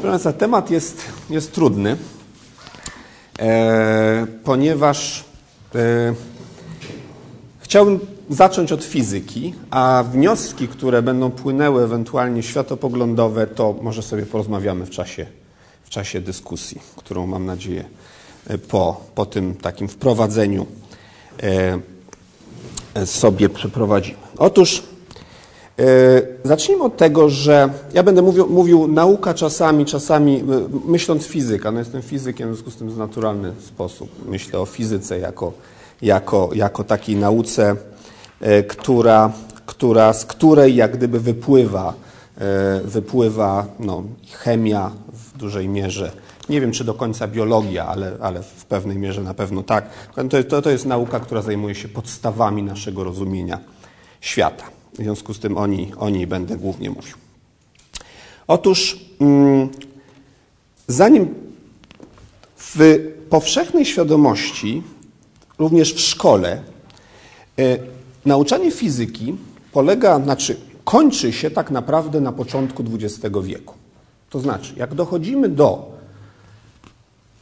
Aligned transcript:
Proszę 0.00 0.12
Państwa, 0.12 0.32
temat 0.32 0.70
jest, 0.70 1.04
jest 1.30 1.52
trudny, 1.52 1.96
e, 3.38 4.26
ponieważ 4.44 5.24
e, 5.74 6.14
chciałbym 7.58 8.00
zacząć 8.30 8.72
od 8.72 8.84
fizyki, 8.84 9.54
a 9.70 10.04
wnioski, 10.12 10.68
które 10.68 11.02
będą 11.02 11.30
płynęły 11.30 11.82
ewentualnie 11.84 12.42
światopoglądowe, 12.42 13.46
to 13.46 13.74
może 13.82 14.02
sobie 14.02 14.26
porozmawiamy 14.26 14.86
w 14.86 14.90
czasie, 14.90 15.26
w 15.84 15.90
czasie 15.90 16.20
dyskusji, 16.20 16.80
którą 16.96 17.26
mam 17.26 17.46
nadzieję 17.46 17.84
e, 18.46 18.58
po, 18.58 19.00
po 19.14 19.26
tym 19.26 19.54
takim 19.54 19.88
wprowadzeniu 19.88 20.66
e, 22.94 23.06
sobie 23.06 23.48
przeprowadzimy. 23.48 24.18
Otóż 24.38 24.82
zacznijmy 26.44 26.84
od 26.84 26.96
tego, 26.96 27.28
że 27.28 27.68
ja 27.94 28.02
będę 28.02 28.22
mówił, 28.22 28.46
mówił 28.48 28.88
nauka 28.88 29.34
czasami, 29.34 29.84
czasami 29.84 30.36
e, 30.36 30.44
myśląc 30.84 31.26
fizyka. 31.26 31.70
No 31.70 31.78
jestem 31.78 32.02
fizykiem, 32.02 32.50
w 32.50 32.54
związku 32.54 32.70
z 32.70 32.76
tym 32.76 32.90
w 32.90 32.98
naturalny 32.98 33.52
sposób 33.66 34.10
myślę 34.28 34.60
o 34.60 34.66
fizyce 34.66 35.18
jako, 35.18 35.52
jako, 36.02 36.50
jako 36.54 36.84
takiej 36.84 37.16
nauce, 37.16 37.76
e, 38.40 38.62
która, 38.62 39.32
która, 39.66 40.12
z 40.12 40.24
której 40.24 40.76
jak 40.76 40.96
gdyby 40.96 41.20
wypływa, 41.20 41.94
wypływa 42.84 43.66
no, 43.78 44.02
chemia 44.32 44.90
w 45.12 45.38
dużej 45.38 45.68
mierze. 45.68 46.12
Nie 46.48 46.60
wiem, 46.60 46.72
czy 46.72 46.84
do 46.84 46.94
końca 46.94 47.28
biologia, 47.28 47.86
ale, 47.86 48.12
ale 48.20 48.42
w 48.42 48.64
pewnej 48.64 48.98
mierze 48.98 49.22
na 49.22 49.34
pewno 49.34 49.62
tak. 49.62 49.84
To, 50.30 50.44
to, 50.44 50.62
to 50.62 50.70
jest 50.70 50.86
nauka, 50.86 51.20
która 51.20 51.42
zajmuje 51.42 51.74
się 51.74 51.88
podstawami 51.88 52.62
naszego 52.62 53.04
rozumienia 53.04 53.58
świata. 54.20 54.79
W 54.92 54.96
związku 54.96 55.34
z 55.34 55.38
tym 55.38 55.56
o 55.56 55.66
niej, 55.66 55.92
o 55.98 56.10
niej 56.10 56.26
będę 56.26 56.56
głównie 56.56 56.90
mówił. 56.90 57.14
Otóż, 58.46 59.00
mm, 59.20 59.68
zanim 60.88 61.34
w 62.56 62.98
powszechnej 63.30 63.84
świadomości, 63.84 64.82
również 65.58 65.94
w 65.94 66.00
szkole, 66.00 66.62
y, 67.58 67.78
nauczanie 68.24 68.70
fizyki 68.70 69.34
polega, 69.72 70.20
znaczy 70.20 70.56
kończy 70.84 71.32
się 71.32 71.50
tak 71.50 71.70
naprawdę 71.70 72.20
na 72.20 72.32
początku 72.32 72.84
XX 72.94 73.36
wieku. 73.42 73.74
To 74.30 74.40
znaczy, 74.40 74.74
jak 74.76 74.94
dochodzimy 74.94 75.48
do 75.48 75.90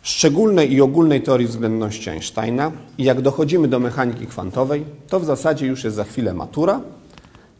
szczególnej 0.03 0.73
i 0.73 0.81
ogólnej 0.81 1.23
teorii 1.23 1.47
względności 1.47 2.11
Einsteina 2.11 2.73
i 2.99 3.05
jak 3.05 3.21
dochodzimy 3.21 3.69
do 3.69 3.79
mechaniki 3.81 4.27
kwantowej, 4.27 4.85
to 5.09 5.21
w 5.21 5.25
zasadzie 5.25 5.67
już 5.67 5.85
jest 5.85 5.97
za 5.97 6.05
chwilę 6.05 6.35
matura 6.35 6.81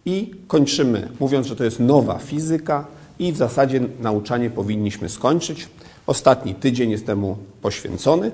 i 0.09 0.31
kończymy, 0.47 1.09
mówiąc, 1.21 1.47
że 1.47 1.57
to 1.57 1.65
jest 1.65 1.81
nowa 1.81 2.19
fizyka 2.19 2.87
i 3.19 3.33
w 3.33 3.37
zasadzie 3.37 3.81
nauczanie 4.01 4.51
powinniśmy 4.51 5.09
skończyć. 5.09 5.69
Ostatni 6.07 6.55
tydzień 6.55 6.91
jest 6.91 7.07
temu 7.07 7.37
poświęcony 7.63 8.33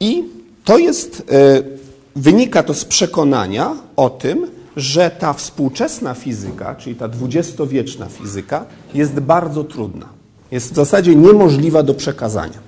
i 0.00 0.24
to 0.64 0.78
jest, 0.78 1.22
e, 1.30 1.62
wynika 2.16 2.62
to 2.62 2.74
z 2.74 2.84
przekonania 2.84 3.76
o 3.96 4.10
tym, 4.10 4.46
że 4.76 5.10
ta 5.10 5.32
współczesna 5.32 6.14
fizyka, 6.14 6.74
czyli 6.74 6.96
ta 6.96 7.08
dwudziestowieczna 7.08 8.06
fizyka, 8.06 8.66
jest 8.94 9.20
bardzo 9.20 9.64
trudna. 9.64 10.08
Jest 10.50 10.72
w 10.72 10.76
zasadzie 10.76 11.16
niemożliwa 11.16 11.82
do 11.82 11.94
przekazania. 11.94 12.58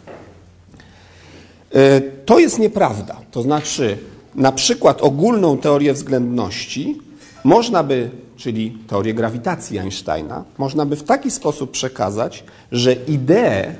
E, 1.74 2.00
to 2.00 2.38
jest 2.38 2.58
nieprawda. 2.58 3.16
To 3.30 3.42
znaczy, 3.42 3.98
na 4.34 4.52
przykład 4.52 5.02
ogólną 5.02 5.58
teorię 5.58 5.92
względności 5.92 7.05
można 7.46 7.82
by, 7.82 8.10
czyli 8.36 8.78
teorię 8.86 9.14
grawitacji 9.14 9.78
Einsteina, 9.78 10.44
można 10.58 10.86
by 10.86 10.96
w 10.96 11.02
taki 11.02 11.30
sposób 11.30 11.70
przekazać, 11.70 12.44
że 12.72 12.92
ideę 12.92 13.74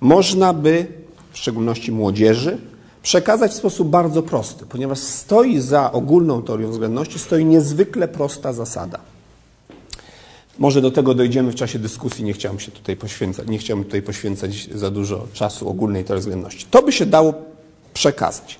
można 0.00 0.52
by, 0.52 0.86
w 1.32 1.38
szczególności 1.38 1.92
młodzieży, 1.92 2.58
przekazać 3.02 3.52
w 3.52 3.54
sposób 3.54 3.88
bardzo 3.88 4.22
prosty, 4.22 4.66
ponieważ 4.66 4.98
stoi 4.98 5.60
za 5.60 5.92
ogólną 5.92 6.42
teorią 6.42 6.70
względności, 6.70 7.18
stoi 7.18 7.44
niezwykle 7.44 8.08
prosta 8.08 8.52
zasada. 8.52 8.98
Może 10.58 10.80
do 10.80 10.90
tego 10.90 11.14
dojdziemy 11.14 11.52
w 11.52 11.54
czasie 11.54 11.78
dyskusji, 11.78 12.24
nie 12.24 12.32
chciałem 12.32 12.60
się 12.60 12.70
tutaj 12.70 12.96
poświęcać, 12.96 13.48
nie 13.48 13.58
chciałem 13.58 13.84
tutaj 13.84 14.02
poświęcać 14.02 14.68
za 14.74 14.90
dużo 14.90 15.26
czasu 15.32 15.68
ogólnej 15.68 16.04
teorii 16.04 16.20
względności. 16.20 16.66
To 16.70 16.82
by 16.82 16.92
się 16.92 17.06
dało 17.06 17.34
przekazać. 17.94 18.58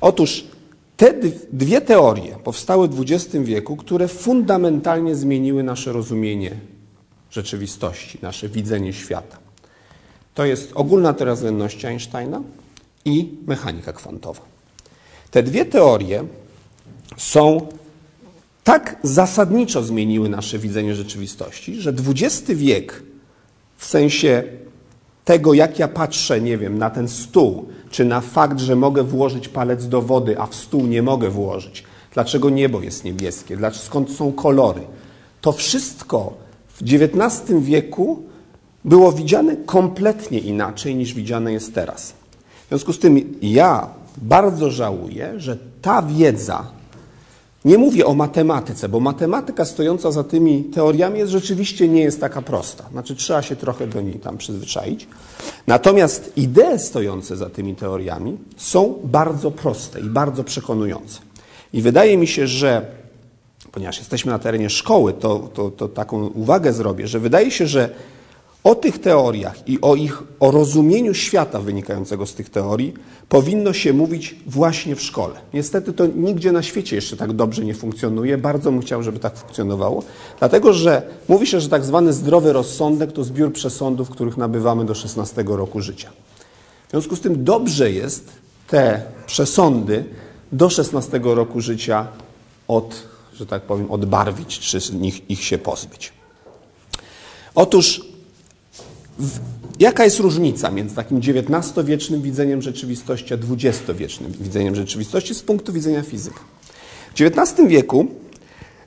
Otóż 0.00 0.44
te 0.98 1.14
dwie 1.52 1.80
teorie 1.80 2.36
powstały 2.44 2.88
w 2.88 3.00
XX 3.00 3.36
wieku, 3.44 3.76
które 3.76 4.08
fundamentalnie 4.08 5.16
zmieniły 5.16 5.62
nasze 5.62 5.92
rozumienie 5.92 6.50
rzeczywistości, 7.30 8.18
nasze 8.22 8.48
widzenie 8.48 8.92
świata. 8.92 9.38
To 10.34 10.44
jest 10.44 10.72
ogólna 10.74 11.12
teoria 11.12 11.34
względności 11.34 11.86
Einsteina 11.86 12.42
i 13.04 13.34
mechanika 13.46 13.92
kwantowa. 13.92 14.40
Te 15.30 15.42
dwie 15.42 15.64
teorie 15.64 16.24
są 17.16 17.66
tak 18.64 18.96
zasadniczo 19.02 19.82
zmieniły 19.82 20.28
nasze 20.28 20.58
widzenie 20.58 20.94
rzeczywistości, 20.94 21.74
że 21.80 21.92
XX 22.08 22.50
wiek 22.50 23.02
w 23.76 23.84
sensie 23.84 24.42
tego, 25.24 25.54
jak 25.54 25.78
ja 25.78 25.88
patrzę, 25.88 26.40
nie 26.40 26.58
wiem, 26.58 26.78
na 26.78 26.90
ten 26.90 27.08
stół, 27.08 27.68
czy 27.90 28.04
na 28.04 28.20
fakt, 28.20 28.60
że 28.60 28.76
mogę 28.76 29.02
włożyć 29.02 29.48
palec 29.48 29.88
do 29.88 30.02
wody, 30.02 30.40
a 30.40 30.46
w 30.46 30.54
stół 30.54 30.86
nie 30.86 31.02
mogę 31.02 31.30
włożyć, 31.30 31.84
dlaczego 32.14 32.50
niebo 32.50 32.82
jest 32.82 33.04
niebieskie, 33.04 33.56
dlaczego, 33.56 33.84
skąd 33.84 34.10
są 34.10 34.32
kolory, 34.32 34.80
to 35.40 35.52
wszystko 35.52 36.32
w 36.68 36.82
XIX 36.82 37.60
wieku 37.60 38.22
było 38.84 39.12
widziane 39.12 39.56
kompletnie 39.56 40.38
inaczej 40.38 40.96
niż 40.96 41.14
widziane 41.14 41.52
jest 41.52 41.74
teraz. 41.74 42.12
W 42.64 42.68
związku 42.68 42.92
z 42.92 42.98
tym 42.98 43.34
ja 43.42 43.86
bardzo 44.16 44.70
żałuję, 44.70 45.32
że 45.36 45.56
ta 45.82 46.02
wiedza, 46.02 46.77
nie 47.64 47.78
mówię 47.78 48.06
o 48.06 48.14
matematyce, 48.14 48.88
bo 48.88 49.00
matematyka 49.00 49.64
stojąca 49.64 50.12
za 50.12 50.24
tymi 50.24 50.64
teoriami 50.64 51.18
jest 51.18 51.32
rzeczywiście 51.32 51.88
nie 51.88 52.02
jest 52.02 52.20
taka 52.20 52.42
prosta. 52.42 52.84
Znaczy 52.92 53.16
trzeba 53.16 53.42
się 53.42 53.56
trochę 53.56 53.86
do 53.86 54.00
niej 54.00 54.14
tam 54.14 54.38
przyzwyczaić. 54.38 55.08
Natomiast 55.66 56.32
idee 56.36 56.78
stojące 56.78 57.36
za 57.36 57.50
tymi 57.50 57.74
teoriami 57.74 58.38
są 58.56 58.98
bardzo 59.04 59.50
proste 59.50 60.00
i 60.00 60.04
bardzo 60.04 60.44
przekonujące. 60.44 61.20
I 61.72 61.82
wydaje 61.82 62.18
mi 62.18 62.26
się, 62.26 62.46
że 62.46 62.86
ponieważ 63.72 63.98
jesteśmy 63.98 64.32
na 64.32 64.38
terenie 64.38 64.70
szkoły, 64.70 65.12
to, 65.12 65.50
to, 65.54 65.70
to 65.70 65.88
taką 65.88 66.26
uwagę 66.26 66.72
zrobię, 66.72 67.06
że 67.06 67.20
wydaje 67.20 67.50
się, 67.50 67.66
że 67.66 67.90
o 68.64 68.74
tych 68.74 69.00
teoriach 69.00 69.68
i 69.68 69.80
o 69.80 69.94
ich 69.94 70.22
o 70.40 70.50
rozumieniu 70.50 71.14
świata 71.14 71.60
wynikającego 71.60 72.26
z 72.26 72.34
tych 72.34 72.50
teorii 72.50 72.94
powinno 73.28 73.72
się 73.72 73.92
mówić 73.92 74.36
właśnie 74.46 74.96
w 74.96 75.02
szkole. 75.02 75.34
Niestety 75.54 75.92
to 75.92 76.06
nigdzie 76.06 76.52
na 76.52 76.62
świecie 76.62 76.96
jeszcze 76.96 77.16
tak 77.16 77.32
dobrze 77.32 77.64
nie 77.64 77.74
funkcjonuje. 77.74 78.38
Bardzo 78.38 78.70
bym 78.70 78.80
chciał, 78.80 79.02
żeby 79.02 79.18
tak 79.18 79.36
funkcjonowało, 79.36 80.02
dlatego 80.38 80.72
że 80.72 81.02
mówi 81.28 81.46
się, 81.46 81.60
że 81.60 81.68
tak 81.68 81.84
zwany 81.84 82.12
zdrowy 82.12 82.52
rozsądek 82.52 83.12
to 83.12 83.24
zbiór 83.24 83.52
przesądów, 83.52 84.10
których 84.10 84.36
nabywamy 84.36 84.84
do 84.84 84.94
16 84.94 85.44
roku 85.46 85.80
życia. 85.80 86.10
W 86.88 86.90
związku 86.90 87.16
z 87.16 87.20
tym 87.20 87.44
dobrze 87.44 87.92
jest 87.92 88.32
te 88.66 89.02
przesądy 89.26 90.04
do 90.52 90.70
16 90.70 91.20
roku 91.22 91.60
życia 91.60 92.06
od, 92.68 93.02
że 93.34 93.46
tak 93.46 93.62
powiem, 93.62 93.90
odbarwić, 93.90 94.58
czy 94.58 94.78
ich, 95.02 95.30
ich 95.30 95.44
się 95.44 95.58
pozbyć. 95.58 96.12
Otóż 97.54 98.07
Jaka 99.78 100.04
jest 100.04 100.20
różnica 100.20 100.70
między 100.70 100.94
takim 100.94 101.18
XIX-wiecznym 101.18 102.22
widzeniem 102.22 102.62
rzeczywistości 102.62 103.34
a 103.34 103.36
XX-wiecznym 103.36 104.32
widzeniem 104.32 104.74
rzeczywistości 104.74 105.34
z 105.34 105.42
punktu 105.42 105.72
widzenia 105.72 106.02
fizyki? 106.02 106.38
W 107.14 107.20
XIX 107.20 107.68
wieku 107.68 108.06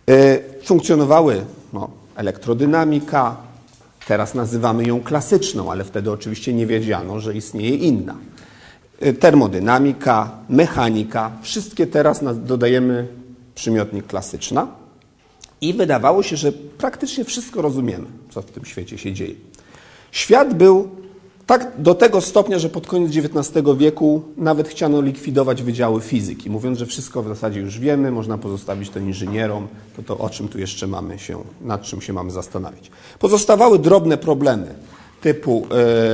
y, 0.09 0.39
funkcjonowały 0.63 1.45
no, 1.73 1.89
elektrodynamika, 2.15 3.37
teraz 4.07 4.33
nazywamy 4.33 4.83
ją 4.83 5.01
klasyczną, 5.01 5.71
ale 5.71 5.83
wtedy 5.83 6.11
oczywiście 6.11 6.53
nie 6.53 6.67
wiedziano, 6.67 7.19
że 7.19 7.35
istnieje 7.35 7.75
inna. 7.75 8.15
Y, 9.05 9.13
termodynamika, 9.13 10.31
mechanika, 10.49 11.31
wszystkie 11.41 11.87
teraz 11.87 12.19
dodajemy 12.45 13.07
przymiotnik 13.55 14.07
klasyczna 14.07 14.67
i 15.61 15.73
wydawało 15.73 16.23
się, 16.23 16.37
że 16.37 16.51
praktycznie 16.51 17.25
wszystko 17.25 17.61
rozumiemy, 17.61 18.05
co 18.29 18.41
w 18.41 18.51
tym 18.51 18.65
świecie 18.65 18.97
się 18.97 19.13
dzieje. 19.13 19.35
Świat 20.11 20.53
był 20.53 20.89
tak 21.45 21.71
do 21.77 21.95
tego 21.95 22.21
stopnia, 22.21 22.59
że 22.59 22.69
pod 22.69 22.87
koniec 22.87 23.11
XIX 23.17 23.65
wieku 23.77 24.21
nawet 24.37 24.67
chciano 24.67 25.01
likwidować 25.01 25.63
wydziały 25.63 26.01
fizyki, 26.01 26.49
mówiąc, 26.49 26.79
że 26.79 26.85
wszystko 26.85 27.23
w 27.23 27.27
zasadzie 27.27 27.59
już 27.59 27.79
wiemy, 27.79 28.11
można 28.11 28.37
pozostawić 28.37 28.89
to 28.89 28.99
inżynierom, 28.99 29.67
to 29.95 30.03
to 30.03 30.17
o 30.17 30.29
czym 30.29 30.47
tu 30.47 30.59
jeszcze 30.59 30.87
mamy 30.87 31.19
się, 31.19 31.43
nad 31.61 31.81
czym 31.81 32.01
się 32.01 32.13
mamy 32.13 32.31
zastanawiać. 32.31 32.91
Pozostawały 33.19 33.79
drobne 33.79 34.17
problemy 34.17 34.75
typu 35.21 35.67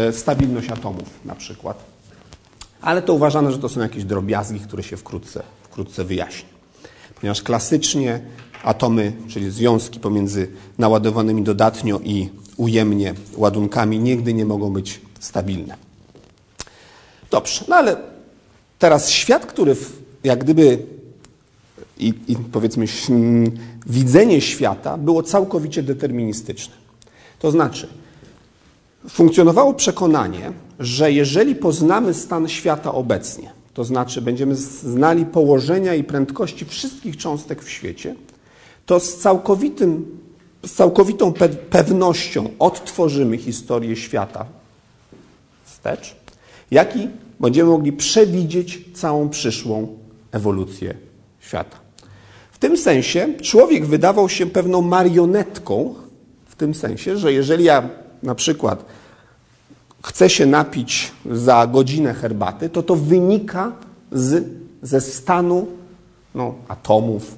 e, 0.08 0.14
stabilność 0.14 0.70
atomów 0.70 1.10
na 1.26 1.36
przykład, 1.36 1.84
ale 2.82 3.02
to 3.02 3.14
uważano, 3.14 3.52
że 3.52 3.58
to 3.58 3.70
są 3.70 3.80
jakieś 3.82 4.04
drobiazgi, 4.04 4.60
które 4.60 4.84
się 4.84 4.98
wkrótce, 4.98 5.44
wkrótce 5.64 6.04
wyjaśni. 6.04 6.50
Ponieważ 7.22 7.42
klasycznie 7.42 8.20
atomy, 8.64 9.14
czyli 9.28 9.52
związki 9.52 10.00
pomiędzy 10.00 10.48
naładowanymi 10.78 11.44
dodatnio 11.44 12.00
i 12.04 12.30
ujemnie 12.58 13.14
ładunkami, 13.36 14.00
nigdy 14.00 14.34
nie 14.34 14.46
mogą 14.46 14.74
być 14.74 15.02
stabilne. 15.20 15.76
Dobrze, 17.32 17.66
no 17.68 17.76
ale 17.76 17.98
teraz 18.80 19.10
świat, 19.10 19.46
który 19.46 19.76
w, 19.76 20.02
jak 20.24 20.44
gdyby 20.44 20.80
i, 22.00 22.14
i 22.28 22.36
powiedzmy 22.52 22.86
widzenie 23.86 24.42
świata 24.42 24.98
było 24.98 25.24
całkowicie 25.24 25.84
deterministyczne. 25.84 26.76
To 27.40 27.52
znaczy, 27.52 27.88
funkcjonowało 29.10 29.74
przekonanie, 29.74 30.52
że 30.80 31.12
jeżeli 31.12 31.56
poznamy 31.56 32.14
stan 32.14 32.48
świata 32.48 32.94
obecnie, 32.94 33.52
to 33.74 33.84
znaczy 33.84 34.22
będziemy 34.22 34.56
znali 34.56 35.26
położenia 35.26 35.96
i 35.96 36.04
prędkości 36.04 36.66
wszystkich 36.66 37.18
cząstek 37.18 37.64
w 37.64 37.70
świecie, 37.70 38.16
to 38.86 39.00
z, 39.00 39.18
całkowitym, 39.18 40.17
z 40.68 40.74
całkowitą 40.74 41.34
pe 41.34 41.50
pewnością 41.50 42.50
odtworzymy 42.60 43.38
historię 43.38 43.96
świata 43.96 44.46
wstecz, 45.66 46.16
jak 46.72 46.96
i 46.96 47.10
będziemy 47.40 47.70
mogli 47.70 47.94
przewidzieć 47.94 48.82
całą 48.94 49.30
przyszłą 49.30 49.98
ewolucję 50.32 50.94
świata. 51.40 51.78
W 52.52 52.58
tym 52.58 52.78
sensie 52.78 53.28
człowiek 53.42 53.86
wydawał 53.86 54.30
się 54.30 54.46
pewną 54.46 54.82
marionetką, 54.82 55.96
w 56.46 56.56
tym 56.56 56.76
sensie, 56.76 57.18
że 57.18 57.34
jeżeli 57.34 57.64
ja 57.64 57.90
na 58.24 58.36
przykład 58.36 58.86
chcę 60.04 60.30
się 60.30 60.46
napić 60.46 61.12
za 61.32 61.68
godzinę 61.68 62.14
herbaty, 62.14 62.70
to 62.70 62.84
to 62.84 62.96
wynika 62.96 63.72
z, 64.12 64.46
ze 64.82 65.02
stanu 65.02 65.68
no, 66.36 66.56
atomów 66.68 67.36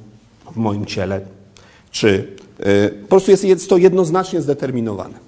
w 0.52 0.56
moim 0.56 0.86
ciele, 0.86 1.22
czy 1.92 2.36
po 3.02 3.08
prostu 3.08 3.32
jest, 3.32 3.70
to 3.70 3.78
jednoznacznie 3.78 4.42
zdeterminowane. 4.42 5.20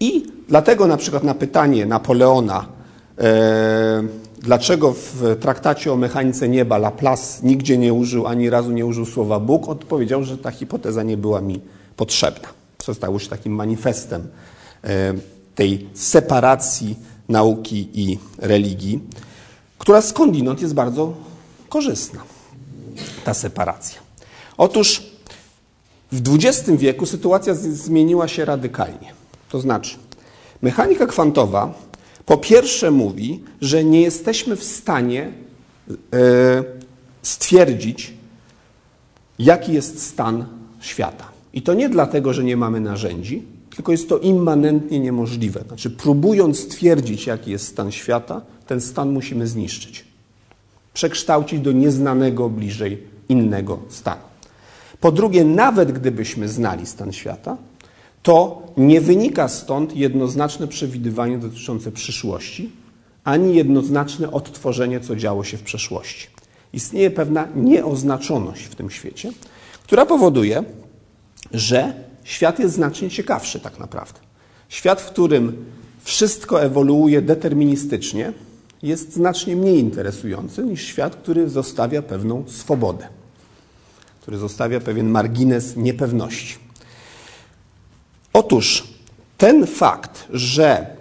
I 0.00 0.26
dlatego 0.48 0.86
na 0.86 0.96
przykład 0.96 1.24
na 1.24 1.34
pytanie 1.34 1.86
Napoleona, 1.86 2.66
yy, 3.18 3.24
dlaczego 4.42 4.92
w 4.92 5.36
traktacie 5.40 5.92
o 5.92 5.96
mechanice 5.96 6.48
nieba 6.48 6.78
Laplace 6.78 7.46
nigdzie 7.46 7.78
nie 7.78 7.94
użył, 7.94 8.26
ani 8.26 8.50
razu 8.50 8.72
nie 8.72 8.86
użył 8.86 9.06
słowa 9.06 9.40
Bóg, 9.40 9.68
odpowiedział, 9.68 10.24
że 10.24 10.38
ta 10.38 10.50
hipoteza 10.50 11.02
nie 11.02 11.16
była 11.16 11.40
mi 11.40 11.60
potrzebna. 11.96 12.48
Co 12.78 12.94
stało 12.94 13.18
się 13.18 13.28
takim 13.28 13.52
manifestem 13.52 14.28
yy, 14.84 14.90
tej 15.54 15.88
separacji 15.94 16.96
nauki 17.28 17.88
i 17.94 18.18
religii, 18.38 19.00
która 19.78 20.02
skądinąd 20.02 20.60
jest 20.62 20.74
bardzo 20.74 21.12
korzystna, 21.68 22.20
ta 23.24 23.34
separacja. 23.34 24.00
Otóż 24.56 25.07
w 26.12 26.34
XX 26.34 26.70
wieku 26.70 27.06
sytuacja 27.06 27.54
zmieniła 27.54 28.28
się 28.28 28.44
radykalnie. 28.44 29.12
To 29.50 29.60
znaczy, 29.60 29.96
mechanika 30.62 31.06
kwantowa 31.06 31.74
po 32.28 32.38
pierwsze 32.38 32.90
mówi, 32.90 33.40
że 33.60 33.84
nie 33.84 34.00
jesteśmy 34.00 34.56
w 34.56 34.64
stanie 34.64 35.32
e, 36.12 36.64
stwierdzić, 37.22 38.12
jaki 39.38 39.72
jest 39.72 40.02
stan 40.06 40.44
świata. 40.80 41.24
I 41.52 41.62
to 41.62 41.74
nie 41.74 41.88
dlatego, 41.88 42.32
że 42.32 42.44
nie 42.44 42.56
mamy 42.56 42.80
narzędzi, 42.80 43.42
tylko 43.76 43.92
jest 43.92 44.08
to 44.08 44.18
immanentnie 44.18 45.00
niemożliwe. 45.00 45.60
Znaczy, 45.66 45.90
próbując 45.90 46.58
stwierdzić, 46.58 47.26
jaki 47.26 47.50
jest 47.50 47.66
stan 47.66 47.92
świata, 47.92 48.42
ten 48.66 48.80
stan 48.80 49.12
musimy 49.12 49.46
zniszczyć. 49.46 50.04
Przekształcić 50.94 51.60
do 51.60 51.72
nieznanego 51.72 52.48
bliżej 52.48 53.02
innego 53.28 53.78
stanu. 53.88 54.27
Po 55.00 55.12
drugie, 55.12 55.44
nawet 55.44 55.92
gdybyśmy 55.92 56.48
znali 56.48 56.86
stan 56.86 57.12
świata, 57.12 57.56
to 58.22 58.62
nie 58.76 59.00
wynika 59.00 59.48
stąd 59.48 59.96
jednoznaczne 59.96 60.68
przewidywanie 60.68 61.38
dotyczące 61.38 61.92
przyszłości, 61.92 62.72
ani 63.24 63.54
jednoznaczne 63.54 64.30
odtworzenie, 64.30 65.00
co 65.00 65.16
działo 65.16 65.44
się 65.44 65.56
w 65.56 65.62
przeszłości. 65.62 66.26
Istnieje 66.72 67.10
pewna 67.10 67.48
nieoznaczoność 67.56 68.64
w 68.64 68.74
tym 68.74 68.90
świecie, 68.90 69.32
która 69.82 70.06
powoduje, 70.06 70.64
że 71.52 71.92
świat 72.24 72.58
jest 72.58 72.74
znacznie 72.74 73.10
ciekawszy 73.10 73.60
tak 73.60 73.78
naprawdę. 73.78 74.20
Świat, 74.68 75.00
w 75.00 75.06
którym 75.06 75.64
wszystko 76.00 76.62
ewoluuje 76.62 77.22
deterministycznie, 77.22 78.32
jest 78.82 79.12
znacznie 79.12 79.56
mniej 79.56 79.78
interesujący 79.78 80.64
niż 80.64 80.82
świat, 80.82 81.16
który 81.16 81.48
zostawia 81.48 82.02
pewną 82.02 82.44
swobodę, 82.46 83.08
który 84.28 84.38
zostawia 84.38 84.80
pewien 84.80 85.08
margines 85.08 85.76
niepewności. 85.76 86.56
Otóż 88.32 88.88
ten 89.38 89.66
fakt, 89.66 90.28
że, 90.30 90.96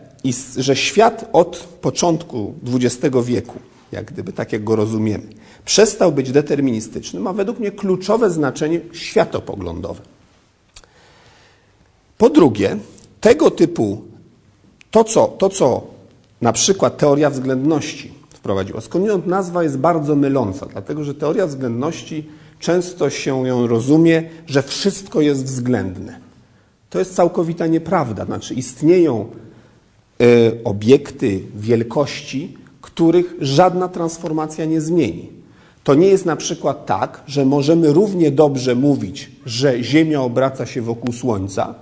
że 0.58 0.76
świat 0.76 1.30
od 1.34 1.58
początku 1.58 2.54
XX 2.74 3.16
wieku, 3.26 3.60
jak 3.92 4.06
gdyby 4.06 4.34
tak 4.34 4.54
jak 4.54 4.64
go 4.64 4.76
rozumiemy, 4.76 5.24
przestał 5.66 6.12
być 6.12 6.32
deterministyczny, 6.32 7.20
ma 7.20 7.34
według 7.34 7.60
mnie 7.60 7.72
kluczowe 7.72 8.30
znaczenie 8.30 8.80
światopoglądowe. 8.94 10.02
Po 12.18 12.30
drugie, 12.30 12.78
tego 13.22 13.52
typu 13.52 14.02
to, 14.92 15.04
co, 15.04 15.28
to, 15.28 15.50
co 15.50 15.88
na 16.42 16.54
przykład 16.54 16.98
teoria 16.98 17.30
względności 17.30 18.14
wprowadziła, 18.30 18.82
skądinąd 18.82 19.28
nazwa 19.28 19.64
jest 19.64 19.78
bardzo 19.78 20.16
myląca, 20.16 20.66
dlatego 20.66 21.04
że 21.04 21.14
teoria 21.14 21.48
względności 21.48 22.38
często 22.60 23.10
się 23.10 23.48
ją 23.48 23.68
rozumie, 23.68 24.24
że 24.48 24.64
wszystko 24.64 25.22
jest 25.22 25.46
względne. 25.46 26.20
To 26.90 27.00
jest 27.00 27.16
całkowita 27.16 27.68
nieprawda. 27.68 28.26
Znaczy, 28.26 28.54
istnieją 28.54 29.26
y, 30.22 30.64
obiekty 30.64 31.42
wielkości, 31.56 32.58
których 32.82 33.36
żadna 33.40 33.88
transformacja 33.88 34.66
nie 34.66 34.82
zmieni. 34.82 35.30
To 35.84 35.96
nie 35.96 36.08
jest 36.08 36.26
na 36.26 36.36
przykład 36.36 36.86
tak, 36.86 37.24
że 37.28 37.46
możemy 37.46 37.94
równie 37.94 38.32
dobrze 38.32 38.76
mówić, 38.76 39.32
że 39.46 39.84
Ziemia 39.84 40.22
obraca 40.22 40.66
się 40.66 40.82
wokół 40.82 41.14
Słońca, 41.14 41.76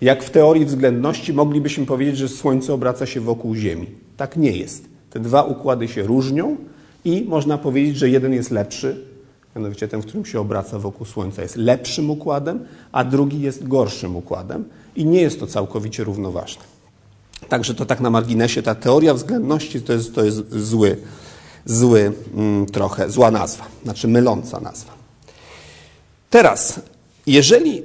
jak 0.00 0.24
w 0.24 0.30
teorii 0.30 0.64
względności 0.64 1.32
moglibyśmy 1.32 1.86
powiedzieć, 1.86 2.18
że 2.18 2.28
Słońce 2.28 2.74
obraca 2.74 3.06
się 3.06 3.20
wokół 3.20 3.54
Ziemi. 3.54 3.86
Tak 4.16 4.36
nie 4.36 4.50
jest. 4.50 4.84
Te 5.10 5.20
dwa 5.20 5.42
układy 5.42 5.88
się 5.88 6.02
różnią 6.02 6.56
i 7.04 7.24
można 7.28 7.58
powiedzieć, 7.58 7.96
że 7.96 8.10
jeden 8.10 8.32
jest 8.32 8.50
lepszy, 8.50 9.13
mianowicie 9.56 9.88
ten, 9.88 10.00
w 10.00 10.06
którym 10.06 10.24
się 10.24 10.40
obraca 10.40 10.78
wokół 10.78 11.06
Słońca, 11.06 11.42
jest 11.42 11.56
lepszym 11.56 12.10
układem, 12.10 12.66
a 12.92 13.04
drugi 13.04 13.40
jest 13.40 13.68
gorszym 13.68 14.16
układem 14.16 14.64
i 14.96 15.06
nie 15.06 15.20
jest 15.20 15.40
to 15.40 15.46
całkowicie 15.46 16.04
równoważne. 16.04 16.62
Także 17.48 17.74
to 17.74 17.86
tak 17.86 18.00
na 18.00 18.10
marginesie, 18.10 18.62
ta 18.62 18.74
teoria 18.74 19.14
względności 19.14 19.80
to 19.80 19.92
jest, 19.92 20.14
to 20.14 20.24
jest 20.24 20.52
zły, 20.52 20.96
zły 21.64 22.12
mm, 22.34 22.66
trochę, 22.66 23.10
zła 23.10 23.30
nazwa, 23.30 23.64
znaczy 23.82 24.08
myląca 24.08 24.60
nazwa. 24.60 24.92
Teraz, 26.30 26.80
jeżeli 27.26 27.82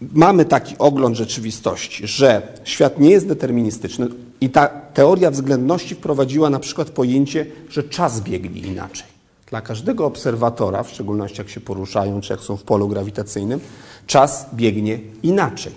mamy 0.00 0.44
taki 0.44 0.78
ogląd 0.78 1.16
rzeczywistości, 1.16 2.06
że 2.06 2.42
świat 2.64 3.00
nie 3.00 3.10
jest 3.10 3.28
deterministyczny 3.28 4.08
i 4.40 4.50
ta 4.50 4.68
teoria 4.68 5.30
względności 5.30 5.94
wprowadziła 5.94 6.50
na 6.50 6.58
przykład 6.58 6.90
pojęcie, 6.90 7.46
że 7.70 7.82
czas 7.82 8.20
biegnie 8.20 8.60
inaczej. 8.60 9.17
Dla 9.50 9.60
każdego 9.60 10.06
obserwatora, 10.06 10.82
w 10.82 10.90
szczególności 10.90 11.38
jak 11.38 11.48
się 11.48 11.60
poruszają, 11.60 12.20
czy 12.20 12.32
jak 12.32 12.40
są 12.40 12.56
w 12.56 12.62
polu 12.62 12.88
grawitacyjnym, 12.88 13.60
czas 14.06 14.46
biegnie 14.54 14.98
inaczej. 15.22 15.72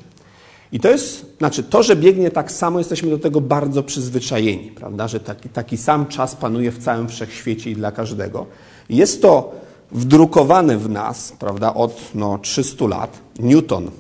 I 0.71 0.79
to 0.79 0.89
jest, 0.89 1.25
znaczy 1.37 1.63
to, 1.63 1.83
że 1.83 1.95
biegnie 1.95 2.31
tak 2.31 2.51
samo, 2.51 2.79
jesteśmy 2.79 3.09
do 3.09 3.17
tego 3.17 3.41
bardzo 3.41 3.83
przyzwyczajeni, 3.83 4.71
prawda, 4.71 5.07
że 5.07 5.19
taki, 5.19 5.49
taki 5.49 5.77
sam 5.77 6.05
czas 6.05 6.35
panuje 6.35 6.71
w 6.71 6.77
całym 6.77 7.07
wszechświecie 7.07 7.71
i 7.71 7.75
dla 7.75 7.91
każdego. 7.91 8.45
Jest 8.89 9.21
to 9.21 9.51
wdrukowane 9.91 10.77
w 10.77 10.89
nas, 10.89 11.33
prawda, 11.39 11.73
od 11.73 12.01
no, 12.15 12.37
300 12.37 12.87
lat. 12.87 13.19
Newton 13.39 13.91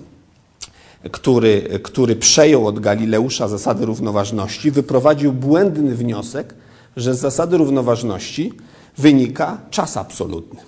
który, 1.11 1.79
który 1.83 2.15
przejął 2.15 2.67
od 2.67 2.79
Galileusza 2.79 3.47
zasady 3.47 3.85
równoważności, 3.85 4.71
wyprowadził 4.71 5.33
błędny 5.33 5.95
wniosek, 5.95 6.53
że 6.97 7.15
z 7.15 7.19
zasady 7.19 7.57
równoważności 7.57 8.53
wynika 8.97 9.57
czas 9.69 9.97
absolutny. 9.97 10.59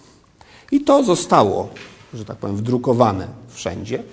I 0.72 0.82
to 0.82 1.03
zostało, 1.03 1.70
że 2.13 2.25
tak 2.25 2.38
powiem, 2.38 2.56
wdrukowane 2.56 3.27
wszędzie. 3.48 4.03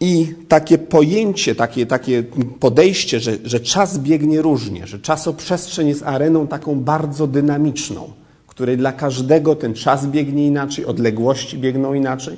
I 0.00 0.34
takie 0.48 0.78
pojęcie, 0.78 1.54
takie, 1.54 1.86
takie 1.86 2.22
podejście, 2.60 3.20
że, 3.20 3.32
że 3.44 3.60
czas 3.60 3.98
biegnie 3.98 4.42
różnie, 4.42 4.86
że 4.86 4.98
czasoprzestrzeń 4.98 5.88
jest 5.88 6.02
areną 6.02 6.46
taką 6.46 6.80
bardzo 6.80 7.26
dynamiczną, 7.26 8.10
której 8.46 8.76
dla 8.76 8.92
każdego 8.92 9.54
ten 9.54 9.74
czas 9.74 10.06
biegnie 10.06 10.46
inaczej, 10.46 10.84
odległości 10.84 11.58
biegną 11.58 11.94
inaczej, 11.94 12.36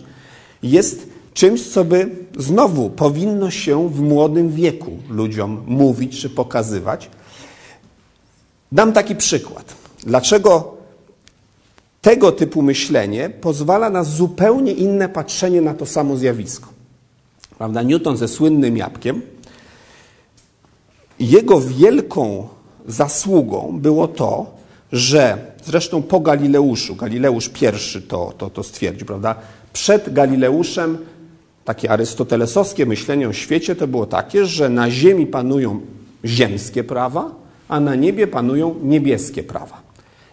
jest 0.62 1.08
czymś, 1.34 1.68
co 1.68 1.84
by 1.84 2.10
znowu 2.38 2.90
powinno 2.90 3.50
się 3.50 3.88
w 3.88 4.00
młodym 4.00 4.52
wieku 4.52 4.98
ludziom 5.08 5.62
mówić 5.66 6.20
czy 6.20 6.30
pokazywać. 6.30 7.10
Dam 8.72 8.92
taki 8.92 9.16
przykład. 9.16 9.87
Dlaczego 10.06 10.74
tego 12.00 12.32
typu 12.32 12.62
myślenie 12.62 13.30
pozwala 13.30 13.90
na 13.90 14.04
zupełnie 14.04 14.72
inne 14.72 15.08
patrzenie 15.08 15.60
na 15.60 15.74
to 15.74 15.86
samo 15.86 16.16
zjawisko? 16.16 16.78
prawda, 17.58 17.82
Newton 17.82 18.16
ze 18.16 18.28
słynnym 18.28 18.76
jabłkiem, 18.76 19.22
jego 21.20 21.60
wielką 21.60 22.48
zasługą 22.86 23.78
było 23.80 24.08
to, 24.08 24.46
że 24.92 25.38
zresztą 25.64 26.02
po 26.02 26.20
Galileuszu, 26.20 26.96
Galileusz 26.96 27.48
pierwszy 27.48 28.02
to, 28.02 28.32
to, 28.38 28.50
to 28.50 28.62
stwierdził, 28.62 29.06
prawda? 29.06 29.34
Przed 29.72 30.12
Galileuszem 30.12 30.98
takie 31.64 31.90
arystotelesowskie 31.90 32.86
myślenie 32.86 33.28
o 33.28 33.32
świecie 33.32 33.76
to 33.76 33.86
było 33.86 34.06
takie, 34.06 34.46
że 34.46 34.68
na 34.68 34.90
ziemi 34.90 35.26
panują 35.26 35.80
ziemskie 36.24 36.84
prawa, 36.84 37.30
a 37.68 37.80
na 37.80 37.94
niebie 37.94 38.26
panują 38.26 38.74
niebieskie 38.82 39.42
prawa. 39.42 39.87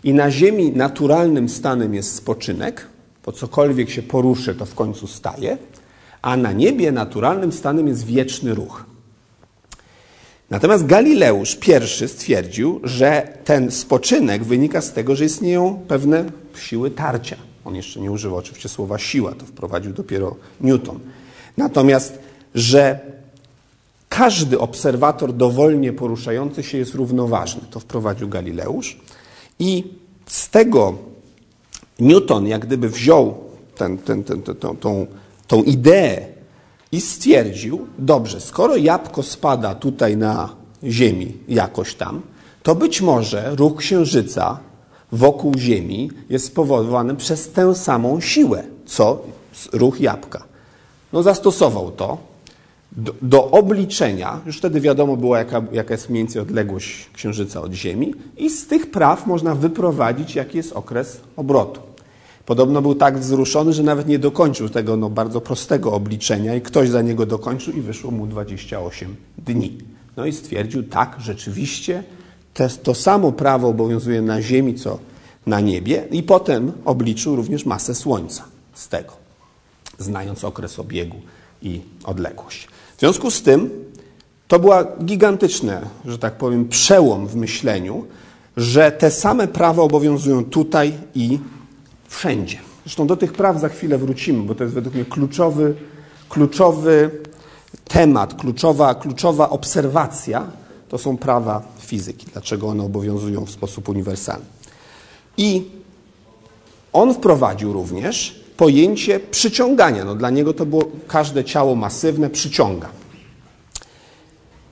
I 0.05 0.13
na 0.13 0.31
ziemi 0.31 0.71
naturalnym 0.71 1.49
stanem 1.49 1.93
jest 1.93 2.15
spoczynek, 2.15 2.87
bo 3.25 3.31
cokolwiek 3.31 3.89
się 3.89 4.01
poruszy, 4.03 4.55
to 4.55 4.65
w 4.65 4.75
końcu 4.75 5.07
staje, 5.07 5.57
a 6.21 6.37
na 6.37 6.51
niebie 6.51 6.91
naturalnym 6.91 7.51
stanem 7.51 7.87
jest 7.87 8.05
wieczny 8.05 8.55
ruch. 8.55 8.85
Natomiast 10.49 10.85
Galileusz 10.85 11.55
pierwszy 11.55 12.07
stwierdził, 12.07 12.81
że 12.83 13.37
ten 13.43 13.71
spoczynek 13.71 14.43
wynika 14.43 14.81
z 14.81 14.93
tego, 14.93 15.15
że 15.15 15.25
istnieją 15.25 15.79
pewne 15.87 16.25
siły 16.59 16.91
tarcia. 16.91 17.37
On 17.65 17.75
jeszcze 17.75 17.99
nie 17.99 18.11
używał 18.11 18.37
oczywiście 18.37 18.69
słowa 18.69 18.97
siła, 18.97 19.31
to 19.31 19.45
wprowadził 19.45 19.93
dopiero 19.93 20.35
Newton. 20.61 20.99
Natomiast, 21.57 22.19
że 22.55 22.99
każdy 24.09 24.59
obserwator 24.59 25.33
dowolnie 25.33 25.93
poruszający 25.93 26.63
się 26.63 26.77
jest 26.77 26.95
równoważny. 26.95 27.61
To 27.71 27.79
wprowadził 27.79 28.29
Galileusz. 28.29 28.97
I 29.59 29.83
z 30.27 30.49
tego 30.49 30.93
Newton 31.99 32.47
jak 32.47 32.65
gdyby 32.65 32.89
wziął 32.89 33.35
ten, 33.75 33.97
ten, 33.97 34.23
ten, 34.23 34.41
tą, 34.41 34.77
tą, 34.77 35.07
tą 35.47 35.63
ideę 35.63 36.27
i 36.91 37.01
stwierdził, 37.01 37.87
dobrze, 37.97 38.41
skoro 38.41 38.75
jabłko 38.75 39.23
spada 39.23 39.75
tutaj 39.75 40.17
na 40.17 40.55
Ziemi 40.83 41.37
jakoś 41.47 41.95
tam, 41.95 42.21
to 42.63 42.75
być 42.75 43.01
może 43.01 43.55
ruch 43.55 43.77
Księżyca 43.77 44.59
wokół 45.11 45.53
Ziemi 45.57 46.11
jest 46.29 46.45
spowodowany 46.45 47.15
przez 47.15 47.49
tę 47.49 47.75
samą 47.75 48.21
siłę, 48.21 48.63
co 48.85 49.21
ruch 49.73 50.01
jabłka. 50.01 50.43
No 51.13 51.23
zastosował 51.23 51.91
to 51.91 52.17
do, 52.97 53.15
do 53.21 53.51
obliczenia, 53.51 54.41
już 54.45 54.57
wtedy 54.57 54.81
wiadomo 54.81 55.17
było, 55.17 55.37
jaka, 55.37 55.61
jaka 55.71 55.93
jest 55.93 56.09
mniej 56.09 56.23
więcej 56.23 56.41
odległość 56.41 57.09
Księżyca 57.13 57.61
od 57.61 57.73
Ziemi 57.73 58.13
i 58.37 58.49
z 58.49 58.67
tych 58.67 58.91
praw 58.91 59.27
można 59.27 59.55
wyprowadzić, 59.55 60.35
jaki 60.35 60.57
jest 60.57 60.73
okres 60.73 61.21
obrotu. 61.35 61.81
Podobno 62.45 62.81
był 62.81 62.95
tak 62.95 63.19
wzruszony, 63.19 63.73
że 63.73 63.83
nawet 63.83 64.07
nie 64.07 64.19
dokończył 64.19 64.69
tego 64.69 64.97
no, 64.97 65.09
bardzo 65.09 65.41
prostego 65.41 65.93
obliczenia 65.93 66.55
i 66.55 66.61
ktoś 66.61 66.89
za 66.89 67.01
niego 67.01 67.25
dokończył 67.25 67.73
i 67.73 67.81
wyszło 67.81 68.11
mu 68.11 68.27
28 68.27 69.15
dni. 69.37 69.77
No 70.17 70.25
i 70.25 70.33
stwierdził, 70.33 70.83
tak, 70.83 71.15
rzeczywiście 71.19 72.03
te, 72.53 72.69
to 72.69 72.95
samo 72.95 73.31
prawo 73.31 73.67
obowiązuje 73.67 74.21
na 74.21 74.41
Ziemi, 74.41 74.75
co 74.75 74.99
na 75.45 75.59
niebie 75.59 76.07
i 76.11 76.23
potem 76.23 76.71
obliczył 76.85 77.35
również 77.35 77.65
masę 77.65 77.95
Słońca 77.95 78.43
z 78.73 78.87
tego, 78.87 79.13
znając 79.99 80.43
okres 80.43 80.79
obiegu 80.79 81.17
i 81.61 81.81
odległość. 82.03 82.67
W 82.97 82.99
związku 82.99 83.31
z 83.31 83.41
tym 83.41 83.69
to 84.47 84.59
była 84.59 84.83
gigantyczny, 85.03 85.81
że 86.05 86.17
tak 86.17 86.33
powiem, 86.33 86.67
przełom 86.67 87.27
w 87.27 87.35
myśleniu, 87.35 88.05
że 88.57 88.91
te 88.91 89.11
same 89.11 89.47
prawa 89.47 89.83
obowiązują 89.83 90.45
tutaj 90.45 90.93
i 91.15 91.39
wszędzie. 92.07 92.57
Zresztą 92.83 93.07
do 93.07 93.17
tych 93.17 93.33
praw 93.33 93.59
za 93.59 93.69
chwilę 93.69 93.97
wrócimy, 93.97 94.43
bo 94.43 94.55
to 94.55 94.63
jest 94.63 94.75
według 94.75 94.95
mnie 94.95 95.05
kluczowy, 95.05 95.75
kluczowy 96.29 97.11
temat, 97.83 98.33
kluczowa, 98.33 98.95
kluczowa 98.95 99.49
obserwacja 99.49 100.47
to 100.89 100.97
są 100.97 101.17
prawa 101.17 101.61
fizyki, 101.79 102.27
dlaczego 102.31 102.67
one 102.67 102.83
obowiązują 102.83 103.45
w 103.45 103.51
sposób 103.51 103.89
uniwersalny. 103.89 104.45
I 105.37 105.63
on 106.93 107.13
wprowadził 107.13 107.73
również 107.73 108.44
pojęcie 108.57 109.19
przyciągania. 109.19 110.05
No, 110.05 110.15
dla 110.15 110.29
niego 110.29 110.53
to 110.53 110.65
było 110.65 110.83
każde 111.07 111.43
ciało 111.43 111.75
masywne 111.75 112.29
przyciąga. 112.29 112.89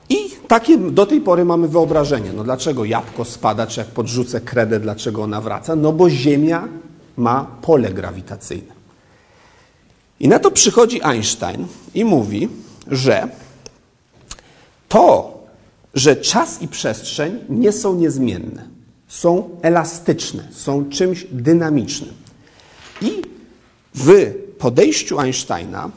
I 0.09 0.17
takie 0.47 0.77
do 0.77 1.05
tej 1.05 1.21
pory 1.21 1.45
mamy 1.45 1.67
wyobrażenie. 1.67 2.33
No 2.33 2.43
dlaczego 2.43 2.85
jabłko 2.85 3.25
spada, 3.25 3.67
czy 3.67 3.79
jak 3.79 3.87
podrzucę 3.87 4.41
kredę, 4.41 4.79
dlaczego 4.79 5.23
ona 5.23 5.41
wraca? 5.41 5.75
No 5.75 5.93
bo 5.93 6.09
Ziemia 6.09 6.67
ma 7.17 7.47
pole 7.61 7.93
grawitacyjne. 7.93 8.73
I 10.19 10.27
na 10.27 10.39
to 10.39 10.51
przychodzi 10.51 11.03
Einstein 11.03 11.67
i 11.93 12.05
mówi, 12.05 12.49
że 12.87 13.27
to, 14.89 15.33
że 15.93 16.15
czas 16.15 16.61
i 16.61 16.67
przestrzeń 16.67 17.39
nie 17.49 17.71
są 17.71 17.95
niezmienne, 17.95 18.67
są 19.07 19.49
elastyczne, 19.61 20.47
są 20.51 20.89
czymś 20.89 21.27
dynamicznym. 21.31 22.13
I 23.01 23.32
w 23.95 24.33
podejściu 24.59 25.19
Einsteina, 25.19 25.89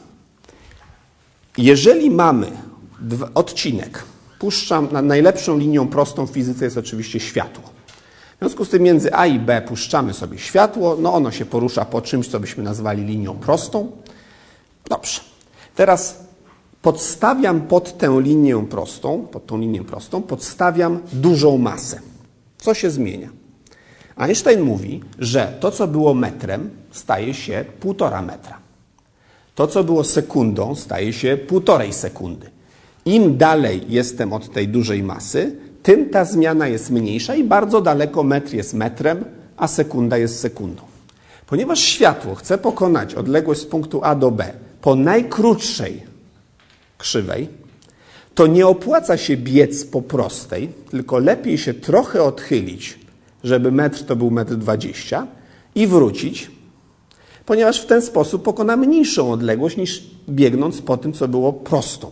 jeżeli 1.57 2.11
mamy 2.11 2.51
odcinek, 3.33 4.03
puszczam, 4.39 4.87
najlepszą 5.03 5.57
linią 5.57 5.87
prostą 5.87 6.27
w 6.27 6.31
fizyce 6.31 6.65
jest 6.65 6.77
oczywiście 6.77 7.19
światło. 7.19 7.63
W 8.35 8.39
związku 8.39 8.65
z 8.65 8.69
tym 8.69 8.83
między 8.83 9.13
A 9.13 9.25
i 9.25 9.39
B 9.39 9.61
puszczamy 9.61 10.13
sobie 10.13 10.37
światło, 10.37 10.97
no 10.99 11.13
ono 11.13 11.31
się 11.31 11.45
porusza 11.45 11.85
po 11.85 12.01
czymś, 12.01 12.27
co 12.27 12.39
byśmy 12.39 12.63
nazwali 12.63 13.05
linią 13.05 13.33
prostą. 13.33 13.91
Dobrze. 14.89 15.21
Teraz 15.75 16.19
podstawiam 16.81 17.61
pod 17.61 17.97
tę 17.97 18.19
linię 18.21 18.65
prostą, 18.69 19.27
pod 19.31 19.45
tą 19.45 19.57
linię 19.57 19.83
prostą, 19.83 20.21
podstawiam 20.21 20.99
dużą 21.13 21.57
masę. 21.57 21.99
Co 22.57 22.73
się 22.73 22.89
zmienia? 22.89 23.29
Einstein 24.15 24.61
mówi, 24.61 25.01
że 25.19 25.57
to, 25.59 25.71
co 25.71 25.87
było 25.87 26.13
metrem, 26.13 26.69
staje 26.97 27.33
się 27.33 27.65
półtora 27.79 28.21
metra. 28.21 28.57
To, 29.55 29.67
co 29.67 29.83
było 29.83 30.03
sekundą, 30.03 30.75
staje 30.75 31.13
się 31.13 31.37
półtorej 31.37 31.93
sekundy. 31.93 32.49
Im 33.05 33.37
dalej 33.37 33.81
jestem 33.89 34.33
od 34.33 34.53
tej 34.53 34.67
dużej 34.67 35.03
masy, 35.03 35.55
tym 35.83 36.09
ta 36.09 36.25
zmiana 36.25 36.67
jest 36.67 36.91
mniejsza 36.91 37.35
i 37.35 37.43
bardzo 37.43 37.81
daleko 37.81 38.23
metr 38.23 38.53
jest 38.53 38.73
metrem, 38.73 39.25
a 39.57 39.67
sekunda 39.67 40.17
jest 40.17 40.39
sekundą. 40.39 40.81
Ponieważ 41.47 41.79
światło 41.79 42.35
chce 42.35 42.57
pokonać 42.57 43.15
odległość 43.15 43.61
z 43.61 43.65
punktu 43.65 43.99
A 44.03 44.15
do 44.15 44.31
B 44.31 44.53
po 44.81 44.95
najkrótszej 44.95 46.03
krzywej, 46.97 47.47
to 48.35 48.47
nie 48.47 48.67
opłaca 48.67 49.17
się 49.17 49.37
biec 49.37 49.85
po 49.85 50.01
prostej, 50.01 50.69
tylko 50.89 51.19
lepiej 51.19 51.57
się 51.57 51.73
trochę 51.73 52.23
odchylić, 52.23 52.99
żeby 53.43 53.71
metr 53.71 54.03
to 54.03 54.15
był 54.15 54.31
metr 54.31 54.55
dwadzieścia 54.55 55.27
i 55.75 55.87
wrócić, 55.87 56.51
ponieważ 57.47 57.81
w 57.81 57.85
ten 57.85 58.01
sposób 58.01 58.43
pokonamy 58.43 58.87
mniejszą 58.87 59.31
odległość 59.31 59.77
niż 59.77 60.03
biegnąc 60.29 60.81
po 60.81 60.97
tym, 60.97 61.13
co 61.13 61.27
było 61.27 61.53
prostą. 61.53 62.11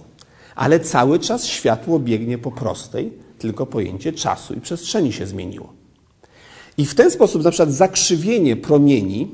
Ale 0.56 0.80
cały 0.80 1.20
czas 1.20 1.46
światło 1.46 2.00
biegnie 2.00 2.38
po 2.38 2.52
prostej, 2.52 3.14
tylko 3.40 3.66
pojęcie 3.66 4.14
czasu 4.14 4.54
i 4.54 4.62
przestrzeni 4.62 5.14
się 5.14 5.28
zmieniło. 5.28 5.74
I 6.78 6.86
w 6.86 6.96
ten 6.96 7.12
sposób 7.12 7.44
na 7.44 7.52
przykład 7.52 7.72
zakrzywienie 7.72 8.56
promieni 8.56 9.32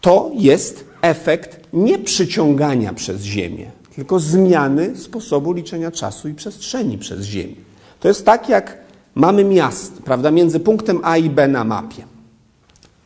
to 0.00 0.30
jest 0.34 0.84
efekt 1.02 1.60
nie 1.72 1.98
przyciągania 1.98 2.92
przez 2.92 3.22
Ziemię, 3.22 3.70
tylko 3.94 4.20
zmiany 4.20 4.96
sposobu 4.96 5.52
liczenia 5.52 5.90
czasu 5.90 6.28
i 6.28 6.34
przestrzeni 6.34 6.98
przez 6.98 7.24
Ziemię. 7.24 7.56
To 8.00 8.08
jest 8.08 8.24
tak, 8.24 8.48
jak 8.48 8.78
mamy 9.14 9.44
miasto, 9.44 10.02
prawda, 10.04 10.30
między 10.30 10.60
punktem 10.60 11.00
A 11.02 11.16
i 11.16 11.30
B 11.30 11.48
na 11.48 11.64
mapie. 11.64 12.19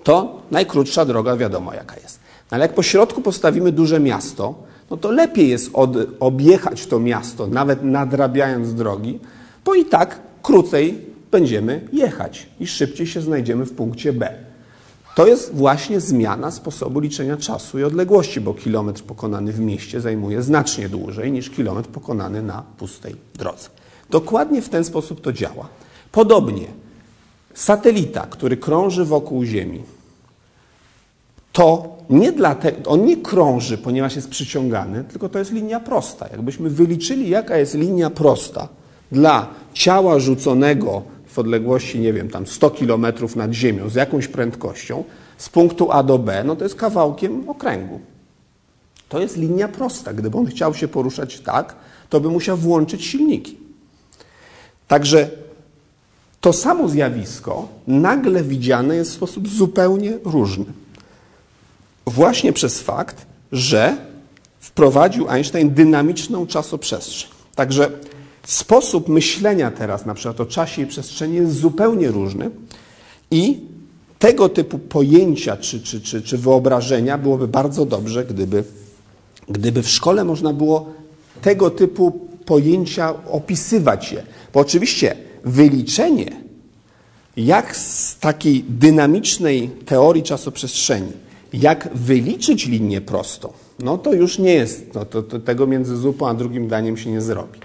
To 0.05 0.43
najkrótsza 0.51 1.05
droga, 1.05 1.37
wiadomo 1.37 1.75
jaka 1.75 1.97
jest. 1.97 2.21
No, 2.51 2.55
ale 2.55 2.65
jak 2.65 2.75
po 2.75 2.83
środku 2.83 3.21
postawimy 3.21 3.73
duże 3.73 4.01
miasto, 4.01 4.55
no 4.91 4.97
to 4.97 5.11
lepiej 5.11 5.49
jest 5.49 5.71
od, 5.73 5.91
objechać 6.21 6.87
to 6.87 7.01
miasto, 7.01 7.47
nawet 7.47 7.83
nadrabiając 7.83 8.75
drogi, 8.75 9.21
bo 9.65 9.75
i 9.75 9.85
tak 9.85 10.21
krócej 10.43 11.07
będziemy 11.31 11.89
jechać 11.93 12.47
i 12.61 12.67
szybciej 12.67 13.07
się 13.07 13.21
znajdziemy 13.21 13.65
w 13.65 13.73
punkcie 13.73 14.13
B. 14.13 14.35
To 15.15 15.27
jest 15.27 15.55
właśnie 15.55 16.01
zmiana 16.01 16.51
sposobu 16.51 17.01
liczenia 17.01 17.37
czasu 17.37 17.79
i 17.79 17.85
odległości, 17.85 18.41
bo 18.41 18.55
kilometr 18.55 19.03
pokonany 19.03 19.53
w 19.53 19.61
mieście 19.61 20.01
zajmuje 20.01 20.43
znacznie 20.43 20.89
dłużej 20.89 21.33
niż 21.33 21.51
kilometr 21.51 21.89
pokonany 21.89 22.43
na 22.43 22.63
pustej 22.79 23.17
drodze. 23.35 23.69
Dokładnie 24.11 24.63
w 24.63 24.69
ten 24.69 24.85
sposób 24.85 25.21
to 25.21 25.33
działa. 25.33 25.69
Podobnie 26.13 26.67
satelita, 27.55 28.27
który 28.31 28.57
krąży 28.57 29.05
wokół 29.05 29.45
Ziemi, 29.45 29.83
to 31.53 31.97
nie 32.11 32.33
dlatego, 32.33 32.91
on 32.91 33.05
nie 33.05 33.17
krąży, 33.17 33.79
ponieważ 33.79 34.17
jest 34.17 34.29
przyciągany, 34.29 35.05
tylko 35.05 35.29
to 35.29 35.39
jest 35.39 35.53
linia 35.53 35.81
prosta. 35.81 36.29
Jakbyśmy 36.33 36.71
wyliczyli, 36.71 37.29
jaka 37.29 37.57
jest 37.57 37.75
linia 37.75 38.11
prosta 38.11 38.69
dla 39.13 39.49
ciała 39.73 40.19
rzuconego 40.19 41.03
w 41.27 41.39
odległości, 41.39 42.01
nie 42.01 42.13
wiem, 42.13 42.31
tam 42.31 42.47
100 42.47 42.71
km 42.71 43.07
nad 43.37 43.53
ziemią 43.53 43.89
z 43.89 43.95
jakąś 43.95 44.29
prędkością 44.29 45.05
z 45.39 45.49
punktu 45.49 45.93
A 45.93 46.03
do 46.03 46.19
B, 46.19 46.45
no 46.45 46.57
to 46.57 46.65
jest 46.65 46.75
kawałkiem 46.75 47.49
okręgu. 47.49 48.01
To 49.09 49.21
jest 49.21 49.37
linia 49.37 49.69
prosta. 49.69 50.13
Gdyby 50.13 50.39
on 50.39 50.47
chciał 50.47 50.75
się 50.75 50.89
poruszać 50.89 51.41
tak, 51.41 51.77
to 52.11 52.21
by 52.21 52.29
musiał 52.29 52.57
włączyć 52.57 53.05
silniki. 53.05 53.57
Także 54.89 55.31
to 56.45 56.53
samo 56.53 56.89
zjawisko 56.89 57.69
nagle 57.87 58.43
widziane 58.43 58.97
jest 58.97 59.11
w 59.11 59.15
sposób 59.15 59.49
zupełnie 59.49 60.19
różny. 60.25 60.65
Właśnie 62.07 62.53
przez 62.53 62.81
fakt, 62.81 63.27
że 63.53 63.97
wprowadził 64.61 65.29
Einstein 65.29 65.71
dynamiczną 65.71 66.47
czasoprzestrzeń. 66.47 67.31
Także 67.55 67.91
sposób 68.47 69.09
myślenia 69.09 69.71
teraz 69.71 70.07
na 70.07 70.15
przykład 70.15 70.41
o 70.41 70.47
czasie 70.47 70.83
i 70.83 70.87
przestrzeni 70.87 71.37
jest 71.37 71.53
zupełnie 71.53 72.09
różny 72.09 72.51
i 73.31 73.61
tego 74.19 74.49
typu 74.49 74.79
pojęcia 74.79 75.57
czy, 75.57 75.81
czy, 75.81 76.01
czy, 76.01 76.23
czy 76.23 76.39
wyobrażenia 76.39 77.19
byłoby 77.19 77.49
bardzo 77.49 77.87
dobrze, 77.87 78.25
gdyby, 78.25 78.65
gdyby 79.49 79.83
w 79.83 79.89
szkole 79.89 80.25
można 80.25 80.53
było 80.53 80.93
tego 81.43 81.71
typu 81.71 82.29
pojęcia 82.45 83.15
opisywać 83.31 84.13
je. 84.13 84.23
Bo 84.55 84.61
oczywiście 84.61 85.17
wyliczenie, 85.45 86.45
jak 87.37 87.77
z 87.77 88.19
takiej 88.19 88.65
dynamicznej 88.69 89.69
teorii 89.69 90.23
czasoprzestrzeni, 90.23 91.13
jak 91.53 91.89
wyliczyć 91.95 92.67
linię 92.67 93.01
prostą, 93.01 93.53
no 93.79 93.99
to 93.99 94.13
już 94.13 94.39
nie 94.39 94.55
jest, 94.55 94.95
no 94.95 95.05
to, 95.05 95.23
to 95.23 95.41
tego 95.41 95.67
między 95.67 95.97
zupą 95.97 96.29
a 96.29 96.35
drugim 96.35 96.69
daniem 96.69 96.97
się 96.97 97.11
nie 97.11 97.21
zrobi. 97.21 97.61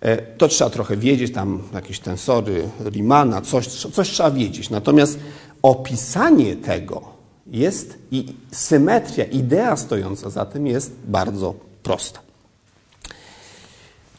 E, 0.00 0.16
to 0.16 0.48
trzeba 0.48 0.70
trochę 0.70 0.96
wiedzieć, 0.96 1.32
tam 1.32 1.62
jakieś 1.74 2.00
tensory 2.00 2.68
Riemanna, 2.84 3.40
coś, 3.40 3.66
coś 3.66 4.10
trzeba 4.10 4.30
wiedzieć. 4.30 4.70
Natomiast 4.70 5.18
opisanie 5.62 6.56
tego 6.56 7.02
jest 7.46 7.98
i 8.10 8.34
symetria, 8.52 9.24
idea 9.24 9.76
stojąca 9.76 10.30
za 10.30 10.44
tym 10.44 10.66
jest 10.66 10.92
bardzo 11.04 11.54
prosta. 11.82 12.20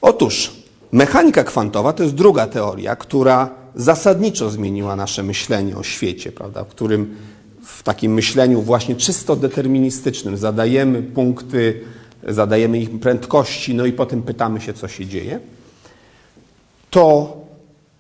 Otóż 0.02 0.59
mechanika 0.92 1.44
kwantowa 1.44 1.94
to 1.94 2.04
jest 2.04 2.16
druga 2.16 2.48
teoria, 2.48 2.96
która 2.96 3.50
zasadniczo 3.76 4.50
zmieniła 4.50 4.96
nasze 4.96 5.24
myślenie 5.24 5.78
o 5.78 5.84
świecie, 5.84 6.32
prawda, 6.32 6.64
w 6.64 6.68
którym 6.68 7.16
w 7.64 7.84
takim 7.84 8.14
myśleniu 8.14 8.62
właśnie 8.62 8.96
czysto 8.96 9.36
deterministycznym 9.36 10.38
zadajemy 10.38 11.02
punkty, 11.02 11.82
zadajemy 12.28 12.80
ich 12.80 13.00
prędkości, 13.00 13.76
no 13.76 13.86
i 13.86 13.92
potem 13.94 14.22
pytamy 14.22 14.62
się, 14.62 14.74
co 14.74 14.88
się 14.88 15.06
dzieje, 15.06 15.40
to 16.90 17.38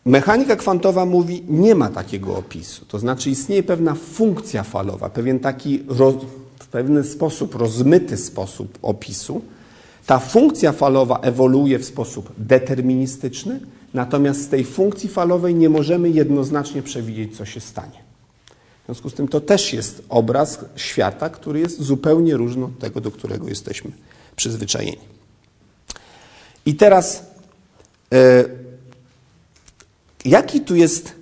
mechanika 0.06 0.56
kwantowa 0.56 1.06
mówi, 1.06 1.44
nie 1.50 1.76
ma 1.76 1.90
takiego 1.90 2.38
opisu. 2.38 2.86
To 2.86 3.00
znaczy 3.00 3.30
istnieje 3.30 3.64
pewna 3.64 3.96
funkcja 3.96 4.64
falowa, 4.64 5.10
pewien 5.10 5.40
taki 5.40 5.84
roz, 5.88 6.16
w 6.60 6.68
pewien 6.68 7.04
sposób, 7.04 7.56
rozmyty 7.56 8.18
sposób 8.18 8.80
opisu, 8.82 9.42
ta 10.10 10.20
funkcja 10.20 10.72
falowa 10.72 11.20
ewoluuje 11.20 11.80
w 11.80 11.86
sposób 11.86 12.32
deterministyczny, 12.38 13.60
natomiast 13.94 14.42
z 14.42 14.48
tej 14.48 14.66
funkcji 14.66 15.10
falowej 15.10 15.56
nie 15.56 15.70
możemy 15.70 16.10
jednoznacznie 16.10 16.82
przewidzieć, 16.82 17.38
co 17.38 17.46
się 17.46 17.60
stanie. 17.60 18.04
W 18.84 18.86
związku 18.86 19.10
z 19.10 19.14
tym 19.14 19.28
to 19.28 19.42
też 19.42 19.74
jest 19.74 20.04
obraz 20.10 20.60
świata, 20.76 21.30
który 21.30 21.60
jest 21.60 21.82
zupełnie 21.82 22.38
różny 22.38 22.66
od 22.66 22.80
tego, 22.80 23.02
do 23.02 23.12
którego 23.12 23.50
jesteśmy 23.50 23.92
przyzwyczajeni. 24.36 24.98
I 26.66 26.76
teraz, 26.76 27.24
e, 28.14 28.46
jaki 30.26 30.62
tu 30.62 30.76
jest 30.76 31.16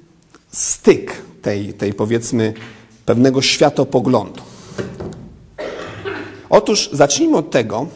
styk 0.52 1.22
tej, 1.42 1.74
tej, 1.74 1.94
powiedzmy, 1.94 2.54
pewnego 3.06 3.42
światopoglądu? 3.42 4.42
Otóż 6.50 6.90
zacznijmy 6.94 7.38
od 7.38 7.52
tego, 7.52 7.88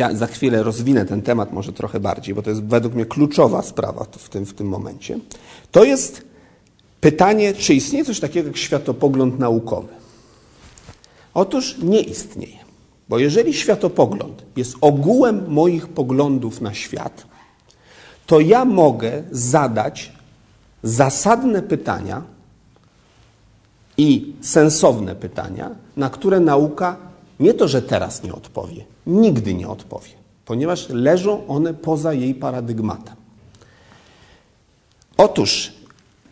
Chciałem, 0.00 0.16
za 0.16 0.26
chwilę 0.26 0.62
rozwinę 0.62 1.04
ten 1.04 1.22
temat 1.22 1.52
może 1.52 1.72
trochę 1.72 2.00
bardziej, 2.00 2.34
bo 2.34 2.42
to 2.42 2.50
jest 2.50 2.64
według 2.64 2.94
mnie 2.94 3.06
kluczowa 3.06 3.62
sprawa 3.62 4.06
w 4.10 4.28
tym, 4.28 4.46
w 4.46 4.54
tym 4.54 4.68
momencie. 4.68 5.18
To 5.70 5.84
jest 5.84 6.24
pytanie, 7.00 7.54
czy 7.54 7.74
istnieje 7.74 8.04
coś 8.04 8.20
takiego 8.20 8.48
jak 8.48 8.56
światopogląd 8.56 9.38
naukowy. 9.38 9.88
Otóż 11.34 11.78
nie 11.82 12.00
istnieje. 12.00 12.58
Bo 13.08 13.18
jeżeli 13.18 13.54
światopogląd 13.54 14.42
jest 14.56 14.76
ogółem 14.80 15.52
moich 15.52 15.88
poglądów 15.88 16.60
na 16.60 16.74
świat, 16.74 17.26
to 18.26 18.40
ja 18.40 18.64
mogę 18.64 19.22
zadać 19.30 20.12
zasadne 20.82 21.62
pytania 21.62 22.22
i 23.96 24.32
sensowne 24.40 25.14
pytania, 25.14 25.70
na 25.96 26.10
które 26.10 26.40
nauka 26.40 26.96
nie 27.40 27.54
to, 27.54 27.68
że 27.68 27.82
teraz 27.82 28.22
nie 28.22 28.32
odpowie, 28.32 28.84
nigdy 29.10 29.54
nie 29.54 29.68
odpowie, 29.68 30.10
ponieważ 30.44 30.88
leżą 30.88 31.46
one 31.46 31.74
poza 31.74 32.12
jej 32.12 32.34
paradygmatem. 32.34 33.16
Otóż 35.16 35.72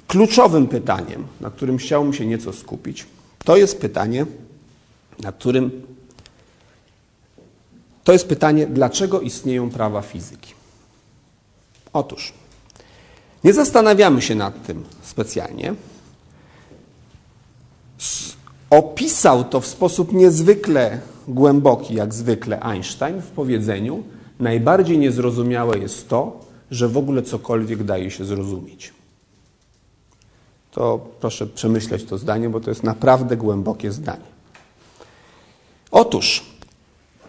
kluczowym 0.09 0.67
pytaniem, 0.67 1.27
na 1.41 1.51
którym 1.51 1.79
chciałbym 1.79 2.15
się 2.15 2.27
nieco 2.27 2.53
skupić, 2.53 3.07
to 3.45 3.57
jest 3.57 3.81
pytanie, 3.81 4.27
na 5.23 5.33
którym 5.33 5.83
to 8.05 8.13
jest 8.13 8.29
pytanie, 8.29 8.67
dlaczego 8.67 9.21
istnieją 9.21 9.71
prawa 9.71 10.03
fizyki. 10.03 10.55
Otóż 11.93 12.33
nie 13.45 13.53
zastanawiamy 13.53 14.23
się 14.23 14.35
nad 14.35 14.67
tym 14.67 14.85
specjalnie. 15.03 15.75
Opisał 18.71 19.45
to 19.45 19.61
w 19.61 19.67
sposób 19.67 20.13
niezwykle 20.13 21.01
głęboki, 21.29 21.95
jak 21.95 22.15
zwykle 22.15 22.61
Einstein 22.61 23.23
w 23.23 23.31
powiedzeniu: 23.31 24.03
Najbardziej 24.41 24.99
niezrozumiałe 24.99 25.79
jest 25.79 26.09
to, 26.09 26.41
że 26.71 26.89
w 26.89 26.97
ogóle 26.97 27.23
cokolwiek 27.23 27.85
daje 27.85 28.11
się 28.11 28.25
zrozumieć. 28.25 28.93
To 30.71 31.07
proszę 31.21 31.47
przemyśleć 31.47 32.05
to 32.05 32.19
zdanie, 32.19 32.51
bo 32.51 32.61
to 32.61 32.71
jest 32.71 32.83
naprawdę 32.83 33.37
głębokie 33.37 33.93
zdanie. 33.93 34.29
Otóż, 35.91 36.45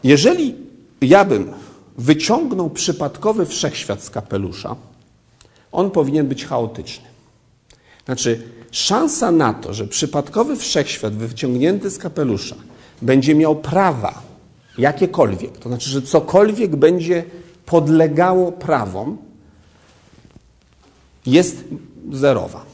jeżeli 0.04 0.56
ja 1.02 1.26
bym 1.26 1.52
wyciągnął 1.98 2.70
przypadkowy 2.70 3.46
wszechświat 3.46 4.04
z 4.04 4.10
kapelusza, 4.10 4.76
on 5.72 5.92
powinien 5.92 6.28
być 6.28 6.46
chaotyczny. 6.46 7.06
Znaczy, 8.06 8.42
szansa 8.72 9.32
na 9.32 9.54
to, 9.54 9.74
że 9.74 9.88
przypadkowy 9.88 10.56
wszechświat 10.56 11.14
wyciągnięty 11.14 11.90
z 11.90 11.98
kapelusza 11.98 12.56
będzie 13.02 13.36
miał 13.36 13.56
prawa, 13.56 14.22
jakiekolwiek, 14.78 15.58
to 15.58 15.70
znaczy, 15.70 15.90
że 15.90 16.02
cokolwiek 16.02 16.76
będzie 16.76 17.24
podlegało 17.66 18.52
prawom, 18.52 19.18
jest 21.26 21.64
zerowa. 22.12 22.66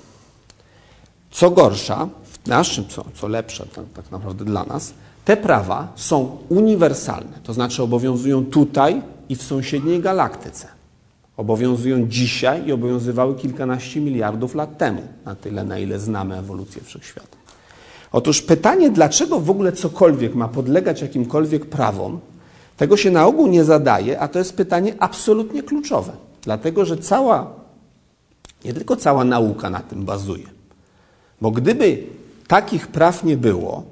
Co 1.31 1.51
gorsza, 1.51 2.07
w 2.23 2.47
naszym, 2.47 2.88
co, 2.88 3.05
co 3.13 3.27
lepsze 3.27 3.65
tak, 3.65 3.85
tak 3.93 4.11
naprawdę 4.11 4.45
dla 4.45 4.63
nas, 4.63 4.93
te 5.25 5.38
prawa 5.38 5.88
są 5.95 6.38
uniwersalne, 6.49 7.39
to 7.43 7.53
znaczy 7.53 7.83
obowiązują 7.83 8.45
tutaj 8.45 9.01
i 9.29 9.35
w 9.35 9.43
sąsiedniej 9.43 9.99
galaktyce. 9.99 10.67
Obowiązują 11.38 12.07
dzisiaj 12.07 12.67
i 12.67 12.71
obowiązywały 12.71 13.35
kilkanaście 13.35 14.01
miliardów 14.01 14.55
lat 14.55 14.77
temu, 14.77 15.01
na 15.25 15.35
tyle, 15.35 15.63
na 15.63 15.79
ile 15.79 15.99
znamy 15.99 16.38
ewolucję 16.38 16.81
wszechświata. 16.81 17.38
Otóż 18.15 18.41
pytanie, 18.41 18.89
dlaczego 18.89 19.39
w 19.39 19.49
ogóle 19.49 19.71
cokolwiek 19.71 20.36
ma 20.36 20.47
podlegać 20.47 21.01
jakimkolwiek 21.01 21.65
prawom, 21.65 22.19
tego 22.78 22.97
się 22.97 23.12
na 23.12 23.25
ogół 23.25 23.47
nie 23.47 23.63
zadaje, 23.63 24.19
a 24.19 24.28
to 24.28 24.39
jest 24.39 24.56
pytanie 24.56 24.93
absolutnie 24.99 25.63
kluczowe. 25.63 26.12
Dlatego, 26.41 26.86
że 26.86 26.97
cała, 26.97 27.54
nie 28.65 28.73
tylko 28.73 28.95
cała 28.95 29.23
nauka 29.23 29.69
na 29.69 29.80
tym 29.80 30.06
bazuje. 30.06 30.43
Bo 31.41 31.51
gdyby 31.51 32.04
takich 32.47 32.88
praw 32.88 33.23
nie 33.23 33.38
było, 33.38 33.84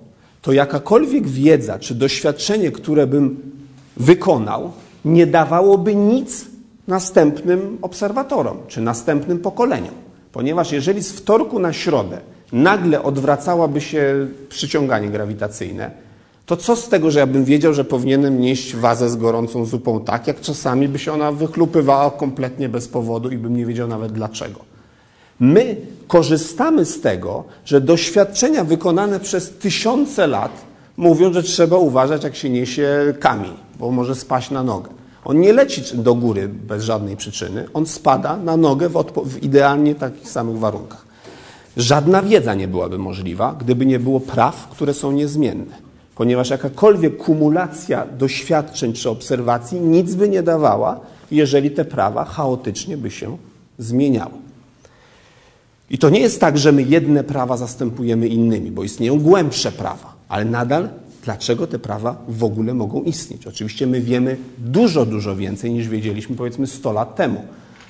to 0.41 0.53
jakakolwiek 0.53 1.27
wiedza 1.27 1.79
czy 1.79 1.95
doświadczenie, 1.95 2.71
które 2.71 3.07
bym 3.07 3.51
wykonał, 3.97 4.71
nie 5.05 5.27
dawałoby 5.27 5.95
nic 5.95 6.45
następnym 6.87 7.77
obserwatorom 7.81 8.57
czy 8.67 8.81
następnym 8.81 9.39
pokoleniom. 9.39 9.95
Ponieważ 10.31 10.71
jeżeli 10.71 11.03
z 11.03 11.11
wtorku 11.11 11.59
na 11.59 11.73
środę 11.73 12.32
nagle 12.53 13.03
odwracałaby 13.03 13.81
się 13.81 14.27
przyciąganie 14.49 15.09
grawitacyjne, 15.09 15.91
to 16.45 16.57
co 16.57 16.75
z 16.75 16.89
tego, 16.89 17.11
że 17.11 17.19
ja 17.19 17.27
bym 17.27 17.45
wiedział, 17.45 17.73
że 17.73 17.85
powinienem 17.85 18.41
nieść 18.41 18.75
wazę 18.75 19.09
z 19.09 19.15
gorącą 19.15 19.65
zupą 19.65 19.99
tak, 19.99 20.27
jak 20.27 20.41
czasami 20.41 20.87
by 20.87 20.99
się 20.99 21.13
ona 21.13 21.31
wychlupywała 21.31 22.11
kompletnie 22.11 22.69
bez 22.69 22.87
powodu 22.87 23.29
i 23.29 23.37
bym 23.37 23.57
nie 23.57 23.65
wiedział 23.65 23.87
nawet 23.87 24.11
dlaczego. 24.11 24.59
My 25.39 25.75
korzystamy 26.07 26.85
z 26.85 27.01
tego, 27.01 27.43
że 27.65 27.81
doświadczenia 27.81 28.63
wykonane 28.63 29.19
przez 29.19 29.49
tysiące 29.49 30.27
lat 30.27 30.51
mówią, 30.97 31.33
że 31.33 31.43
trzeba 31.43 31.77
uważać, 31.77 32.23
jak 32.23 32.35
się 32.35 32.49
niesie 32.49 33.13
kamień, 33.19 33.53
bo 33.79 33.91
może 33.91 34.15
spaść 34.15 34.51
na 34.51 34.63
nogę. 34.63 34.89
On 35.25 35.39
nie 35.39 35.53
leci 35.53 35.81
do 35.93 36.15
góry 36.15 36.47
bez 36.47 36.83
żadnej 36.83 37.17
przyczyny, 37.17 37.65
on 37.73 37.85
spada 37.85 38.37
na 38.37 38.57
nogę 38.57 38.89
w, 38.89 39.03
w 39.25 39.43
idealnie 39.43 39.95
takich 39.95 40.29
samych 40.29 40.59
warunkach. 40.59 41.12
Żadna 41.77 42.21
wiedza 42.21 42.53
nie 42.53 42.67
byłaby 42.67 42.97
możliwa, 42.97 43.55
gdyby 43.59 43.85
nie 43.85 43.99
było 43.99 44.19
praw, 44.19 44.67
które 44.67 44.93
są 44.93 45.11
niezmienne. 45.11 45.93
ponieważ 46.15 46.49
jakakolwiek 46.49 47.17
kumulacja 47.17 48.07
doświadczeń 48.17 48.93
czy 48.93 49.09
obserwacji 49.09 49.79
nic 49.79 50.15
by 50.15 50.29
nie 50.29 50.43
dawała, 50.43 50.99
jeżeli 51.31 51.71
te 51.71 51.85
prawa 51.85 52.25
chaotycznie 52.25 52.97
by 52.97 53.11
się 53.11 53.37
zmieniały. 53.77 54.33
I 55.89 55.97
to 55.97 56.09
nie 56.09 56.19
jest 56.19 56.39
tak, 56.41 56.57
że 56.57 56.71
my 56.71 56.83
jedne 56.83 57.23
prawa 57.23 57.57
zastępujemy 57.57 58.27
innymi, 58.27 58.71
bo 58.71 58.83
istnieją 58.83 59.19
głębsze 59.19 59.71
prawa, 59.71 60.13
ale 60.29 60.45
nadal 60.45 60.89
dlaczego 61.23 61.67
te 61.67 61.79
prawa 61.79 62.15
w 62.27 62.43
ogóle 62.43 62.73
mogą 62.73 63.03
istnieć? 63.03 63.47
Oczywiście 63.47 63.87
my 63.87 64.01
wiemy 64.01 64.37
dużo, 64.57 65.05
dużo 65.05 65.35
więcej 65.35 65.73
niż 65.73 65.87
wiedzieliśmy 65.87 66.35
powiedzmy 66.35 66.67
100 66.67 66.91
lat 66.91 67.15
temu. 67.15 67.43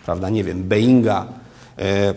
Prawda? 0.05 0.29
Nie 0.29 0.43
wiem, 0.43 0.63
Boeinga 0.63 1.25
e, 1.77 2.13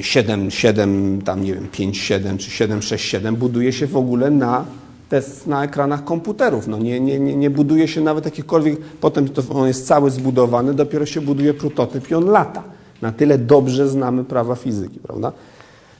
7, 0.00 0.50
7, 0.50 1.22
tam 1.22 1.44
nie 1.44 1.54
wiem, 1.54 1.68
5, 1.68 1.98
7 1.98 2.38
czy 2.38 2.50
7, 2.50 2.82
6, 2.82 3.04
7 3.04 3.36
buduje 3.36 3.72
się 3.72 3.86
w 3.86 3.96
ogóle 3.96 4.30
na, 4.30 4.64
test 5.08 5.46
na 5.46 5.64
ekranach 5.64 6.04
komputerów. 6.04 6.66
No 6.66 6.78
nie, 6.78 7.00
nie, 7.00 7.18
nie, 7.18 7.36
nie 7.36 7.50
buduje 7.50 7.88
się 7.88 8.00
nawet 8.00 8.24
jakikolwiek, 8.24 8.80
potem 9.00 9.28
to 9.28 9.42
on 9.54 9.68
jest 9.68 9.86
cały 9.86 10.10
zbudowany, 10.10 10.74
dopiero 10.74 11.06
się 11.06 11.20
buduje 11.20 11.54
prototyp 11.54 12.10
i 12.10 12.14
on 12.14 12.24
lata. 12.24 12.62
Na 13.02 13.12
tyle 13.12 13.38
dobrze 13.38 13.88
znamy 13.88 14.24
prawa 14.24 14.54
fizyki, 14.54 14.98
prawda? 14.98 15.32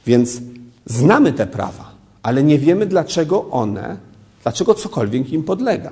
Więc 0.05 0.41
znamy 0.85 1.33
te 1.33 1.47
prawa, 1.47 1.91
ale 2.23 2.43
nie 2.43 2.59
wiemy, 2.59 2.85
dlaczego 2.85 3.49
one, 3.49 3.97
dlaczego 4.43 4.73
cokolwiek 4.73 5.33
im 5.33 5.43
podlega. 5.43 5.91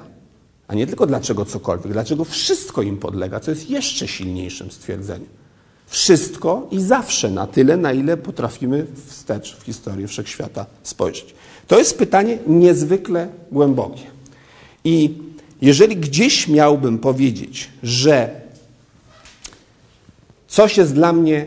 A 0.67 0.75
nie 0.75 0.87
tylko 0.87 1.07
dlaczego 1.07 1.45
cokolwiek, 1.45 1.93
dlaczego 1.93 2.25
wszystko 2.25 2.81
im 2.81 2.97
podlega, 2.97 3.39
co 3.39 3.51
jest 3.51 3.69
jeszcze 3.69 4.07
silniejszym 4.07 4.71
stwierdzeniem. 4.71 5.40
Wszystko 5.91 6.67
i 6.71 6.81
zawsze 6.81 7.31
na 7.31 7.47
tyle, 7.47 7.77
na 7.77 7.93
ile 7.93 8.17
potrafimy 8.17 8.85
wstecz 9.07 9.55
w 9.55 9.63
historii 9.63 10.07
wszechświata 10.07 10.65
spojrzeć. 10.83 11.35
To 11.67 11.77
jest 11.77 11.97
pytanie 11.97 12.37
niezwykle 12.47 13.27
głębokie. 13.51 14.03
I 14.83 15.17
jeżeli 15.61 15.97
gdzieś 15.97 16.47
miałbym 16.47 16.99
powiedzieć, 16.99 17.69
że 17.83 18.41
coś 20.47 20.77
jest 20.77 20.93
dla 20.93 21.13
mnie 21.13 21.45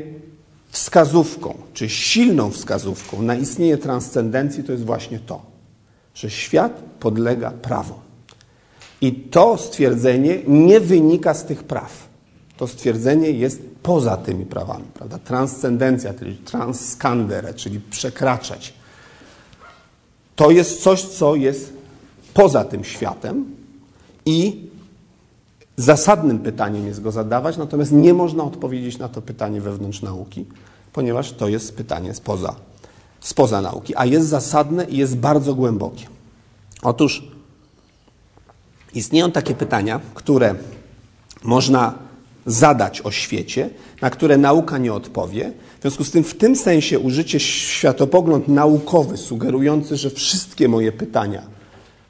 wskazówką, 0.69 1.55
czy 1.75 1.89
silną 1.89 2.51
wskazówką 2.51 3.23
na 3.23 3.35
istnienie 3.35 3.77
transcendencji, 3.77 4.65
to 4.65 4.73
jest 4.73 4.85
właśnie 4.85 5.19
to, 5.19 5.43
że 6.15 6.31
świat 6.31 6.83
podlega 7.01 7.51
prawom. 7.51 7.99
I 9.01 9.13
to 9.13 9.59
stwierdzenie 9.59 10.39
nie 10.47 10.81
wynika 10.81 11.35
z 11.35 11.45
tych 11.45 11.63
praw. 11.65 12.09
To 12.57 12.67
stwierdzenie 12.67 13.31
jest 13.31 13.74
poza 13.85 14.17
tymi 14.17 14.47
prawami. 14.47 14.85
Prawda? 14.95 15.19
Transcendencja, 15.19 16.15
czyli 16.15 16.37
transkandere, 16.37 17.55
czyli 17.55 17.81
przekraczać. 17.81 18.75
To 20.37 20.51
jest 20.51 20.83
coś, 20.83 21.03
co 21.03 21.35
jest 21.35 21.73
poza 22.35 22.65
tym 22.65 22.85
światem 22.85 23.45
i 24.27 24.67
zasadnym 25.77 26.39
pytaniem 26.39 26.87
jest 26.87 27.03
go 27.03 27.13
zadawać, 27.13 27.57
natomiast 27.57 27.93
nie 27.93 28.15
można 28.15 28.45
odpowiedzieć 28.45 28.99
na 28.99 29.09
to 29.09 29.23
pytanie 29.23 29.61
wewnątrz 29.61 30.03
nauki, 30.03 30.45
ponieważ 30.93 31.33
to 31.33 31.49
jest 31.49 31.77
pytanie 31.77 32.15
spoza, 32.15 32.55
spoza 33.21 33.61
nauki, 33.61 33.93
a 33.97 34.07
jest 34.07 34.29
zasadne 34.29 34.85
i 34.85 34.97
jest 34.97 35.17
bardzo 35.17 35.55
głębokie. 35.55 36.07
Otóż 36.83 37.29
istnieją 38.95 39.31
takie 39.31 39.55
pytania, 39.55 40.01
które 40.15 40.55
można 41.43 42.04
zadać 42.47 43.01
o 43.01 43.11
świecie, 43.11 43.71
na 44.01 44.11
które 44.11 44.39
nauka 44.39 44.79
nie 44.79 44.93
odpowie. 44.93 45.53
W 45.79 45.81
związku 45.83 46.05
z 46.05 46.11
tym, 46.11 46.25
w 46.25 46.35
tym 46.35 46.57
sensie 46.57 46.99
użycie 46.99 47.41
światopogląd 47.41 48.49
naukowy, 48.49 49.17
sugerujący, 49.17 49.97
że 49.97 50.11
wszystkie 50.11 50.69
moje 50.69 50.93
pytania, 50.93 51.43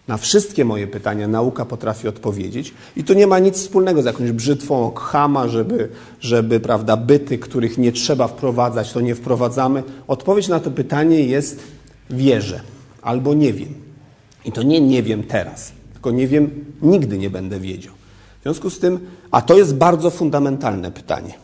na 0.08 0.16
wszystkie 0.16 0.64
moje 0.64 0.86
pytania 0.86 1.28
nauka 1.28 1.64
potrafi 1.64 2.08
odpowiedzieć. 2.08 2.74
I 2.96 3.04
to 3.04 3.14
nie 3.14 3.26
ma 3.26 3.38
nic 3.38 3.56
wspólnego 3.56 4.02
z 4.02 4.04
jakąś 4.04 4.32
brzytwą 4.32 4.90
Khama, 4.90 5.48
żeby, 5.48 5.88
żeby 6.20 6.60
prawda, 6.60 6.96
byty, 6.96 7.38
których 7.38 7.78
nie 7.78 7.92
trzeba 7.92 8.28
wprowadzać, 8.28 8.92
to 8.92 9.00
nie 9.00 9.14
wprowadzamy. 9.14 9.82
Odpowiedź 10.08 10.48
na 10.48 10.60
to 10.60 10.70
pytanie 10.70 11.20
jest 11.20 11.60
wierzę 12.10 12.60
albo 13.02 13.34
nie 13.34 13.52
wiem. 13.52 13.74
I 14.44 14.52
to 14.52 14.62
nie 14.62 14.80
nie 14.80 15.02
wiem 15.02 15.22
teraz, 15.22 15.72
tylko 15.92 16.10
nie 16.10 16.28
wiem, 16.28 16.64
nigdy 16.82 17.18
nie 17.18 17.30
będę 17.30 17.60
wiedział. 17.60 17.94
Związku 18.44 18.70
z 18.70 18.78
tym, 18.78 19.00
a 19.30 19.42
to 19.42 19.56
jest 19.56 19.74
bardzo 19.74 20.10
fundamentalne 20.10 20.90
pytanie, 20.90 21.34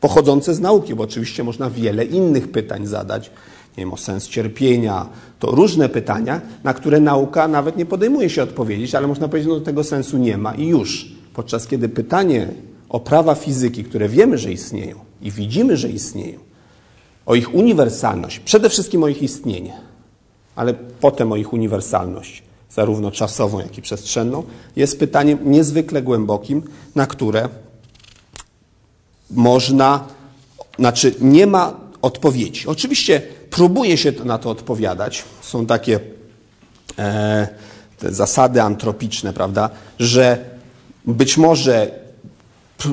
pochodzące 0.00 0.54
z 0.54 0.60
nauki, 0.60 0.94
bo 0.94 1.04
oczywiście 1.04 1.44
można 1.44 1.70
wiele 1.70 2.04
innych 2.04 2.50
pytań 2.50 2.86
zadać, 2.86 3.30
nie 3.78 3.84
wiem, 3.84 3.92
o 3.92 3.96
sens 3.96 4.28
cierpienia, 4.28 5.06
to 5.38 5.50
różne 5.50 5.88
pytania, 5.88 6.40
na 6.64 6.74
które 6.74 7.00
nauka 7.00 7.48
nawet 7.48 7.76
nie 7.76 7.86
podejmuje 7.86 8.30
się 8.30 8.42
odpowiedzieć, 8.42 8.94
ale 8.94 9.06
można 9.06 9.28
powiedzieć, 9.28 9.48
no 9.48 9.60
tego 9.60 9.84
sensu 9.84 10.18
nie 10.18 10.38
ma 10.38 10.54
i 10.54 10.66
już. 10.66 11.12
Podczas 11.34 11.66
kiedy 11.66 11.88
pytanie 11.88 12.48
o 12.88 13.00
prawa 13.00 13.34
fizyki, 13.34 13.84
które 13.84 14.08
wiemy, 14.08 14.38
że 14.38 14.52
istnieją 14.52 14.96
i 15.22 15.30
widzimy, 15.30 15.76
że 15.76 15.88
istnieją, 15.88 16.38
o 17.26 17.34
ich 17.34 17.54
uniwersalność, 17.54 18.40
przede 18.40 18.68
wszystkim 18.68 19.02
o 19.02 19.08
ich 19.08 19.22
istnienie, 19.22 19.80
ale 20.56 20.74
potem 21.00 21.32
o 21.32 21.36
ich 21.36 21.52
uniwersalność, 21.52 22.42
zarówno 22.74 23.10
czasową, 23.10 23.58
jak 23.58 23.78
i 23.78 23.82
przestrzenną, 23.82 24.42
jest 24.76 24.98
pytaniem 24.98 25.38
niezwykle 25.50 26.02
głębokim, 26.02 26.62
na 26.94 27.06
które 27.06 27.48
można, 29.30 30.04
znaczy 30.78 31.14
nie 31.20 31.46
ma 31.46 31.76
odpowiedzi. 32.02 32.66
Oczywiście 32.66 33.22
próbuje 33.50 33.96
się 33.96 34.12
na 34.24 34.38
to 34.38 34.50
odpowiadać. 34.50 35.24
Są 35.40 35.66
takie 35.66 36.00
e, 36.98 37.48
zasady 38.02 38.62
antropiczne, 38.62 39.32
prawda, 39.32 39.70
że 39.98 40.44
być 41.06 41.36
może 41.36 42.00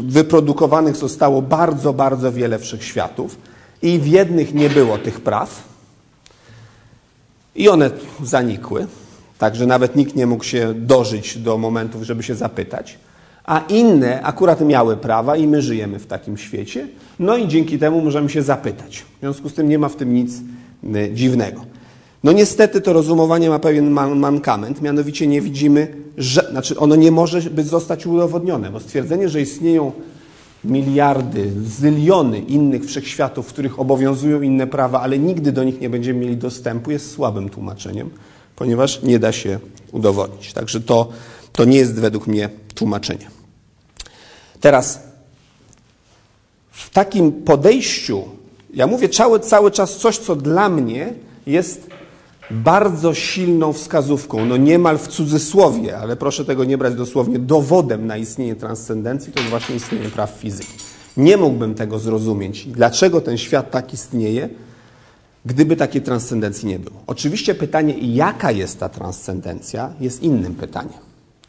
wyprodukowanych 0.04 0.96
zostało 0.96 1.42
bardzo, 1.42 1.94
bardzo 1.94 2.32
wiele 2.32 2.60
wszechświatów 2.60 3.38
i 3.82 4.00
w 4.00 4.08
jednych 4.08 4.54
nie 4.54 4.70
było 4.70 4.98
tych 4.98 5.22
praw 5.22 5.64
i 7.56 7.70
one 7.70 7.92
zanikły. 8.24 8.88
Także 9.38 9.66
nawet 9.66 9.96
nikt 9.96 10.16
nie 10.16 10.28
mógł 10.28 10.44
się 10.44 10.74
dożyć 10.74 11.38
do 11.38 11.58
momentów, 11.58 12.04
żeby 12.04 12.24
się 12.24 12.36
zapytać. 12.36 12.98
A 13.44 13.64
inne 13.70 14.22
akurat 14.22 14.62
miały 14.62 14.98
prawa 14.98 15.36
i 15.36 15.48
my 15.48 15.62
żyjemy 15.62 16.00
w 16.00 16.08
takim 16.08 16.38
świecie. 16.38 16.88
No 17.20 17.38
i 17.38 17.48
dzięki 17.48 17.80
temu 17.80 18.02
możemy 18.02 18.30
się 18.30 18.42
zapytać. 18.42 19.06
W 19.18 19.20
związku 19.20 19.50
z 19.50 19.54
tym 19.54 19.70
nie 19.70 19.80
ma 19.80 19.90
w 19.90 19.96
tym 19.96 20.14
nic 20.14 20.32
y, 20.96 21.12
dziwnego. 21.14 21.62
No 22.24 22.32
niestety 22.32 22.82
to 22.82 22.94
rozumowanie 22.94 23.50
ma 23.50 23.60
pewien 23.60 23.90
man 23.90 24.20
mankament, 24.20 24.82
mianowicie 24.82 25.28
nie 25.28 25.42
widzimy, 25.42 25.88
że, 26.18 26.48
znaczy 26.52 26.80
ono 26.80 26.96
nie 26.96 27.12
może 27.12 27.42
być 27.42 27.68
zostać 27.68 28.08
udowodnione, 28.08 28.72
bo 28.72 28.80
stwierdzenie, 28.80 29.30
że 29.30 29.42
istnieją 29.42 29.92
miliardy, 30.64 31.52
zyliony 31.64 32.40
innych 32.40 32.86
wszechświatów, 32.86 33.48
w 33.48 33.54
których 33.54 33.80
obowiązują 33.80 34.42
inne 34.42 34.68
prawa, 34.68 35.02
ale 35.02 35.20
nigdy 35.20 35.52
do 35.52 35.64
nich 35.64 35.82
nie 35.82 35.90
będziemy 35.90 36.20
mieli 36.20 36.38
dostępu, 36.38 36.92
jest 36.92 37.12
słabym 37.12 37.50
tłumaczeniem 37.50 38.10
ponieważ 38.58 39.02
nie 39.04 39.20
da 39.20 39.32
się 39.32 39.60
udowodnić. 39.92 40.54
Także 40.54 40.82
to, 40.82 41.10
to 41.54 41.66
nie 41.66 41.78
jest 41.78 42.00
według 42.00 42.28
mnie 42.28 42.50
tłumaczenie. 42.76 43.30
Teraz 44.62 45.00
w 46.72 46.90
takim 46.90 47.32
podejściu, 47.32 48.24
ja 48.74 48.88
mówię 48.88 49.10
cały, 49.10 49.40
cały 49.40 49.72
czas 49.72 49.98
coś, 49.98 50.18
co 50.18 50.36
dla 50.36 50.70
mnie 50.70 51.14
jest 51.46 51.88
bardzo 52.52 53.14
silną 53.14 53.74
wskazówką, 53.74 54.46
no 54.46 54.58
niemal 54.58 54.98
w 54.98 55.08
cudzysłowie, 55.08 55.98
ale 55.98 56.16
proszę 56.16 56.46
tego 56.46 56.64
nie 56.64 56.78
brać 56.78 56.96
dosłownie, 56.96 57.40
dowodem 57.40 58.08
na 58.08 58.18
istnienie 58.18 58.56
transcendencji 58.56 59.34
to 59.34 59.40
jest 59.40 59.50
właśnie 59.50 59.76
istnienie 59.76 60.10
praw 60.10 60.32
fizyki. 60.32 60.74
Nie 61.18 61.38
mógłbym 61.38 61.76
tego 61.76 62.00
zrozumieć. 62.00 62.66
Dlaczego 62.66 63.22
ten 63.22 63.38
świat 63.38 63.72
tak 63.72 63.94
istnieje, 63.94 64.50
gdyby 65.48 65.76
takiej 65.76 66.02
transcendencji 66.02 66.68
nie 66.68 66.80
było. 66.80 67.04
Oczywiście 67.08 67.56
pytanie, 67.56 67.94
jaka 68.00 68.52
jest 68.52 68.80
ta 68.80 68.90
transcendencja, 68.90 69.94
jest 70.00 70.24
innym 70.24 70.56
pytaniem. 70.56 71.00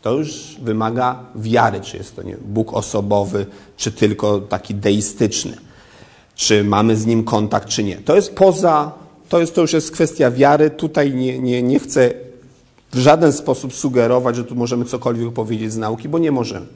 To 0.03 0.13
już 0.13 0.57
wymaga 0.63 1.25
wiary, 1.35 1.81
czy 1.81 1.97
jest 1.97 2.17
to 2.17 2.23
nie, 2.23 2.37
Bóg 2.37 2.75
osobowy, 2.75 3.47
czy 3.77 3.93
tylko 3.93 4.41
taki 4.41 4.75
deistyczny, 4.75 5.57
czy 6.35 6.65
mamy 6.65 6.97
z 6.97 7.07
nim 7.07 7.25
kontakt, 7.25 7.69
czy 7.69 7.85
nie. 7.85 7.97
To 7.97 8.17
jest 8.17 8.35
poza, 8.35 8.93
to, 9.29 9.41
jest, 9.41 9.55
to 9.55 9.61
już 9.61 9.73
jest 9.73 9.91
kwestia 9.91 10.31
wiary. 10.31 10.71
Tutaj 10.71 11.15
nie, 11.15 11.39
nie, 11.39 11.63
nie 11.63 11.79
chcę 11.79 12.15
w 12.93 12.99
żaden 12.99 13.33
sposób 13.33 13.75
sugerować, 13.75 14.37
że 14.37 14.45
tu 14.45 14.55
możemy 14.55 14.85
cokolwiek 14.85 15.33
powiedzieć 15.33 15.73
z 15.73 15.77
nauki, 15.77 16.09
bo 16.09 16.19
nie 16.19 16.33
możemy. 16.33 16.67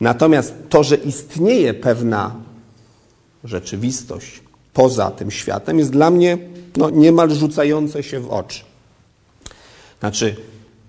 Natomiast 0.00 0.54
to, 0.68 0.84
że 0.84 0.96
istnieje 0.96 1.74
pewna 1.74 2.34
rzeczywistość, 3.44 4.40
poza 4.72 5.10
tym 5.10 5.30
światem 5.30 5.78
jest 5.78 5.90
dla 5.90 6.10
mnie 6.10 6.38
no, 6.76 6.90
niemal 6.90 7.30
rzucające 7.30 8.02
się 8.02 8.20
w 8.20 8.30
oczy. 8.30 8.60
Znaczy, 10.00 10.36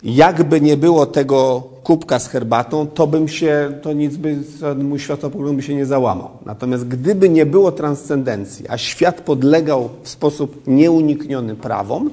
jakby 0.04 0.62
nie 0.62 0.78
było 0.78 1.06
tego 1.06 1.64
kubka 1.84 2.20
z 2.20 2.28
herbatą, 2.28 2.88
to 2.88 3.08
bym 3.08 3.28
się, 3.28 3.80
to 3.82 3.94
nic 3.94 4.16
by, 4.18 4.38
mój 4.76 5.00
światopogląd 5.00 5.56
by 5.56 5.64
się 5.64 5.76
nie 5.76 5.86
załamał. 5.86 6.30
Natomiast 6.46 6.88
gdyby 6.88 7.30
nie 7.30 7.46
było 7.46 7.72
transcendencji, 7.72 8.66
a 8.70 8.78
świat 8.78 9.22
podlegał 9.22 9.90
w 10.04 10.10
sposób 10.10 10.68
nieunikniony 10.68 11.56
prawom, 11.56 12.10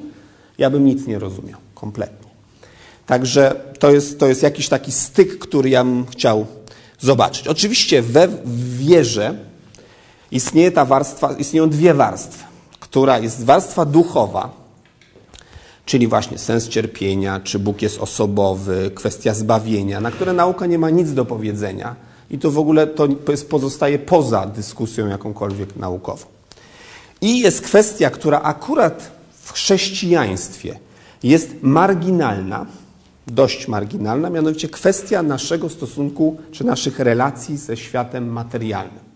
ja 0.59 0.71
bym 0.71 0.85
nic 0.85 1.07
nie 1.07 1.19
rozumiał, 1.19 1.59
kompletnie. 1.75 2.31
Także 3.07 3.61
to 3.79 3.91
jest, 3.91 4.19
to 4.19 4.27
jest 4.27 4.43
jakiś 4.43 4.69
taki 4.69 4.93
styk, 4.93 5.39
który 5.39 5.71
ja 5.71 5.85
bym 5.85 6.07
chciał 6.07 6.47
zobaczyć. 7.01 7.49
Oczywiście 7.49 8.03
we 8.03 8.29
wierze 8.79 9.50
istnieje 10.33 10.71
ta 10.71 10.85
warstwa, 10.85 11.33
istnieją 11.33 11.71
dwie 11.71 11.95
warstwy, 11.95 12.45
która 12.81 13.19
jest 13.19 13.45
warstwa 13.45 13.85
duchowa, 13.85 14.51
czyli 15.85 16.07
właśnie 16.07 16.39
sens 16.39 16.69
cierpienia, 16.69 17.41
czy 17.41 17.59
Bóg 17.59 17.83
jest 17.83 17.99
osobowy, 17.99 18.91
kwestia 18.95 19.35
zbawienia, 19.35 20.01
na 20.01 20.11
które 20.11 20.33
nauka 20.33 20.67
nie 20.67 20.79
ma 20.79 20.91
nic 20.91 21.13
do 21.13 21.25
powiedzenia 21.25 21.97
i 22.31 22.39
to 22.39 22.51
w 22.51 22.59
ogóle 22.59 22.87
to 22.87 23.09
pozostaje 23.49 23.99
poza 23.99 24.47
dyskusją 24.47 25.07
jakąkolwiek 25.07 25.77
naukową. 25.77 26.27
I 27.21 27.39
jest 27.39 27.61
kwestia, 27.61 28.11
która 28.11 28.41
akurat 28.43 29.11
w 29.43 29.53
chrześcijaństwie 29.53 30.79
jest 31.23 31.55
marginalna, 31.63 32.67
dość 33.27 33.69
marginalna, 33.69 34.31
mianowicie 34.31 34.69
kwestia 34.69 35.23
naszego 35.23 35.69
stosunku 35.69 36.37
czy 36.53 36.65
naszych 36.65 36.99
relacji 36.99 37.57
ze 37.57 37.77
światem 37.77 38.33
materialnym. 38.33 39.10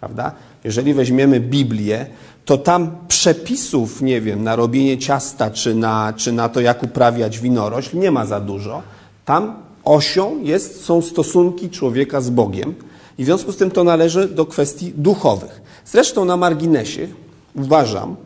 Prawda? 0.00 0.32
Jeżeli 0.64 0.94
weźmiemy 0.94 1.40
Biblię, 1.40 2.06
to 2.44 2.58
tam 2.58 2.96
przepisów, 3.08 4.02
nie 4.02 4.20
wiem, 4.20 4.44
na 4.44 4.56
robienie 4.56 4.98
ciasta 4.98 5.50
czy 5.50 5.74
na, 5.74 6.12
czy 6.16 6.32
na 6.32 6.48
to, 6.48 6.60
jak 6.60 6.82
uprawiać 6.82 7.38
winorośl, 7.38 7.98
nie 7.98 8.10
ma 8.10 8.26
za 8.26 8.40
dużo. 8.40 8.82
Tam 9.24 9.56
osią 9.84 10.42
jest, 10.42 10.84
są 10.84 11.02
stosunki 11.02 11.70
człowieka 11.70 12.20
z 12.20 12.30
Bogiem 12.30 12.74
i 13.18 13.22
w 13.22 13.26
związku 13.26 13.52
z 13.52 13.56
tym 13.56 13.70
to 13.70 13.84
należy 13.84 14.28
do 14.28 14.46
kwestii 14.46 14.92
duchowych. 14.96 15.60
Zresztą 15.84 16.24
na 16.24 16.36
marginesie 16.36 17.08
uważam, 17.54 18.16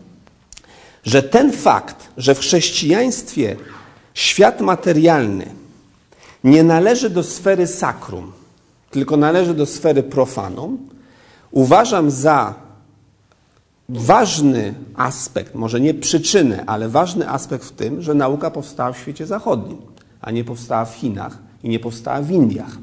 że 1.05 1.23
ten 1.23 1.53
fakt, 1.53 2.09
że 2.17 2.35
w 2.35 2.39
chrześcijaństwie 2.39 3.57
świat 4.15 4.61
materialny 4.61 5.47
nie 6.45 6.63
należy 6.63 7.11
do 7.11 7.23
sfery 7.23 7.67
sakrum, 7.67 8.33
tylko 8.91 9.17
należy 9.17 9.55
do 9.55 9.67
sfery 9.67 10.03
profanum, 10.03 10.79
uważam 11.51 12.11
za 12.11 12.55
ważny 13.89 14.75
aspekt, 14.97 15.55
może 15.55 15.81
nie 15.81 15.95
przyczynę, 15.95 16.65
ale 16.67 16.89
ważny 16.89 17.29
aspekt 17.29 17.65
w 17.65 17.73
tym, 17.73 18.03
że 18.03 18.15
nauka 18.15 18.51
powstała 18.51 18.93
w 18.93 18.99
świecie 18.99 19.27
zachodnim, 19.27 19.79
a 20.21 20.31
nie 20.31 20.45
powstała 20.45 20.85
w 20.85 20.95
Chinach 20.95 21.39
i 21.63 21.69
nie 21.69 21.79
powstała 21.79 22.23
w 22.23 22.31
Indiach, 22.31 22.79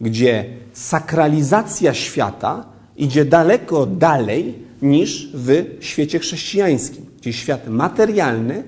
gdzie 0.00 0.44
sakralizacja 0.72 1.94
świata 1.94 2.64
idzie 2.96 3.24
daleko 3.24 3.86
dalej 3.86 4.54
niż 4.82 5.28
w 5.34 5.64
świecie 5.80 6.18
chrześcijańskim, 6.18 7.06
gdzie 7.20 7.32
świat 7.32 7.68
materialny 7.68 8.64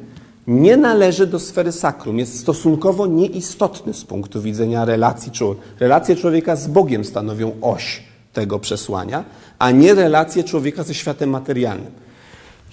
nie 0.46 0.76
należy 0.76 1.26
do 1.26 1.38
sfery 1.38 1.72
sakrum, 1.72 2.18
jest 2.18 2.38
stosunkowo 2.38 3.06
nieistotny 3.06 3.94
z 3.94 4.04
punktu 4.04 4.42
widzenia 4.42 4.84
relacji 4.84 5.32
człowieka. 5.32 5.66
Relacje 5.80 6.16
człowieka 6.16 6.56
z 6.56 6.66
Bogiem 6.66 7.04
stanowią 7.04 7.52
oś 7.60 8.02
tego 8.34 8.58
przesłania, 8.58 9.24
a 9.58 9.70
nie 9.70 9.94
relacje 9.94 10.44
człowieka 10.44 10.82
ze 10.82 10.94
światem 10.94 11.30
materialnym. 11.30 11.92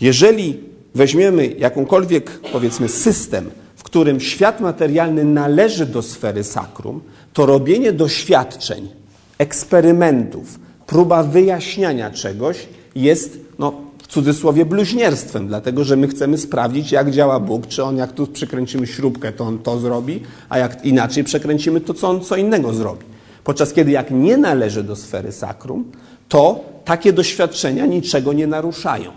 Jeżeli 0.02 0.60
weźmiemy 0.96 1.48
jakąkolwiek, 1.48 2.40
powiedzmy, 2.52 2.90
system, 2.90 3.52
w 3.76 3.84
którym 3.84 4.20
świat 4.20 4.62
materialny 4.62 5.26
należy 5.26 5.86
do 5.86 6.02
sfery 6.02 6.44
sakrum, 6.44 7.02
to 7.34 7.46
robienie 7.46 7.92
doświadczeń, 7.92 8.90
eksperymentów, 9.38 10.60
próba 10.88 11.24
wyjaśniania 11.24 12.12
czegoś 12.12 12.68
jest, 12.96 13.40
no, 13.60 13.74
w 14.04 14.08
cudzysłowie, 14.08 14.66
bluźnierstwem, 14.66 15.48
dlatego 15.48 15.84
że 15.84 15.96
my 15.96 16.08
chcemy 16.08 16.38
sprawdzić, 16.38 16.92
jak 16.92 17.12
działa 17.12 17.40
Bóg, 17.40 17.68
czy 17.68 17.84
on, 17.84 17.98
jak 17.98 18.12
tu 18.12 18.28
przykręcimy 18.28 18.88
śrubkę, 18.88 19.32
to 19.32 19.44
on 19.44 19.60
to 19.60 19.80
zrobi, 19.80 20.20
a 20.50 20.58
jak 20.58 20.86
inaczej 20.86 21.24
przekręcimy, 21.24 21.82
to 21.82 21.94
co 21.94 22.10
on 22.10 22.22
co 22.22 22.36
innego 22.36 22.74
zrobi. 22.74 23.11
Podczas 23.44 23.74
kiedy 23.74 23.92
jak 23.92 24.12
nie 24.12 24.38
należy 24.38 24.84
do 24.84 24.96
sfery 24.96 25.32
sakrum, 25.32 25.92
to 26.30 26.64
takie 26.86 27.14
doświadczenia 27.14 27.86
niczego 27.86 28.34
nie 28.34 28.48
naruszają. 28.48 29.12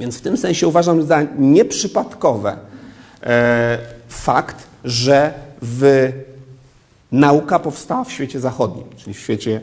Więc 0.00 0.18
w 0.18 0.20
tym 0.20 0.36
sensie 0.36 0.68
uważam 0.68 1.06
za 1.06 1.22
nieprzypadkowe 1.38 2.56
e, 3.22 3.78
fakt, 4.08 4.66
że 4.84 5.34
w, 5.62 6.08
nauka 7.12 7.58
powstała 7.58 8.04
w 8.04 8.12
świecie 8.12 8.40
zachodnim, 8.40 8.84
czyli 8.96 9.14
w 9.14 9.20
świecie 9.20 9.60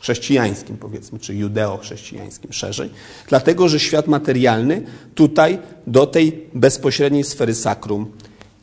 chrześcijańskim, 0.00 0.76
powiedzmy, 0.76 1.18
czy 1.18 1.34
judeo-chrześcijańskim 1.34 2.52
szerzej, 2.52 2.90
dlatego 3.28 3.68
że 3.68 3.80
świat 3.80 4.06
materialny 4.06 4.82
tutaj 5.14 5.58
do 5.86 6.06
tej 6.06 6.46
bezpośredniej 6.54 7.24
sfery 7.24 7.54
sakrum 7.54 8.12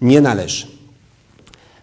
nie 0.01 0.21
należy. 0.21 0.80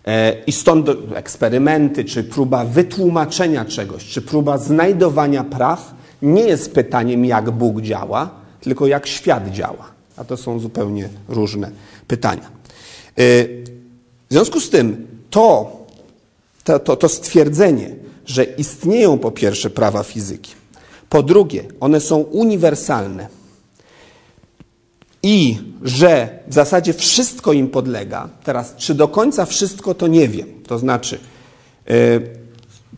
E, 0.08 0.36
I 0.46 0.52
stąd 0.52 0.88
eksperymenty, 1.14 2.04
czy 2.04 2.24
próba 2.24 2.64
wytłumaczenia 2.64 3.64
czegoś, 3.64 4.04
czy 4.04 4.22
próba 4.22 4.58
znajdowania 4.58 5.44
praw 5.44 5.94
nie 6.22 6.42
jest 6.42 6.72
pytaniem, 6.72 7.24
jak 7.24 7.50
Bóg 7.50 7.80
działa, 7.80 8.30
tylko 8.60 8.86
jak 8.86 9.06
świat 9.06 9.50
działa. 9.50 9.84
A 10.16 10.24
to 10.24 10.36
są 10.36 10.58
zupełnie 10.58 11.08
różne 11.28 11.70
pytania. 12.06 12.42
E, 12.42 13.44
w 14.28 14.30
związku 14.30 14.60
z 14.60 14.70
tym 14.70 15.06
to, 15.30 15.76
to, 16.64 16.78
to, 16.78 16.96
to 16.96 17.08
stwierdzenie, 17.08 17.90
że 18.26 18.44
istnieją 18.44 19.18
po 19.18 19.30
pierwsze 19.30 19.70
prawa 19.70 20.02
fizyki, 20.02 20.54
po 21.08 21.22
drugie, 21.22 21.64
one 21.80 22.00
są 22.00 22.16
uniwersalne 22.18 23.37
i 25.22 25.58
że 25.82 26.38
w 26.48 26.54
zasadzie 26.54 26.92
wszystko 26.92 27.52
im 27.52 27.68
podlega. 27.68 28.28
Teraz, 28.44 28.76
czy 28.76 28.94
do 28.94 29.08
końca 29.08 29.46
wszystko, 29.46 29.94
to 29.94 30.06
nie 30.06 30.28
wiem. 30.28 30.48
To 30.66 30.78
znaczy, 30.78 31.18
yy, 31.86 31.94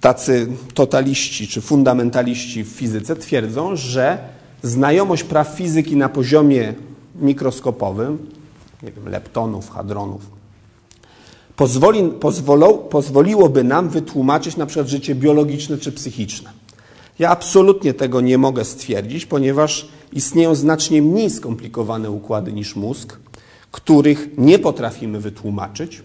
tacy 0.00 0.48
totaliści 0.74 1.48
czy 1.48 1.60
fundamentaliści 1.60 2.64
w 2.64 2.68
fizyce 2.68 3.16
twierdzą, 3.16 3.76
że 3.76 4.18
znajomość 4.62 5.24
praw 5.24 5.48
fizyki 5.48 5.96
na 5.96 6.08
poziomie 6.08 6.74
mikroskopowym, 7.14 8.18
nie 8.82 8.92
wiem, 8.92 9.08
leptonów, 9.08 9.70
hadronów, 9.70 10.22
pozwoli, 11.56 12.10
pozwolą, 12.20 12.78
pozwoliłoby 12.78 13.64
nam 13.64 13.88
wytłumaczyć 13.88 14.56
na 14.56 14.66
przykład 14.66 14.88
życie 14.88 15.14
biologiczne 15.14 15.78
czy 15.78 15.92
psychiczne. 15.92 16.50
Ja 17.18 17.30
absolutnie 17.30 17.94
tego 17.94 18.20
nie 18.20 18.38
mogę 18.38 18.64
stwierdzić, 18.64 19.26
ponieważ 19.26 19.88
istnieją 20.12 20.54
znacznie 20.54 21.02
mniej 21.02 21.30
skomplikowane 21.30 22.10
układy 22.10 22.52
niż 22.52 22.76
mózg, 22.76 23.18
których 23.70 24.28
nie 24.38 24.58
potrafimy 24.58 25.20
wytłumaczyć, 25.20 26.02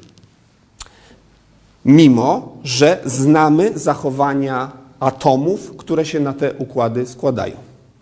mimo 1.86 2.58
że 2.64 3.02
znamy 3.06 3.80
zachowania 3.80 4.72
atomów, 5.00 5.78
które 5.78 6.06
się 6.06 6.20
na 6.20 6.34
te 6.34 6.54
układy 6.54 7.08
składają. 7.08 7.56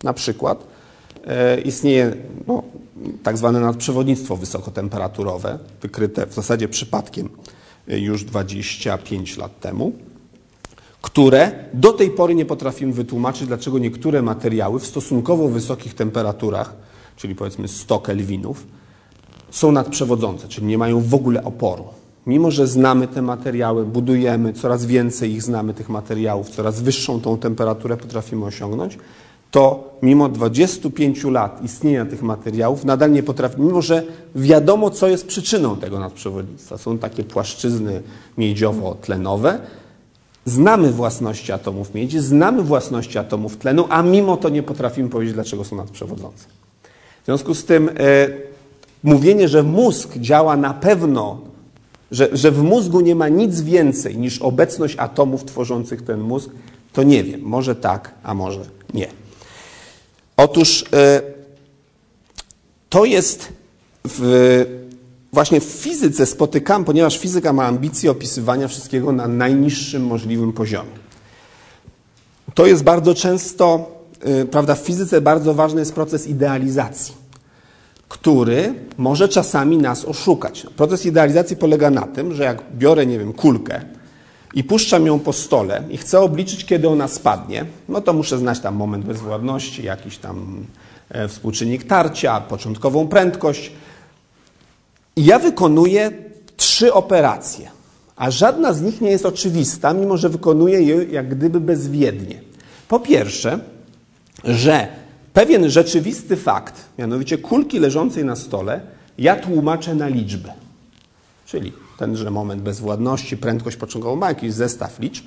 Na 0.03 0.13
przykład 0.13 0.63
e, 1.27 1.61
istnieje 1.61 2.15
no, 2.47 2.63
tak 3.23 3.37
zwane 3.37 3.59
nadprzewodnictwo 3.59 4.37
wysokotemperaturowe, 4.37 5.59
wykryte 5.81 6.27
w 6.27 6.33
zasadzie 6.33 6.67
przypadkiem 6.67 7.29
e, 7.87 7.99
już 7.99 8.23
25 8.23 9.37
lat 9.37 9.59
temu, 9.59 9.91
które 11.03 11.51
do 11.73 11.93
tej 11.93 12.09
pory 12.09 12.35
nie 12.35 12.45
potrafimy 12.45 12.93
wytłumaczyć, 12.93 13.47
dlaczego 13.47 13.79
niektóre 13.79 14.21
materiały 14.21 14.79
w 14.79 14.85
stosunkowo 14.87 15.47
wysokich 15.47 15.93
temperaturach, 15.93 16.73
czyli 17.15 17.35
powiedzmy 17.35 17.67
100 17.67 17.99
kelwinów, 17.99 18.67
są 19.49 19.71
nadprzewodzące, 19.71 20.47
czyli 20.47 20.67
nie 20.67 20.77
mają 20.77 21.01
w 21.01 21.13
ogóle 21.13 21.43
oporu. 21.43 21.83
Mimo, 22.25 22.51
że 22.51 22.67
znamy 22.67 23.07
te 23.07 23.21
materiały, 23.21 23.85
budujemy, 23.85 24.53
coraz 24.53 24.85
więcej 24.85 25.31
ich 25.31 25.43
znamy, 25.43 25.73
tych 25.73 25.89
materiałów, 25.89 26.49
coraz 26.49 26.81
wyższą 26.81 27.21
tą 27.21 27.37
temperaturę 27.37 27.97
potrafimy 27.97 28.45
osiągnąć, 28.45 28.97
to 29.51 29.93
mimo 30.01 30.29
25 30.29 31.23
lat 31.23 31.63
istnienia 31.63 32.05
tych 32.05 32.21
materiałów 32.21 32.85
nadal 32.85 33.11
nie 33.11 33.23
potrafi, 33.23 33.61
mimo 33.61 33.81
że 33.81 34.03
wiadomo, 34.35 34.89
co 34.89 35.07
jest 35.07 35.27
przyczyną 35.27 35.75
tego 35.75 35.99
nadprzewodnictwa. 35.99 36.77
Są 36.77 36.97
takie 36.97 37.23
płaszczyzny 37.23 38.01
miedziowo-tlenowe, 38.37 39.59
znamy 40.45 40.91
własności 40.91 41.51
atomów 41.51 41.93
miedzi, 41.93 42.19
znamy 42.19 42.63
własności 42.63 43.17
atomów 43.17 43.58
tlenu, 43.58 43.86
a 43.89 44.01
mimo 44.01 44.38
to 44.38 44.49
nie 44.49 44.63
potrafimy 44.63 45.10
powiedzieć, 45.10 45.34
dlaczego 45.34 45.63
są 45.63 45.75
nadprzewodzące. 45.75 46.45
W 47.21 47.25
związku 47.25 47.56
z 47.56 47.65
tym 47.65 47.89
e, 47.89 47.93
mówienie, 49.03 49.47
że 49.47 49.63
mózg 49.63 50.17
działa 50.17 50.58
na 50.58 50.73
pewno, 50.73 51.41
że, 52.12 52.29
że 52.34 52.51
w 52.51 52.63
mózgu 52.63 53.01
nie 53.01 53.15
ma 53.15 53.29
nic 53.29 53.62
więcej 53.62 54.17
niż 54.17 54.41
obecność 54.41 54.95
atomów 54.97 55.45
tworzących 55.45 56.01
ten 56.01 56.19
mózg, 56.19 56.49
to 56.93 57.03
nie 57.03 57.23
wiem. 57.23 57.41
Może 57.41 57.75
tak, 57.75 58.13
a 58.23 58.34
może 58.34 58.65
nie. 58.93 59.08
Otóż 60.38 60.86
e, 60.93 61.21
to 62.89 63.06
jest 63.06 63.53
w, 64.03 64.82
właśnie 65.33 65.61
w 65.61 65.63
fizyce 65.63 66.25
spotykam, 66.25 66.85
ponieważ 66.85 67.17
fizyka 67.17 67.53
ma 67.53 67.65
ambicje 67.65 68.11
opisywania 68.11 68.67
wszystkiego 68.67 69.11
na 69.11 69.27
najniższym 69.27 70.05
możliwym 70.05 70.53
poziomie. 70.53 71.03
To 72.53 72.65
jest 72.65 72.83
bardzo 72.83 73.15
często, 73.15 73.91
e, 74.21 74.45
prawda, 74.45 74.75
w 74.75 74.79
fizyce 74.79 75.21
bardzo 75.21 75.53
ważny 75.53 75.79
jest 75.79 75.93
proces 75.93 76.27
idealizacji, 76.27 77.15
który 78.09 78.73
może 78.97 79.29
czasami 79.29 79.77
nas 79.77 80.05
oszukać. 80.05 80.67
Proces 80.75 81.05
idealizacji 81.05 81.55
polega 81.55 81.89
na 81.89 82.01
tym, 82.01 82.33
że 82.33 82.43
jak 82.43 82.63
biorę, 82.77 83.05
nie 83.05 83.19
wiem, 83.19 83.33
kulkę 83.33 83.81
i 84.53 84.63
puszczam 84.63 85.05
ją 85.05 85.19
po 85.19 85.33
stole 85.33 85.83
i 85.89 85.97
chcę 85.97 86.19
obliczyć, 86.19 86.65
kiedy 86.65 86.89
ona 86.89 87.07
spadnie, 87.07 87.65
no 87.89 88.01
to 88.01 88.13
muszę 88.13 88.37
znać 88.37 88.59
tam 88.59 88.75
moment 88.75 89.05
bezwładności, 89.05 89.83
jakiś 89.83 90.17
tam 90.17 90.65
e, 91.09 91.27
współczynnik 91.27 91.83
tarcia, 91.83 92.41
początkową 92.41 93.07
prędkość. 93.07 93.71
I 95.15 95.26
ja 95.26 95.39
wykonuję 95.39 96.12
trzy 96.58 96.93
operacje, 96.93 97.71
a 98.15 98.32
żadna 98.32 98.73
z 98.73 98.82
nich 98.82 99.02
nie 99.02 99.12
jest 99.12 99.26
oczywista, 99.26 99.93
mimo 99.93 100.17
że 100.17 100.30
wykonuję 100.30 100.82
je 100.82 101.04
jak 101.04 101.30
gdyby 101.30 101.60
bezwiednie. 101.60 102.41
Po 102.88 102.99
pierwsze, 102.99 103.60
że 104.43 104.88
pewien 105.34 105.69
rzeczywisty 105.69 106.36
fakt, 106.36 106.86
mianowicie 106.97 107.38
kulki 107.38 107.80
leżącej 107.80 108.26
na 108.26 108.36
stole, 108.36 108.82
ja 109.17 109.36
tłumaczę 109.36 109.95
na 109.95 110.08
liczby. 110.08 110.49
Czyli 111.45 111.73
tenże 111.97 112.32
moment 112.32 112.62
bezwładności, 112.62 113.38
prędkość 113.38 113.78
początkową 113.78 114.15
ma 114.15 114.30
jakiś 114.30 114.54
zestaw 114.54 114.99
liczb, 114.99 115.26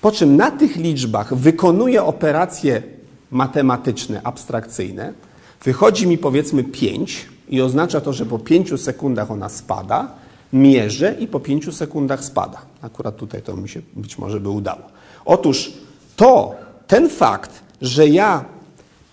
po 0.00 0.12
czym 0.12 0.36
na 0.36 0.50
tych 0.50 0.76
liczbach 0.76 1.34
wykonuję 1.34 2.02
operacje 2.02 2.82
matematyczne, 3.30 4.20
abstrakcyjne, 4.24 5.12
wychodzi 5.64 6.06
mi 6.06 6.18
powiedzmy 6.18 6.64
5 6.64 7.26
i 7.50 7.60
oznacza 7.60 8.00
to, 8.00 8.12
że 8.12 8.26
po 8.26 8.38
5 8.38 8.80
sekundach 8.80 9.30
ona 9.30 9.48
spada, 9.48 10.10
mierzę 10.52 11.14
i 11.20 11.26
po 11.26 11.40
5 11.40 11.76
sekundach 11.76 12.24
spada. 12.24 12.58
Akurat 12.82 13.16
tutaj 13.16 13.42
to 13.42 13.56
mi 13.56 13.68
się 13.68 13.80
być 13.96 14.18
może 14.18 14.40
by 14.40 14.48
udało. 14.48 14.82
Otóż 15.24 15.72
to, 16.16 16.54
ten 16.86 17.08
fakt, 17.08 17.62
że 17.82 18.08
ja 18.08 18.44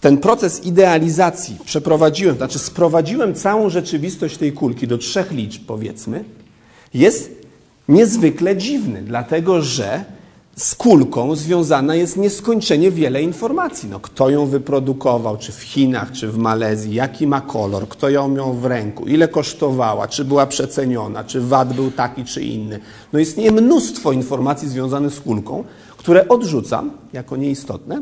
ten 0.02 0.18
proces 0.18 0.66
idealizacji 0.66 1.58
przeprowadziłem, 1.66 2.36
znaczy 2.36 2.60
sprowadziłem 2.60 3.34
całą 3.34 3.70
rzeczywistość 3.70 4.38
tej 4.38 4.54
kulki 4.54 4.88
do 4.88 4.98
trzech 4.98 5.32
liczb, 5.32 5.62
powiedzmy, 5.68 6.24
jest 6.94 7.32
niezwykle 7.90 8.58
dziwny, 8.58 9.02
dlatego 9.02 9.62
że 9.62 10.06
z 10.56 10.76
kulką 10.76 11.36
związana 11.36 11.96
jest 11.96 12.18
nieskończenie 12.18 12.92
wiele 12.92 13.24
informacji. 13.24 13.90
No, 13.90 14.00
kto 14.00 14.30
ją 14.30 14.46
wyprodukował, 14.46 15.38
czy 15.38 15.52
w 15.52 15.62
Chinach, 15.62 16.12
czy 16.12 16.28
w 16.28 16.38
Malezji, 16.38 16.94
jaki 16.94 17.28
ma 17.28 17.42
kolor, 17.42 17.88
kto 17.88 18.10
ją 18.10 18.28
miał 18.28 18.54
w 18.54 18.66
ręku, 18.66 19.06
ile 19.06 19.28
kosztowała, 19.28 20.08
czy 20.08 20.26
była 20.26 20.46
przeceniona, 20.46 21.24
czy 21.24 21.42
VAT 21.42 21.74
był 21.74 21.92
taki, 21.92 22.26
czy 22.26 22.42
inny. 22.42 22.80
No 23.14 23.20
istnieje 23.20 23.52
mnóstwo 23.52 24.12
informacji 24.12 24.70
związanych 24.70 25.14
z 25.14 25.20
kulką, 25.20 25.64
które 25.98 26.28
odrzucam 26.28 26.92
jako 27.14 27.38
nieistotne. 27.38 28.02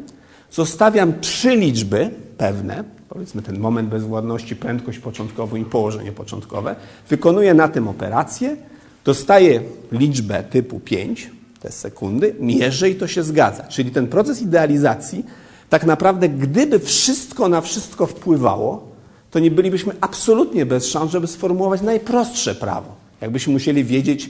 Zostawiam 0.51 1.19
trzy 1.19 1.55
liczby 1.55 2.09
pewne, 2.37 2.83
powiedzmy 3.09 3.41
ten 3.41 3.59
moment 3.59 3.89
bezwładności, 3.89 4.55
prędkość 4.55 4.99
początkową 4.99 5.55
i 5.55 5.65
położenie 5.65 6.11
początkowe. 6.11 6.75
Wykonuję 7.09 7.53
na 7.53 7.67
tym 7.67 7.87
operację, 7.87 8.57
dostaję 9.05 9.61
liczbę 9.91 10.43
typu 10.43 10.79
5, 10.79 11.31
te 11.63 11.71
sekundy, 11.71 12.35
mierzę 12.39 12.89
i 12.89 12.95
to 12.95 13.07
się 13.07 13.23
zgadza. 13.23 13.63
Czyli 13.63 13.91
ten 13.91 14.07
proces 14.07 14.41
idealizacji, 14.41 15.25
tak 15.69 15.85
naprawdę, 15.85 16.29
gdyby 16.29 16.79
wszystko 16.79 17.49
na 17.49 17.61
wszystko 17.61 18.07
wpływało, 18.07 18.87
to 19.31 19.39
nie 19.39 19.51
bylibyśmy 19.51 19.93
absolutnie 20.01 20.65
bez 20.65 20.87
szans, 20.87 21.11
żeby 21.11 21.27
sformułować 21.27 21.81
najprostsze 21.81 22.55
prawo. 22.55 22.95
Jakbyśmy 23.21 23.53
musieli 23.53 23.83
wiedzieć, 23.83 24.29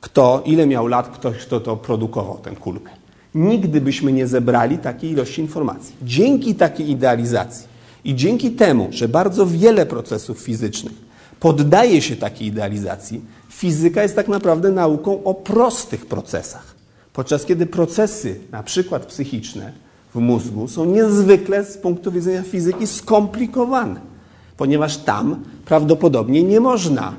kto, 0.00 0.42
ile 0.46 0.66
miał 0.66 0.86
lat 0.86 1.08
ktoś, 1.08 1.36
kto 1.36 1.60
to 1.60 1.76
produkował, 1.76 2.38
tę 2.38 2.50
kulkę. 2.50 2.90
Nigdy 3.34 3.80
byśmy 3.80 4.12
nie 4.12 4.26
zebrali 4.26 4.78
takiej 4.78 5.10
ilości 5.10 5.40
informacji. 5.40 5.94
Dzięki 6.02 6.54
takiej 6.54 6.90
idealizacji 6.90 7.66
i 8.04 8.14
dzięki 8.14 8.50
temu, 8.50 8.88
że 8.90 9.08
bardzo 9.08 9.46
wiele 9.46 9.86
procesów 9.86 10.38
fizycznych 10.38 11.09
poddaje 11.40 12.02
się 12.02 12.16
takiej 12.16 12.48
idealizacji, 12.48 13.20
fizyka 13.50 14.02
jest 14.02 14.16
tak 14.16 14.28
naprawdę 14.28 14.70
nauką 14.70 15.24
o 15.24 15.34
prostych 15.34 16.06
procesach. 16.06 16.74
Podczas 17.12 17.44
kiedy 17.44 17.66
procesy, 17.66 18.40
na 18.52 18.62
przykład 18.62 19.06
psychiczne 19.06 19.72
w 20.14 20.18
mózgu, 20.18 20.68
są 20.68 20.84
niezwykle 20.84 21.64
z 21.64 21.78
punktu 21.78 22.12
widzenia 22.12 22.42
fizyki 22.42 22.86
skomplikowane, 22.86 24.00
ponieważ 24.56 24.96
tam 24.96 25.42
prawdopodobnie 25.64 26.42
nie 26.42 26.60
można 26.60 27.14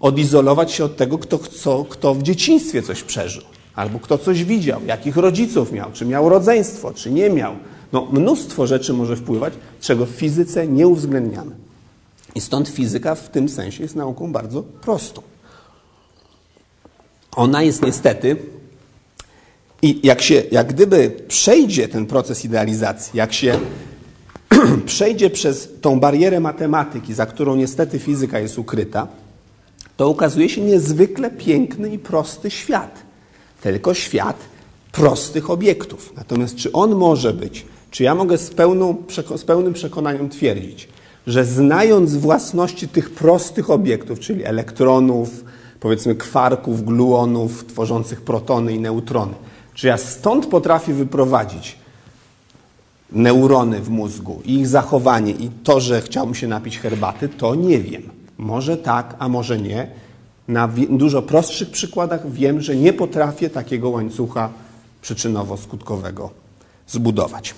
odizolować 0.00 0.72
się 0.72 0.84
od 0.84 0.96
tego, 0.96 1.18
kto, 1.18 1.38
kto, 1.38 1.84
kto 1.84 2.14
w 2.14 2.22
dzieciństwie 2.22 2.82
coś 2.82 3.02
przeżył, 3.02 3.42
albo 3.74 3.98
kto 3.98 4.18
coś 4.18 4.44
widział, 4.44 4.80
jakich 4.86 5.16
rodziców 5.16 5.72
miał, 5.72 5.92
czy 5.92 6.06
miał 6.06 6.28
rodzeństwo, 6.28 6.92
czy 6.94 7.10
nie 7.10 7.30
miał. 7.30 7.52
No, 7.92 8.08
mnóstwo 8.12 8.66
rzeczy 8.66 8.92
może 8.92 9.16
wpływać, 9.16 9.54
czego 9.80 10.06
w 10.06 10.10
fizyce 10.10 10.66
nie 10.66 10.88
uwzględniamy. 10.88 11.69
I 12.34 12.40
stąd 12.40 12.68
fizyka 12.68 13.14
w 13.14 13.28
tym 13.28 13.48
sensie 13.48 13.82
jest 13.82 13.96
nauką 13.96 14.32
bardzo 14.32 14.62
prostą. 14.62 15.22
Ona 17.36 17.62
jest 17.62 17.82
niestety, 17.82 18.36
i 19.82 20.00
jak 20.02 20.22
się, 20.22 20.42
jak 20.50 20.72
gdyby 20.72 21.10
przejdzie 21.28 21.88
ten 21.88 22.06
proces 22.06 22.44
idealizacji, 22.44 23.16
jak 23.18 23.32
się 23.32 23.58
przejdzie 24.86 25.30
przez 25.30 25.68
tą 25.80 26.00
barierę 26.00 26.40
matematyki, 26.40 27.14
za 27.14 27.26
którą 27.26 27.56
niestety 27.56 27.98
fizyka 27.98 28.38
jest 28.38 28.58
ukryta, 28.58 29.08
to 29.96 30.08
ukazuje 30.08 30.48
się 30.48 30.60
niezwykle 30.60 31.30
piękny 31.30 31.88
i 31.88 31.98
prosty 31.98 32.50
świat. 32.50 33.02
Tylko 33.62 33.94
świat 33.94 34.36
prostych 34.92 35.50
obiektów. 35.50 36.12
Natomiast 36.16 36.56
czy 36.56 36.72
on 36.72 36.94
może 36.94 37.32
być, 37.32 37.66
czy 37.90 38.02
ja 38.02 38.14
mogę 38.14 38.38
z, 38.38 38.50
pełną, 38.50 38.96
z 39.36 39.44
pełnym 39.44 39.72
przekonaniem 39.72 40.28
twierdzić, 40.28 40.88
że 41.30 41.44
znając 41.44 42.16
własności 42.16 42.88
tych 42.88 43.10
prostych 43.10 43.70
obiektów, 43.70 44.20
czyli 44.20 44.44
elektronów, 44.44 45.44
powiedzmy 45.80 46.14
kwarków, 46.14 46.84
gluonów 46.84 47.66
tworzących 47.66 48.20
protony 48.20 48.72
i 48.72 48.80
neutrony, 48.80 49.34
czy 49.74 49.86
ja 49.86 49.96
stąd 49.96 50.46
potrafię 50.46 50.94
wyprowadzić 50.94 51.76
neurony 53.12 53.80
w 53.80 53.90
mózgu 53.90 54.42
ich 54.44 54.66
zachowanie 54.66 55.32
i 55.32 55.50
to, 55.64 55.80
że 55.80 56.00
chciałbym 56.00 56.34
się 56.34 56.48
napić 56.48 56.78
herbaty, 56.78 57.28
to 57.28 57.54
nie 57.54 57.78
wiem. 57.78 58.02
Może 58.38 58.76
tak, 58.76 59.16
a 59.18 59.28
może 59.28 59.58
nie. 59.58 59.86
Na 60.48 60.68
dużo 60.90 61.22
prostszych 61.22 61.70
przykładach 61.70 62.32
wiem, 62.32 62.60
że 62.60 62.76
nie 62.76 62.92
potrafię 62.92 63.50
takiego 63.50 63.90
łańcucha 63.90 64.50
przyczynowo-skutkowego 65.02 66.28
zbudować. 66.86 67.54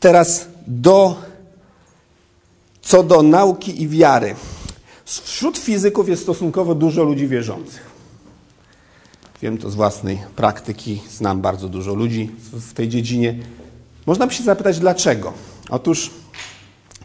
Teraz 0.00 0.48
do, 0.66 1.16
co 2.82 3.02
do 3.02 3.22
nauki 3.22 3.82
i 3.82 3.88
wiary. 3.88 4.34
Wśród 5.04 5.58
fizyków 5.58 6.08
jest 6.08 6.22
stosunkowo 6.22 6.74
dużo 6.74 7.02
ludzi 7.02 7.28
wierzących. 7.28 7.90
Wiem 9.42 9.58
to 9.58 9.70
z 9.70 9.74
własnej 9.74 10.18
praktyki, 10.36 11.02
znam 11.10 11.40
bardzo 11.40 11.68
dużo 11.68 11.94
ludzi 11.94 12.30
w 12.52 12.72
tej 12.72 12.88
dziedzinie. 12.88 13.38
Można 14.06 14.26
by 14.26 14.34
się 14.34 14.42
zapytać, 14.42 14.78
dlaczego? 14.78 15.32
Otóż 15.70 16.10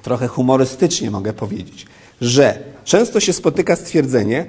trochę 0.02 0.28
humorystycznie 0.28 1.12
mogę 1.12 1.34
powiedzieć, 1.34 1.86
że 2.22 2.60
często 2.84 3.20
się 3.20 3.34
spotyka 3.34 3.76
stwierdzenie, 3.76 4.46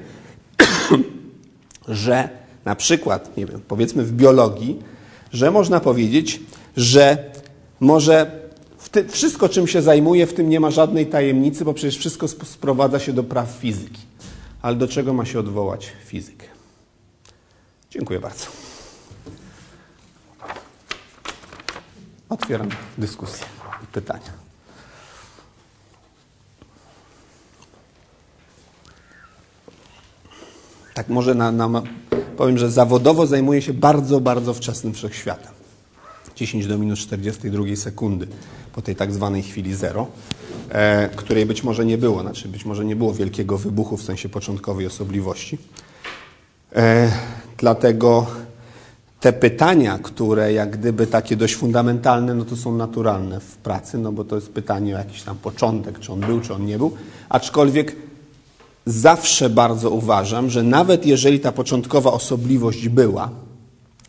że 1.88 2.28
na 2.64 2.76
przykład, 2.76 3.36
nie 3.36 3.46
wiem, 3.46 3.60
powiedzmy 3.68 4.04
w 4.04 4.12
biologii, 4.12 4.78
że 5.32 5.50
można 5.50 5.80
powiedzieć, 5.80 6.40
że 6.76 7.30
może 7.80 8.45
ty, 8.96 9.08
wszystko, 9.08 9.48
czym 9.48 9.66
się 9.66 9.82
zajmuje, 9.82 10.26
w 10.26 10.34
tym 10.34 10.48
nie 10.48 10.60
ma 10.60 10.70
żadnej 10.70 11.06
tajemnicy, 11.06 11.64
bo 11.64 11.74
przecież 11.74 11.98
wszystko 11.98 12.28
sprowadza 12.28 12.98
się 12.98 13.12
do 13.12 13.24
praw 13.24 13.50
fizyki. 13.50 14.00
Ale 14.62 14.76
do 14.76 14.88
czego 14.88 15.14
ma 15.14 15.24
się 15.24 15.38
odwołać 15.38 15.92
fizyk? 16.04 16.44
Dziękuję 17.90 18.20
bardzo. 18.20 18.46
Otwieram 22.28 22.68
dyskusję 22.98 23.46
i 23.84 23.86
pytania. 23.86 24.46
Tak 30.94 31.08
może 31.08 31.34
na, 31.34 31.52
na, 31.52 31.82
powiem, 32.36 32.58
że 32.58 32.70
zawodowo 32.70 33.26
zajmuję 33.26 33.62
się 33.62 33.72
bardzo, 33.72 34.20
bardzo 34.20 34.54
wczesnym 34.54 34.94
wszechświatem. 34.94 35.52
10 36.36 36.66
do 36.66 36.78
minus 36.78 36.98
42 36.98 37.76
sekundy 37.76 38.28
po 38.76 38.82
tej 38.82 38.96
tak 38.96 39.12
zwanej 39.12 39.42
chwili 39.42 39.74
zero, 39.74 40.06
e, 40.68 41.08
której 41.08 41.46
być 41.46 41.64
może 41.64 41.86
nie 41.86 41.98
było, 41.98 42.20
znaczy 42.20 42.48
być 42.48 42.64
może 42.64 42.84
nie 42.84 42.96
było 42.96 43.14
wielkiego 43.14 43.58
wybuchu 43.58 43.96
w 43.96 44.02
sensie 44.02 44.28
początkowej 44.28 44.86
osobliwości. 44.86 45.58
E, 46.74 47.12
dlatego 47.58 48.26
te 49.20 49.32
pytania, 49.32 49.98
które 50.02 50.52
jak 50.52 50.70
gdyby 50.70 51.06
takie 51.06 51.36
dość 51.36 51.54
fundamentalne, 51.54 52.34
no 52.34 52.44
to 52.44 52.56
są 52.56 52.76
naturalne 52.76 53.40
w 53.40 53.56
pracy, 53.56 53.98
no 53.98 54.12
bo 54.12 54.24
to 54.24 54.34
jest 54.34 54.52
pytanie 54.52 54.94
o 54.94 54.98
jakiś 54.98 55.22
tam 55.22 55.36
początek, 55.36 55.98
czy 55.98 56.12
on 56.12 56.20
był, 56.20 56.40
czy 56.40 56.54
on 56.54 56.66
nie 56.66 56.78
był. 56.78 56.92
Aczkolwiek 57.28 57.96
zawsze 58.86 59.50
bardzo 59.50 59.90
uważam, 59.90 60.50
że 60.50 60.62
nawet 60.62 61.06
jeżeli 61.06 61.40
ta 61.40 61.52
początkowa 61.52 62.12
osobliwość 62.12 62.88
była, 62.88 63.30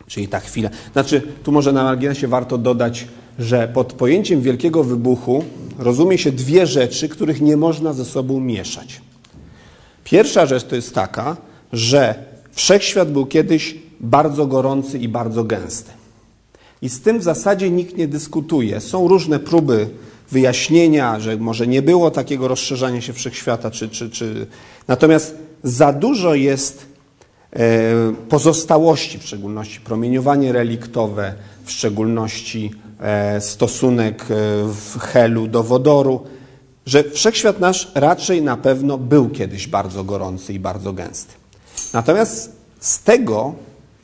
czyli 0.06 0.28
ta 0.28 0.40
chwila, 0.40 0.70
znaczy 0.92 1.22
tu 1.42 1.52
może 1.52 1.72
na 1.72 1.84
marginesie 1.84 2.28
warto 2.28 2.58
dodać 2.58 3.08
że 3.38 3.68
pod 3.68 3.92
pojęciem 3.92 4.40
wielkiego 4.40 4.84
wybuchu 4.84 5.44
rozumie 5.78 6.18
się 6.18 6.32
dwie 6.32 6.66
rzeczy, 6.66 7.08
których 7.08 7.40
nie 7.40 7.56
można 7.56 7.92
ze 7.92 8.04
sobą 8.04 8.40
mieszać. 8.40 9.00
Pierwsza 10.04 10.46
rzecz 10.46 10.64
to 10.64 10.76
jest 10.76 10.94
taka, 10.94 11.36
że 11.72 12.14
wszechświat 12.52 13.12
był 13.12 13.26
kiedyś 13.26 13.78
bardzo 14.00 14.46
gorący 14.46 14.98
i 14.98 15.08
bardzo 15.08 15.44
gęsty. 15.44 15.90
I 16.82 16.88
z 16.88 17.00
tym 17.00 17.18
w 17.18 17.22
zasadzie 17.22 17.70
nikt 17.70 17.96
nie 17.96 18.08
dyskutuje. 18.08 18.80
Są 18.80 19.08
różne 19.08 19.38
próby 19.38 19.88
wyjaśnienia, 20.30 21.20
że 21.20 21.36
może 21.36 21.66
nie 21.66 21.82
było 21.82 22.10
takiego 22.10 22.48
rozszerzania 22.48 23.00
się 23.00 23.12
wszechświata, 23.12 23.70
czy, 23.70 23.88
czy, 23.88 24.10
czy... 24.10 24.46
natomiast 24.88 25.36
za 25.62 25.92
dużo 25.92 26.34
jest 26.34 26.86
e, 27.52 28.12
pozostałości, 28.28 29.18
w 29.18 29.22
szczególności 29.22 29.80
promieniowanie 29.80 30.52
reliktowe, 30.52 31.34
w 31.64 31.70
szczególności 31.70 32.70
stosunek 33.40 34.22
e, 34.22 34.26
w 34.64 34.98
helu 34.98 35.46
do 35.46 35.62
wodoru, 35.62 36.20
że 36.86 37.04
wszechświat 37.04 37.60
nasz 37.60 37.92
raczej 37.94 38.42
na 38.42 38.56
pewno 38.56 38.98
był 38.98 39.28
kiedyś 39.28 39.66
bardzo 39.66 40.04
gorący 40.04 40.52
i 40.52 40.58
bardzo 40.58 40.92
gęsty. 40.92 41.34
Natomiast 41.92 42.52
z 42.80 43.02
tego 43.02 43.54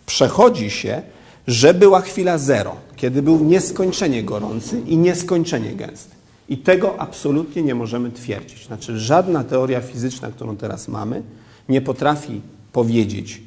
przechodzi 0.06 0.70
się, 0.70 1.02
że 1.46 1.74
była 1.74 2.00
chwila 2.00 2.38
zero, 2.38 2.76
kiedy 2.96 3.22
był 3.22 3.44
nieskończenie 3.44 4.22
gorący 4.22 4.80
i 4.86 4.96
nieskończenie 4.96 5.72
gęsty. 5.72 6.14
I 6.48 6.58
tego 6.58 7.00
absolutnie 7.00 7.62
nie 7.62 7.74
możemy 7.74 8.10
twierdzić. 8.10 8.66
Znaczy, 8.66 8.98
żadna 8.98 9.44
teoria 9.44 9.80
fizyczna, 9.80 10.30
którą 10.30 10.56
teraz 10.56 10.88
mamy, 10.88 11.22
nie 11.68 11.80
potrafi 11.80 12.40
powiedzieć, 12.72 13.42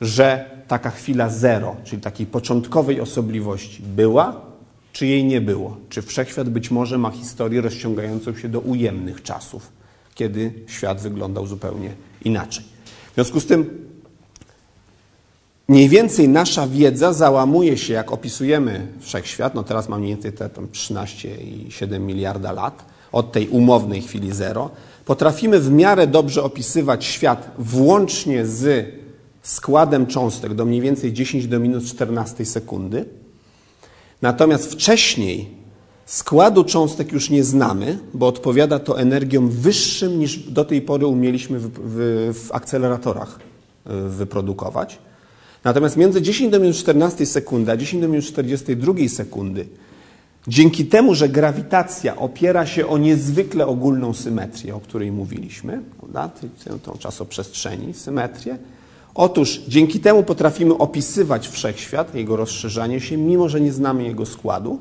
że 0.00 0.50
taka 0.68 0.90
chwila 0.90 1.28
zero, 1.28 1.76
czyli 1.84 2.02
takiej 2.02 2.26
początkowej 2.26 3.00
osobliwości 3.00 3.82
była, 3.82 4.51
czy 4.92 5.06
jej 5.06 5.24
nie 5.24 5.40
było. 5.40 5.76
Czy 5.88 6.02
wszechświat 6.02 6.48
być 6.48 6.70
może 6.70 6.98
ma 6.98 7.10
historię 7.10 7.60
rozciągającą 7.60 8.36
się 8.36 8.48
do 8.48 8.60
ujemnych 8.60 9.22
czasów, 9.22 9.72
kiedy 10.14 10.52
świat 10.66 11.00
wyglądał 11.00 11.46
zupełnie 11.46 11.92
inaczej. 12.24 12.64
W 13.10 13.14
związku 13.14 13.40
z 13.40 13.46
tym 13.46 13.86
mniej 15.68 15.88
więcej 15.88 16.28
nasza 16.28 16.66
wiedza 16.66 17.12
załamuje 17.12 17.78
się, 17.78 17.92
jak 17.92 18.12
opisujemy 18.12 18.88
wszechświat, 19.00 19.54
no 19.54 19.62
teraz 19.62 19.88
mam 19.88 20.00
mniej 20.00 20.14
więcej 20.14 20.32
te 20.32 20.50
tam 20.50 20.66
13,7 20.68 22.00
miliarda 22.00 22.52
lat, 22.52 22.84
od 23.12 23.32
tej 23.32 23.48
umownej 23.48 24.02
chwili 24.02 24.32
zero, 24.32 24.70
potrafimy 25.04 25.60
w 25.60 25.70
miarę 25.70 26.06
dobrze 26.06 26.42
opisywać 26.42 27.04
świat 27.04 27.50
włącznie 27.58 28.46
z 28.46 28.86
składem 29.42 30.06
cząstek 30.06 30.54
do 30.54 30.64
mniej 30.64 30.80
więcej 30.80 31.12
10 31.12 31.46
do 31.46 31.60
minus 31.60 31.84
14 31.84 32.44
sekundy. 32.44 33.04
Natomiast 34.22 34.72
wcześniej 34.72 35.50
składu 36.06 36.64
cząstek 36.64 37.12
już 37.12 37.30
nie 37.30 37.44
znamy, 37.44 37.98
bo 38.14 38.26
odpowiada 38.26 38.78
to 38.78 39.00
energiom 39.00 39.48
wyższym 39.48 40.18
niż 40.18 40.38
do 40.38 40.64
tej 40.64 40.82
pory 40.82 41.06
umieliśmy 41.06 41.58
w, 41.58 41.68
w, 41.68 42.46
w 42.46 42.52
akceleratorach 42.52 43.38
y, 43.86 44.08
wyprodukować. 44.08 44.98
Natomiast 45.64 45.96
między 45.96 46.22
10 46.22 46.52
do 46.52 46.60
minus 46.60 46.76
14 46.76 47.26
sekundy 47.26 47.72
a 47.72 47.76
10 47.76 48.02
do 48.02 48.08
minus 48.08 48.26
42 48.26 48.92
sekundy, 49.08 49.66
dzięki 50.48 50.86
temu, 50.86 51.14
że 51.14 51.28
grawitacja 51.28 52.16
opiera 52.16 52.66
się 52.66 52.86
o 52.86 52.98
niezwykle 52.98 53.66
ogólną 53.66 54.14
symetrię, 54.14 54.74
o 54.74 54.80
której 54.80 55.12
mówiliśmy, 55.12 55.82
prawda? 56.00 56.30
tą 56.82 56.98
czasoprzestrzeni, 56.98 57.94
symetrię, 57.94 58.58
Otóż 59.14 59.60
dzięki 59.68 60.00
temu 60.00 60.22
potrafimy 60.22 60.78
opisywać 60.78 61.48
wszechświat, 61.48 62.14
jego 62.14 62.36
rozszerzanie 62.36 63.00
się, 63.00 63.16
mimo 63.16 63.48
że 63.48 63.60
nie 63.60 63.72
znamy 63.72 64.04
jego 64.04 64.26
składu, 64.26 64.78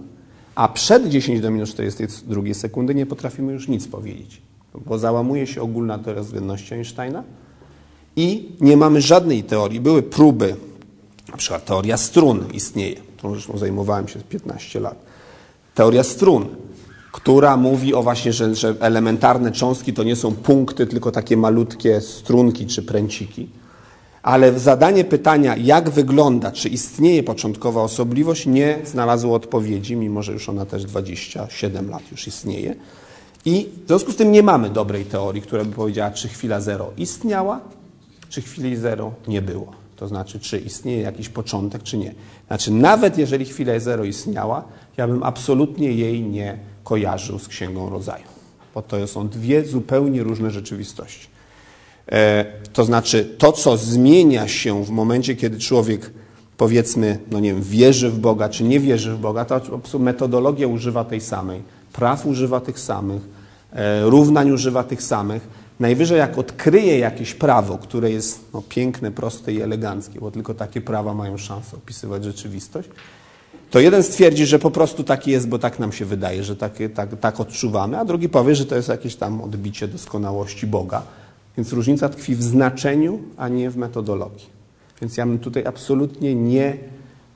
a 0.56 0.68
przed 0.68 1.10
10 1.10 1.42
do 1.42 1.52
minus 1.52 1.70
42 1.70 2.54
sekundy 2.54 2.96
nie 2.96 3.06
potrafimy 3.06 3.54
już 3.54 3.68
nic 3.68 3.88
powiedzieć, 3.88 4.42
bo 4.86 5.00
załamuje 5.00 5.48
się 5.48 5.62
ogólna 5.62 6.00
teoria 6.00 6.24
względności 6.24 6.74
Einsteina 6.74 7.24
i 8.16 8.50
nie 8.62 8.78
mamy 8.78 9.02
żadnej 9.02 9.44
teorii. 9.44 9.80
Były 9.80 10.04
próby 10.04 10.56
na 11.32 11.38
przykład 11.38 11.66
teoria 11.66 11.98
strun 11.98 12.46
istnieje, 12.54 12.96
którą 13.18 13.34
zresztą 13.34 13.58
zajmowałem 13.58 14.08
się 14.08 14.20
15 14.20 14.80
lat. 14.80 14.96
Teoria 15.76 16.04
strun, 16.04 16.46
która 17.12 17.58
mówi 17.58 17.94
o 17.94 18.04
właśnie, 18.04 18.34
że, 18.34 18.56
że 18.56 18.76
elementarne 18.80 19.52
cząstki 19.52 19.94
to 19.94 20.04
nie 20.04 20.16
są 20.16 20.36
punkty, 20.36 20.88
tylko 20.88 21.12
takie 21.12 21.38
malutkie 21.38 22.02
strunki 22.02 22.68
czy 22.68 22.84
pręciki. 22.84 23.50
Ale 24.24 24.60
zadanie 24.60 25.04
pytania, 25.04 25.56
jak 25.58 25.90
wygląda, 25.90 26.52
czy 26.52 26.70
istnieje 26.70 27.24
początkowa 27.24 27.82
osobliwość, 27.82 28.46
nie 28.46 28.80
znalazło 28.86 29.36
odpowiedzi, 29.36 29.96
mimo 29.96 30.24
że 30.24 30.32
już 30.34 30.50
ona 30.50 30.66
też 30.66 30.86
27 30.86 31.90
lat 31.90 32.12
już 32.12 32.28
istnieje. 32.28 32.76
I 33.46 33.70
w 33.84 33.88
związku 33.88 34.12
z 34.12 34.16
tym 34.16 34.32
nie 34.32 34.44
mamy 34.44 34.70
dobrej 34.70 35.06
teorii, 35.06 35.42
która 35.42 35.66
by 35.66 35.72
powiedziała, 35.72 36.12
czy 36.12 36.28
chwila 36.28 36.62
zero 36.62 36.92
istniała, 36.98 37.60
czy 38.30 38.42
chwili 38.42 38.76
zero 38.78 39.12
nie 39.28 39.42
było. 39.42 39.72
To 39.96 40.08
znaczy, 40.08 40.40
czy 40.40 40.60
istnieje 40.60 41.02
jakiś 41.02 41.30
początek, 41.30 41.84
czy 41.84 41.98
nie. 41.98 42.14
Znaczy, 42.48 42.72
nawet 42.72 43.18
jeżeli 43.18 43.46
chwila 43.46 43.80
zero 43.80 44.04
istniała, 44.04 44.64
ja 44.98 45.08
bym 45.08 45.24
absolutnie 45.24 45.92
jej 45.92 46.22
nie 46.22 46.58
kojarzył 46.84 47.40
z 47.40 47.48
Księgą 47.48 47.90
Rodzaju, 47.90 48.26
bo 48.76 48.82
to 48.82 49.08
są 49.08 49.28
dwie 49.28 49.66
zupełnie 49.66 50.24
różne 50.24 50.52
rzeczywistości. 50.52 51.31
E, 52.12 52.46
to 52.74 52.86
znaczy, 52.86 53.36
to, 53.38 53.52
co 53.52 53.78
zmienia 53.78 54.48
się 54.48 54.84
w 54.86 54.90
momencie, 54.90 55.36
kiedy 55.36 55.60
człowiek, 55.60 56.12
powiedzmy, 56.58 57.20
no 57.32 57.40
nie 57.40 57.54
wiem, 57.54 57.64
wierzy 57.64 58.10
w 58.10 58.20
Boga, 58.20 58.50
czy 58.50 58.64
nie 58.64 58.80
wierzy 58.80 59.14
w 59.14 59.18
Boga, 59.18 59.46
to 59.46 59.62
metodologia 60.00 60.68
używa 60.68 61.04
tej 61.04 61.22
samej, 61.22 61.62
praw 61.94 62.26
używa 62.26 62.60
tych 62.60 62.80
samych, 62.80 63.22
e, 63.74 64.02
równań 64.02 64.52
używa 64.52 64.84
tych 64.84 65.04
samych 65.04 65.62
Najwyżej 65.82 66.18
jak 66.18 66.38
odkryje 66.38 67.00
jakieś 67.00 67.34
prawo, 67.34 67.78
które 67.78 68.12
jest 68.12 68.40
no, 68.54 68.64
piękne, 68.70 69.12
proste 69.12 69.54
i 69.54 69.62
eleganckie, 69.62 70.20
bo 70.20 70.32
tylko 70.32 70.54
takie 70.54 70.82
prawa 70.82 71.14
mają 71.14 71.38
szansę 71.38 71.78
opisywać 71.78 72.24
rzeczywistość, 72.24 72.90
to 73.72 73.80
jeden 73.80 74.04
stwierdzi, 74.04 74.46
że 74.46 74.60
po 74.60 74.72
prostu 74.72 75.04
taki 75.04 75.32
jest, 75.32 75.48
bo 75.48 75.60
tak 75.60 75.80
nam 75.80 75.92
się 75.92 76.06
wydaje, 76.06 76.44
że 76.44 76.56
tak, 76.56 76.74
tak, 76.96 77.20
tak 77.20 77.40
odczuwamy, 77.40 77.98
a 77.98 78.06
drugi 78.06 78.30
powie, 78.30 78.56
że 78.56 78.66
to 78.66 78.76
jest 78.76 78.90
jakieś 78.90 79.16
tam 79.16 79.42
odbicie 79.42 79.88
doskonałości 79.88 80.68
Boga. 80.68 81.02
Więc 81.58 81.74
różnica 81.74 82.10
tkwi 82.10 82.36
w 82.36 82.44
znaczeniu, 82.44 83.20
a 83.38 83.48
nie 83.48 83.70
w 83.70 83.78
metodologii. 83.78 84.50
Więc 85.02 85.18
ja 85.18 85.26
bym 85.26 85.40
tutaj 85.40 85.66
absolutnie 85.66 86.36
nie 86.36 86.78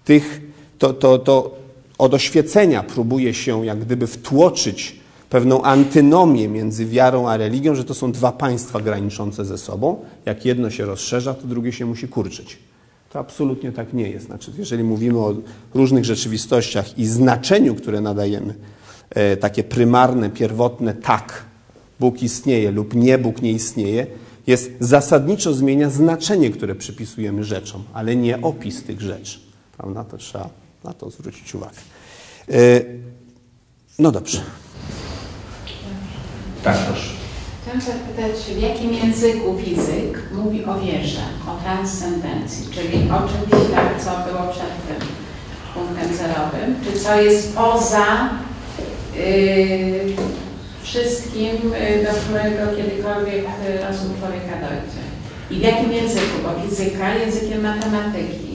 tych, 0.06 0.42
to, 0.80 0.94
to, 0.94 1.20
to 1.20 1.56
od 1.98 2.14
oświecenia 2.14 2.84
próbuje 2.84 3.34
się 3.34 3.66
jak 3.66 3.80
gdyby 3.80 4.08
wtłoczyć 4.08 5.00
pewną 5.30 5.62
antynomię 5.62 6.48
między 6.48 6.86
wiarą 6.86 7.30
a 7.30 7.38
religią, 7.38 7.76
że 7.76 7.84
to 7.84 7.94
są 7.94 8.12
dwa 8.12 8.32
państwa 8.32 8.82
graniczące 8.82 9.46
ze 9.46 9.58
sobą. 9.58 9.98
Jak 10.26 10.46
jedno 10.46 10.70
się 10.70 10.86
rozszerza, 10.86 11.34
to 11.34 11.48
drugie 11.48 11.72
się 11.72 11.86
musi 11.86 12.08
kurczyć. 12.08 12.60
To 13.10 13.20
absolutnie 13.20 13.72
tak 13.72 13.94
nie 13.94 14.10
jest. 14.10 14.26
Znaczy, 14.26 14.52
jeżeli 14.58 14.84
mówimy 14.84 15.20
o 15.20 15.36
różnych 15.74 16.06
rzeczywistościach 16.06 17.00
i 17.00 17.06
znaczeniu, 17.06 17.76
które 17.76 18.02
nadajemy, 18.02 18.54
e, 19.10 19.38
takie 19.38 19.64
prymarne, 19.64 20.30
pierwotne 20.30 20.94
tak, 20.94 21.46
Bóg 22.00 22.24
istnieje 22.24 22.72
lub 22.72 22.96
nie, 22.96 23.18
Bóg 23.18 23.42
nie 23.42 23.52
istnieje, 23.52 24.08
jest 24.48 24.72
zasadniczo 24.80 25.54
zmienia 25.54 25.90
znaczenie, 25.90 26.50
które 26.50 26.76
przypisujemy 26.76 27.44
rzeczom, 27.44 27.84
ale 27.94 28.16
nie 28.16 28.42
opis 28.42 28.84
tych 28.84 29.02
rzeczy. 29.02 29.40
Prawda? 29.78 30.04
To 30.04 30.18
trzeba 30.18 30.50
na 30.84 30.94
to 30.94 31.10
zwrócić 31.10 31.56
uwagę. 31.56 31.78
E, 32.50 32.82
no 34.00 34.12
dobrze. 34.12 34.42
Tak, 36.64 36.78
proszę. 36.78 37.10
Chciałam 37.62 37.82
zapytać, 37.82 38.56
w 38.56 38.62
jakim 38.62 38.94
języku 38.94 39.58
fizyk 39.58 40.24
mówi 40.34 40.66
o 40.66 40.80
wierze, 40.80 41.22
o 41.48 41.64
transcendencji, 41.64 42.66
czyli 42.72 43.10
o 43.12 43.20
czymś 43.20 43.72
tak, 43.76 44.04
co 44.04 44.32
było 44.32 44.52
przed 44.52 44.88
tym 44.88 45.08
punktem 45.74 46.18
zerowym, 46.18 46.76
czy 46.84 47.00
co 47.00 47.22
jest 47.22 47.56
poza 47.56 48.30
yy, 49.16 50.16
wszystkim, 50.86 51.52
yy, 51.52 52.04
do 52.06 52.12
którego 52.22 52.78
kiedykolwiek 52.78 53.46
rozum 53.88 54.12
człowieka 54.20 54.56
dojdzie. 54.66 55.04
I 55.52 55.56
w 55.56 55.62
jakim 55.62 55.92
języku? 55.92 56.36
Bo 56.44 56.50
fizyka 56.62 57.16
językiem 57.16 57.62
matematyki, 57.64 58.52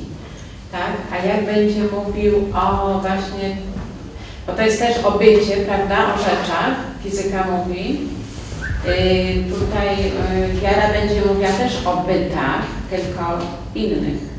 tak? 0.72 0.92
A 1.12 1.26
jak 1.26 1.44
będzie 1.44 1.80
mówił 1.84 2.34
o 2.54 3.00
właśnie 3.00 3.56
bo 4.46 4.56
to 4.56 4.62
jest 4.62 4.78
też 4.78 5.04
o 5.04 5.18
bycie, 5.18 5.56
prawda, 5.66 6.14
o 6.14 6.18
rzeczach, 6.18 6.74
fizyka 7.02 7.46
mówi. 7.50 8.00
Yy, 8.86 8.94
tutaj 9.58 9.96
yy, 9.96 10.60
wiara 10.60 10.92
będzie 10.92 11.20
mówiła 11.28 11.48
też 11.48 11.86
o 11.86 11.96
bytach, 11.96 12.62
tylko 12.90 13.38
innych. 13.74 14.30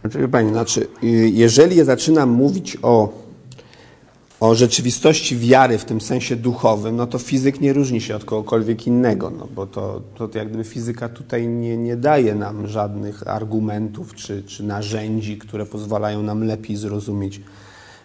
Znaczy, 0.00 0.28
Pani, 0.28 0.50
znaczy, 0.50 0.86
y, 1.04 1.06
jeżeli 1.32 1.76
ja 1.76 1.84
zaczynam 1.84 2.30
mówić 2.30 2.76
o, 2.82 3.08
o 4.40 4.54
rzeczywistości 4.54 5.38
wiary 5.38 5.78
w 5.78 5.84
tym 5.84 6.00
sensie 6.00 6.36
duchowym, 6.36 6.96
no 6.96 7.06
to 7.06 7.18
fizyk 7.18 7.60
nie 7.60 7.72
różni 7.72 8.00
się 8.00 8.16
od 8.16 8.24
kogokolwiek 8.24 8.86
innego, 8.86 9.30
no 9.30 9.48
bo 9.54 9.66
to, 9.66 10.02
to 10.14 10.38
jak 10.38 10.48
gdyby 10.48 10.64
fizyka 10.64 11.08
tutaj 11.08 11.48
nie, 11.48 11.76
nie 11.76 11.96
daje 11.96 12.34
nam 12.34 12.66
żadnych 12.66 13.28
argumentów 13.28 14.14
czy, 14.14 14.42
czy 14.42 14.64
narzędzi, 14.64 15.38
które 15.38 15.66
pozwalają 15.66 16.22
nam 16.22 16.44
lepiej 16.44 16.76
zrozumieć 16.76 17.40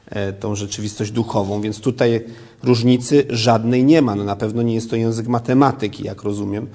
e, 0.09 0.33
tą 0.33 0.55
rzeczywistość 0.55 1.11
duchową, 1.11 1.61
więc 1.61 1.79
tutaj 1.79 2.25
różnicy 2.63 3.25
żadnej 3.29 3.83
nie 3.83 4.01
ma. 4.01 4.15
No 4.15 4.23
na 4.23 4.35
pewno 4.35 4.61
nie 4.61 4.75
jest 4.75 4.89
to 4.89 4.95
język 4.95 5.27
matematyki, 5.27 6.03
jak 6.03 6.23
rozumiem. 6.23 6.67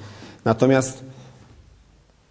Natomiast 0.44 1.04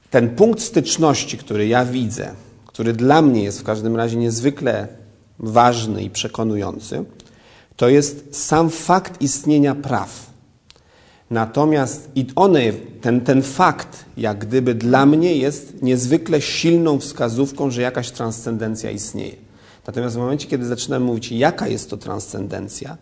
ten 0.10 0.30
punkt 0.30 0.62
styczności, 0.62 1.38
który 1.38 1.68
ja 1.68 1.86
widzę, 1.86 2.32
który 2.66 2.94
dla 2.94 3.22
mnie 3.22 3.44
jest 3.44 3.60
w 3.60 3.64
każdym 3.64 3.96
razie 3.96 4.18
niezwykle 4.18 4.88
ważny 5.40 6.04
i 6.04 6.10
przekonujący, 6.10 7.06
to 7.80 7.90
jest 7.90 8.36
sam 8.36 8.70
fakt 8.70 9.22
istnienia 9.22 9.76
praw. 9.76 10.30
Natomiast 11.32 12.10
i 12.16 12.26
one, 12.36 12.74
ten, 13.02 13.22
ten 13.22 13.42
fakt, 13.42 14.06
jak 14.18 14.38
gdyby 14.38 14.76
dla 14.76 15.06
mnie 15.06 15.36
jest 15.36 15.82
niezwykle 15.82 16.42
silną 16.42 17.00
wskazówką, 17.00 17.72
że 17.72 17.82
jakaś 17.82 18.12
transcendencja 18.12 18.92
istnieje. 18.92 19.36
Natomiast 19.88 20.16
w 20.16 20.20
momencie, 20.20 20.48
kiedy 20.48 20.66
zaczynamy 20.66 21.06
mówić, 21.06 21.32
jaka 21.32 21.68
jest 21.68 21.90
to 21.90 21.98
transcendencja, 21.98 22.98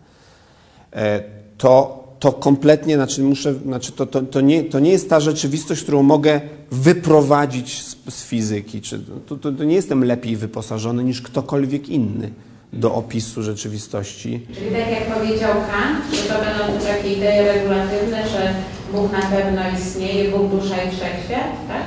e, 0.92 1.22
to, 1.56 2.04
to 2.18 2.32
kompletnie, 2.32 2.94
znaczy, 2.94 3.22
muszę, 3.22 3.54
znaczy 3.54 3.92
to, 3.92 4.06
to, 4.06 4.22
to, 4.22 4.40
nie, 4.40 4.64
to 4.64 4.78
nie 4.80 4.90
jest 4.90 5.10
ta 5.10 5.20
rzeczywistość, 5.20 5.82
którą 5.82 6.02
mogę 6.02 6.40
wyprowadzić 6.70 7.82
z, 7.82 7.96
z 8.14 8.24
fizyki. 8.24 8.80
Czy, 8.80 9.00
to, 9.26 9.36
to, 9.36 9.52
to 9.52 9.64
nie 9.64 9.74
jestem 9.74 10.04
lepiej 10.04 10.36
wyposażony 10.36 11.04
niż 11.04 11.22
ktokolwiek 11.22 11.88
inny 11.88 12.30
do 12.72 12.94
opisu 12.94 13.42
rzeczywistości. 13.42 14.46
Czyli 14.54 14.70
tak 14.70 14.90
jak 14.90 15.18
powiedział 15.18 15.52
Kant, 15.52 16.14
że 16.14 16.34
to 16.34 16.34
będą 16.34 16.86
takie 16.86 17.12
idee 17.12 17.44
regulatywne, 17.44 18.28
że 18.28 18.54
Bóg 18.92 19.12
na 19.12 19.22
pewno 19.22 19.60
istnieje, 19.78 20.30
Bóg, 20.30 20.50
dusza 20.50 20.82
i 20.82 20.90
wszechświat, 20.90 21.68
tak? 21.68 21.82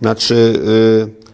Znaczy, 0.00 0.34
y, 0.34 1.28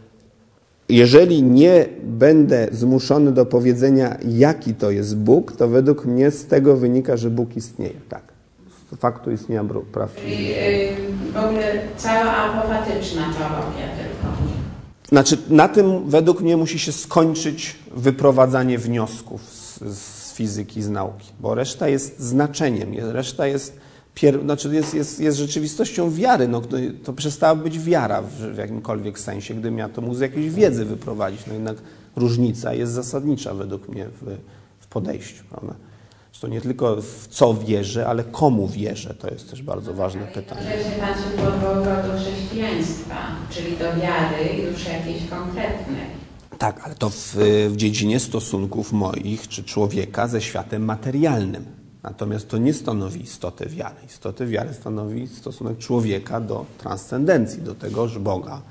jeżeli 0.89 1.43
nie 1.43 1.87
będę 2.03 2.69
zmuszony 2.73 3.33
do 3.33 3.47
powiedzenia, 3.47 4.17
jaki 4.29 4.75
to 4.75 4.91
jest 4.91 5.17
Bóg, 5.17 5.53
to 5.53 5.69
według 5.69 6.05
mnie 6.05 6.31
z 6.31 6.47
tego 6.47 6.77
wynika, 6.77 7.17
że 7.17 7.31
Bóg 7.31 7.57
istnieje. 7.57 7.95
Tak. 8.09 8.23
Z 8.93 8.97
faktu 8.97 9.31
istnienia 9.31 9.65
praw. 9.93 10.17
Czyli 10.17 10.49
yy, 10.49 10.55
w 11.33 11.37
ogóle 11.37 11.73
cała 11.97 12.33
apofatyczna 12.33 13.23
teologia 13.23 13.89
tylko. 13.97 14.64
Znaczy, 15.09 15.39
na 15.49 15.69
tym 15.69 16.11
według 16.11 16.41
mnie 16.41 16.57
musi 16.57 16.79
się 16.79 16.93
skończyć 16.93 17.77
wyprowadzanie 17.97 18.79
wniosków 18.79 19.43
z, 19.43 19.81
z 19.99 20.35
fizyki, 20.35 20.83
z 20.83 20.91
nauki, 20.91 21.33
bo 21.41 21.55
reszta 21.55 21.89
jest 21.89 22.21
znaczeniem, 22.21 22.95
reszta 23.13 23.47
jest, 23.47 23.77
pier, 24.15 24.43
znaczy 24.43 24.75
jest, 24.75 24.95
jest, 24.95 25.21
jest 25.21 25.39
rzeczywistością 25.39 26.11
wiary. 26.11 26.49
No, 26.49 26.63
to, 27.05 27.13
przestała 27.13 27.55
być 27.55 27.79
wiara 27.79 28.23
w, 28.23 28.33
w 28.33 28.57
jakimkolwiek 28.57 29.19
sensie, 29.19 29.55
gdybym 29.55 29.79
ja 29.79 29.89
to 29.89 30.01
mógł 30.01 30.15
z 30.15 30.21
jakiejś 30.21 30.51
wiedzy 30.51 30.85
wyprowadzić. 30.85 31.47
No 31.47 31.53
jednak 31.53 31.77
różnica 32.17 32.75
jest 32.75 32.93
zasadnicza 32.93 33.55
według 33.55 33.89
mnie 33.89 34.07
w, 34.09 34.37
w 34.81 34.87
podejściu. 34.87 35.45
Prawda? 35.51 35.75
Zresztą 36.35 36.49
nie 36.49 36.61
tylko 36.61 36.97
w 36.97 37.29
co 37.29 37.55
wierzę, 37.55 38.07
ale 38.07 38.25
komu 38.25 38.69
wierzę, 38.69 39.15
to 39.15 39.29
jest 39.29 39.51
też 39.51 39.63
bardzo 39.63 39.95
ważne 39.95 40.27
pytanie. 40.27 40.61
Wcześniej 40.61 41.01
Pan 41.01 41.15
się 41.15 41.31
powoływał 41.37 42.03
do 42.03 42.19
chrześcijaństwa, 42.19 43.17
czyli 43.51 43.77
do 43.77 43.85
wiary 43.85 44.63
już 44.71 44.87
jakiejś 44.87 45.31
konkretnej. 45.31 46.07
Tak, 46.59 46.81
ale 46.85 46.95
to 46.95 47.11
w, 47.11 47.37
w 47.69 47.77
dziedzinie 47.77 48.21
stosunków 48.21 48.93
moich 48.93 49.49
czy 49.49 49.65
człowieka 49.65 50.29
ze 50.29 50.41
światem 50.41 50.85
materialnym. 50.85 51.65
Natomiast 52.03 52.49
to 52.49 52.59
nie 52.59 52.75
stanowi 52.75 53.23
istoty 53.23 53.67
wiary. 53.67 53.97
Istotę 54.07 54.47
wiary 54.47 54.75
stanowi 54.75 55.29
stosunek 55.29 55.79
człowieka 55.79 56.41
do 56.41 56.67
transcendencji, 56.79 57.63
do 57.63 57.75
tegoż 57.75 58.19
Boga, 58.19 58.63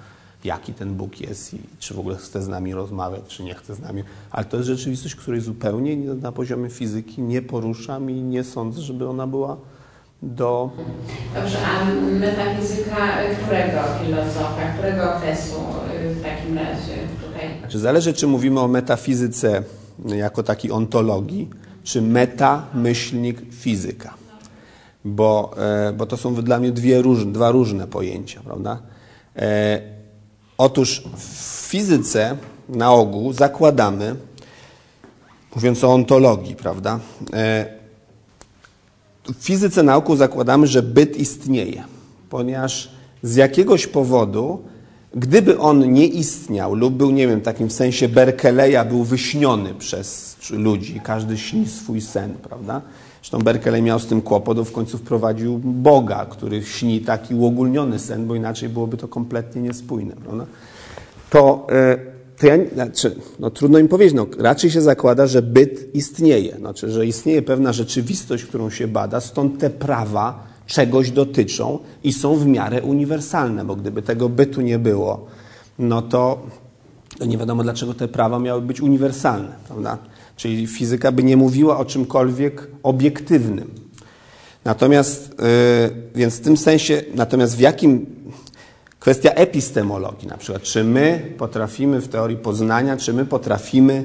jaki 0.46 0.74
ten 0.74 0.96
Bóg 0.96 1.22
jest 1.22 1.54
i 1.54 1.60
czy 1.80 1.94
w 1.94 2.00
ogóle 2.00 2.16
chce 2.16 2.42
z 2.42 2.48
nami 2.48 2.74
rozmawiać, 2.74 3.22
czy 3.28 3.44
nie 3.44 3.54
chce 3.54 3.76
z 3.76 3.80
nami. 3.80 4.04
Ale 4.32 4.46
to 4.46 4.58
jest 4.58 4.68
rzeczywistość, 4.68 5.16
której 5.16 5.42
zupełnie 5.42 5.98
na 5.98 6.32
poziomie 6.32 6.70
fizyki 6.70 7.22
nie 7.22 7.42
poruszam 7.42 8.10
i 8.10 8.22
nie 8.22 8.44
sądzę, 8.44 8.82
żeby 8.82 9.10
ona 9.10 9.28
była 9.28 9.58
do... 10.24 10.70
Dobrze, 11.36 11.58
a 11.66 11.86
metafizyka 12.20 13.08
którego 13.44 13.80
filozofa, 14.06 14.74
którego 14.78 15.16
okresu 15.16 15.56
y, 16.06 16.14
w 16.14 16.24
takim 16.24 16.58
razie 16.58 16.94
tutaj? 17.26 17.60
Znaczy 17.60 17.80
zależy, 17.80 18.14
czy 18.14 18.28
mówimy 18.28 18.60
o 18.60 18.68
metafizyce 18.68 19.64
jako 20.06 20.44
takiej 20.44 20.72
ontologii, 20.72 21.50
czy 21.84 22.02
meta, 22.02 22.66
myślnik, 22.74 23.42
fizyka. 23.52 24.14
Bo, 25.06 25.56
e, 25.58 25.94
bo 25.94 26.06
to 26.06 26.18
są 26.18 26.36
dla 26.36 26.60
mnie 26.60 26.72
dwie 26.72 27.02
różne, 27.02 27.32
dwa 27.32 27.52
różne 27.52 27.88
pojęcia, 27.88 28.42
prawda? 28.46 28.80
Otóż 30.58 31.04
w 31.18 31.68
fizyce 31.68 32.38
na 32.70 32.92
ogół 32.92 33.34
zakładamy, 33.34 34.16
mówiąc 35.56 35.84
o 35.84 35.94
ontologii, 35.94 36.56
prawda? 36.56 37.00
E, 37.34 37.66
w 39.26 39.44
fizyce 39.44 39.84
na 39.84 39.96
ogół 39.96 40.16
zakładamy, 40.16 40.68
że 40.68 40.84
byt 40.84 41.18
istnieje, 41.18 41.84
ponieważ 42.30 42.92
z 43.24 43.36
jakiegoś 43.36 43.88
powodu, 43.88 44.64
gdyby 45.16 45.60
on 45.60 45.94
nie 45.94 46.08
istniał 46.08 46.76
lub 46.76 46.94
był, 46.94 47.12
nie 47.12 47.28
wiem, 47.28 47.40
w 47.40 47.44
takim 47.44 47.72
sensie 47.72 48.10
Berkeleya 48.10 48.86
był 48.90 49.04
wyśniony 49.04 49.74
przez 49.74 50.38
ludzi, 50.52 51.02
każdy 51.04 51.38
śni 51.38 51.68
swój 51.68 52.02
sen, 52.02 52.34
prawda? 52.34 52.82
Zresztą 53.24 53.40
Berkeley 53.40 53.82
miał 53.82 54.00
z 54.00 54.06
tym 54.06 54.22
kłopot, 54.22 54.58
bo 54.58 54.64
w 54.64 54.72
końcu 54.72 54.98
wprowadził 54.98 55.60
Boga, 55.64 56.26
który 56.26 56.64
śni 56.64 57.02
taki 57.02 57.36
uogólniony 57.36 58.00
sen, 58.00 58.28
bo 58.28 58.36
inaczej 58.36 58.70
byłoby 58.70 58.98
to 58.98 59.08
kompletnie 59.08 59.62
niespójne, 59.62 60.16
prawda? 60.16 60.46
To, 61.30 61.68
to 62.40 62.48
ja, 62.48 62.54
znaczy, 62.74 63.16
no 63.40 63.50
trudno 63.50 63.80
im 63.80 63.88
powiedzieć, 63.88 64.16
no, 64.16 64.28
raczej 64.38 64.72
się 64.72 64.82
zakłada, 64.82 65.28
że 65.28 65.42
byt 65.42 65.96
istnieje, 65.96 66.58
znaczy, 66.58 66.92
że 66.92 67.06
istnieje 67.06 67.42
pewna 67.42 67.74
rzeczywistość, 67.74 68.44
którą 68.44 68.70
się 68.70 68.88
bada, 68.88 69.22
stąd 69.22 69.60
te 69.60 69.70
prawa 69.70 70.44
czegoś 70.66 71.12
dotyczą 71.12 71.80
i 72.04 72.14
są 72.14 72.36
w 72.36 72.46
miarę 72.46 72.82
uniwersalne, 72.82 73.66
bo 73.66 73.76
gdyby 73.76 74.02
tego 74.02 74.30
bytu 74.30 74.62
nie 74.62 74.80
było, 74.80 75.26
no 75.80 76.02
to, 76.02 76.42
to 77.20 77.26
nie 77.26 77.38
wiadomo, 77.38 77.64
dlaczego 77.64 77.94
te 77.94 78.08
prawa 78.08 78.40
miały 78.40 78.62
być 78.62 78.82
uniwersalne, 78.82 79.56
prawda? 79.68 79.98
Czyli 80.36 80.68
fizyka 80.68 81.12
by 81.12 81.24
nie 81.24 81.38
mówiła 81.38 81.78
o 81.78 81.86
czymkolwiek 81.86 82.68
obiektywnym. 82.84 83.72
Natomiast, 84.66 85.30
yy, 85.30 86.02
więc 86.16 86.36
w 86.36 86.42
tym 86.42 86.58
sensie, 86.58 87.04
natomiast 87.16 87.56
w 87.56 87.60
jakim 87.60 88.06
kwestia 89.00 89.32
epistemologii, 89.32 90.28
na 90.28 90.38
przykład, 90.38 90.64
czy 90.64 90.84
my 90.84 91.34
potrafimy 91.38 92.02
w 92.02 92.08
teorii 92.08 92.38
poznania, 92.38 92.98
czy 92.98 93.14
my 93.14 93.26
potrafimy 93.26 94.04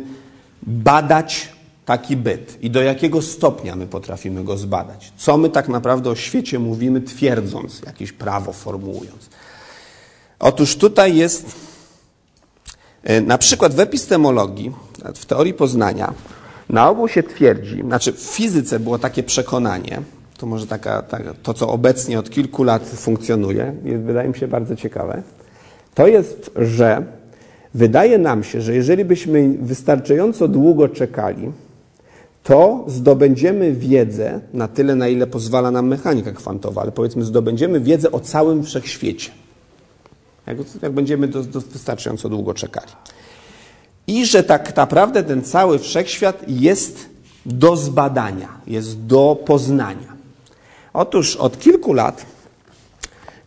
badać 0.62 1.52
taki 1.84 2.16
byt 2.16 2.58
i 2.60 2.70
do 2.70 2.82
jakiego 2.82 3.22
stopnia 3.22 3.76
my 3.76 3.86
potrafimy 3.86 4.44
go 4.44 4.56
zbadać? 4.56 5.12
Co 5.16 5.38
my 5.38 5.50
tak 5.50 5.68
naprawdę 5.68 6.10
o 6.10 6.16
świecie 6.16 6.58
mówimy, 6.58 7.00
twierdząc, 7.00 7.82
jakieś 7.86 8.12
prawo 8.12 8.52
formułując? 8.52 9.28
Otóż 10.38 10.76
tutaj 10.76 11.16
jest, 11.16 11.56
na 13.26 13.38
przykład 13.38 13.74
w 13.74 13.80
epistemologii, 13.80 14.72
w 15.14 15.26
teorii 15.26 15.54
poznania, 15.54 16.14
na 16.68 16.90
ogół 16.90 17.08
się 17.08 17.22
twierdzi, 17.22 17.80
znaczy 17.80 18.12
w 18.12 18.20
fizyce 18.20 18.80
było 18.80 18.98
takie 18.98 19.22
przekonanie, 19.22 20.00
to 20.38 20.46
może 20.46 20.66
taka, 20.66 21.02
taka, 21.02 21.34
to, 21.42 21.54
co 21.54 21.68
obecnie 21.68 22.18
od 22.18 22.30
kilku 22.30 22.64
lat 22.64 22.88
funkcjonuje, 22.88 23.74
jest, 23.84 24.02
wydaje 24.02 24.28
mi 24.28 24.34
się 24.34 24.48
bardzo 24.48 24.76
ciekawe, 24.76 25.22
to 25.94 26.06
jest, 26.06 26.50
że 26.56 27.02
wydaje 27.74 28.18
nam 28.18 28.44
się, 28.44 28.60
że 28.60 28.74
jeżeli 28.74 29.04
byśmy 29.04 29.48
wystarczająco 29.60 30.48
długo 30.48 30.88
czekali, 30.88 31.52
to 32.42 32.84
zdobędziemy 32.86 33.72
wiedzę 33.72 34.40
na 34.52 34.68
tyle, 34.68 34.94
na 34.94 35.08
ile 35.08 35.26
pozwala 35.26 35.70
nam 35.70 35.86
mechanika 35.86 36.32
kwantowa, 36.32 36.82
ale 36.82 36.92
powiedzmy, 36.92 37.24
zdobędziemy 37.24 37.80
wiedzę 37.80 38.12
o 38.12 38.20
całym 38.20 38.64
wszechświecie. 38.64 39.30
Jak, 40.48 40.82
jak 40.82 40.92
będziemy 40.92 41.28
do, 41.28 41.42
do 41.42 41.60
wystarczająco 41.60 42.28
długo 42.28 42.54
czekali. 42.54 42.92
I 44.06 44.26
że 44.26 44.42
tak 44.42 44.76
naprawdę 44.76 45.22
ten 45.24 45.42
cały 45.42 45.78
wszechświat 45.78 46.44
jest 46.48 47.08
do 47.46 47.76
zbadania, 47.76 48.60
jest 48.66 49.06
do 49.06 49.42
poznania. 49.46 50.16
Otóż 50.92 51.36
od 51.36 51.58
kilku 51.58 51.92
lat 51.92 52.26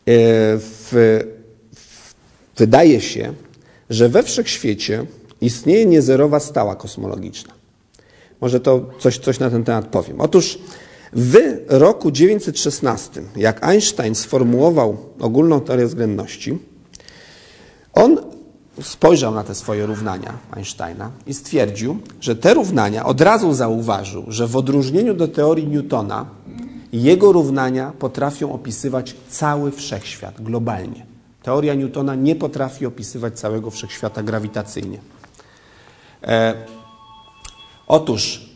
w, 0.06 0.90
w, 1.76 2.14
wydaje 2.58 3.02
się, 3.02 3.34
że 3.90 4.10
we 4.10 4.24
wszechświecie 4.24 5.06
istnieje 5.42 5.86
niezerowa 5.86 6.40
stała 6.40 6.76
kosmologiczna. 6.76 7.54
Może 8.42 8.60
to 8.60 8.90
coś, 9.00 9.18
coś 9.18 9.40
na 9.40 9.50
ten 9.50 9.64
temat 9.64 9.88
powiem. 9.88 10.22
Otóż 10.22 10.60
w 11.14 11.38
roku 11.68 12.12
916, 12.12 13.22
jak 13.36 13.64
Einstein 13.64 14.16
sformułował 14.16 14.98
ogólną 15.20 15.62
teorię 15.62 15.86
względności, 15.86 16.58
on 17.94 18.18
spojrzał 18.82 19.34
na 19.34 19.44
te 19.44 19.56
swoje 19.56 19.86
równania 19.86 20.38
Einsteina 20.52 21.12
i 21.28 21.34
stwierdził, 21.34 22.00
że 22.22 22.36
te 22.36 22.54
równania 22.54 23.06
od 23.06 23.22
razu 23.22 23.54
zauważył, 23.54 24.24
że 24.28 24.48
w 24.48 24.56
odróżnieniu 24.56 25.14
do 25.14 25.28
teorii 25.28 25.68
Newtona, 25.68 26.26
jego 26.94 27.32
równania 27.32 27.92
potrafią 28.00 28.54
opisywać 28.54 29.16
cały 29.30 29.72
wszechświat 29.72 30.42
globalnie. 30.42 31.06
Teoria 31.44 31.74
Newtona 31.74 32.16
nie 32.16 32.36
potrafi 32.36 32.86
opisywać 32.86 33.40
całego 33.40 33.72
wszechświata 33.72 34.24
grawitacyjnie. 34.24 35.00
E, 36.24 36.54
Otóż 37.92 38.50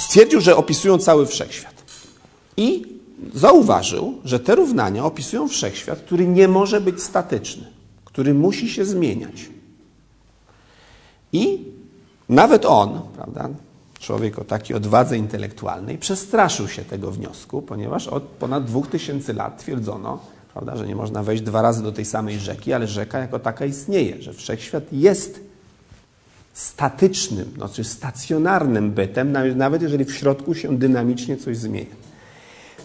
stwierdził, 0.00 0.40
że 0.40 0.56
opisują 0.56 0.98
cały 0.98 1.26
wszechświat. 1.26 1.74
I 2.56 2.86
zauważył, 3.34 4.18
że 4.24 4.40
te 4.40 4.54
równania 4.54 5.04
opisują 5.04 5.48
wszechświat, 5.48 5.98
który 5.98 6.26
nie 6.26 6.48
może 6.48 6.80
być 6.80 7.02
statyczny, 7.02 7.66
który 8.14 8.34
musi 8.34 8.68
się 8.68 8.84
zmieniać. 8.84 9.50
I 11.32 11.64
nawet 12.28 12.64
on, 12.64 13.00
prawda, 13.16 13.48
człowiek 13.98 14.38
o 14.38 14.44
takiej 14.44 14.76
odwadze 14.76 15.16
intelektualnej, 15.18 15.98
przestraszył 15.98 16.68
się 16.68 16.84
tego 16.84 17.10
wniosku, 17.10 17.62
ponieważ 17.62 18.08
od 18.08 18.22
ponad 18.22 18.64
2000 18.64 19.32
lat 19.32 19.58
twierdzono, 19.58 20.18
prawda, 20.52 20.76
że 20.76 20.86
nie 20.86 20.96
można 20.96 21.22
wejść 21.22 21.42
dwa 21.42 21.62
razy 21.62 21.82
do 21.82 21.92
tej 21.92 22.04
samej 22.04 22.38
rzeki, 22.38 22.72
ale 22.72 22.86
rzeka 22.86 23.18
jako 23.18 23.38
taka 23.38 23.64
istnieje, 23.66 24.22
że 24.22 24.32
wszechświat 24.32 24.92
jest 24.92 25.40
statycznym, 26.52 27.52
znaczy 27.56 27.84
stacjonarnym 27.84 28.90
bytem, 28.90 29.32
nawet 29.56 29.82
jeżeli 29.82 30.04
w 30.04 30.14
środku 30.14 30.54
się 30.54 30.78
dynamicznie 30.78 31.36
coś 31.36 31.56
zmienia. 31.56 31.96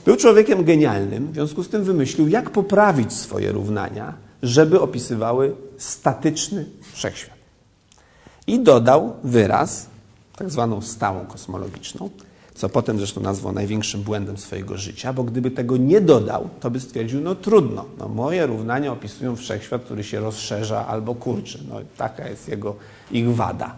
Był 0.06 0.16
człowiekiem 0.16 0.64
genialnym, 0.64 1.32
w 1.32 1.34
związku 1.34 1.64
z 1.64 1.70
tym 1.70 1.84
wymyślił, 1.84 2.28
jak 2.28 2.50
poprawić 2.50 3.14
swoje 3.14 3.52
równania, 3.52 4.29
żeby 4.44 4.82
opisywały 4.82 5.56
statyczny 5.78 6.66
wszechświat. 6.94 7.38
I 8.48 8.60
dodał 8.60 9.14
wyraz, 9.24 9.88
tak 10.36 10.50
zwaną 10.50 10.82
stałą 10.82 11.26
kosmologiczną, 11.26 12.10
co 12.56 12.70
potem 12.70 12.98
zresztą 12.98 13.22
nazwał 13.22 13.54
największym 13.54 14.04
błędem 14.04 14.38
swojego 14.38 14.78
życia, 14.78 15.14
bo 15.14 15.24
gdyby 15.24 15.52
tego 15.52 15.78
nie 15.78 16.02
dodał, 16.02 16.50
to 16.60 16.72
by 16.72 16.80
stwierdził, 16.80 17.22
no 17.22 17.36
trudno, 17.36 17.86
no 17.98 18.08
moje 18.08 18.46
równania 18.46 18.92
opisują 18.92 19.36
wszechświat, 19.36 19.82
który 19.82 20.04
się 20.04 20.20
rozszerza 20.20 20.88
albo 20.88 21.16
kurczy. 21.16 21.60
No 21.70 21.76
taka 21.98 22.28
jest 22.28 22.48
jego, 22.48 22.76
ich 23.12 23.36
wada. 23.36 23.76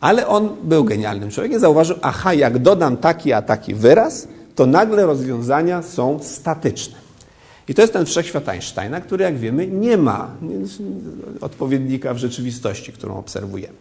Ale 0.00 0.26
on 0.26 0.56
był 0.62 0.84
genialnym 0.84 1.30
człowiekiem, 1.30 1.60
zauważył, 1.60 1.96
aha, 2.02 2.34
jak 2.34 2.58
dodam 2.58 2.96
taki 2.96 3.32
a 3.32 3.42
taki 3.42 3.74
wyraz, 3.74 4.28
to 4.54 4.66
nagle 4.66 5.06
rozwiązania 5.06 5.82
są 5.82 6.18
statyczne. 6.22 7.03
I 7.68 7.74
to 7.74 7.82
jest 7.82 7.92
ten 7.92 8.06
wszechświat 8.06 8.48
Einsteina, 8.48 9.00
który, 9.00 9.24
jak 9.24 9.38
wiemy, 9.38 9.66
nie 9.66 9.96
ma 9.96 10.30
odpowiednika 11.40 12.14
w 12.14 12.18
rzeczywistości, 12.18 12.92
którą 12.92 13.16
obserwujemy. 13.16 13.74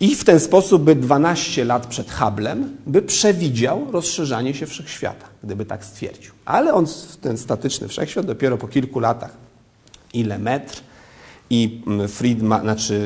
I 0.00 0.16
w 0.16 0.24
ten 0.24 0.40
sposób, 0.40 0.82
by 0.82 0.94
12 0.94 1.64
lat 1.64 1.86
przed 1.86 2.10
Hubble'em, 2.10 2.64
by 2.86 3.02
przewidział 3.02 3.86
rozszerzanie 3.92 4.54
się 4.54 4.66
wszechświata, 4.66 5.26
gdyby 5.44 5.64
tak 5.64 5.84
stwierdził. 5.84 6.32
Ale 6.44 6.74
on, 6.74 6.86
ten 7.20 7.38
statyczny 7.38 7.88
wszechświat, 7.88 8.26
dopiero 8.26 8.58
po 8.58 8.68
kilku 8.68 9.00
latach, 9.00 9.36
ile 10.14 10.38
metr, 10.38 10.82
i 11.50 11.80
Friedman, 12.08 12.60
znaczy 12.60 13.00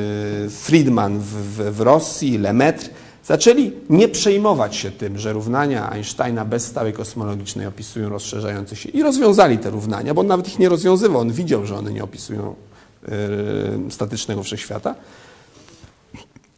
Friedman 0.50 1.18
w, 1.18 1.24
w, 1.24 1.76
w 1.76 1.80
Rosji, 1.80 2.38
Lemaitre, 2.38 2.88
zaczęli 3.26 3.72
nie 3.90 4.08
przejmować 4.08 4.76
się 4.76 4.90
tym, 4.90 5.18
że 5.18 5.32
równania 5.32 5.90
Einsteina 5.90 6.44
bez 6.44 6.66
stałej 6.66 6.92
kosmologicznej 6.92 7.66
opisują 7.66 8.08
rozszerzające 8.08 8.76
się 8.76 8.88
i 8.88 9.02
rozwiązali 9.02 9.58
te 9.58 9.70
równania, 9.70 10.14
bo 10.14 10.20
on 10.20 10.26
nawet 10.26 10.48
ich 10.48 10.58
nie 10.58 10.68
rozwiązywał, 10.68 11.20
on 11.20 11.32
widział, 11.32 11.66
że 11.66 11.76
one 11.76 11.92
nie 11.92 12.04
opisują 12.04 12.54
yy, 13.02 13.90
statycznego 13.90 14.42
wszechświata. 14.42 14.94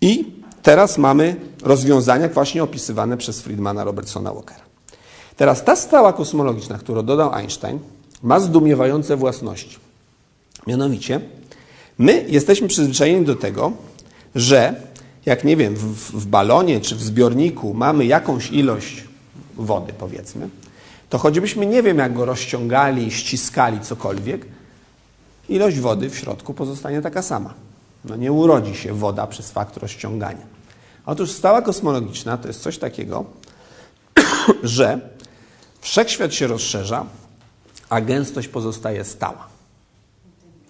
I 0.01 0.33
teraz 0.63 0.99
mamy 0.99 1.37
rozwiązania 1.63 2.29
właśnie 2.29 2.63
opisywane 2.63 3.17
przez 3.17 3.41
Friedmana 3.41 3.85
Robertsona 3.85 4.33
Walkera. 4.33 4.69
Teraz 5.37 5.65
ta 5.65 5.77
stała 5.77 6.13
kosmologiczna, 6.13 6.79
którą 6.79 7.03
dodał 7.03 7.35
Einstein, 7.35 7.79
ma 8.23 8.41
zdumiewające 8.41 9.17
własności. 9.17 9.79
Mianowicie, 10.67 11.21
my 11.99 12.25
jesteśmy 12.29 12.69
przyzwyczajeni 12.69 13.27
do 13.27 13.37
tego, 13.37 13.73
że 14.35 14.88
jak 15.29 15.45
nie 15.45 15.57
wiem, 15.57 15.75
w, 15.75 16.13
w 16.13 16.27
balonie 16.27 16.81
czy 16.81 16.97
w 16.97 17.03
zbiorniku 17.03 17.75
mamy 17.75 18.07
jakąś 18.07 18.51
ilość 18.51 19.05
wody, 19.57 19.93
powiedzmy, 19.99 20.49
to 21.11 21.19
choćbyśmy 21.19 21.67
nie 21.67 21.83
wiem, 21.83 21.99
jak 21.99 22.15
go 22.15 22.25
rozciągali, 22.25 23.11
ściskali, 23.11 23.81
cokolwiek, 23.81 24.47
ilość 25.49 25.79
wody 25.79 26.11
w 26.11 26.19
środku 26.19 26.55
pozostanie 26.55 27.03
taka 27.03 27.23
sama. 27.23 27.55
No 28.05 28.17
nie 28.17 28.33
urodzi 28.33 28.75
się 28.75 28.95
woda 28.95 29.27
przez 29.27 29.51
fakt 29.51 29.77
rozciągania. 29.77 30.47
Otóż 31.07 31.31
stała 31.31 31.63
kosmologiczna 31.63 32.37
to 32.37 32.49
jest 32.49 32.63
coś 32.63 32.79
takiego, 32.79 33.25
że 34.63 35.01
wszechświat 35.81 36.35
się 36.35 36.47
rozszerza, 36.47 37.07
a 37.89 38.01
gęstość 38.01 38.49
pozostaje 38.49 39.05
stała. 39.05 39.49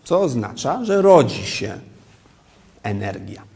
Co 0.05 0.21
oznacza, 0.21 0.85
że 0.85 1.03
rodzi 1.03 1.47
się 1.47 1.79
energia. 2.83 3.48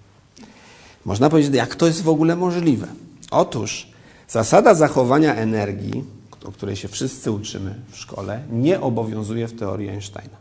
Można 1.05 1.31
powiedzieć, 1.31 1.55
jak 1.55 1.75
to 1.75 1.87
jest 1.87 2.03
w 2.03 2.09
ogóle 2.09 2.37
możliwe? 2.37 2.87
Otóż 3.31 3.87
zasada 4.29 4.75
zachowania 4.75 5.35
energii, 5.35 6.05
o 6.45 6.53
której 6.53 6.77
się 6.77 6.89
wszyscy 6.89 7.31
uczymy 7.31 7.75
w 7.91 7.97
szkole, 7.97 8.43
nie 8.53 8.81
obowiązuje 8.81 9.49
w 9.49 9.59
teorii 9.59 9.89
Einsteina. 9.89 10.37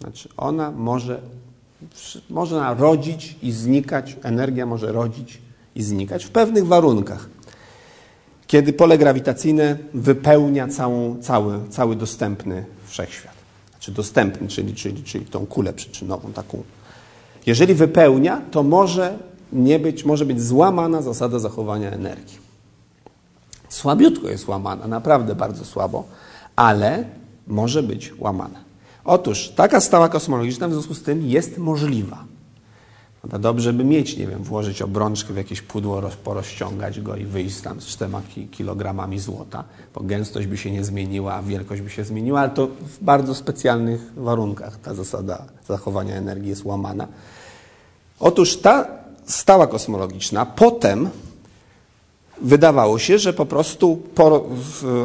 Znaczy, 0.00 0.28
ona 0.36 0.70
może, 0.70 1.20
można 2.30 2.74
rodzić 2.74 3.36
i 3.42 3.52
znikać, 3.52 4.16
energia 4.22 4.66
może 4.66 4.92
rodzić 4.92 5.38
i 5.74 5.82
znikać 5.82 6.24
w 6.24 6.30
pewnych 6.30 6.66
warunkach. 6.66 7.28
Kiedy 8.46 8.72
pole 8.72 8.98
grawitacyjne 8.98 9.78
wypełnia 9.94 10.68
całą, 10.68 11.22
cały, 11.22 11.68
cały 11.70 11.96
dostępny 11.96 12.64
wszechświat. 12.86 13.34
Znaczy 13.70 13.92
dostępny, 13.92 14.48
czyli, 14.48 14.74
czyli, 14.74 15.02
czyli 15.02 15.24
tą 15.24 15.46
kulę 15.46 15.72
przyczynową, 15.72 16.32
taką. 16.32 16.62
Jeżeli 17.46 17.74
wypełnia, 17.74 18.42
to 18.50 18.62
może 18.62 19.18
nie 19.52 19.78
być, 19.78 20.04
może 20.04 20.26
być 20.26 20.42
złamana 20.42 21.02
zasada 21.02 21.38
zachowania 21.38 21.90
energii. 21.90 22.38
Słabiutko 23.68 24.28
jest 24.28 24.48
łamana, 24.48 24.86
naprawdę 24.86 25.34
bardzo 25.34 25.64
słabo, 25.64 26.04
ale 26.56 27.04
może 27.46 27.82
być 27.82 28.12
łamana. 28.18 28.58
Otóż 29.04 29.48
taka 29.48 29.80
stała 29.80 30.08
kosmologiczna 30.08 30.68
w 30.68 30.72
związku 30.72 30.94
z 30.94 31.02
tym 31.02 31.26
jest 31.26 31.58
możliwa. 31.58 32.24
No 33.32 33.38
dobrze 33.38 33.72
by 33.72 33.84
mieć, 33.84 34.16
nie 34.16 34.26
wiem, 34.26 34.42
włożyć 34.42 34.82
obrączkę 34.82 35.32
w 35.32 35.36
jakieś 35.36 35.62
pudło, 35.62 36.02
porozciągać 36.24 37.00
go 37.00 37.16
i 37.16 37.24
wyjść 37.24 37.60
tam 37.60 37.80
z 37.80 37.86
4 37.86 38.12
kilogramami 38.50 39.18
złota, 39.18 39.64
bo 39.94 40.00
gęstość 40.00 40.46
by 40.46 40.56
się 40.56 40.70
nie 40.70 40.84
zmieniła, 40.84 41.34
a 41.34 41.42
wielkość 41.42 41.82
by 41.82 41.90
się 41.90 42.04
zmieniła, 42.04 42.40
ale 42.40 42.50
to 42.50 42.66
w 42.66 43.04
bardzo 43.04 43.34
specjalnych 43.34 44.12
warunkach 44.16 44.80
ta 44.80 44.94
zasada 44.94 45.44
zachowania 45.66 46.14
energii 46.14 46.48
jest 46.48 46.64
łamana. 46.64 47.08
Otóż 48.20 48.56
ta 48.56 48.97
stała 49.28 49.66
kosmologiczna. 49.66 50.46
Potem 50.46 51.10
wydawało 52.42 52.98
się, 52.98 53.18
że 53.18 53.32
po 53.32 53.46
prostu 53.46 53.96
po 54.14 54.46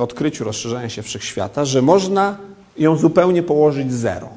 odkryciu 0.01 0.43
rozszerzania 0.43 0.89
się 0.89 1.01
wszechświata, 1.01 1.65
że 1.65 1.82
można 1.82 2.38
ją 2.78 2.95
zupełnie 2.95 3.43
położyć 3.43 3.93
zero, 3.93 4.30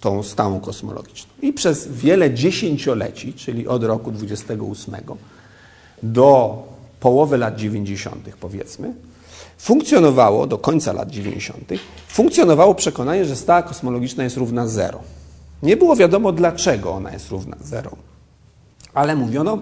tą 0.00 0.22
stałą 0.22 0.60
kosmologiczną. 0.60 1.32
I 1.42 1.52
przez 1.52 1.88
wiele 1.88 2.34
dziesięcioleci, 2.34 3.32
czyli 3.32 3.68
od 3.68 3.84
roku 3.84 4.12
28 4.12 4.94
do 6.02 6.62
połowy 7.00 7.38
lat 7.38 7.56
90., 7.56 8.28
powiedzmy, 8.40 8.94
funkcjonowało, 9.58 10.46
do 10.46 10.58
końca 10.58 10.92
lat 10.92 11.10
90., 11.10 11.72
funkcjonowało 12.08 12.74
przekonanie, 12.74 13.24
że 13.24 13.36
stała 13.36 13.62
kosmologiczna 13.62 14.24
jest 14.24 14.36
równa 14.36 14.66
zero. 14.66 15.00
Nie 15.62 15.76
było 15.76 15.96
wiadomo, 15.96 16.32
dlaczego 16.32 16.92
ona 16.92 17.12
jest 17.12 17.30
równa 17.30 17.56
zero. 17.64 17.90
Ale 18.94 19.16
mówiono, 19.16 19.58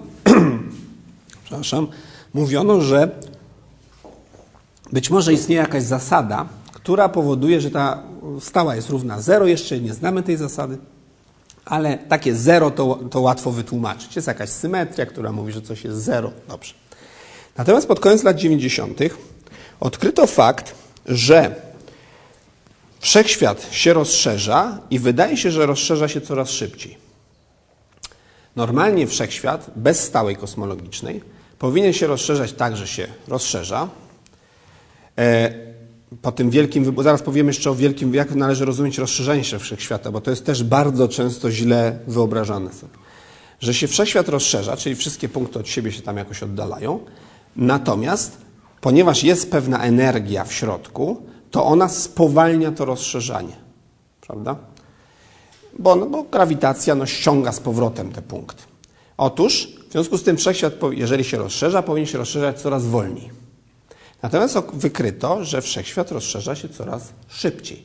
przepraszam, 1.45 1.87
mówiono, 2.35 2.81
że 2.81 3.11
być 4.93 5.11
może 5.11 5.33
istnieje 5.33 5.61
jakaś 5.61 5.83
zasada, 5.83 6.47
która 6.73 7.09
powoduje, 7.09 7.61
że 7.61 7.71
ta 7.71 8.03
stała 8.41 8.77
jest 8.77 8.91
równa 8.91 9.21
0. 9.21 9.47
Jeszcze 9.47 9.81
nie 9.81 9.95
znamy 9.95 10.23
tej 10.23 10.37
zasady, 10.37 10.79
ale 11.65 11.99
takie 11.99 12.35
0 12.35 12.71
to, 12.71 12.99
to 13.11 13.21
łatwo 13.21 13.53
wytłumaczyć. 13.53 14.17
Jest 14.17 14.29
jakaś 14.29 14.49
symetria, 14.49 15.07
która 15.07 15.33
mówi, 15.33 15.53
że 15.53 15.63
coś 15.63 15.85
jest 15.85 15.99
0. 15.99 16.33
Dobrze. 16.49 16.75
Natomiast 17.57 17.89
pod 17.89 18.01
koniec 18.01 18.23
lat 18.23 18.37
90. 18.37 18.99
odkryto 19.81 20.27
fakt, 20.27 20.75
że 21.07 21.55
wszechświat 23.01 23.69
się 23.71 23.93
rozszerza 23.93 24.79
i 24.91 24.99
wydaje 24.99 25.37
się, 25.37 25.51
że 25.51 25.67
rozszerza 25.67 26.09
się 26.09 26.21
coraz 26.21 26.51
szybciej. 26.51 27.08
Normalnie 28.57 29.07
wszechświat 29.07 29.71
bez 29.77 30.05
stałej 30.05 30.37
kosmologicznej 30.37 31.21
powinien 31.59 31.93
się 31.93 32.07
rozszerzać 32.07 32.53
tak, 32.53 32.77
że 32.77 32.87
się 32.87 33.07
rozszerza. 33.29 33.89
E, 35.19 35.51
po 36.23 36.33
tym 36.33 36.51
wielkim, 36.51 36.95
zaraz 37.03 37.23
powiemy 37.23 37.51
jeszcze 37.51 37.71
o 37.71 37.75
wielkim, 37.75 38.15
jak 38.15 38.35
należy 38.35 38.65
rozumieć 38.65 38.99
rozszerzanie 38.99 39.45
się 39.45 39.59
wszechświata, 39.59 40.11
bo 40.11 40.21
to 40.21 40.31
jest 40.31 40.47
też 40.47 40.63
bardzo 40.63 41.09
często 41.09 41.51
źle 41.51 41.99
wyobrażane 42.07 42.73
sobie. 42.73 42.93
Że 43.61 43.75
się 43.75 43.89
wszechświat 43.89 44.29
rozszerza, 44.29 44.77
czyli 44.77 44.97
wszystkie 44.97 45.29
punkty 45.29 45.59
od 45.59 45.69
siebie 45.69 45.93
się 45.93 46.03
tam 46.03 46.17
jakoś 46.17 46.43
oddalają, 46.43 47.01
natomiast 47.57 48.37
ponieważ 48.81 49.25
jest 49.25 49.51
pewna 49.51 49.83
energia 49.83 50.45
w 50.45 50.53
środku, 50.53 51.23
to 51.51 51.65
ona 51.65 51.89
spowalnia 51.89 52.73
to 52.73 52.85
rozszerzanie. 52.85 53.57
Prawda? 54.21 54.57
Bo, 55.79 55.97
no, 55.97 56.07
bo 56.07 56.23
grawitacja 56.23 56.95
no, 56.95 57.07
ściąga 57.07 57.53
z 57.53 57.61
powrotem 57.61 58.13
te 58.13 58.23
punkty. 58.23 58.63
Otóż 59.17 59.69
w 59.89 59.93
związku 59.93 60.19
z 60.19 60.23
tym 60.23 60.37
wszechświat, 60.37 60.73
jeżeli 60.91 61.25
się 61.25 61.39
rozszerza, 61.39 61.83
powinien 61.83 62.07
się 62.07 62.19
rozszerzać 62.19 62.61
coraz 62.61 62.87
wolniej. 62.87 63.31
Natomiast 64.23 64.59
wykryto, 64.73 65.45
że 65.45 65.63
wszechświat 65.63 66.11
rozszerza 66.11 66.57
się 66.57 66.69
coraz 66.69 67.13
szybciej. 67.29 67.85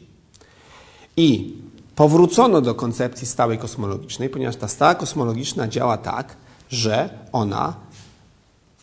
I 1.18 1.54
powrócono 1.96 2.62
do 2.62 2.76
koncepcji 2.76 3.28
stałej 3.28 3.58
kosmologicznej, 3.58 4.30
ponieważ 4.30 4.56
ta 4.56 4.68
stała 4.68 4.96
kosmologiczna 4.96 5.68
działa 5.68 5.98
tak, 5.98 6.36
że 6.70 7.10
ona 7.32 7.76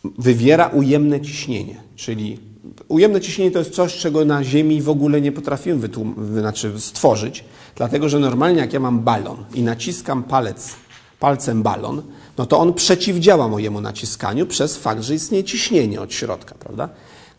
wywiera 0.03 0.67
ujemne 0.67 1.21
ciśnienie, 1.21 1.83
czyli 1.95 2.39
ujemne 2.87 3.21
ciśnienie 3.21 3.51
to 3.51 3.59
jest 3.59 3.71
coś, 3.71 3.97
czego 3.97 4.25
na 4.25 4.43
Ziemi 4.43 4.81
w 4.81 4.89
ogóle 4.89 5.21
nie 5.21 5.31
potrafimy 5.31 5.87
wytłum- 5.87 6.39
znaczy 6.39 6.73
stworzyć, 6.77 7.43
dlatego 7.75 8.09
że 8.09 8.19
normalnie 8.19 8.59
jak 8.59 8.73
ja 8.73 8.79
mam 8.79 8.99
balon 8.99 9.37
i 9.53 9.63
naciskam 9.63 10.23
palec, 10.23 10.75
palcem 11.19 11.63
balon, 11.63 12.01
no 12.37 12.45
to 12.45 12.59
on 12.59 12.73
przeciwdziała 12.73 13.47
mojemu 13.47 13.81
naciskaniu 13.81 14.45
przez 14.45 14.77
fakt, 14.77 15.03
że 15.03 15.15
istnieje 15.15 15.43
ciśnienie 15.43 16.01
od 16.01 16.13
środka, 16.13 16.55
prawda? 16.59 16.89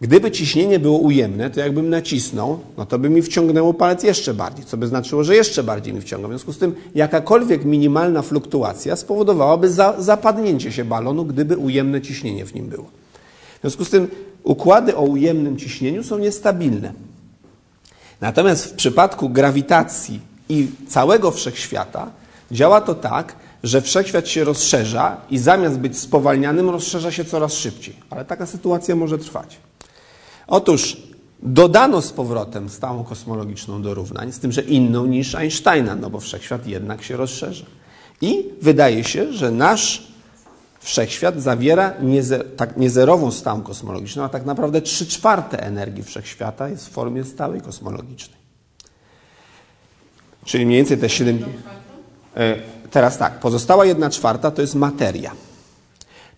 Gdyby 0.00 0.30
ciśnienie 0.30 0.78
było 0.78 0.98
ujemne, 0.98 1.50
to 1.50 1.60
jakbym 1.60 1.90
nacisnął, 1.90 2.58
no 2.76 2.86
to 2.86 2.98
by 2.98 3.10
mi 3.10 3.22
wciągnęło 3.22 3.74
palec 3.74 4.02
jeszcze 4.02 4.34
bardziej, 4.34 4.64
co 4.64 4.76
by 4.76 4.86
znaczyło, 4.86 5.24
że 5.24 5.36
jeszcze 5.36 5.62
bardziej 5.62 5.94
mi 5.94 6.00
wciąga. 6.00 6.28
W 6.28 6.30
związku 6.30 6.52
z 6.52 6.58
tym 6.58 6.74
jakakolwiek 6.94 7.64
minimalna 7.64 8.22
fluktuacja 8.22 8.96
spowodowałaby 8.96 9.70
za, 9.70 9.94
zapadnięcie 9.98 10.72
się 10.72 10.84
balonu, 10.84 11.24
gdyby 11.24 11.56
ujemne 11.56 12.00
ciśnienie 12.00 12.46
w 12.46 12.54
nim 12.54 12.68
było. 12.68 12.84
W 13.58 13.60
związku 13.60 13.84
z 13.84 13.90
tym 13.90 14.08
układy 14.44 14.96
o 14.96 15.02
ujemnym 15.02 15.56
ciśnieniu 15.56 16.04
są 16.04 16.18
niestabilne. 16.18 16.92
Natomiast 18.20 18.64
w 18.64 18.72
przypadku 18.72 19.28
grawitacji 19.28 20.20
i 20.48 20.68
całego 20.88 21.30
wszechświata 21.30 22.10
działa 22.50 22.80
to 22.80 22.94
tak, 22.94 23.36
że 23.62 23.80
wszechświat 23.80 24.28
się 24.28 24.44
rozszerza 24.44 25.16
i 25.30 25.38
zamiast 25.38 25.78
być 25.78 25.98
spowalnianym, 25.98 26.70
rozszerza 26.70 27.10
się 27.10 27.24
coraz 27.24 27.54
szybciej. 27.54 27.96
Ale 28.10 28.24
taka 28.24 28.46
sytuacja 28.46 28.96
może 28.96 29.18
trwać. 29.18 29.58
Otóż 30.46 30.96
dodano 31.42 32.02
z 32.02 32.12
powrotem 32.12 32.68
stałą 32.68 33.04
kosmologiczną 33.04 33.82
do 33.82 33.94
równań, 33.94 34.32
z 34.32 34.38
tym, 34.38 34.52
że 34.52 34.62
inną 34.62 35.06
niż 35.06 35.34
Einsteina, 35.34 35.96
no 35.96 36.10
bo 36.10 36.20
wszechświat 36.20 36.66
jednak 36.66 37.02
się 37.02 37.16
rozszerza. 37.16 37.64
I 38.20 38.44
wydaje 38.62 39.04
się, 39.04 39.32
że 39.32 39.50
nasz 39.50 40.11
wszechświat 40.82 41.42
zawiera 41.42 41.94
nieze, 42.02 42.38
tak, 42.38 42.76
niezerową 42.76 43.30
stałą 43.30 43.62
kosmologiczną, 43.62 44.24
a 44.24 44.28
tak 44.28 44.44
naprawdę 44.44 44.82
3 44.82 45.06
czwarte 45.06 45.62
energii 45.62 46.02
wszechświata 46.02 46.68
jest 46.68 46.88
w 46.88 46.90
formie 46.90 47.24
stałej 47.24 47.60
kosmologicznej. 47.60 48.42
Czyli 50.44 50.66
mniej 50.66 50.78
więcej 50.78 50.98
te 50.98 51.08
7. 51.08 51.44
E, 52.36 52.56
teraz 52.90 53.18
tak, 53.18 53.40
pozostała 53.40 53.84
1 53.84 54.10
czwarta 54.10 54.50
to 54.50 54.62
jest 54.62 54.74
materia. 54.74 55.32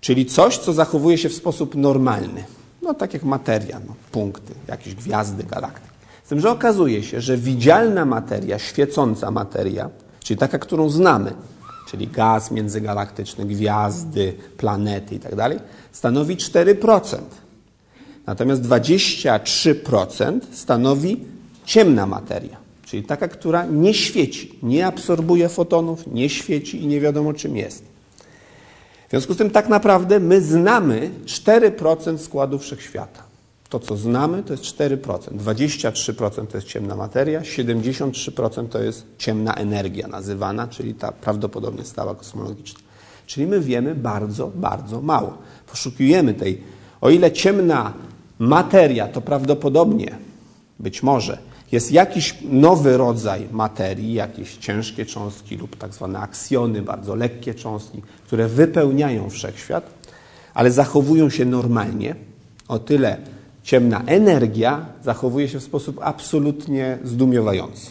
Czyli 0.00 0.26
coś, 0.26 0.58
co 0.58 0.72
zachowuje 0.72 1.18
się 1.18 1.28
w 1.28 1.34
sposób 1.34 1.74
normalny. 1.74 2.44
No 2.82 2.94
tak 2.94 3.14
jak 3.14 3.22
materia, 3.22 3.80
no, 3.86 3.94
punkty, 4.12 4.54
jakieś 4.68 4.94
gwiazdy, 4.94 5.44
galaktyki. 5.44 5.94
Z 6.24 6.28
tym, 6.28 6.40
że 6.40 6.50
okazuje 6.50 7.02
się, 7.02 7.20
że 7.20 7.36
widzialna 7.36 8.04
materia, 8.04 8.58
świecąca 8.58 9.30
materia, 9.30 9.90
czyli 10.20 10.38
taka, 10.38 10.58
którą 10.58 10.90
znamy, 10.90 11.32
czyli 11.86 12.08
gaz 12.08 12.50
międzygalaktyczny, 12.50 13.44
gwiazdy, 13.44 14.34
planety 14.56 15.14
itd., 15.14 15.60
stanowi 15.92 16.36
4%. 16.36 17.18
Natomiast 18.26 18.62
23% 18.62 20.40
stanowi 20.52 21.24
ciemna 21.64 22.06
materia, 22.06 22.56
czyli 22.86 23.02
taka, 23.02 23.28
która 23.28 23.66
nie 23.66 23.94
świeci, 23.94 24.58
nie 24.62 24.86
absorbuje 24.86 25.48
fotonów, 25.48 26.06
nie 26.06 26.28
świeci 26.28 26.82
i 26.82 26.86
nie 26.86 27.00
wiadomo 27.00 27.32
czym 27.32 27.56
jest. 27.56 27.84
W 29.06 29.10
związku 29.10 29.34
z 29.34 29.36
tym 29.36 29.50
tak 29.50 29.68
naprawdę 29.68 30.20
my 30.20 30.40
znamy 30.40 31.10
4% 31.26 32.18
składu 32.18 32.58
wszechświata. 32.58 33.23
To, 33.74 33.80
co 33.80 33.96
znamy, 33.96 34.42
to 34.42 34.52
jest 34.52 34.64
4%. 34.64 34.98
23% 35.18 36.46
to 36.46 36.56
jest 36.56 36.66
ciemna 36.68 36.96
materia, 36.96 37.40
73% 37.40 38.68
to 38.68 38.82
jest 38.82 39.06
ciemna 39.18 39.54
energia 39.54 40.08
nazywana, 40.08 40.68
czyli 40.68 40.94
ta 40.94 41.12
prawdopodobnie 41.12 41.84
stała 41.84 42.14
kosmologiczna. 42.14 42.80
Czyli 43.26 43.46
my 43.46 43.60
wiemy 43.60 43.94
bardzo, 43.94 44.50
bardzo 44.54 45.00
mało. 45.00 45.38
Poszukiwujemy 45.70 46.34
tej, 46.34 46.62
o 47.00 47.10
ile 47.10 47.32
ciemna 47.32 47.92
materia 48.38 49.08
to 49.08 49.20
prawdopodobnie, 49.20 50.18
być 50.78 51.02
może, 51.02 51.38
jest 51.72 51.92
jakiś 51.92 52.38
nowy 52.50 52.96
rodzaj 52.96 53.48
materii, 53.52 54.14
jakieś 54.14 54.56
ciężkie 54.56 55.06
cząstki 55.06 55.56
lub 55.56 55.76
tak 55.76 55.94
zwane 55.94 56.18
aksjony, 56.18 56.82
bardzo 56.82 57.14
lekkie 57.14 57.54
cząstki, 57.54 58.02
które 58.26 58.48
wypełniają 58.48 59.30
wszechświat, 59.30 59.90
ale 60.54 60.70
zachowują 60.70 61.30
się 61.30 61.44
normalnie, 61.44 62.14
o 62.68 62.78
tyle 62.78 63.33
ciemna 63.64 64.02
energia 64.06 64.86
zachowuje 65.04 65.48
się 65.48 65.60
w 65.60 65.62
sposób 65.62 66.00
absolutnie 66.02 66.98
zdumiewający. 67.04 67.90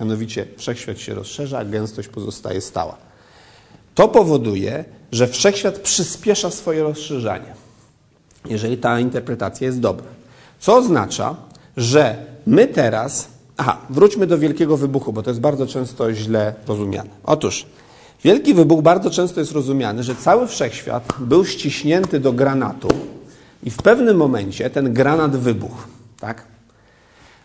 Mianowicie 0.00 0.46
wszechświat 0.56 0.98
się 0.98 1.14
rozszerza, 1.14 1.58
a 1.58 1.64
gęstość 1.64 2.08
pozostaje 2.08 2.60
stała. 2.60 2.96
To 3.94 4.08
powoduje, 4.08 4.84
że 5.12 5.26
wszechświat 5.26 5.78
przyspiesza 5.78 6.50
swoje 6.50 6.82
rozszerzanie, 6.82 7.54
jeżeli 8.50 8.78
ta 8.78 9.00
interpretacja 9.00 9.66
jest 9.66 9.80
dobra. 9.80 10.06
Co 10.60 10.76
oznacza, 10.76 11.36
że 11.76 12.26
my 12.46 12.66
teraz. 12.66 13.28
Aha, 13.56 13.78
wróćmy 13.90 14.26
do 14.26 14.38
Wielkiego 14.38 14.76
Wybuchu, 14.76 15.12
bo 15.12 15.22
to 15.22 15.30
jest 15.30 15.40
bardzo 15.40 15.66
często 15.66 16.14
źle 16.14 16.54
rozumiane. 16.66 17.10
Otóż, 17.24 17.66
Wielki 18.24 18.54
Wybuch 18.54 18.82
bardzo 18.82 19.10
często 19.10 19.40
jest 19.40 19.52
rozumiany, 19.52 20.02
że 20.02 20.14
cały 20.14 20.46
wszechświat 20.46 21.12
był 21.18 21.44
ściśnięty 21.44 22.20
do 22.20 22.32
granatu 22.32 22.88
i 23.62 23.70
w 23.70 23.76
pewnym 23.76 24.16
momencie 24.16 24.70
ten 24.70 24.92
granat 24.92 25.36
wybuchł. 25.36 25.82
Tak? 26.20 26.44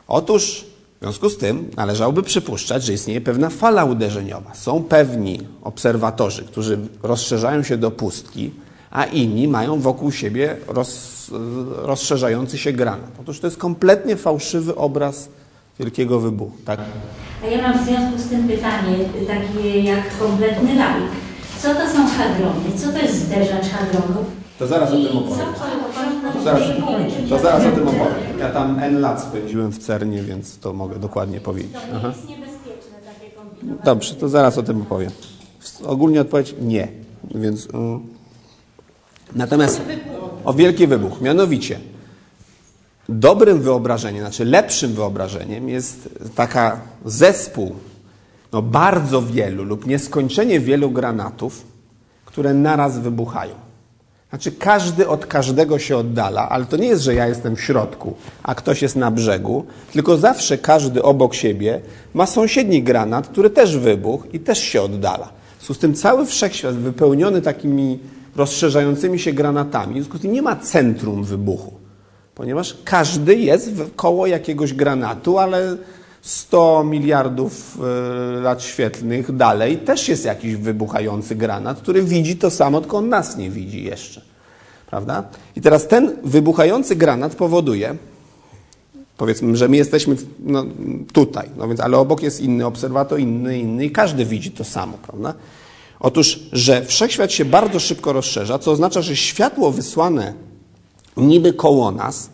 Otóż, 0.07 0.66
w 0.99 1.03
związku 1.03 1.30
z 1.30 1.38
tym, 1.38 1.70
należałoby 1.78 2.24
przypuszczać, 2.24 2.84
że 2.84 2.93
istnieje 2.93 3.22
pewna 3.22 3.49
fala 3.49 3.86
uderzeniowa. 3.86 4.53
Są 4.53 4.84
pewni 4.84 5.39
obserwatorzy, 5.61 6.43
którzy 6.43 6.80
rozszerzają 7.03 7.64
się 7.64 7.78
do 7.78 7.91
pustki, 7.91 8.51
a 8.91 9.05
inni 9.05 9.47
mają 9.47 9.80
wokół 9.80 10.11
siebie 10.11 10.57
roz, 10.68 11.32
rozszerzający 11.72 12.57
się 12.57 12.74
granat. 12.74 13.11
Otóż 13.22 13.39
to 13.39 13.47
jest 13.47 13.57
kompletnie 13.57 14.16
fałszywy 14.16 14.76
obraz 14.76 15.30
wielkiego 15.80 16.20
wybuchu. 16.20 16.57
Tak? 16.66 16.80
A 17.43 17.47
ja 17.47 17.61
mam 17.61 17.84
w 17.84 17.86
związku 17.86 18.20
z 18.20 18.30
tym 18.30 18.47
pytanie, 18.47 18.97
takie 19.28 19.80
jak 19.80 20.18
kompletny 20.20 20.76
laik. 20.76 21.11
Co 21.61 21.76
to 21.76 21.89
są 21.89 22.07
hadrony? 22.07 22.78
Co 22.78 22.91
to 22.91 22.97
jest 22.97 23.26
zderzacz 23.26 23.66
hadronów? 23.70 24.43
To 24.60 24.68
zaraz 24.68 24.91
o 24.91 24.95
tym 24.95 25.18
opowiem. 25.18 25.47
To 26.34 26.43
zaraz, 26.43 26.62
to 27.30 27.39
zaraz 27.39 27.66
o 27.66 27.72
tym 27.72 27.88
opowiem. 27.88 28.39
Ja 28.39 28.49
tam 28.49 28.80
N 28.80 29.01
lat 29.01 29.22
spędziłem 29.22 29.72
w 29.72 29.78
CERNie, 29.78 30.24
więc 30.24 30.60
to 30.60 30.74
mogę 30.74 30.99
dokładnie 30.99 31.41
powiedzieć. 31.41 31.72
To 31.72 31.88
nie 31.88 31.93
Aha. 31.93 32.08
jest 32.08 32.30
niebezpieczne 32.30 32.97
takie 33.06 33.32
kombinowanie. 33.32 33.84
Dobrze, 33.86 34.16
to 34.16 34.30
zaraz 34.30 34.58
o 34.58 34.64
tym 34.64 34.82
opowiem. 34.82 35.12
Ogólnie 35.86 36.22
odpowiedź 36.22 36.56
nie. 36.62 36.88
Więc, 37.36 37.68
mm. 37.74 37.99
Natomiast 39.36 39.82
o 40.45 40.54
wielki 40.54 40.88
wybuch. 40.88 41.22
Mianowicie, 41.22 41.80
dobrym 43.10 43.62
wyobrażeniem, 43.62 44.22
znaczy 44.22 44.45
lepszym 44.45 44.93
wyobrażeniem 44.93 45.70
jest 45.70 46.10
taka 46.36 46.80
zespół 47.06 47.76
no 48.54 48.62
bardzo 48.62 49.22
wielu 49.22 49.64
lub 49.64 49.88
nieskończenie 49.88 50.60
wielu 50.60 50.91
granatów, 50.91 51.64
które 52.26 52.54
naraz 52.54 52.99
wybuchają. 52.99 53.54
Znaczy 54.34 54.52
każdy 54.52 55.08
od 55.08 55.26
każdego 55.26 55.80
się 55.80 55.98
oddala, 55.98 56.50
ale 56.50 56.66
to 56.66 56.78
nie 56.78 56.88
jest, 56.88 57.04
że 57.04 57.16
ja 57.16 57.28
jestem 57.28 57.56
w 57.56 57.62
środku, 57.62 58.16
a 58.44 58.56
ktoś 58.56 58.82
jest 58.82 58.96
na 58.96 59.12
brzegu, 59.12 59.66
tylko 59.92 60.18
zawsze 60.18 60.58
każdy 60.58 61.04
obok 61.04 61.34
siebie 61.34 61.82
ma 62.14 62.26
sąsiedni 62.26 62.84
granat, 62.84 63.28
który 63.28 63.50
też 63.50 63.78
wybuchł 63.78 64.28
i 64.34 64.40
też 64.40 64.60
się 64.60 64.82
oddala. 64.82 65.26
W 65.26 65.60
związku 65.60 65.74
z 65.74 65.78
tym 65.78 65.94
cały 65.94 66.26
wszechświat 66.26 66.76
wypełniony 66.76 67.42
takimi 67.42 68.00
rozszerzającymi 68.36 69.20
się 69.20 69.34
granatami, 69.34 69.94
w 69.94 69.98
związku 69.98 70.18
z 70.18 70.22
tym 70.22 70.34
nie 70.34 70.42
ma 70.42 70.56
centrum 70.56 71.24
wybuchu, 71.24 71.74
ponieważ 72.36 72.78
każdy 72.84 73.36
jest 73.36 73.72
koło 73.96 74.28
jakiegoś 74.28 74.74
granatu, 74.74 75.38
ale 75.38 75.78
100 76.24 76.84
miliardów 76.84 77.78
e, 78.38 78.41
lat 78.41 78.63
świetlnych 78.63 79.36
dalej 79.36 79.78
też 79.78 80.09
jest 80.09 80.26
jakiś 80.26 80.55
wybuchający 80.55 81.36
granat, 81.36 81.80
który 81.80 82.03
widzi 82.03 82.38
to 82.38 82.49
samo, 82.49 82.82
tylko 82.82 82.97
on 82.97 83.09
nas 83.09 83.38
nie 83.38 83.49
widzi 83.49 83.84
jeszcze. 83.84 84.21
Prawda? 84.88 85.24
I 85.55 85.61
teraz 85.61 85.88
ten 85.88 86.15
wybuchający 86.24 86.95
granat 86.95 87.36
powoduje, 87.36 87.95
powiedzmy, 89.17 89.55
że 89.57 89.67
my 89.67 89.78
jesteśmy 89.78 90.15
no, 90.39 90.65
tutaj, 91.13 91.49
no 91.57 91.67
więc, 91.67 91.80
ale 91.80 91.97
obok 91.97 92.24
jest 92.24 92.41
inny 92.41 92.65
obserwator, 92.65 93.19
inny, 93.19 93.59
inny 93.59 93.86
i 93.86 93.91
każdy 93.91 94.26
widzi 94.26 94.51
to 94.51 94.63
samo, 94.63 94.97
prawda? 94.97 95.34
Otóż, 95.99 96.39
że 96.51 96.86
wszechświat 96.86 97.32
się 97.32 97.45
bardzo 97.45 97.80
szybko 97.80 98.13
rozszerza, 98.13 98.59
co 98.59 98.71
oznacza, 98.71 99.01
że 99.01 99.15
światło 99.15 99.71
wysłane 99.71 100.34
niby 101.17 101.53
koło 101.53 101.91
nas 101.91 102.30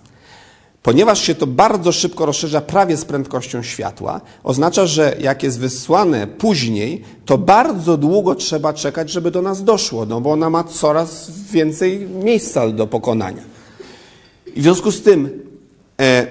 Ponieważ 0.84 1.21
się 1.21 1.36
to 1.36 1.47
bardzo 1.47 1.91
szybko 1.91 2.25
rozszerza 2.25 2.61
prawie 2.61 2.97
z 2.97 3.05
prędkością 3.05 3.63
światła, 3.63 4.21
oznacza, 4.43 4.86
że 4.86 5.15
jak 5.19 5.43
jest 5.43 5.59
wysłane 5.59 6.27
później, 6.27 7.03
to 7.25 7.38
bardzo 7.38 7.97
długo 7.97 8.36
trzeba 8.36 8.73
czekać, 8.73 9.11
żeby 9.11 9.32
do 9.32 9.41
nas 9.41 9.63
doszło, 9.63 10.05
no 10.05 10.21
bo 10.21 10.32
ona 10.32 10.49
ma 10.49 10.63
coraz 10.63 11.32
więcej 11.51 11.99
miejsca 11.99 12.69
do 12.69 12.88
pokonania. 12.88 13.41
I 14.55 14.59
w 14.59 14.63
związku 14.63 14.91
z 14.91 15.01
tym 15.01 15.30
e, 16.01 16.27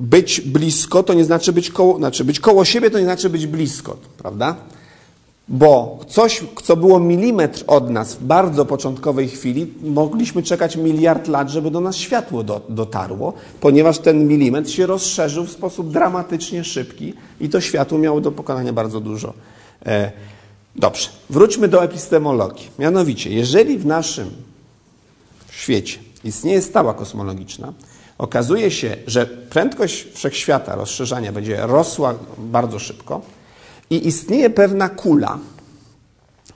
być 0.00 0.40
blisko 0.40 1.02
to 1.02 1.14
nie 1.14 1.24
znaczy 1.24 1.52
być 1.52 1.70
koło, 1.70 1.96
znaczy 1.96 2.24
być 2.24 2.40
koło 2.40 2.64
siebie 2.64 2.90
to 2.90 2.98
nie 2.98 3.04
znaczy 3.04 3.30
być 3.30 3.46
blisko, 3.46 3.96
prawda? 4.18 4.56
Bo 5.48 5.98
coś, 6.08 6.44
co 6.62 6.76
było 6.76 7.00
milimetr 7.00 7.64
od 7.66 7.90
nas 7.90 8.14
w 8.14 8.24
bardzo 8.24 8.64
początkowej 8.64 9.28
chwili, 9.28 9.74
mogliśmy 9.82 10.42
czekać 10.42 10.76
miliard 10.76 11.28
lat, 11.28 11.48
żeby 11.48 11.70
do 11.70 11.80
nas 11.80 11.96
światło 11.96 12.42
do, 12.42 12.60
dotarło, 12.68 13.32
ponieważ 13.60 13.98
ten 13.98 14.28
milimetr 14.28 14.70
się 14.70 14.86
rozszerzył 14.86 15.44
w 15.44 15.50
sposób 15.50 15.90
dramatycznie 15.90 16.64
szybki 16.64 17.14
i 17.40 17.48
to 17.48 17.60
światło 17.60 17.98
miało 17.98 18.20
do 18.20 18.32
pokonania 18.32 18.72
bardzo 18.72 19.00
dużo. 19.00 19.34
E, 19.86 20.12
dobrze, 20.76 21.08
wróćmy 21.30 21.68
do 21.68 21.84
epistemologii. 21.84 22.70
Mianowicie, 22.78 23.30
jeżeli 23.30 23.78
w 23.78 23.86
naszym 23.86 24.30
świecie 25.50 25.98
istnieje 26.24 26.62
stała 26.62 26.94
kosmologiczna, 26.94 27.72
okazuje 28.18 28.70
się, 28.70 28.96
że 29.06 29.26
prędkość 29.26 30.06
wszechświata 30.14 30.74
rozszerzania 30.74 31.32
będzie 31.32 31.66
rosła 31.66 32.14
bardzo 32.38 32.78
szybko, 32.78 33.20
i 33.90 34.08
istnieje 34.08 34.50
pewna 34.50 34.88
kula, 34.88 35.38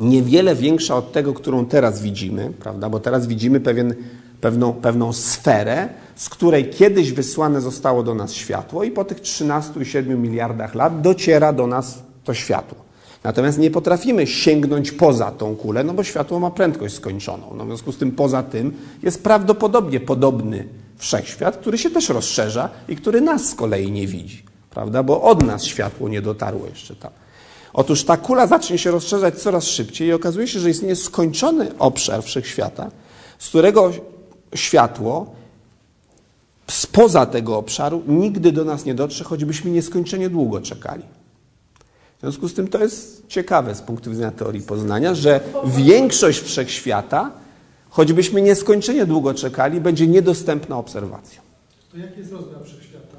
niewiele 0.01 0.55
większa 0.55 0.97
od 0.97 1.13
tego, 1.13 1.35
którą 1.35 1.67
teraz 1.67 2.03
widzimy, 2.03 2.53
prawda? 2.61 2.89
bo 2.89 3.01
teraz 3.01 3.27
widzimy 3.27 3.61
pewien, 3.61 3.95
pewną, 4.41 4.73
pewną 4.73 5.13
sferę, 5.13 5.89
z 6.17 6.29
której 6.29 6.71
kiedyś 6.71 7.13
wysłane 7.13 7.61
zostało 7.61 8.03
do 8.03 8.15
nas 8.15 8.33
światło 8.33 8.85
i 8.85 8.91
po 8.91 9.05
tych 9.05 9.21
13,7 9.21 10.19
miliardach 10.19 10.75
lat 10.75 11.01
dociera 11.01 11.53
do 11.53 11.67
nas 11.67 12.03
to 12.25 12.35
światło. 12.35 12.79
Natomiast 13.25 13.59
nie 13.59 13.71
potrafimy 13.71 14.27
sięgnąć 14.27 14.93
poza 14.93 15.31
tą 15.31 15.57
kulę, 15.57 15.85
no 15.85 15.95
bo 15.95 16.05
światło 16.05 16.41
ma 16.41 16.51
prędkość 16.51 16.95
skończoną. 16.95 17.55
No 17.57 17.65
w 17.65 17.67
związku 17.67 17.93
z 17.93 17.99
tym 17.99 18.13
poza 18.13 18.43
tym 18.43 18.73
jest 19.03 19.23
prawdopodobnie 19.23 20.01
podobny 20.01 20.69
wszechświat, 20.97 21.57
który 21.57 21.79
się 21.79 21.91
też 21.91 22.09
rozszerza 22.09 22.71
i 22.89 22.97
który 22.97 23.21
nas 23.21 23.49
z 23.49 23.55
kolei 23.55 23.93
nie 23.93 24.07
widzi 24.07 24.50
prawda? 24.71 25.03
Bo 25.03 25.23
od 25.23 25.47
nas 25.47 25.65
światło 25.65 26.09
nie 26.09 26.23
dotarło 26.23 26.67
jeszcze 26.67 26.97
tam. 26.97 27.11
Otóż 27.73 28.05
ta 28.05 28.17
kula 28.17 28.47
zacznie 28.47 28.79
się 28.79 28.91
rozszerzać 28.91 29.35
coraz 29.35 29.65
szybciej 29.65 30.09
i 30.09 30.13
okazuje 30.13 30.49
się, 30.49 30.61
że 30.61 30.71
istnieje 30.71 30.97
skończony 30.97 31.79
obszar 31.79 32.23
wszechświata, 32.23 32.91
z 33.39 33.49
którego 33.49 33.93
światło 34.55 35.35
spoza 36.71 37.27
tego 37.27 37.57
obszaru 37.57 38.03
nigdy 38.07 38.53
do 38.53 38.65
nas 38.65 38.85
nie 38.85 38.95
dotrze, 38.95 39.25
choćbyśmy 39.25 39.71
nieskończenie 39.71 40.31
długo 40.31 40.61
czekali. 40.61 41.03
W 42.17 42.21
związku 42.21 42.49
z 42.49 42.55
tym 42.55 42.69
to 42.69 42.79
jest 42.79 43.27
ciekawe 43.29 43.75
z 43.75 43.81
punktu 43.81 44.11
widzenia 44.11 44.31
teorii 44.31 44.63
poznania, 44.63 45.15
że 45.15 45.41
większość 45.65 46.41
wszechświata, 46.41 47.31
choćbyśmy 47.91 48.43
nieskończenie 48.43 49.07
długo 49.07 49.35
czekali, 49.35 49.81
będzie 49.81 50.07
niedostępna 50.07 50.77
obserwacją. 50.79 51.43
To 51.93 51.99
jaki 51.99 52.19
jest 52.19 52.33
rozmiar 52.33 52.65
wszechświata? 52.65 53.10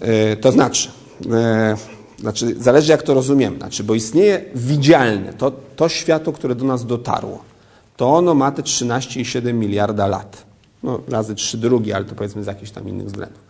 E, 0.00 0.36
to 0.36 0.52
znaczy, 0.52 0.88
e, 1.32 1.76
znaczy, 2.18 2.54
zależy 2.60 2.92
jak 2.92 3.02
to 3.02 3.14
rozumiemy, 3.14 3.56
znaczy, 3.56 3.84
bo 3.84 3.94
istnieje 3.94 4.44
widzialne, 4.54 5.32
to, 5.32 5.52
to 5.76 5.88
światło, 5.88 6.32
które 6.32 6.54
do 6.54 6.64
nas 6.64 6.86
dotarło, 6.86 7.44
to 7.96 8.14
ono 8.14 8.34
ma 8.34 8.52
te 8.52 8.62
13,7 8.62 9.54
miliarda 9.54 10.06
lat. 10.06 10.46
No, 10.82 11.00
razy 11.08 11.34
3 11.34 11.58
drugi, 11.58 11.92
ale 11.92 12.04
to 12.04 12.14
powiedzmy 12.14 12.44
z 12.44 12.46
jakichś 12.46 12.70
tam 12.70 12.88
innych 12.88 13.06
względów. 13.06 13.40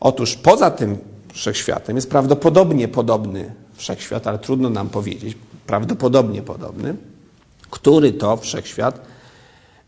Otóż 0.00 0.36
poza 0.36 0.70
tym 0.70 0.98
wszechświatem 1.32 1.96
jest 1.96 2.10
prawdopodobnie 2.10 2.88
podobny 2.88 3.54
wszechświat, 3.74 4.26
ale 4.26 4.38
trudno 4.38 4.70
nam 4.70 4.88
powiedzieć, 4.88 5.36
prawdopodobnie 5.66 6.42
podobny, 6.42 6.94
który 7.70 8.12
to 8.12 8.36
wszechświat 8.36 9.00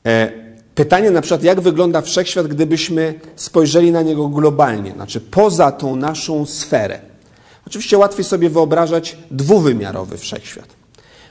e, 0.06 0.45
Pytanie 0.76 1.10
na 1.10 1.20
przykład, 1.20 1.42
jak 1.42 1.60
wygląda 1.60 2.00
wszechświat, 2.00 2.46
gdybyśmy 2.46 3.20
spojrzeli 3.36 3.92
na 3.92 4.02
niego 4.02 4.28
globalnie, 4.28 4.92
znaczy 4.92 5.20
poza 5.20 5.72
tą 5.72 5.96
naszą 5.96 6.46
sferę. 6.46 7.00
Oczywiście 7.66 7.98
łatwiej 7.98 8.24
sobie 8.24 8.50
wyobrażać 8.50 9.16
dwuwymiarowy 9.30 10.18
wszechświat. 10.18 10.66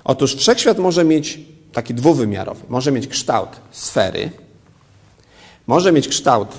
Otóż 0.04 0.36
wszechświat 0.36 0.78
może 0.78 1.04
mieć 1.04 1.40
taki 1.74 1.94
dwuwymiarowy, 1.94 2.62
może 2.70 2.92
mieć 2.92 3.08
kształt 3.08 3.50
sfery, 3.72 4.32
może 5.68 5.92
mieć 5.92 6.08
kształt 6.08 6.50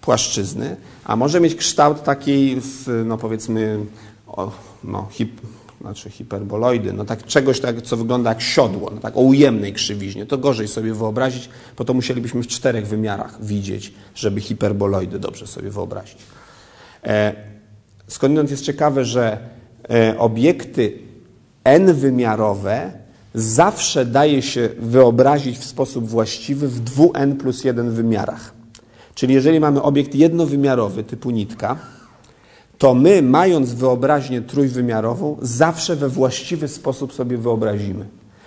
płaszczyzny, 0.00 0.76
a 1.04 1.16
może 1.16 1.40
mieć 1.40 1.54
kształt 1.54 2.02
takiej, 2.02 2.60
no 3.04 3.18
powiedzmy, 3.18 3.78
no, 4.84 5.08
hip, 5.10 5.40
znaczy 5.86 6.10
hiperboloidy, 6.10 6.92
no 6.92 7.04
tak 7.04 7.24
czegoś 7.24 7.60
tak, 7.60 7.82
co 7.82 7.96
wygląda 7.96 8.30
jak 8.30 8.42
siodło, 8.42 8.90
no 8.94 9.00
tak 9.00 9.16
o 9.16 9.20
ujemnej 9.20 9.72
krzywiźnie. 9.72 10.26
To 10.26 10.38
gorzej 10.38 10.68
sobie 10.68 10.94
wyobrazić, 10.94 11.48
bo 11.78 11.84
to 11.84 11.94
musielibyśmy 11.94 12.42
w 12.42 12.46
czterech 12.46 12.86
wymiarach 12.86 13.44
widzieć, 13.44 13.92
żeby 14.14 14.40
hiperboloidy 14.40 15.18
dobrze 15.18 15.46
sobie 15.46 15.70
wyobrazić. 15.70 16.18
E, 17.04 17.34
skądinąd 18.08 18.50
jest 18.50 18.64
ciekawe, 18.64 19.04
że 19.04 19.38
e, 19.90 20.18
obiekty 20.18 20.98
n-wymiarowe 21.64 22.92
zawsze 23.34 24.04
daje 24.04 24.42
się 24.42 24.68
wyobrazić 24.78 25.58
w 25.58 25.64
sposób 25.64 26.08
właściwy 26.08 26.68
w 26.68 26.84
2n 26.84 27.36
plus 27.36 27.64
1 27.64 27.90
wymiarach. 27.90 28.54
Czyli 29.14 29.34
jeżeli 29.34 29.60
mamy 29.60 29.82
obiekt 29.82 30.14
jednowymiarowy 30.14 31.04
typu 31.04 31.30
nitka, 31.30 31.78
to 32.78 32.94
my, 32.94 33.22
mając 33.22 33.74
wyobraźnię 33.74 34.42
trójwymiarową, 34.42 35.36
zawsze 35.42 35.96
we 35.96 36.08
właściwy 36.08 36.68
sposób 36.68 37.12
sobie 37.12 37.38
wyobrazimy. 37.38 38.06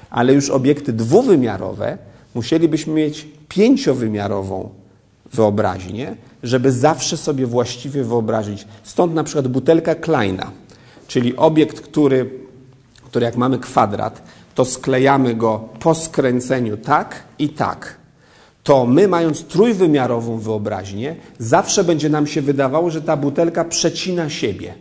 Ale 0.10 0.34
już 0.34 0.50
obiekty 0.50 0.94
dwuwymiarowe 0.94 1.98
musielibyśmy 2.36 2.94
mieć 2.94 3.28
pięciowymiarową 3.50 4.70
wyobraźnię, 5.34 6.16
żeby 6.44 6.72
zawsze 6.72 7.18
sobie 7.18 7.46
właściwie 7.46 8.04
wyobrazić. 8.04 8.68
Stąd 8.84 9.14
na 9.14 9.24
przykład 9.24 9.48
butelka 9.48 9.96
Kleina, 9.96 10.52
czyli 11.08 11.36
obiekt, 11.36 11.82
który, 11.82 12.30
który 13.06 13.26
jak 13.26 13.38
mamy 13.38 13.60
kwadrat, 13.60 14.24
to 14.56 14.66
sklejamy 14.66 15.36
go 15.36 15.70
po 15.80 15.96
skręceniu 15.96 16.78
tak 16.78 17.24
i 17.40 17.50
tak 17.50 17.99
to 18.70 18.86
my, 18.86 19.08
mając 19.08 19.44
trójwymiarową 19.44 20.40
wyobraźnię, 20.40 21.16
zawsze 21.40 21.84
będzie 21.84 22.10
nam 22.10 22.28
się 22.28 22.42
wydawało, 22.42 22.92
że 22.92 23.02
ta 23.02 23.18
butelka 23.18 23.66
przecina 23.66 24.30
siebie. 24.30 24.74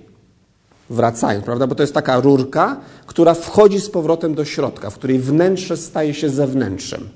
Wracając, 0.91 1.45
prawda? 1.45 1.66
Bo 1.66 1.74
to 1.74 1.82
jest 1.82 1.95
taka 1.95 2.20
rurka, 2.20 2.80
która 3.07 3.34
wchodzi 3.34 3.80
z 3.80 3.91
powrotem 3.91 4.34
do 4.34 4.45
środka, 4.45 4.91
w 4.91 4.95
której 4.95 5.18
wnętrze 5.18 5.76
staje 5.76 6.14
się 6.14 6.30
zewnętrzem. 6.30 7.09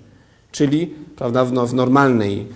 Czyli 0.52 0.94
prawda, 1.16 1.44
w, 1.44 1.52
no, 1.52 1.66
w 1.66 1.74
normalnej, 1.74 2.46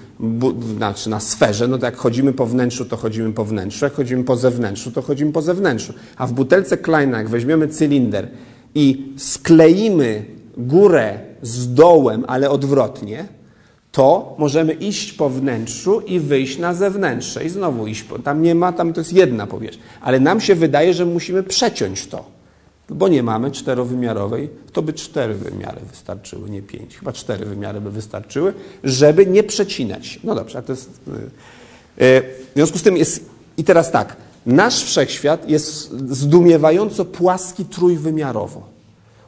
znaczy 0.76 1.10
na 1.10 1.20
sferze, 1.20 1.68
no 1.68 1.78
to 1.78 1.86
jak 1.86 1.96
chodzimy 1.96 2.32
po 2.32 2.46
wnętrzu, 2.46 2.84
to 2.84 2.96
chodzimy 2.96 3.32
po 3.32 3.44
wnętrzu, 3.44 3.84
jak 3.84 3.94
chodzimy 3.94 4.24
po 4.24 4.36
zewnętrzu, 4.36 4.92
to 4.92 5.02
chodzimy 5.02 5.32
po 5.32 5.42
zewnętrzu. 5.42 5.92
A 6.16 6.26
w 6.26 6.32
butelce 6.32 6.76
Kleina, 6.76 7.18
jak 7.18 7.28
weźmiemy 7.28 7.68
cylinder 7.68 8.28
i 8.74 9.12
skleimy 9.16 10.24
górę 10.56 11.18
z 11.42 11.74
dołem, 11.74 12.24
ale 12.28 12.50
odwrotnie, 12.50 13.35
to 13.96 14.34
możemy 14.38 14.72
iść 14.72 15.12
po 15.12 15.30
wnętrzu 15.30 16.00
i 16.00 16.20
wyjść 16.20 16.58
na 16.58 16.74
zewnętrzne 16.74 17.44
i 17.44 17.48
znowu 17.48 17.86
iść. 17.86 18.02
Po, 18.02 18.18
tam 18.18 18.42
nie 18.42 18.54
ma, 18.54 18.72
tam 18.72 18.92
to 18.92 19.00
jest 19.00 19.12
jedna 19.12 19.46
powierzchnia. 19.46 19.84
Ale 20.00 20.20
nam 20.20 20.40
się 20.40 20.54
wydaje, 20.54 20.94
że 20.94 21.06
musimy 21.06 21.42
przeciąć 21.42 22.06
to, 22.06 22.24
bo 22.88 23.08
nie 23.08 23.22
mamy 23.22 23.50
czterowymiarowej, 23.50 24.50
to 24.72 24.82
by 24.82 24.92
cztery 24.92 25.34
wymiary 25.34 25.80
wystarczyły, 25.90 26.50
nie 26.50 26.62
pięć. 26.62 26.96
Chyba 26.96 27.12
cztery 27.12 27.46
wymiary 27.46 27.80
by 27.80 27.90
wystarczyły, 27.90 28.52
żeby 28.84 29.26
nie 29.26 29.42
przecinać. 29.42 30.20
No 30.24 30.34
dobrze, 30.34 30.58
a 30.58 30.62
to 30.62 30.72
jest... 30.72 30.90
Y, 31.98 32.02
y, 32.04 32.22
w 32.50 32.54
związku 32.54 32.78
z 32.78 32.82
tym 32.82 32.96
jest... 32.96 33.24
I 33.56 33.64
teraz 33.64 33.90
tak, 33.90 34.16
nasz 34.46 34.84
wszechświat 34.84 35.48
jest 35.48 35.90
zdumiewająco 36.10 37.04
płaski 37.04 37.64
trójwymiarowo. 37.64 38.62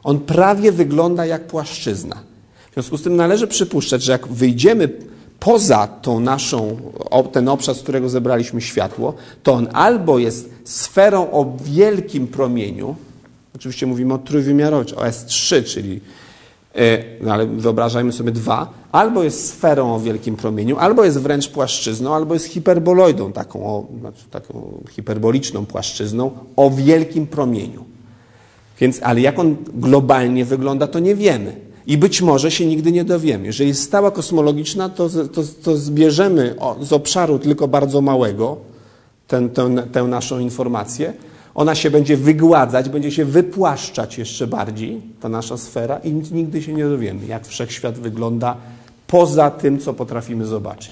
On 0.03 0.19
prawie 0.19 0.71
wygląda 0.71 1.25
jak 1.25 1.47
płaszczyzna. 1.47 2.29
W 2.71 2.73
związku 2.73 2.97
z 2.97 3.03
tym 3.03 3.15
należy 3.15 3.47
przypuszczać, 3.47 4.03
że 4.03 4.11
jak 4.11 4.27
wyjdziemy 4.27 4.89
poza 5.39 5.87
tą 5.87 6.19
naszą, 6.19 6.77
ten 7.31 7.49
obszar, 7.49 7.75
z 7.75 7.81
którego 7.81 8.09
zebraliśmy 8.09 8.61
światło, 8.61 9.13
to 9.43 9.53
on 9.53 9.67
albo 9.73 10.19
jest 10.19 10.49
sferą 10.63 11.31
o 11.31 11.57
wielkim 11.63 12.27
promieniu, 12.27 12.95
oczywiście 13.55 13.87
mówimy 13.87 14.13
o 14.13 14.17
trójwymiarowej, 14.17 14.95
o 14.95 15.01
S3, 15.01 15.63
czyli 15.63 16.01
e, 16.75 17.03
no 17.21 17.33
ale 17.33 17.45
wyobrażajmy 17.45 18.11
sobie 18.11 18.31
dwa, 18.31 18.73
albo 18.91 19.23
jest 19.23 19.49
sferą 19.49 19.95
o 19.95 19.99
wielkim 19.99 20.35
promieniu, 20.35 20.77
albo 20.77 21.03
jest 21.05 21.19
wręcz 21.19 21.49
płaszczyzną, 21.49 22.15
albo 22.15 22.33
jest 22.33 22.45
hiperboloidą, 22.45 23.31
taką, 23.31 23.65
o, 23.65 23.87
znaczy 23.99 24.23
taką 24.31 24.83
hiperboliczną 24.89 25.65
płaszczyzną 25.65 26.31
o 26.55 26.69
wielkim 26.69 27.27
promieniu. 27.27 27.85
Więc, 28.79 28.99
ale 29.03 29.21
jak 29.21 29.39
on 29.39 29.55
globalnie 29.73 30.45
wygląda, 30.45 30.87
to 30.87 30.99
nie 30.99 31.15
wiemy. 31.15 31.68
I 31.89 31.97
być 31.97 32.21
może 32.21 32.51
się 32.51 32.65
nigdy 32.65 32.91
nie 32.91 33.03
dowiemy. 33.03 33.45
Jeżeli 33.45 33.69
jest 33.69 33.83
stała 33.83 34.11
kosmologiczna, 34.11 34.89
to, 34.89 35.09
to, 35.09 35.41
to 35.63 35.77
zbierzemy 35.77 36.55
z 36.81 36.93
obszaru 36.93 37.39
tylko 37.39 37.67
bardzo 37.67 38.01
małego 38.01 38.57
ten, 39.27 39.49
tę, 39.49 39.75
tę 39.91 40.03
naszą 40.03 40.39
informację. 40.39 41.13
Ona 41.55 41.75
się 41.75 41.91
będzie 41.91 42.17
wygładzać, 42.17 42.89
będzie 42.89 43.11
się 43.11 43.25
wypłaszczać 43.25 44.17
jeszcze 44.17 44.47
bardziej, 44.47 45.01
ta 45.21 45.29
nasza 45.29 45.57
sfera, 45.57 45.97
i 45.97 46.11
nigdy 46.11 46.61
się 46.61 46.73
nie 46.73 46.83
dowiemy, 46.83 47.25
jak 47.25 47.47
wszechświat 47.47 47.99
wygląda 47.99 48.55
poza 49.07 49.51
tym, 49.51 49.79
co 49.79 49.93
potrafimy 49.93 50.45
zobaczyć. 50.45 50.91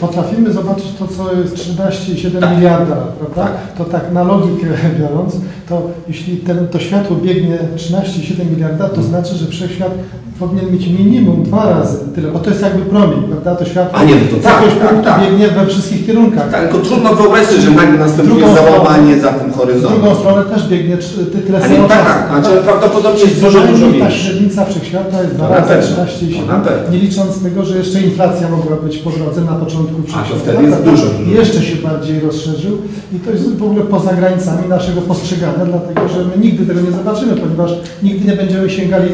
Potrafimy 0.00 0.52
zobaczyć 0.52 0.86
to, 0.98 1.08
co 1.08 1.34
jest 1.34 1.54
13,7 1.54 2.56
miliarda, 2.56 2.96
prawda? 2.96 3.52
To 3.78 3.84
tak 3.84 4.12
na 4.12 4.22
logikę 4.22 4.66
biorąc, 5.00 5.36
to 5.68 5.90
jeśli 6.08 6.36
ten, 6.36 6.68
to 6.68 6.78
światło 6.78 7.16
biegnie 7.16 7.58
13,7 7.76 8.50
miliarda, 8.50 8.88
to 8.88 9.02
znaczy, 9.02 9.34
że 9.34 9.46
wszechświat 9.46 9.92
powinien 10.40 10.72
mieć 10.72 10.86
minimum 10.86 11.42
dwa 11.42 11.70
razy 11.70 11.96
tyle, 12.14 12.28
bo 12.30 12.38
to 12.38 12.50
jest 12.50 12.62
jakby 12.62 12.82
promień, 12.82 13.22
prawda? 13.30 13.54
To 13.56 13.64
światło 13.64 13.98
A 13.98 14.04
nie, 14.04 14.14
no 14.14 14.20
to 14.30 14.42
tak, 14.42 14.62
tak, 14.80 15.04
tak. 15.04 15.20
biegnie 15.22 15.48
we 15.48 15.66
wszystkich 15.66 16.06
kierunkach. 16.06 16.50
Tak, 16.50 16.60
tylko 16.68 16.78
trudno 16.88 17.14
wyobrazić 17.14 17.48
sobie, 17.50 17.60
że 17.62 17.70
nagle 17.70 17.98
następuje 17.98 18.46
załamanie 18.54 19.20
za 19.20 19.28
tym 19.28 19.50
W 19.52 19.56
horyzontem. 19.56 20.00
drugą 20.00 20.14
stronę 20.14 20.42
też 20.44 20.68
biegnie 20.68 20.96
tyle 21.46 21.58
A 21.58 21.68
samo 21.68 21.88
tak, 21.88 22.04
tak, 22.04 22.28
znaczy 22.42 22.56
prawdopodobnie 22.64 23.20
jest 23.20 23.40
dużo, 23.44 23.60
dużo 23.60 23.80
najmniej 23.86 24.02
Ta 24.02 24.10
średnica 24.10 24.64
wszechświata 24.64 25.22
jest 25.22 25.34
dwa 25.34 25.44
To 25.46 25.50
na 25.52 25.56
razy 25.60 25.68
pewno. 25.68 26.04
13,7, 26.04 26.40
To 26.46 26.52
na 26.52 26.60
pewno. 26.60 26.92
nie 26.92 26.98
licząc 26.98 27.42
tego, 27.42 27.64
że 27.64 27.76
jeszcze 27.78 28.00
inflacja 28.00 28.48
mogła 28.48 28.76
być 28.76 28.96
po 28.98 29.10
drodze 29.10 29.40
na 29.40 29.52
początku 29.52 30.02
wszechświata. 30.02 30.40
wtedy 30.42 30.62
jest 30.62 30.82
dużo, 30.82 31.06
dużo. 31.06 31.30
I 31.30 31.34
jeszcze 31.34 31.62
się 31.62 31.76
bardziej 31.76 32.20
rozszerzył 32.20 32.78
i 33.14 33.18
to 33.18 33.30
jest 33.30 33.56
w 33.56 33.62
ogóle 33.62 33.82
poza 33.84 34.12
granicami 34.14 34.68
naszego 34.68 35.00
postrzegania, 35.00 35.64
dlatego 35.66 36.08
że 36.08 36.18
my 36.24 36.44
nigdy 36.44 36.66
tego 36.66 36.80
nie 36.80 36.90
zobaczymy, 36.92 37.32
ponieważ 37.36 37.70
nigdy 38.02 38.30
nie 38.30 38.36
będziemy 38.36 38.70
sięgali 38.70 39.08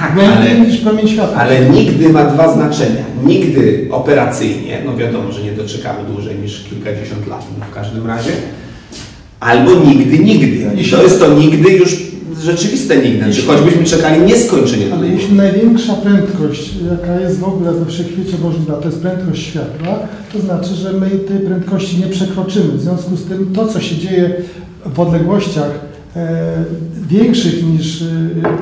Tak, 0.00 0.12
ale- 0.36 0.60
niż 0.60 0.76
promień 0.80 1.08
światła. 1.08 1.36
Ale 1.36 1.60
nigdy 1.60 2.08
ma 2.08 2.24
dwa 2.24 2.54
znaczenia. 2.54 3.04
Nigdy 3.26 3.88
operacyjnie, 3.90 4.78
no 4.86 4.96
wiadomo, 4.96 5.32
że 5.32 5.42
nie 5.42 5.52
doczekamy 5.52 5.98
dłużej 6.14 6.36
niż 6.42 6.64
kilkadziesiąt 6.64 7.26
lat 7.26 7.44
no 7.58 7.64
w 7.70 7.74
każdym 7.74 8.06
razie, 8.06 8.30
albo 9.40 9.74
nigdy, 9.74 10.18
nigdy. 10.18 10.70
I 10.82 10.90
to 10.90 11.02
jest 11.02 11.20
to 11.20 11.34
nigdy 11.34 11.70
już 11.72 12.10
rzeczywiste 12.42 12.96
nigdy. 12.96 13.24
Znaczy, 13.24 13.42
choćbyśmy 13.46 13.84
czekali 13.84 14.22
nieskończenie 14.22 14.84
Ale 14.92 14.96
długo. 15.00 15.14
jeśli 15.14 15.34
największa 15.36 15.94
prędkość, 15.94 16.70
jaka 16.90 17.20
jest 17.20 17.38
w 17.38 17.44
ogóle 17.44 17.72
we 17.72 17.86
wszechświecie 17.86 18.36
możliwa, 18.42 18.74
to 18.74 18.88
jest 18.88 19.00
prędkość 19.02 19.42
światła, 19.46 19.98
to 20.32 20.40
znaczy, 20.40 20.74
że 20.74 20.92
my 20.92 21.10
tej 21.10 21.38
prędkości 21.38 21.96
nie 21.98 22.06
przekroczymy. 22.06 22.72
W 22.72 22.80
związku 22.82 23.16
z 23.16 23.24
tym 23.24 23.52
to, 23.54 23.66
co 23.68 23.80
się 23.80 23.96
dzieje 23.96 24.34
w 24.94 25.00
odległościach 25.00 25.89
większych 27.08 27.64
niż 27.66 28.02
e, 28.02 28.06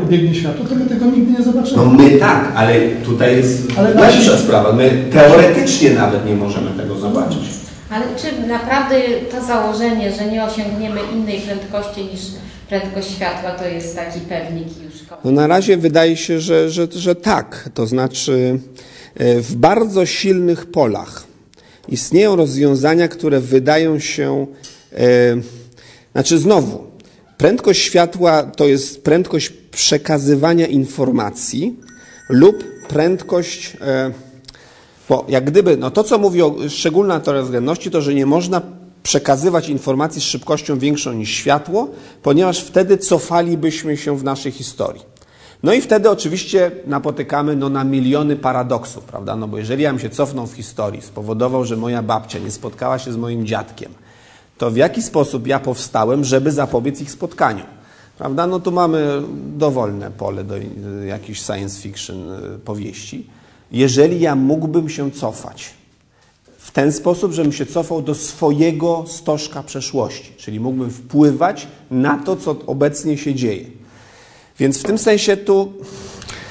biegnie 0.09 0.35
światło, 0.35 0.65
to 0.67 0.75
my 0.75 0.87
tego 0.87 1.07
nigdy 1.07 1.33
nie 1.39 1.45
zobaczymy. 1.45 1.77
No 1.77 1.85
my 1.85 2.11
tak, 2.11 2.53
ale 2.57 2.75
tutaj 3.05 3.37
jest 3.37 3.69
Ale 3.77 3.95
lepsza 3.95 4.33
nasi- 4.33 4.39
sprawa. 4.39 4.73
My 4.73 5.05
teoretycznie 5.13 5.91
nawet 5.91 6.27
nie 6.27 6.35
możemy 6.35 6.71
tego 6.71 6.95
zobaczyć. 6.97 7.39
Ale 7.91 8.05
czy 8.17 8.49
naprawdę 8.49 8.95
to 9.31 9.45
założenie, 9.47 10.13
że 10.13 10.27
nie 10.27 10.45
osiągniemy 10.45 11.01
innej 11.15 11.41
prędkości 11.41 12.05
niż 12.05 12.21
prędkość 12.69 13.11
światła, 13.11 13.51
to 13.51 13.69
jest 13.69 13.97
taki 13.97 14.21
pewnik 14.21 14.69
już? 14.85 14.93
No 15.25 15.31
na 15.33 15.47
razie 15.47 15.77
wydaje 15.77 16.17
się, 16.17 16.41
że, 16.41 16.71
że, 16.71 16.89
że 16.93 17.15
tak. 17.15 17.71
To 17.75 17.87
znaczy 17.87 18.59
e, 19.17 19.41
w 19.41 19.55
bardzo 19.55 20.07
silnych 20.07 20.67
polach 20.67 21.25
istnieją 21.89 22.37
rozwiązania, 22.37 23.09
które 23.09 23.41
wydają 23.41 23.99
się. 23.99 24.47
E, 24.93 25.07
znaczy 26.13 26.39
znowu, 26.39 26.88
prędkość 27.39 27.83
światła 27.83 28.43
to 28.43 28.67
jest 28.67 29.05
prędkość 29.05 29.51
przekazywania 29.71 30.67
informacji 30.67 31.77
lub 32.29 32.65
prędkość. 32.89 33.77
E, 33.81 34.11
bo 35.09 35.25
jak 35.29 35.45
gdyby, 35.45 35.77
no 35.77 35.91
to 35.91 36.05
co 36.05 36.19
mówi 36.19 36.43
o, 36.43 36.57
szczególna 36.69 37.21
teoria 37.21 37.43
względności, 37.43 37.91
to 37.91 38.01
że 38.01 38.15
nie 38.15 38.27
można 38.27 38.63
przekazywać 39.03 39.69
informacji 39.69 40.21
z 40.21 40.25
szybkością 40.25 40.79
większą 40.79 41.13
niż 41.13 41.31
światło, 41.31 41.89
ponieważ 42.23 42.61
wtedy 42.61 42.99
cofalibyśmy 42.99 43.97
się 43.97 44.19
w 44.19 44.25
naszej 44.25 44.53
historii. 44.53 45.03
No 45.63 45.73
i 45.73 45.81
wtedy 45.81 46.11
oczywiście 46.11 46.71
napotykamy 46.87 47.57
no, 47.57 47.69
na 47.69 47.85
miliony 47.85 48.37
paradoksów, 48.37 49.05
prawda? 49.05 49.37
No 49.37 49.49
bo 49.49 49.59
jeżeli 49.59 49.83
ja 49.83 49.91
bym 49.91 50.01
się 50.01 50.11
cofnął 50.11 50.47
w 50.47 50.53
historii, 50.53 51.03
spowodował, 51.03 51.65
że 51.65 51.77
moja 51.77 52.03
babcia 52.03 52.39
nie 52.39 52.51
spotkała 52.51 52.99
się 52.99 53.13
z 53.13 53.17
moim 53.17 53.47
dziadkiem, 53.47 53.93
to 54.59 54.71
w 54.71 54.77
jaki 54.77 55.03
sposób 55.03 55.47
ja 55.47 55.61
powstałem, 55.61 56.25
żeby 56.25 56.53
zapobiec 56.53 57.01
ich 57.01 57.11
spotkaniu? 57.11 57.65
Prawda? 58.19 58.47
No 58.47 58.61
tu 58.61 58.73
mamy 58.73 59.23
dowolne 59.57 60.11
pole 60.11 60.45
do 60.45 60.57
y, 60.57 60.63
jakichś 61.07 61.41
science 61.41 61.81
fiction 61.81 62.31
y, 62.55 62.59
powieści. 62.59 63.27
Jeżeli 63.73 64.21
ja 64.21 64.35
mógłbym 64.35 64.89
się 64.89 65.11
cofać 65.11 65.71
w 66.59 66.71
ten 66.71 66.93
sposób, 66.93 67.33
żebym 67.33 67.53
się 67.53 67.67
cofał 67.67 68.03
do 68.03 68.15
swojego 68.15 69.05
stożka 69.07 69.63
przeszłości, 69.63 70.33
czyli 70.37 70.61
mógłbym 70.61 70.91
wpływać 70.91 71.67
na 71.91 72.19
to, 72.19 72.37
co 72.37 72.57
obecnie 72.67 73.19
się 73.19 73.35
dzieje. 73.35 73.65
Więc 74.59 74.79
w 74.79 74.83
tym 74.83 74.99
sensie 74.99 75.37
tu 75.37 75.73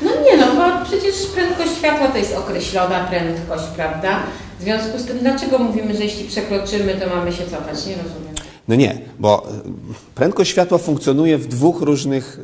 No 0.01 0.12
nie 0.26 0.38
no, 0.38 0.45
bo 0.55 0.86
przecież 0.86 1.16
prędkość 1.36 1.78
światła 1.78 2.08
to 2.08 2.18
jest 2.18 2.36
określona 2.36 3.03
prędkość, 3.03 3.64
prawda? 3.76 4.20
W 4.60 4.64
związku 4.64 4.99
z 4.99 5.05
tym, 5.05 5.20
dlaczego 5.20 5.60
mówimy, 5.60 5.95
że 5.95 6.03
jeśli 6.03 6.28
przekroczymy, 6.28 6.95
to 6.95 7.16
mamy 7.16 7.34
się 7.34 7.43
cofać? 7.43 7.86
Nie 7.86 7.95
rozumiem. 7.95 8.36
No 8.68 8.76
nie, 8.76 9.01
bo 9.20 9.47
y, 9.49 10.14
prędkość 10.16 10.51
światła 10.51 10.78
funkcjonuje 10.78 11.38
w 11.38 11.47
dwóch 11.47 11.82
różnych 11.82 12.39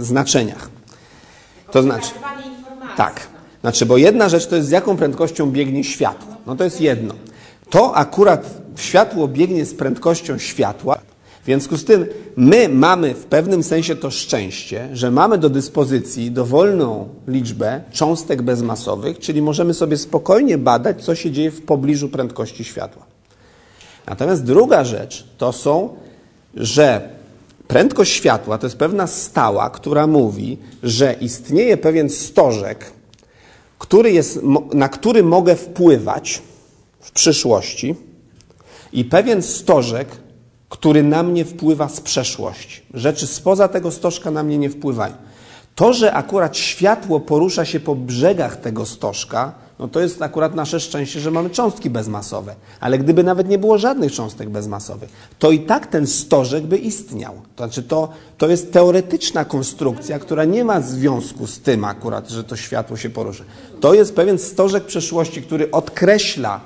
y, 0.00 0.04
znaczeniach. 0.04 0.68
To 1.70 1.82
znaczy, 1.82 2.10
tak, 2.96 3.26
znaczy, 3.60 3.86
bo 3.86 3.96
jedna 3.96 4.28
rzecz 4.28 4.46
to 4.46 4.56
jest 4.56 4.68
z 4.68 4.70
jaką 4.70 4.96
prędkością 4.96 5.50
biegnie 5.50 5.84
światło. 5.84 6.34
No 6.46 6.56
to 6.56 6.64
jest 6.64 6.80
jedno. 6.80 7.14
To 7.70 7.96
akurat 7.96 8.50
światło 8.76 9.28
biegnie 9.28 9.64
z 9.64 9.74
prędkością 9.74 10.38
światła. 10.38 10.98
W 11.44 11.46
związku 11.46 11.76
z 11.76 11.84
tym 11.84 12.06
my 12.36 12.68
mamy 12.68 13.14
w 13.14 13.24
pewnym 13.24 13.62
sensie 13.62 13.96
to 13.96 14.10
szczęście, 14.10 14.88
że 14.92 15.10
mamy 15.10 15.38
do 15.38 15.50
dyspozycji 15.50 16.30
dowolną 16.30 17.08
liczbę 17.28 17.80
cząstek 17.92 18.42
bezmasowych, 18.42 19.18
czyli 19.18 19.42
możemy 19.42 19.74
sobie 19.74 19.96
spokojnie 19.96 20.58
badać, 20.58 21.04
co 21.04 21.14
się 21.14 21.30
dzieje 21.30 21.50
w 21.50 21.62
pobliżu 21.62 22.08
prędkości 22.08 22.64
światła. 22.64 23.02
Natomiast 24.06 24.44
druga 24.44 24.84
rzecz 24.84 25.26
to 25.38 25.52
są, 25.52 25.96
że 26.54 27.08
prędkość 27.68 28.12
światła 28.12 28.58
to 28.58 28.66
jest 28.66 28.76
pewna 28.76 29.06
stała, 29.06 29.70
która 29.70 30.06
mówi, 30.06 30.58
że 30.82 31.12
istnieje 31.20 31.76
pewien 31.76 32.10
stożek, 32.10 32.92
który 33.78 34.12
jest, 34.12 34.40
na 34.74 34.88
który 34.88 35.22
mogę 35.22 35.56
wpływać 35.56 36.42
w 37.00 37.12
przyszłości 37.12 37.94
i 38.92 39.04
pewien 39.04 39.42
stożek, 39.42 40.23
który 40.74 41.02
na 41.02 41.22
mnie 41.22 41.44
wpływa 41.44 41.88
z 41.88 42.00
przeszłości. 42.00 42.82
Rzeczy 42.94 43.26
spoza 43.26 43.68
tego 43.68 43.90
stożka 43.90 44.30
na 44.30 44.42
mnie 44.42 44.58
nie 44.58 44.70
wpływają. 44.70 45.14
To, 45.74 45.92
że 45.92 46.12
akurat 46.12 46.56
światło 46.56 47.20
porusza 47.20 47.64
się 47.64 47.80
po 47.80 47.94
brzegach 47.94 48.56
tego 48.56 48.86
stożka, 48.86 49.52
no 49.78 49.88
to 49.88 50.00
jest 50.00 50.22
akurat 50.22 50.54
nasze 50.54 50.80
szczęście, 50.80 51.20
że 51.20 51.30
mamy 51.30 51.50
cząstki 51.50 51.90
bezmasowe. 51.90 52.54
Ale 52.80 52.98
gdyby 52.98 53.24
nawet 53.24 53.48
nie 53.48 53.58
było 53.58 53.78
żadnych 53.78 54.12
cząstek 54.12 54.50
bezmasowych, 54.50 55.10
to 55.38 55.50
i 55.50 55.60
tak 55.60 55.86
ten 55.86 56.06
stożek 56.06 56.64
by 56.64 56.76
istniał. 56.76 57.34
To 57.56 57.64
znaczy, 57.64 57.82
to, 57.82 58.08
to 58.38 58.48
jest 58.48 58.72
teoretyczna 58.72 59.44
konstrukcja, 59.44 60.18
która 60.18 60.44
nie 60.44 60.64
ma 60.64 60.80
związku 60.80 61.46
z 61.46 61.60
tym 61.60 61.84
akurat, 61.84 62.30
że 62.30 62.44
to 62.44 62.56
światło 62.56 62.96
się 62.96 63.10
porusza. 63.10 63.44
To 63.80 63.94
jest 63.94 64.14
pewien 64.14 64.38
stożek 64.38 64.84
przeszłości, 64.84 65.42
który 65.42 65.70
odkreśla 65.70 66.60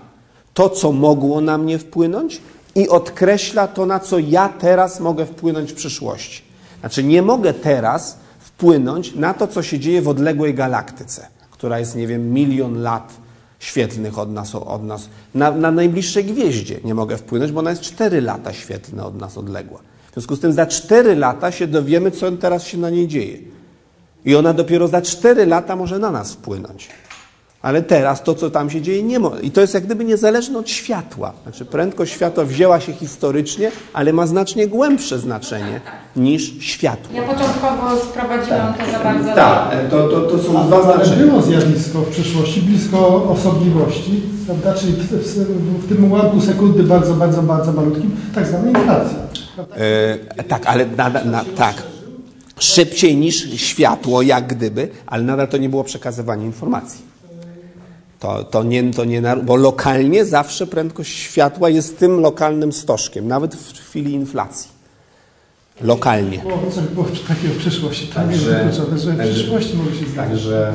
to, 0.54 0.70
co 0.70 0.92
mogło 0.92 1.40
na 1.40 1.58
mnie 1.58 1.78
wpłynąć 1.78 2.40
i 2.74 2.88
odkreśla 2.88 3.68
to, 3.68 3.86
na 3.86 4.00
co 4.00 4.18
ja 4.18 4.48
teraz 4.48 5.00
mogę 5.00 5.26
wpłynąć 5.26 5.72
w 5.72 5.74
przyszłości. 5.74 6.42
Znaczy, 6.80 7.04
nie 7.04 7.22
mogę 7.22 7.54
teraz 7.54 8.18
wpłynąć 8.38 9.14
na 9.14 9.34
to, 9.34 9.46
co 9.46 9.62
się 9.62 9.78
dzieje 9.78 10.02
w 10.02 10.08
odległej 10.08 10.54
galaktyce, 10.54 11.26
która 11.50 11.78
jest, 11.78 11.96
nie 11.96 12.06
wiem, 12.06 12.32
milion 12.32 12.82
lat 12.82 13.12
świetlnych 13.58 14.18
od 14.18 14.32
nas. 14.32 14.54
Od 14.54 14.84
nas. 14.84 15.08
Na, 15.34 15.50
na 15.50 15.70
najbliższej 15.70 16.24
gwieździe 16.24 16.80
nie 16.84 16.94
mogę 16.94 17.16
wpłynąć, 17.16 17.52
bo 17.52 17.60
ona 17.60 17.70
jest 17.70 17.82
4 17.82 18.20
lata 18.20 18.52
świetlne 18.52 19.04
od 19.04 19.20
nas 19.20 19.38
odległa. 19.38 19.80
W 20.10 20.12
związku 20.12 20.36
z 20.36 20.40
tym 20.40 20.52
za 20.52 20.66
4 20.66 21.14
lata 21.14 21.52
się 21.52 21.66
dowiemy, 21.66 22.10
co 22.10 22.32
teraz 22.32 22.64
się 22.64 22.78
na 22.78 22.90
niej 22.90 23.08
dzieje. 23.08 23.38
I 24.24 24.36
ona 24.36 24.54
dopiero 24.54 24.88
za 24.88 25.02
4 25.02 25.46
lata 25.46 25.76
może 25.76 25.98
na 25.98 26.10
nas 26.10 26.32
wpłynąć. 26.32 26.88
Ale 27.62 27.82
teraz 27.82 28.22
to, 28.22 28.34
co 28.34 28.50
tam 28.50 28.70
się 28.70 28.82
dzieje, 28.82 29.02
nie 29.02 29.18
może. 29.18 29.40
I 29.40 29.50
to 29.50 29.60
jest 29.60 29.74
jak 29.74 29.84
gdyby 29.84 30.04
niezależne 30.04 30.58
od 30.58 30.70
światła. 30.70 31.32
Znaczy, 31.42 31.64
prędkość 31.64 32.12
światła 32.12 32.44
wzięła 32.44 32.80
się 32.80 32.92
historycznie, 32.92 33.70
ale 33.92 34.12
ma 34.12 34.26
znacznie 34.26 34.66
głębsze 34.66 35.18
znaczenie 35.18 35.80
niż 36.16 36.52
światło. 36.60 37.16
Ja 37.16 37.22
początkowo 37.22 37.96
sprowadziłam 37.96 38.74
to 38.74 38.92
za 38.92 38.98
bardzo 38.98 39.34
Tak, 39.34 39.70
to, 39.90 40.08
to, 40.08 40.20
to 40.20 40.38
są 40.38 40.66
dwa 40.66 40.76
Ale 40.76 40.84
znaczenia. 41.04 41.26
było 41.26 41.42
zjawisko 41.42 41.98
w 41.98 42.08
przyszłości 42.08 42.60
blisko 42.62 43.24
osobliwości, 43.30 44.22
prawda? 44.46 44.74
czyli 44.74 44.92
w, 44.92 45.12
w, 45.12 45.84
w 45.84 45.88
tym 45.88 46.12
ułamku 46.12 46.40
sekundy 46.40 46.82
bardzo, 46.82 47.14
bardzo, 47.14 47.42
bardzo 47.42 47.72
malutkim, 47.72 48.16
tak 48.34 48.46
zwana 48.46 48.68
inflacja. 48.68 49.18
E, 50.38 50.44
tak, 50.44 50.66
ale 50.66 50.86
na, 50.86 51.08
na, 51.08 51.24
na, 51.24 51.44
tak. 51.56 51.82
szybciej 52.58 53.16
niż 53.16 53.54
światło, 53.60 54.22
jak 54.22 54.46
gdyby, 54.46 54.88
ale 55.06 55.22
nadal 55.22 55.48
to 55.48 55.56
nie 55.56 55.68
było 55.68 55.84
przekazywanie 55.84 56.46
informacji. 56.46 57.07
To, 58.18 58.44
to 58.44 58.62
nie, 58.62 58.90
to 58.90 59.04
nie, 59.04 59.22
bo 59.42 59.56
lokalnie 59.56 60.24
zawsze 60.24 60.66
prędkość 60.66 61.16
światła 61.16 61.68
jest 61.68 61.98
tym 61.98 62.20
lokalnym 62.20 62.72
stożkiem, 62.72 63.28
nawet 63.28 63.54
w 63.54 63.88
chwili 63.88 64.12
inflacji. 64.12 64.70
Lokalnie. 65.80 66.38
Było 66.38 66.70
coś 66.70 66.84
było 66.84 67.06
takiego 67.28 67.54
w 67.54 67.58
przyszłości. 67.58 68.06
Także- 68.06 68.64
wykluczone, 68.64 68.98
że 68.98 69.12
w 69.12 69.34
przyszłości 69.34 69.76
może 69.76 69.90
się 69.90 70.06
zdarzyć. 70.06 70.16
Także 70.16 70.72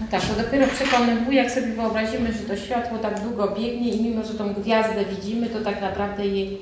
No 0.00 0.06
tak, 0.10 0.20
to 0.20 0.42
dopiero 0.42 0.66
przekonywuje, 0.66 1.42
jak 1.42 1.50
sobie 1.50 1.66
wyobrazimy, 1.66 2.32
że 2.32 2.38
to 2.38 2.56
światło 2.56 2.98
tak 2.98 3.20
długo 3.20 3.54
biegnie 3.58 3.90
i 3.90 4.02
mimo, 4.02 4.24
że 4.24 4.34
tą 4.34 4.54
gwiazdę 4.54 5.04
widzimy, 5.16 5.46
to 5.46 5.60
tak 5.60 5.80
naprawdę 5.80 6.26
jej... 6.26 6.58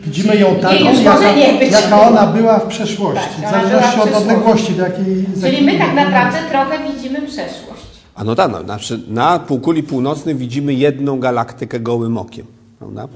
Widzimy 0.00 0.36
ją 0.36 0.54
taką, 0.54 0.74
jaka, 1.02 1.30
jaka 1.70 2.02
ona 2.02 2.26
była 2.26 2.58
w 2.58 2.66
przeszłości, 2.66 3.42
Tak, 3.42 3.48
w 3.48 3.68
zależności 3.68 4.00
od 4.00 4.14
odległości, 4.14 4.72
w 4.72 4.78
jakiej... 4.78 5.24
Czyli 5.40 5.64
my 5.64 5.78
tak 5.78 5.94
naprawdę 5.94 6.38
trochę 6.50 6.92
widzimy 6.92 7.22
przeszłość. 7.22 7.77
A 8.18 8.24
no 8.24 8.34
tak, 8.34 8.52
no, 8.52 8.62
znaczy 8.62 9.02
na 9.08 9.38
półkuli 9.38 9.82
północnej 9.82 10.34
widzimy 10.34 10.74
jedną 10.74 11.20
galaktykę 11.20 11.80
gołym 11.80 12.18
okiem, 12.18 12.46
prawda? 12.78 13.08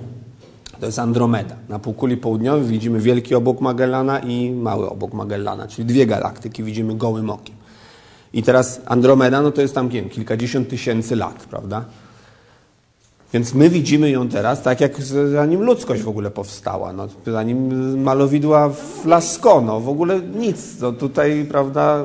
To 0.81 0.87
jest 0.87 0.99
Andromeda. 0.99 1.57
Na 1.69 1.79
półkuli 1.79 2.17
południowej 2.17 2.65
widzimy 2.65 3.01
wielki 3.01 3.35
obok 3.35 3.61
Magellana 3.61 4.19
i 4.19 4.51
mały 4.51 4.91
obok 4.91 5.13
Magellana, 5.13 5.69
czyli 5.69 5.85
dwie 5.85 6.07
galaktyki 6.07 6.63
widzimy 6.63 6.95
gołym 6.95 7.31
okiem. 7.31 7.55
I 8.33 8.43
teraz 8.43 8.81
Andromeda, 8.87 9.43
no 9.43 9.51
to 9.51 9.63
jest 9.63 9.75
tam 9.75 9.87
nie 9.87 9.93
wiem, 9.93 10.11
kilkadziesiąt 10.11 10.69
tysięcy 10.69 11.17
lat, 11.17 11.47
prawda? 11.51 11.85
Więc 13.33 13.55
my 13.55 13.71
widzimy 13.71 14.11
ją 14.11 14.29
teraz 14.29 14.63
tak, 14.63 14.81
jak 14.81 15.03
zanim 15.33 15.63
ludzkość 15.63 16.03
w 16.03 16.09
ogóle 16.09 16.31
powstała. 16.31 16.93
No, 16.93 17.09
zanim 17.27 18.03
malowidła 18.03 18.69
w 18.69 19.07
Lascaux, 19.07 19.67
no 19.67 19.81
w 19.81 19.89
ogóle 19.89 20.21
nic. 20.21 20.81
No, 20.81 20.93
tutaj, 20.93 21.47
prawda, 21.51 22.05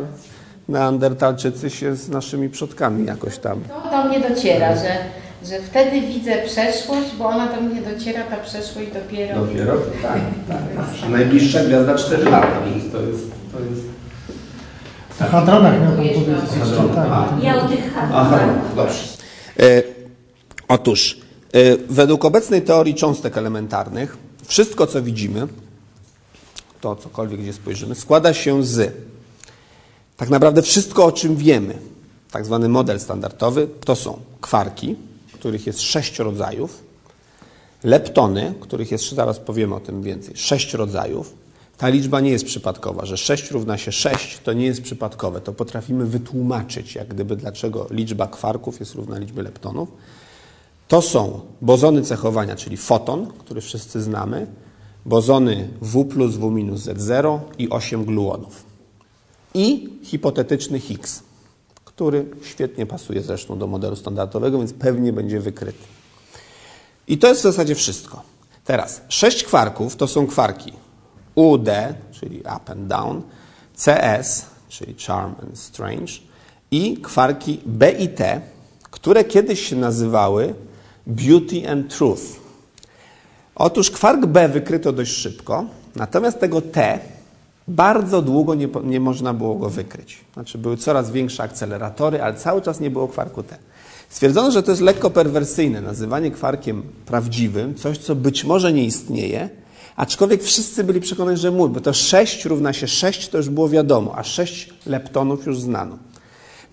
Neandertalczycy 0.70 1.70
się 1.70 1.96
z 1.96 2.10
naszymi 2.10 2.50
przodkami 2.50 3.06
jakoś 3.06 3.38
tam. 3.38 3.62
To 3.62 3.92
do 3.92 4.10
mnie 4.10 4.30
dociera, 4.30 4.76
że, 4.76 4.98
że 5.46 5.60
wtedy 5.62 6.02
widzę 6.02 6.32
przeszłość, 6.46 7.16
bo 7.18 7.26
ona 7.26 7.56
do 7.56 7.62
mnie 7.62 7.82
dociera, 7.82 8.24
ta 8.24 8.38
przeszłość 8.38 8.88
dopiero... 8.94 9.46
Dopiero? 9.46 9.74
Tak, 10.02 10.22
tak. 10.48 10.62
A 11.06 11.10
najbliższa 11.10 11.64
gwiazda 11.64 11.96
4 11.96 12.24
lata, 12.24 12.62
więc 12.66 12.92
to 12.92 13.02
jest... 13.02 13.32
To 13.54 13.60
jest... 13.60 13.82
O 15.22 15.32
hadronach 15.32 15.74
miał 15.74 15.82
Pan 15.82 15.96
powiedzieć. 15.96 16.24
Tak. 16.96 17.44
Ja 17.44 17.64
o 17.64 17.68
tych 17.68 17.94
hadronach. 17.94 18.76
dobrze. 18.76 19.04
E, 19.60 19.84
otóż, 20.68 21.18
e, 21.54 21.60
według 21.90 22.26
obecnej 22.26 22.62
teorii 22.62 22.96
cząstek 22.96 23.38
elementarnych, 23.38 24.18
wszystko 24.46 24.88
co 24.88 25.02
widzimy, 25.02 25.48
to 26.82 26.96
cokolwiek 26.96 27.42
gdzie 27.42 27.54
spojrzymy, 27.54 27.96
składa 27.96 28.34
się 28.34 28.64
z 28.64 28.94
tak 30.18 30.30
naprawdę 30.30 30.62
wszystko 30.62 31.06
o 31.06 31.12
czym 31.12 31.36
wiemy. 31.36 31.78
Tak 32.32 32.46
zwany 32.46 32.70
model 32.70 33.00
standardowy 33.00 33.68
to 33.86 33.96
są 33.96 34.20
kwarki, 34.42 34.96
których 35.34 35.68
jest 35.68 35.82
sześć 35.82 36.20
rodzajów, 36.20 36.84
leptony, 37.84 38.54
których 38.60 38.92
jest, 38.92 39.12
zaraz 39.12 39.40
powiemy 39.40 39.76
o 39.76 39.80
tym 39.80 40.04
więcej, 40.04 40.38
sześć 40.38 40.74
rodzajów. 40.74 41.34
Ta 41.78 41.90
liczba 41.90 42.20
nie 42.20 42.30
jest 42.30 42.46
przypadkowa, 42.46 43.06
że 43.06 43.18
6 43.18 43.52
równa 43.52 43.78
się 43.78 43.92
6 43.92 44.40
to 44.44 44.54
nie 44.54 44.66
jest 44.66 44.82
przypadkowe. 44.82 45.42
To 45.42 45.54
potrafimy 45.54 46.06
wytłumaczyć, 46.06 46.96
jak 46.96 47.08
gdyby 47.08 47.36
dlaczego 47.36 47.88
liczba 47.90 48.28
kwarków 48.28 48.80
jest 48.80 48.96
równa 48.96 49.18
liczbie 49.18 49.44
leptonów. 49.44 49.90
To 50.88 51.02
są 51.02 51.40
bozony 51.62 52.02
cechowania, 52.02 52.56
czyli 52.56 52.78
foton, 52.78 53.28
który 53.40 53.62
wszyscy 53.62 54.02
znamy, 54.02 54.48
bozony 55.06 55.70
W 55.82 56.06
plus 56.06 56.36
W 56.36 56.52
minus 56.52 56.82
Z0 56.82 57.40
i 57.58 57.70
8 57.70 58.06
gluonów. 58.06 58.67
I 59.58 59.90
hipotetyczny 60.04 60.80
Higgs, 60.80 61.24
który 61.86 62.26
świetnie 62.44 62.86
pasuje 62.86 63.22
zresztą 63.22 63.60
do 63.60 63.68
modelu 63.68 63.96
standardowego, 63.96 64.58
więc 64.58 64.74
pewnie 64.74 65.14
będzie 65.14 65.40
wykryty. 65.40 65.84
I 67.08 67.18
to 67.18 67.28
jest 67.28 67.40
w 67.40 67.44
zasadzie 67.44 67.76
wszystko. 67.76 68.22
Teraz, 68.66 69.02
sześć 69.10 69.44
kwarków 69.44 69.96
to 69.96 70.08
są 70.08 70.28
kwarki 70.28 70.74
UD, 71.36 71.70
czyli 72.12 72.40
up 72.40 72.72
and 72.72 72.88
down, 72.88 73.22
CS, 73.86 74.46
czyli 74.70 74.96
charm 75.08 75.36
and 75.42 75.60
strange, 75.60 76.14
i 76.72 76.98
kwarki 76.98 77.60
B 77.66 77.92
i 77.92 78.10
T, 78.10 78.42
które 78.92 79.24
kiedyś 79.24 79.70
się 79.70 79.76
nazywały 79.76 80.54
beauty 81.08 81.70
and 81.70 81.96
truth. 81.96 82.24
Otóż 83.56 83.92
kwark 83.92 84.26
B 84.26 84.50
wykryto 84.50 84.94
dość 84.94 85.12
szybko, 85.12 85.66
natomiast 85.96 86.40
tego 86.40 86.62
T 86.62 87.00
bardzo 87.68 88.22
długo 88.22 88.56
nie, 88.56 88.68
nie 88.84 89.00
można 89.00 89.34
było 89.34 89.56
go 89.56 89.70
wykryć. 89.70 90.18
Znaczy 90.34 90.58
były 90.58 90.78
coraz 90.78 91.12
większe 91.12 91.44
akceleratory, 91.44 92.22
ale 92.22 92.36
cały 92.36 92.62
czas 92.62 92.80
nie 92.80 92.90
było 92.90 93.08
kwarku 93.08 93.44
T. 93.44 93.58
Stwierdzono, 94.10 94.52
że 94.52 94.64
to 94.64 94.72
jest 94.72 94.82
lekko 94.82 95.10
perwersyjne, 95.10 95.82
nazywanie 95.82 96.32
kwarkiem 96.32 96.84
prawdziwym, 97.06 97.76
coś, 97.76 97.98
co 97.98 98.16
być 98.16 98.44
może 98.44 98.74
nie 98.74 98.86
istnieje, 98.86 99.50
aczkolwiek 99.96 100.44
wszyscy 100.44 100.84
byli 100.84 101.02
przekonani, 101.02 101.38
że 101.38 101.52
mój, 101.52 101.70
bo 101.70 101.82
to 101.82 101.94
6 101.94 102.46
równa 102.46 102.74
się 102.74 102.88
6, 102.88 103.30
to 103.30 103.38
już 103.38 103.50
było 103.50 103.70
wiadomo, 103.70 104.16
a 104.16 104.24
6 104.24 104.74
leptonów 104.86 105.46
już 105.46 105.60
znano. 105.60 105.98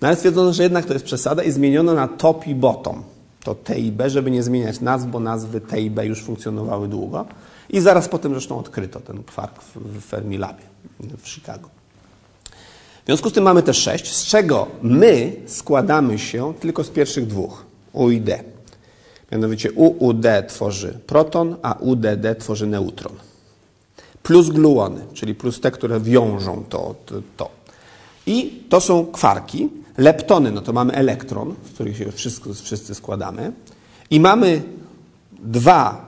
No 0.00 0.08
ale 0.08 0.16
stwierdzono, 0.16 0.52
że 0.52 0.62
jednak 0.62 0.84
to 0.84 0.92
jest 0.92 1.04
przesada 1.04 1.42
i 1.42 1.50
zmieniono 1.50 1.94
na 1.94 2.08
top 2.08 2.46
i 2.46 2.54
bottom. 2.54 3.02
To 3.44 3.54
T 3.54 3.78
i 3.78 3.92
B, 3.92 4.10
żeby 4.10 4.30
nie 4.30 4.42
zmieniać 4.42 4.80
nazw, 4.80 5.06
bo 5.06 5.20
nazwy 5.20 5.60
T 5.60 5.80
i 5.80 5.90
B 5.90 6.06
już 6.06 6.22
funkcjonowały 6.22 6.88
długo. 6.88 7.26
I 7.70 7.80
zaraz 7.80 8.08
potem 8.08 8.32
zresztą 8.32 8.58
odkryto 8.58 9.00
ten 9.00 9.24
kwark 9.24 9.60
w 9.74 10.00
Fermilabie 10.00 10.73
w 11.22 11.28
Chicago. 11.28 11.68
W 13.02 13.06
związku 13.06 13.30
z 13.30 13.32
tym 13.32 13.44
mamy 13.44 13.62
też 13.62 13.78
sześć, 13.78 14.12
z 14.12 14.26
czego 14.26 14.66
my 14.82 15.32
składamy 15.46 16.18
się 16.18 16.54
tylko 16.60 16.84
z 16.84 16.90
pierwszych 16.90 17.26
dwóch, 17.26 17.64
U 17.92 18.10
i 18.10 18.20
D. 18.20 18.44
Mianowicie 19.32 19.72
UUD 19.72 20.26
tworzy 20.48 20.98
proton, 21.06 21.56
a 21.62 21.72
UDD 21.72 22.38
tworzy 22.38 22.66
neutron. 22.66 23.12
Plus 24.22 24.48
gluony, 24.48 25.00
czyli 25.12 25.34
plus 25.34 25.60
te, 25.60 25.70
które 25.70 26.00
wiążą 26.00 26.64
to, 26.68 26.94
to, 27.06 27.14
to. 27.36 27.50
I 28.26 28.62
to 28.68 28.80
są 28.80 29.06
kwarki. 29.06 29.68
Leptony, 29.98 30.52
no 30.52 30.60
to 30.60 30.72
mamy 30.72 30.92
elektron, 30.92 31.54
z 31.70 31.74
których 31.74 31.96
się 31.96 32.12
wszystko, 32.12 32.54
wszyscy 32.54 32.94
składamy. 32.94 33.52
I 34.10 34.20
mamy 34.20 34.62
dwa 35.32 36.06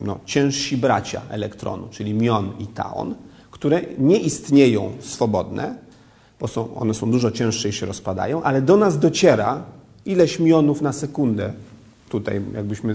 no, 0.00 0.18
ciężsi 0.24 0.76
bracia 0.76 1.22
elektronu, 1.28 1.88
czyli 1.90 2.14
mion 2.14 2.52
i 2.58 2.66
taon, 2.66 3.14
które 3.56 3.82
nie 3.98 4.18
istnieją 4.18 4.92
swobodne, 5.00 5.74
bo 6.40 6.48
są, 6.48 6.74
one 6.74 6.94
są 6.94 7.10
dużo 7.10 7.30
cięższe 7.30 7.68
i 7.68 7.72
się 7.72 7.86
rozpadają, 7.86 8.42
ale 8.42 8.62
do 8.62 8.76
nas 8.76 8.98
dociera 8.98 9.62
ileś 10.06 10.38
mionów 10.38 10.82
na 10.82 10.92
sekundę. 10.92 11.52
Tutaj, 12.08 12.40
jakbyśmy 12.54 12.94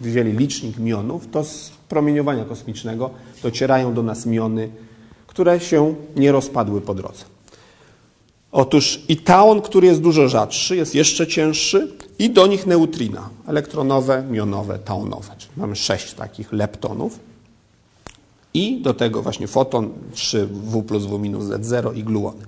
wzięli 0.00 0.32
licznik 0.32 0.78
mionów, 0.78 1.28
to 1.30 1.44
z 1.44 1.70
promieniowania 1.88 2.44
kosmicznego 2.44 3.10
docierają 3.42 3.94
do 3.94 4.02
nas 4.02 4.26
miony, 4.26 4.68
które 5.26 5.60
się 5.60 5.94
nie 6.16 6.32
rozpadły 6.32 6.80
po 6.80 6.94
drodze. 6.94 7.24
Otóż 8.52 9.02
i 9.08 9.16
taon, 9.16 9.60
który 9.60 9.86
jest 9.86 10.00
dużo 10.00 10.28
rzadszy, 10.28 10.76
jest 10.76 10.94
jeszcze 10.94 11.26
cięższy 11.26 11.92
i 12.18 12.30
do 12.30 12.46
nich 12.46 12.66
neutrina, 12.66 13.28
elektronowe, 13.46 14.24
mionowe, 14.30 14.78
taonowe. 14.78 15.34
Czyli 15.38 15.52
mamy 15.56 15.76
sześć 15.76 16.14
takich 16.14 16.52
leptonów 16.52 17.18
i 18.56 18.80
do 18.80 18.94
tego 18.94 19.22
właśnie 19.22 19.46
foton 19.46 19.90
3W 20.14 20.82
plus 20.82 21.04
W 21.04 21.18
minus 21.18 21.44
Z0 21.44 21.96
i 21.96 22.04
gluony. 22.04 22.42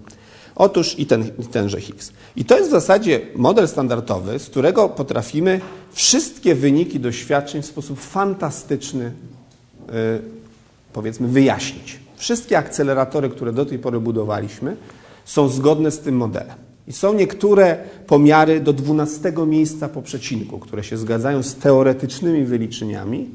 Otóż 0.57 0.99
i, 0.99 1.07
ten, 1.07 1.31
i 1.39 1.47
tenże 1.47 1.81
Higgs. 1.81 2.13
I 2.37 2.45
to 2.45 2.57
jest 2.57 2.69
w 2.69 2.73
zasadzie 2.73 3.21
model 3.37 3.69
standardowy, 3.69 4.39
z 4.39 4.47
którego 4.47 4.89
potrafimy 4.89 5.61
wszystkie 5.93 6.55
wyniki 6.55 7.01
doświadczeń 7.01 7.63
w 7.63 7.67
sposób 7.67 8.01
fantastyczny 8.01 9.05
y, 9.05 9.93
powiedzmy 10.93 11.29
wyjaśnić. 11.29 12.01
Wszystkie 12.17 12.59
akceleratory, 12.59 13.29
które 13.29 13.53
do 13.53 13.67
tej 13.67 13.79
pory 13.79 14.01
budowaliśmy, 14.01 14.77
są 15.25 15.49
zgodne 15.49 15.91
z 15.91 15.99
tym 15.99 16.17
modelem. 16.17 16.57
I 16.89 16.93
są 16.93 17.15
niektóre 17.15 17.77
pomiary 18.07 18.61
do 18.61 18.73
12 18.73 19.33
miejsca 19.47 19.89
po 19.89 20.03
przecinku, 20.03 20.59
które 20.59 20.85
się 20.85 20.97
zgadzają 20.97 21.43
z 21.43 21.55
teoretycznymi 21.55 22.45
wyliczeniami 22.45 23.31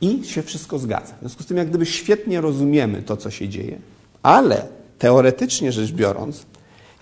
i 0.00 0.24
się 0.24 0.42
wszystko 0.42 0.78
zgadza. 0.78 1.14
W 1.14 1.20
związku 1.20 1.42
z 1.42 1.46
tym, 1.46 1.56
jak 1.56 1.68
gdyby 1.68 1.86
świetnie 1.86 2.40
rozumiemy 2.40 3.02
to, 3.02 3.16
co 3.16 3.30
się 3.30 3.48
dzieje, 3.48 3.78
ale 4.22 4.66
teoretycznie 4.98 5.72
rzecz 5.72 5.92
biorąc, 5.92 6.46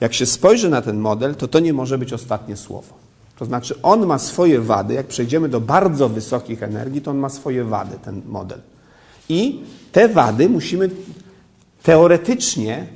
jak 0.00 0.14
się 0.14 0.26
spojrzy 0.26 0.70
na 0.70 0.82
ten 0.82 0.98
model, 0.98 1.34
to 1.34 1.48
to 1.48 1.60
nie 1.60 1.72
może 1.72 1.98
być 1.98 2.12
ostatnie 2.12 2.56
słowo. 2.56 2.94
To 3.36 3.44
znaczy, 3.44 3.74
on 3.82 4.06
ma 4.06 4.18
swoje 4.18 4.60
wady. 4.60 4.94
Jak 4.94 5.06
przejdziemy 5.06 5.48
do 5.48 5.60
bardzo 5.60 6.08
wysokich 6.08 6.62
energii, 6.62 7.02
to 7.02 7.10
on 7.10 7.18
ma 7.18 7.28
swoje 7.28 7.64
wady, 7.64 7.98
ten 8.04 8.22
model. 8.26 8.60
I 9.28 9.60
te 9.92 10.08
wady 10.08 10.48
musimy 10.48 10.90
teoretycznie 11.82 12.86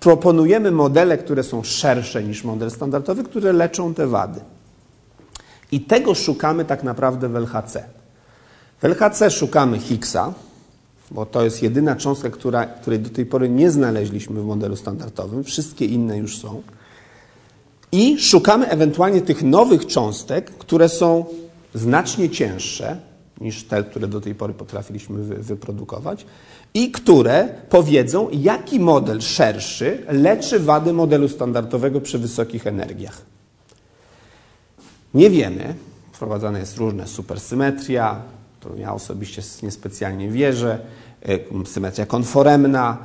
proponujemy 0.00 0.70
modele, 0.70 1.18
które 1.18 1.42
są 1.42 1.62
szersze 1.62 2.22
niż 2.22 2.44
model 2.44 2.70
standardowy, 2.70 3.24
które 3.24 3.52
leczą 3.52 3.94
te 3.94 4.06
wady. 4.06 4.40
I 5.72 5.80
tego 5.80 6.14
szukamy 6.14 6.64
tak 6.64 6.82
naprawdę 6.82 7.28
w 7.28 7.36
LHC. 7.36 7.84
W 8.82 8.84
LHC 8.84 9.30
szukamy 9.30 9.78
Higgsa, 9.78 10.34
bo 11.10 11.26
to 11.26 11.44
jest 11.44 11.62
jedyna 11.62 11.96
cząstka, 11.96 12.30
która, 12.30 12.66
której 12.66 12.98
do 12.98 13.10
tej 13.10 13.26
pory 13.26 13.48
nie 13.48 13.70
znaleźliśmy 13.70 14.42
w 14.42 14.44
modelu 14.44 14.76
standardowym, 14.76 15.44
wszystkie 15.44 15.86
inne 15.86 16.18
już 16.18 16.38
są. 16.38 16.62
I 17.92 18.20
szukamy 18.20 18.68
ewentualnie 18.68 19.20
tych 19.20 19.42
nowych 19.42 19.86
cząstek, 19.86 20.50
które 20.50 20.88
są 20.88 21.24
znacznie 21.74 22.30
cięższe 22.30 22.96
niż 23.40 23.64
te, 23.64 23.84
które 23.84 24.08
do 24.08 24.20
tej 24.20 24.34
pory 24.34 24.54
potrafiliśmy 24.54 25.22
wy, 25.22 25.34
wyprodukować 25.34 26.26
i 26.74 26.90
które 26.90 27.48
powiedzą, 27.68 28.28
jaki 28.32 28.80
model 28.80 29.20
szerszy 29.20 30.06
leczy 30.08 30.60
wady 30.60 30.92
modelu 30.92 31.28
standardowego 31.28 32.00
przy 32.00 32.18
wysokich 32.18 32.66
energiach. 32.66 33.22
Nie 35.14 35.30
wiemy, 35.30 35.74
wprowadzana 36.12 36.58
jest 36.58 36.76
różne 36.76 37.06
supersymetria, 37.06 38.22
którą 38.62 38.76
ja 38.76 38.94
osobiście 38.94 39.42
niespecjalnie 39.62 40.28
wierzę, 40.28 40.78
e, 41.22 41.66
symetria 41.66 42.06
konforemna. 42.06 42.98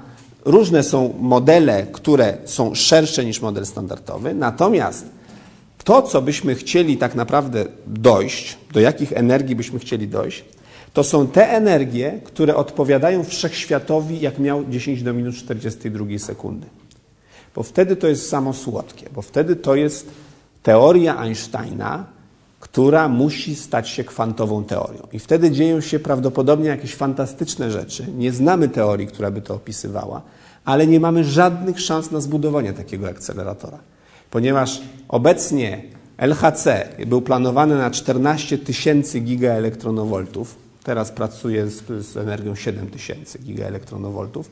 Różne 0.46 0.84
są 0.84 1.14
modele, 1.20 1.88
które 1.92 2.38
są 2.46 2.76
szersze 2.76 3.26
niż 3.26 3.42
model 3.42 3.66
standardowy, 3.66 4.34
natomiast 4.34 5.06
to, 5.84 6.02
co 6.02 6.22
byśmy 6.22 6.56
chcieli 6.56 6.98
tak 6.98 7.16
naprawdę 7.16 7.66
dojść, 7.88 8.58
do 8.74 8.80
jakich 8.80 9.14
energii 9.14 9.56
byśmy 9.56 9.80
chcieli 9.80 10.08
dojść, 10.08 10.46
to 10.94 11.04
są 11.04 11.28
te 11.28 11.50
energie, 11.50 12.20
które 12.24 12.56
odpowiadają 12.56 13.24
wszechświatowi, 13.24 14.20
jak 14.20 14.40
miał 14.40 14.66
10 14.66 15.04
do 15.04 15.14
minus 15.14 15.36
42 15.36 16.20
sekundy. 16.20 16.68
Bo 17.56 17.64
wtedy 17.64 17.96
to 17.96 18.08
jest 18.08 18.30
samo 18.30 18.54
słodkie, 18.54 19.10
bo 19.16 19.22
wtedy 19.22 19.56
to 19.56 19.76
jest 19.76 20.10
teoria 20.64 21.18
Einsteina, 21.18 22.17
która 22.78 23.10
musi 23.10 23.56
stać 23.56 23.90
się 23.90 24.04
kwantową 24.04 24.64
teorią. 24.64 25.08
I 25.12 25.20
wtedy 25.20 25.52
dzieją 25.52 25.82
się 25.82 26.00
prawdopodobnie 26.00 26.70
jakieś 26.70 26.96
fantastyczne 26.96 27.72
rzeczy. 27.72 28.08
Nie 28.18 28.32
znamy 28.32 28.70
teorii, 28.70 29.08
która 29.08 29.32
by 29.32 29.42
to 29.42 29.56
opisywała, 29.56 30.22
ale 30.66 30.88
nie 30.88 31.00
mamy 31.00 31.24
żadnych 31.24 31.80
szans 31.82 32.12
na 32.12 32.22
zbudowanie 32.22 32.74
takiego 32.74 33.08
akceleratora. 33.08 33.80
Ponieważ 34.32 34.82
obecnie 35.08 35.82
LHC 36.18 36.90
był 37.08 37.22
planowany 37.22 37.78
na 37.78 37.92
14 37.92 38.58
tysięcy 38.58 39.20
gigaelektronowoltów, 39.20 40.56
teraz 40.84 41.12
pracuje 41.12 41.68
z, 41.68 42.06
z 42.06 42.18
energią 42.18 42.56
7 42.56 42.88
tysięcy 42.88 43.40
gigaelektronowoltów. 43.40 44.50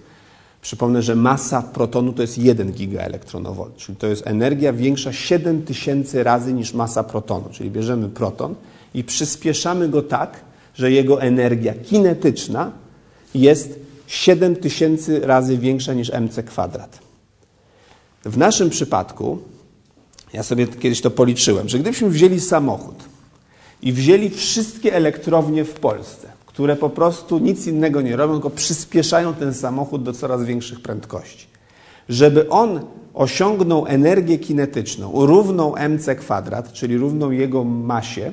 Przypomnę, 0.66 1.02
że 1.02 1.16
masa 1.16 1.62
protonu 1.62 2.14
to 2.14 2.22
jest 2.22 2.38
1 2.38 2.72
gigaelektronowolt, 2.72 3.78
czyli 3.78 3.96
to 3.96 4.08
jest 4.08 4.28
energia 4.28 4.74
większa 4.74 5.14
7 5.14 5.62
tysięcy 5.62 6.24
razy 6.24 6.54
niż 6.54 6.74
masa 6.74 7.04
protonu. 7.04 7.50
Czyli 7.52 7.72
bierzemy 7.72 8.10
proton 8.10 8.56
i 8.94 9.04
przyspieszamy 9.04 9.90
go 9.90 10.02
tak, 10.02 10.42
że 10.74 10.92
jego 10.92 11.22
energia 11.22 11.74
kinetyczna 11.74 12.72
jest 13.36 13.80
7 14.08 14.56
tysięcy 14.56 15.20
razy 15.20 15.58
większa 15.58 15.94
niż 15.94 16.10
mc 16.10 16.44
kwadrat. 16.44 17.00
W 18.24 18.38
naszym 18.38 18.70
przypadku, 18.70 19.38
ja 20.34 20.44
sobie 20.44 20.68
kiedyś 20.68 21.02
to 21.02 21.12
policzyłem, 21.12 21.70
że 21.70 21.80
gdybyśmy 21.80 22.10
wzięli 22.10 22.40
samochód 22.40 22.96
i 23.82 23.94
wzięli 23.94 24.30
wszystkie 24.30 24.94
elektrownie 24.94 25.66
w 25.66 25.74
Polsce, 25.74 26.35
które 26.56 26.76
po 26.76 26.90
prostu 26.90 27.40
nic 27.40 27.68
innego 27.68 28.02
nie 28.02 28.16
robią, 28.16 28.34
tylko 28.34 28.50
przyspieszają 28.50 29.34
ten 29.34 29.54
samochód 29.54 30.04
do 30.04 30.14
coraz 30.14 30.44
większych 30.44 30.82
prędkości. 30.82 31.48
Żeby 32.10 32.50
on 32.50 32.80
osiągnął 33.14 33.86
energię 33.88 34.40
kinetyczną 34.40 35.26
równą 35.26 35.76
mc 35.76 36.16
kwadrat, 36.16 36.74
czyli 36.74 36.98
równą 36.98 37.32
jego 37.32 37.64
masie, 37.64 38.32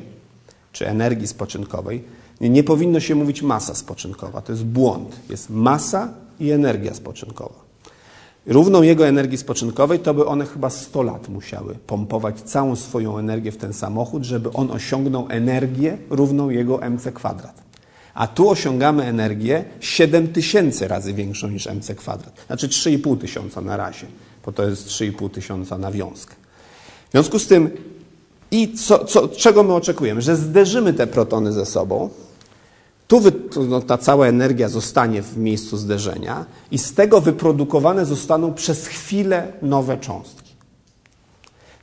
czy 0.72 0.88
energii 0.88 1.26
spoczynkowej, 1.26 2.04
nie, 2.40 2.50
nie 2.50 2.64
powinno 2.64 3.00
się 3.00 3.14
mówić 3.14 3.42
masa 3.42 3.74
spoczynkowa, 3.74 4.40
to 4.40 4.52
jest 4.52 4.64
błąd. 4.64 5.16
Jest 5.30 5.50
masa 5.50 6.08
i 6.40 6.50
energia 6.50 6.94
spoczynkowa. 6.94 7.62
Równą 8.46 8.82
jego 8.82 9.06
energii 9.06 9.38
spoczynkowej, 9.38 9.98
to 9.98 10.14
by 10.14 10.26
one 10.26 10.46
chyba 10.46 10.70
100 10.70 11.02
lat 11.02 11.28
musiały 11.28 11.74
pompować 11.86 12.40
całą 12.40 12.76
swoją 12.76 13.18
energię 13.18 13.52
w 13.52 13.56
ten 13.56 13.72
samochód, 13.72 14.24
żeby 14.24 14.52
on 14.52 14.70
osiągnął 14.70 15.26
energię 15.28 15.98
równą 16.10 16.50
jego 16.50 16.82
mc 16.82 17.12
kwadrat. 17.12 17.71
A 18.14 18.26
tu 18.26 18.50
osiągamy 18.50 19.04
energię 19.04 19.64
7 19.80 20.32
tysięcy 20.32 20.88
razy 20.88 21.14
większą 21.14 21.48
niż 21.48 21.66
mc 21.66 21.94
kwadrat. 21.94 22.44
Znaczy 22.46 22.68
3,5 22.68 23.18
tysiąca 23.18 23.60
na 23.60 23.76
razie, 23.76 24.06
bo 24.44 24.52
to 24.52 24.68
jest 24.68 24.88
3,5 24.88 25.30
tysiąca 25.30 25.78
na 25.78 25.90
wiązkę. 25.92 26.34
W 27.08 27.12
związku 27.12 27.38
z 27.38 27.46
tym, 27.46 27.70
i 28.50 28.74
co, 28.74 29.04
co, 29.04 29.28
czego 29.28 29.62
my 29.62 29.74
oczekujemy? 29.74 30.22
Że 30.22 30.36
zderzymy 30.36 30.92
te 30.92 31.06
protony 31.06 31.52
ze 31.52 31.66
sobą, 31.66 32.10
tu 33.08 33.20
wy, 33.20 33.32
no, 33.68 33.80
ta 33.80 33.98
cała 33.98 34.26
energia 34.26 34.68
zostanie 34.68 35.22
w 35.22 35.36
miejscu 35.36 35.76
zderzenia 35.76 36.46
i 36.70 36.78
z 36.78 36.94
tego 36.94 37.20
wyprodukowane 37.20 38.06
zostaną 38.06 38.54
przez 38.54 38.86
chwilę 38.86 39.52
nowe 39.62 39.98
cząstki. 39.98 40.52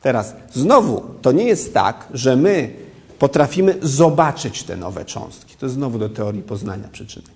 Teraz, 0.02 0.34
znowu, 0.54 1.04
to 1.22 1.32
nie 1.32 1.44
jest 1.44 1.74
tak, 1.74 2.08
że 2.14 2.36
my 2.36 2.74
potrafimy 3.20 3.76
zobaczyć 3.82 4.64
te 4.64 4.78
nowe 4.78 5.06
cząstki. 5.06 5.49
To 5.60 5.70
znowu 5.70 6.00
do 6.00 6.10
teorii 6.10 6.42
poznania 6.42 6.88
przyczynek. 6.92 7.32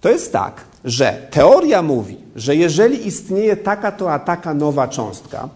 To 0.00 0.08
jest 0.08 0.32
tak, 0.32 0.64
że 0.84 1.26
teoria 1.30 1.82
mówi, 1.82 2.16
że 2.36 2.56
jeżeli 2.56 3.06
istnieje 3.06 3.56
taka 3.56 3.92
to 3.92 4.12
a 4.12 4.18
taka 4.18 4.54
nowa 4.54 4.88
cząstka, 4.88 5.48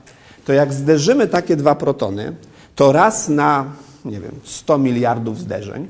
to 0.45 0.53
jak 0.53 0.73
zderzymy 0.73 1.29
takie 1.29 1.57
dwa 1.57 1.75
protony, 1.75 2.37
to 2.77 2.93
raz 2.93 3.29
na, 3.29 3.65
nie 4.05 4.21
wiem, 4.21 4.33
100 4.45 4.79
miliardów 4.79 5.41
zderzeń, 5.41 5.89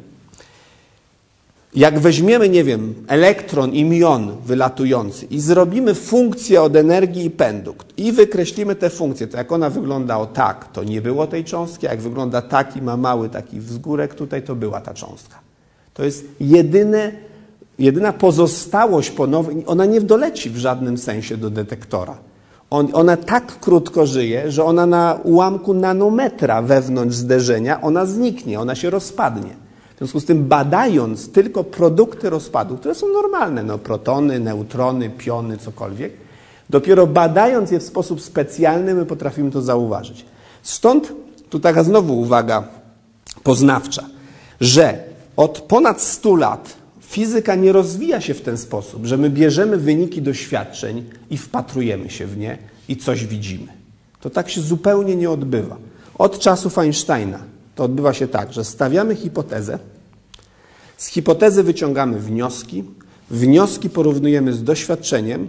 jak 1.74 1.98
weźmiemy, 1.98 2.48
nie 2.48 2.64
wiem, 2.64 2.94
elektron 3.08 3.72
i 3.72 3.84
mion 3.84 4.36
wylatujący 4.44 5.26
i 5.26 5.40
zrobimy 5.40 5.94
funkcję 5.94 6.62
od 6.62 6.76
energii 6.76 7.24
i 7.24 7.30
pędu 7.30 7.74
i 7.96 8.12
wykreślimy 8.12 8.74
tę 8.74 8.90
funkcję, 8.90 9.26
to 9.26 9.36
jak 9.36 9.52
ona 9.52 9.70
wygląda 9.70 10.18
o 10.18 10.26
tak, 10.26 10.72
to 10.72 10.84
nie 10.84 11.00
było 11.02 11.26
tej 11.26 11.44
cząstki, 11.44 11.86
jak 11.86 12.00
wygląda 12.00 12.42
taki, 12.42 12.82
ma 12.82 12.96
mały 12.96 13.28
taki 13.28 13.60
wzgórek 13.60 14.14
tutaj, 14.14 14.42
to 14.42 14.54
była 14.54 14.80
ta 14.80 14.94
cząstka. 14.94 15.45
To 15.96 16.04
jest 16.04 16.24
jedyne, 16.40 17.12
jedyna 17.78 18.12
pozostałość 18.12 19.10
po 19.10 19.26
nowym, 19.26 19.62
ona 19.66 19.84
nie 19.84 20.00
doleci 20.00 20.50
w 20.50 20.56
żadnym 20.56 20.98
sensie 20.98 21.36
do 21.36 21.50
detektora. 21.50 22.18
On, 22.70 22.88
ona 22.92 23.16
tak 23.16 23.60
krótko 23.60 24.06
żyje, 24.06 24.50
że 24.50 24.64
ona 24.64 24.86
na 24.86 25.18
ułamku 25.24 25.74
nanometra 25.74 26.62
wewnątrz 26.62 27.16
zderzenia, 27.16 27.80
ona 27.80 28.06
zniknie, 28.06 28.60
ona 28.60 28.74
się 28.74 28.90
rozpadnie. 28.90 29.50
W 29.94 29.98
związku 29.98 30.20
z 30.20 30.24
tym 30.24 30.44
badając 30.44 31.32
tylko 31.32 31.64
produkty 31.64 32.30
rozpadu, 32.30 32.76
które 32.76 32.94
są 32.94 33.06
normalne, 33.08 33.62
no, 33.62 33.78
protony, 33.78 34.40
neutrony, 34.40 35.10
piony, 35.10 35.56
cokolwiek, 35.58 36.12
dopiero 36.70 37.06
badając 37.06 37.70
je 37.70 37.80
w 37.80 37.82
sposób 37.82 38.20
specjalny 38.20 38.94
my 38.94 39.06
potrafimy 39.06 39.50
to 39.50 39.62
zauważyć. 39.62 40.24
Stąd 40.62 41.12
tu 41.50 41.60
taka 41.60 41.84
znowu 41.84 42.20
uwaga 42.20 42.64
poznawcza, 43.42 44.04
że 44.60 45.05
od 45.36 45.60
ponad 45.60 46.02
100 46.02 46.36
lat 46.36 46.76
fizyka 47.00 47.54
nie 47.54 47.72
rozwija 47.72 48.20
się 48.20 48.34
w 48.34 48.40
ten 48.40 48.58
sposób, 48.58 49.06
że 49.06 49.16
my 49.16 49.30
bierzemy 49.30 49.76
wyniki 49.76 50.22
doświadczeń 50.22 51.04
i 51.30 51.38
wpatrujemy 51.38 52.10
się 52.10 52.26
w 52.26 52.38
nie 52.38 52.58
i 52.88 52.96
coś 52.96 53.26
widzimy. 53.26 53.72
To 54.20 54.30
tak 54.30 54.50
się 54.50 54.60
zupełnie 54.60 55.16
nie 55.16 55.30
odbywa. 55.30 55.76
Od 56.18 56.38
czasów 56.38 56.78
Einsteina 56.78 57.38
to 57.74 57.84
odbywa 57.84 58.12
się 58.12 58.28
tak, 58.28 58.52
że 58.52 58.64
stawiamy 58.64 59.14
hipotezę, 59.14 59.78
z 60.96 61.06
hipotezy 61.06 61.62
wyciągamy 61.62 62.20
wnioski, 62.20 62.84
wnioski 63.30 63.90
porównujemy 63.90 64.52
z 64.52 64.64
doświadczeniem, 64.64 65.48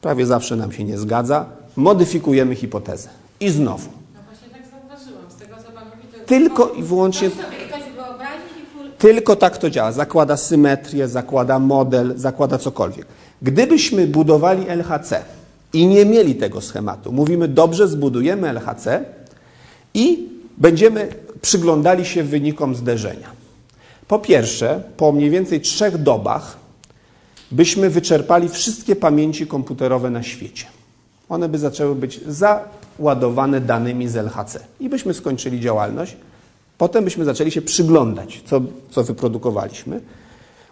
prawie 0.00 0.26
zawsze 0.26 0.56
nam 0.56 0.72
się 0.72 0.84
nie 0.84 0.98
zgadza, 0.98 1.46
modyfikujemy 1.76 2.54
hipotezę. 2.54 3.08
I 3.40 3.50
znowu. 3.50 3.88
No 4.14 4.20
właśnie 4.26 4.48
tak 4.48 4.62
zauważyłam, 4.70 5.30
z 5.30 5.34
tego 5.34 5.56
co 5.56 5.72
Pan 5.72 5.84
mówi, 5.84 6.08
to 6.12 6.26
Tylko 6.26 6.68
i 6.68 6.82
wyłącznie 6.82 7.30
Ktoś 7.30 7.44
sobie 7.44 7.56
ktoś 7.56 7.82
wyobrazi 7.82 8.52
i 8.62 8.66
pół... 8.66 8.82
Tylko 9.02 9.36
tak 9.36 9.58
to 9.58 9.70
działa. 9.70 9.92
Zakłada 9.92 10.36
symetrię, 10.36 11.08
zakłada 11.08 11.58
model, 11.58 12.12
zakłada 12.16 12.58
cokolwiek. 12.58 13.06
Gdybyśmy 13.42 14.06
budowali 14.06 14.68
LHC 14.68 15.24
i 15.72 15.86
nie 15.86 16.06
mieli 16.06 16.34
tego 16.34 16.60
schematu, 16.60 17.12
mówimy 17.12 17.48
dobrze, 17.48 17.88
zbudujemy 17.88 18.48
LHC 18.48 19.04
i 19.94 20.28
będziemy 20.58 21.08
przyglądali 21.40 22.04
się 22.04 22.22
wynikom 22.22 22.74
zderzenia. 22.74 23.28
Po 24.08 24.18
pierwsze, 24.18 24.82
po 24.96 25.12
mniej 25.12 25.30
więcej 25.30 25.60
trzech 25.60 25.98
dobach 25.98 26.56
byśmy 27.50 27.90
wyczerpali 27.90 28.48
wszystkie 28.48 28.96
pamięci 28.96 29.46
komputerowe 29.46 30.10
na 30.10 30.22
świecie. 30.22 30.66
One 31.28 31.48
by 31.48 31.58
zaczęły 31.58 31.94
być 31.94 32.20
załadowane 32.26 33.60
danymi 33.60 34.08
z 34.08 34.16
LHC 34.16 34.60
i 34.80 34.88
byśmy 34.88 35.14
skończyli 35.14 35.60
działalność. 35.60 36.16
Potem 36.82 37.04
byśmy 37.04 37.24
zaczęli 37.24 37.50
się 37.50 37.62
przyglądać, 37.62 38.42
co, 38.46 38.60
co 38.90 39.04
wyprodukowaliśmy. 39.04 40.00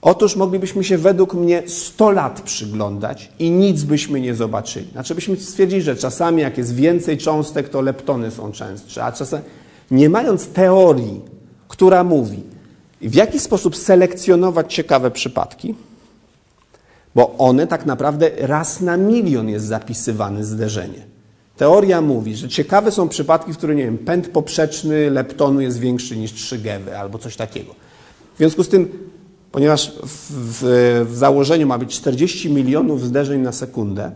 Otóż 0.03 0.37
moglibyśmy 0.37 0.85
się 0.85 0.99
według 0.99 1.35
mnie 1.35 1.63
100 1.67 2.11
lat 2.11 2.41
przyglądać 2.41 3.33
i 3.39 3.51
nic 3.51 3.83
byśmy 3.83 4.21
nie 4.21 4.35
zobaczyli. 4.35 4.91
Znaczy 4.93 5.15
byśmy 5.15 5.37
stwierdzili, 5.37 5.83
że 5.83 5.97
czasami 5.97 6.43
jak 6.43 6.59
jest 6.59 6.75
więcej 6.75 7.19
cząstek, 7.19 7.69
to 7.69 7.81
leptony 7.81 8.31
są 8.31 8.53
częstsze, 8.53 9.05
a 9.05 9.13
czasem 9.13 9.43
nie 9.91 10.09
mając 10.09 10.49
teorii, 10.49 11.21
która 11.69 12.05
mówi, 12.05 12.43
w 13.01 13.15
jaki 13.15 13.39
sposób 13.39 13.77
selekcjonować 13.77 14.75
ciekawe 14.75 15.11
przypadki, 15.11 15.75
bo 17.15 17.37
one 17.39 17.67
tak 17.67 17.87
naprawdę 17.87 18.31
raz 18.39 18.81
na 18.81 18.97
milion 18.97 19.49
jest 19.49 19.67
zapisywane 19.67 20.45
zderzenie. 20.45 21.10
Teoria 21.61 22.01
mówi, 22.01 22.37
że 22.37 22.49
ciekawe 22.49 22.91
są 22.91 23.09
przypadki, 23.09 23.53
w 23.53 23.57
których, 23.57 23.77
nie 23.77 23.85
wiem, 23.85 23.99
pęd 23.99 24.29
poprzeczny 24.29 25.11
leptonu 25.11 25.61
jest 25.61 25.79
większy 25.79 26.17
niż 26.17 26.33
3 26.33 26.59
GeV 26.59 27.01
albo 27.01 27.19
coś 27.19 27.37
takiego. 27.37 27.75
W 28.35 28.39
związku 28.39 28.65
z 28.65 28.69
tym, 28.69 28.89
ponieważ 29.53 29.93
w, 29.93 30.31
w, 30.33 31.07
w 31.11 31.17
założeniu 31.17 31.67
ma 31.67 31.79
być 31.79 31.97
40 31.97 32.51
milionów 32.51 33.05
zderzeń 33.05 33.41
na 33.41 33.53
sekundę, 33.53 34.13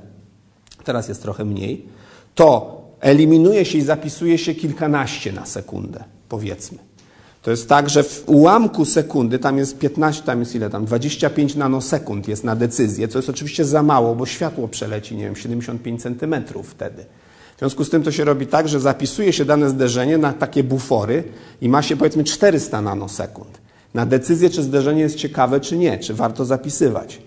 teraz 0.84 1.08
jest 1.08 1.22
trochę 1.22 1.44
mniej, 1.44 1.88
to 2.34 2.80
eliminuje 3.00 3.64
się 3.64 3.78
i 3.78 3.82
zapisuje 3.82 4.38
się 4.38 4.54
kilkanaście 4.54 5.32
na 5.32 5.46
sekundę, 5.46 6.04
powiedzmy. 6.28 6.78
To 7.42 7.50
jest 7.50 7.68
tak, 7.68 7.90
że 7.90 8.02
w 8.02 8.22
ułamku 8.26 8.84
sekundy, 8.84 9.38
tam 9.38 9.58
jest 9.58 9.78
15, 9.78 10.22
tam 10.22 10.40
jest 10.40 10.54
ile 10.54 10.70
tam, 10.70 10.84
25 10.84 11.54
nanosekund 11.54 12.28
jest 12.28 12.44
na 12.44 12.56
decyzję, 12.56 13.08
co 13.08 13.18
jest 13.18 13.28
oczywiście 13.28 13.64
za 13.64 13.82
mało, 13.82 14.14
bo 14.14 14.26
światło 14.26 14.68
przeleci, 14.68 15.16
nie 15.16 15.24
wiem, 15.24 15.36
75 15.36 16.02
centymetrów 16.02 16.68
wtedy. 16.68 17.04
W 17.56 17.58
związku 17.58 17.84
z 17.84 17.90
tym 17.90 18.02
to 18.02 18.12
się 18.12 18.24
robi 18.24 18.46
tak, 18.46 18.68
że 18.68 18.80
zapisuje 18.80 19.32
się 19.32 19.44
dane 19.44 19.70
zderzenie 19.70 20.18
na 20.18 20.32
takie 20.32 20.64
bufory 20.64 21.24
i 21.60 21.68
ma 21.68 21.82
się 21.82 21.96
powiedzmy 21.96 22.24
400 22.24 22.82
nanosekund. 22.82 23.58
Na 23.94 24.06
decyzję, 24.06 24.50
czy 24.50 24.62
zderzenie 24.62 25.00
jest 25.00 25.16
ciekawe, 25.16 25.60
czy 25.60 25.76
nie, 25.78 25.98
czy 25.98 26.14
warto 26.14 26.44
zapisywać. 26.44 27.20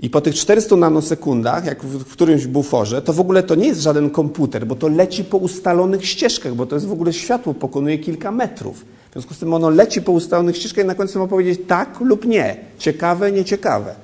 I 0.00 0.10
po 0.10 0.20
tych 0.20 0.34
400 0.34 0.76
nanosekundach, 0.76 1.64
jak 1.64 1.84
w 1.84 2.12
którymś 2.12 2.46
buforze, 2.46 3.02
to 3.02 3.12
w 3.12 3.20
ogóle 3.20 3.42
to 3.42 3.54
nie 3.54 3.66
jest 3.66 3.80
żaden 3.80 4.10
komputer, 4.10 4.66
bo 4.66 4.74
to 4.74 4.88
leci 4.88 5.24
po 5.24 5.36
ustalonych 5.36 6.06
ścieżkach, 6.06 6.54
bo 6.54 6.66
to 6.66 6.76
jest 6.76 6.86
w 6.86 6.92
ogóle 6.92 7.12
światło, 7.12 7.54
pokonuje 7.54 7.98
kilka 7.98 8.32
metrów. 8.32 8.84
W 9.10 9.12
związku 9.12 9.34
z 9.34 9.38
tym 9.38 9.54
ono 9.54 9.70
leci 9.70 10.02
po 10.02 10.12
ustalonych 10.12 10.56
ścieżkach 10.56 10.84
i 10.84 10.88
na 10.88 10.94
końcu 10.94 11.18
ma 11.18 11.26
powiedzieć 11.26 11.60
tak 11.66 12.00
lub 12.00 12.24
nie, 12.24 12.56
ciekawe, 12.78 13.32
nieciekawe. 13.32 13.94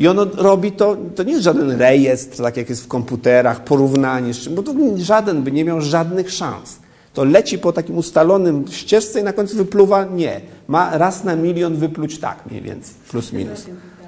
I 0.00 0.08
ono 0.08 0.26
robi 0.36 0.72
to, 0.72 0.96
to 1.14 1.22
nie 1.22 1.32
jest 1.32 1.44
żaden 1.44 1.70
rejestr, 1.70 2.42
tak 2.42 2.56
jak 2.56 2.68
jest 2.68 2.84
w 2.84 2.88
komputerach, 2.88 3.64
porównanie, 3.64 4.32
bo 4.50 4.62
to 4.62 4.74
żaden 4.96 5.42
by 5.42 5.52
nie 5.52 5.64
miał 5.64 5.80
żadnych 5.80 6.30
szans. 6.30 6.78
To 7.12 7.24
leci 7.24 7.58
po 7.58 7.72
takim 7.72 7.98
ustalonym 7.98 8.64
ścieżce 8.70 9.20
i 9.20 9.24
na 9.24 9.32
końcu 9.32 9.56
wypluwa 9.56 10.04
nie. 10.04 10.40
Ma 10.68 10.98
raz 10.98 11.24
na 11.24 11.36
milion 11.36 11.76
wypluć 11.76 12.18
tak 12.18 12.46
mniej 12.50 12.62
więcej, 12.62 12.94
plus 13.10 13.32
minus. 13.32 13.66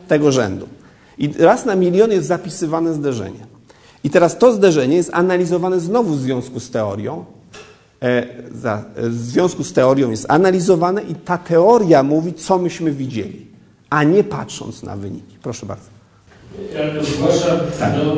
Tego 0.08 0.32
rzędu. 0.32 0.68
I 1.18 1.32
raz 1.38 1.64
na 1.64 1.74
milion 1.74 2.10
jest 2.10 2.26
zapisywane 2.26 2.94
zderzenie. 2.94 3.46
I 4.04 4.10
teraz 4.10 4.38
to 4.38 4.52
zderzenie 4.52 4.96
jest 4.96 5.10
analizowane 5.12 5.80
znowu 5.80 6.14
w 6.14 6.20
związku 6.20 6.60
z 6.60 6.70
teorią. 6.70 7.24
E, 8.02 8.06
e, 8.06 9.08
w 9.08 9.14
związku 9.14 9.64
z 9.64 9.72
teorią 9.72 10.10
jest 10.10 10.26
analizowane 10.28 11.02
i 11.02 11.14
ta 11.14 11.38
teoria 11.38 12.02
mówi, 12.02 12.34
co 12.34 12.58
myśmy 12.58 12.92
widzieli, 12.92 13.51
a 13.92 14.02
nie 14.04 14.24
patrząc 14.24 14.82
na 14.82 14.96
wyniki. 14.96 15.36
Proszę 15.42 15.66
bardzo. 15.66 15.84
Ja 16.74 17.00
to 17.00 17.04
zgłaszam 17.04 17.58
Tak. 17.78 17.92
do 17.94 18.16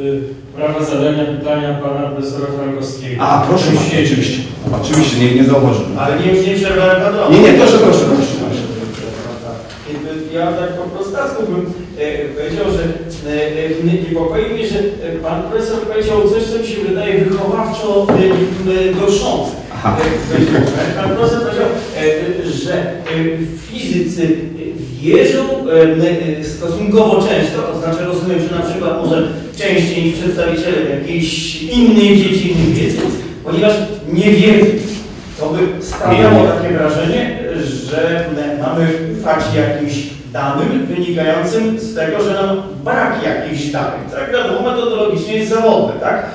y, 0.00 0.22
prawa 0.56 0.84
zadania 0.84 1.24
pytania 1.24 1.74
pana 1.74 2.08
profesora 2.08 2.46
Frankowskiego. 2.46 3.22
A, 3.22 3.46
proszę 3.48 3.64
bardzo, 3.66 3.80
oczywiście. 4.04 4.42
Oczywiście, 4.82 5.18
nie, 5.18 5.34
nie 5.34 5.44
zauważyłem. 5.44 5.98
Ale 5.98 6.16
nie, 6.20 6.32
nie 6.32 6.54
przerwałem 6.54 7.02
panu. 7.02 7.32
Nie, 7.32 7.40
nie, 7.40 7.52
proszę, 7.52 7.78
proszę, 7.78 8.04
proszę. 8.04 8.32
Ja 10.34 10.52
tak 10.52 10.72
po 10.72 10.82
prostacku 10.82 11.42
bym 11.42 11.66
e, 11.98 12.24
powiedział, 12.28 12.66
że 12.76 12.82
e, 13.30 13.46
e, 13.46 13.84
niepokoi 13.84 14.52
mnie, 14.54 14.66
że 14.68 14.78
e, 14.78 14.82
pan 15.22 15.42
profesor 15.42 15.78
powiedział 15.78 16.28
coś, 16.30 16.42
co 16.42 16.58
mi 16.58 16.66
się 16.66 16.80
wydaje 16.88 17.24
wychowawczo 17.24 18.06
e, 18.08 18.90
e, 18.90 18.94
gorszące. 18.94 19.52
E. 19.84 20.96
Pan 20.96 21.16
profesor 21.16 21.40
powiedział, 21.40 21.68
e, 21.96 22.46
że 22.52 22.74
e, 22.74 23.02
fizycy 23.68 24.36
wierzą 25.02 25.42
e, 26.40 26.44
stosunkowo 26.44 27.14
często, 27.28 27.62
to 27.62 27.78
znaczy 27.78 28.04
rozumiem, 28.04 28.38
że 28.40 28.56
na 28.56 28.62
przykład 28.62 29.06
może 29.06 29.28
częściej 29.56 30.04
niż 30.04 30.18
przedstawiciele 30.18 30.90
jakiejś 30.90 31.62
innej 31.62 32.16
dziedziny 32.16 32.74
wiedzy, 32.74 32.98
ponieważ 33.44 33.72
nie 34.12 34.30
wiedzą. 34.30 34.66
To 35.40 35.48
by 35.48 35.84
sprawiało 35.84 36.46
takie 36.46 36.74
wrażenie, 36.74 37.38
że 37.90 38.26
mamy 38.62 38.88
ufać 39.18 39.44
jakimś 39.56 39.94
danym 40.32 40.86
wynikającym 40.86 41.78
z 41.78 41.94
tego, 41.94 42.22
że 42.22 42.34
nam 42.34 42.62
brak 42.84 43.14
jakichś 43.24 43.64
danych. 43.64 44.10
Tak 44.10 44.32
wiadomo, 44.32 44.70
metodologicznie 44.70 45.36
jest 45.36 45.50
zawodne, 45.50 46.00
tak? 46.00 46.26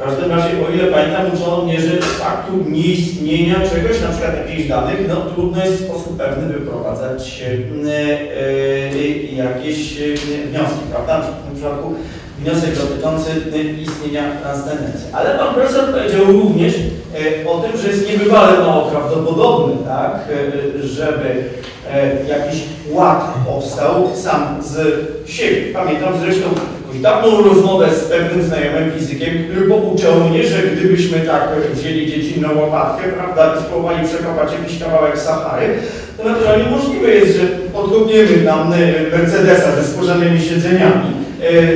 W 0.00 0.02
każdym 0.02 0.30
razie, 0.30 0.48
o 0.48 0.74
ile 0.74 0.84
pamiętam, 0.84 1.26
uczono 1.34 1.64
mnie, 1.64 1.80
że 1.80 1.96
faktu 1.98 2.52
nieistnienia 2.68 3.54
czegoś, 3.54 4.00
na 4.00 4.08
przykład 4.08 4.36
jakichś 4.36 4.68
danych, 4.68 5.08
no 5.08 5.16
trudno 5.16 5.64
jest 5.64 5.76
w 5.76 5.84
sposób 5.84 6.16
pewny 6.16 6.52
wyprowadzać 6.52 7.42
e, 7.42 7.50
e, 8.40 8.96
jakieś 9.36 10.00
e, 10.00 10.14
wnioski, 10.46 10.80
prawda? 10.90 11.20
W 11.20 11.46
tym 11.46 11.54
przypadku 11.54 11.94
wniosek 12.38 12.74
dotyczący 12.74 13.30
istnienia 13.82 14.22
transcendencji. 14.42 15.06
Ale 15.12 15.38
pan 15.38 15.54
profesor 15.54 15.84
powiedział 15.84 16.24
również 16.24 16.74
o 17.48 17.58
tym, 17.58 17.80
że 17.80 17.88
jest 17.88 18.08
niebywale 18.08 18.58
mało 18.58 18.90
prawdopodobne, 18.90 19.74
tak, 19.86 20.28
żeby 20.82 21.44
jakiś 22.28 22.60
ład 22.90 23.34
powstał 23.46 24.10
sam 24.14 24.62
z 24.62 24.76
siebie. 25.30 25.72
Pamiętam 25.74 26.14
zresztą 26.20 26.48
jakąś 26.90 27.02
dawną 27.02 27.42
rozmowę 27.42 27.88
z 27.94 28.04
pewnym 28.04 28.42
znajomym 28.42 28.92
fizykiem, 28.98 29.44
który 29.44 29.68
pouczał 29.68 30.14
mnie, 30.30 30.46
że 30.46 30.62
gdybyśmy 30.62 31.20
tak 31.20 31.48
wzięli 31.72 32.06
dziecinną 32.06 32.48
łopatkę, 32.60 33.02
prawda, 33.08 33.54
i 33.54 33.62
spróbowali 33.62 34.08
przekopać 34.08 34.48
jakiś 34.52 34.78
kawałek 34.78 35.18
Sahary, 35.18 35.66
to 36.16 36.28
naturalnie 36.28 36.70
możliwe 36.70 37.08
jest, 37.08 37.36
że 37.36 37.46
podkopniemy 37.46 38.44
tam 38.44 38.72
e, 38.72 38.76
Mercedesa 39.18 39.72
ze 39.76 39.84
skórzanymi 39.88 40.40
siedzeniami. 40.40 41.10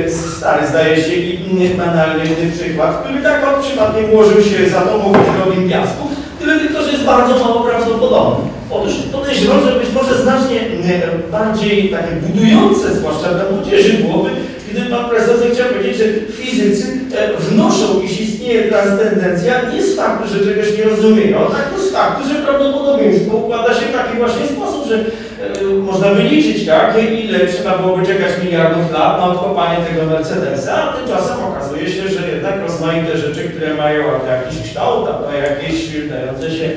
E, 0.05 0.09
Stary 0.09 0.67
zdaje 0.67 0.97
się 0.97 1.15
i 1.15 1.69
banalny 1.77 2.23
przykład, 2.57 3.01
który 3.03 3.23
tak 3.23 3.47
od 3.47 3.65
przypadkiem 3.65 4.11
ułożył 4.11 4.41
się 4.43 4.69
z 4.69 4.75
atomowych 4.75 5.27
drobin 5.37 5.69
piasku, 5.69 6.07
tyle 6.39 6.59
tylko, 6.59 6.83
że 6.83 6.91
jest 6.91 7.03
bardzo 7.03 7.39
mało 7.39 7.63
prawdopodobny. 7.63 8.45
Otóż 8.71 8.93
podejrzewam, 9.11 9.59
że 9.65 9.79
być 9.79 9.89
może 9.93 10.21
znacznie 10.21 10.59
e, 10.61 11.31
bardziej 11.31 11.89
takie 11.89 12.15
budujące, 12.15 12.95
zwłaszcza 12.95 13.33
dla 13.33 13.51
młodzieży 13.51 13.93
byłoby, 13.93 14.29
gdyby 14.75 14.89
pan 14.89 15.09
profesor 15.09 15.35
chciał 15.53 15.67
powiedzieć, 15.69 15.97
że 15.97 16.05
fizycy 16.31 16.85
e, 17.17 17.37
wnoszą, 17.37 18.01
iż 18.01 18.21
istnieje 18.21 18.63
transcendencja 18.69 19.53
nie 19.73 19.83
z 19.83 19.95
faktu, 19.95 20.27
że 20.27 20.39
czegoś 20.39 20.77
nie 20.77 20.83
rozumieją, 20.83 21.37
tak 21.37 21.73
to 21.73 21.81
z 21.81 21.91
faktu, 21.91 22.29
że 22.29 22.35
prawdopodobieństwo 22.35 23.37
układa 23.37 23.73
się 23.73 23.85
w 23.85 23.93
taki 23.93 24.17
właśnie 24.17 24.45
sposób, 24.47 24.87
że 24.87 24.95
e, 24.95 25.63
można 25.73 26.07
wyliczyć, 26.09 26.65
tak, 26.65 26.95
ile 27.23 27.39
trzeba 27.47 27.77
byłoby 27.77 28.05
czekać 28.05 28.31
miliardów 28.43 28.91
lat 28.91 29.17
na 29.17 29.25
odkopanie 29.25 29.77
tego 29.85 30.05
Mercedesa, 30.05 30.83
a 30.83 30.93
tymczasem 30.93 31.37
okazuje 31.43 31.89
się, 31.89 32.09
że 32.09 32.31
jednak 32.31 32.61
rozmaite 32.61 33.17
rzeczy, 33.17 33.49
które 33.49 33.73
mają 33.73 34.03
jakiś 34.03 34.61
kształt, 34.63 35.09
albo 35.09 35.31
jakieś 35.31 35.87
dające 36.09 36.51
się 36.51 36.69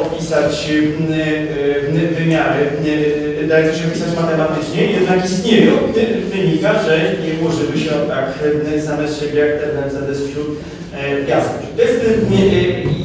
opisać 0.00 0.68
e, 0.70 0.74
e, 2.04 2.20
wymiary, 2.20 2.60
e, 3.42 3.46
dające 3.46 3.78
się 3.78 3.88
opisać 3.88 4.08
matematycznie, 4.20 4.86
jednak 4.86 5.24
istnieją. 5.24 5.72
Wynika, 6.32 6.82
że 6.82 6.98
nie 6.98 7.40
ułożyły 7.40 7.78
się 7.78 7.90
tak 8.08 8.34
e, 8.76 8.80
same 8.80 9.08
z 9.08 9.20
siebie 9.20 9.38
jak 9.38 9.60
ten 9.60 9.76
Mercedes 9.80 10.28
wśród 10.28 10.46
e, 10.94 11.16
piasku. 11.26 11.54
To 11.76 11.82
jest 11.82 12.00
e, 12.00 12.06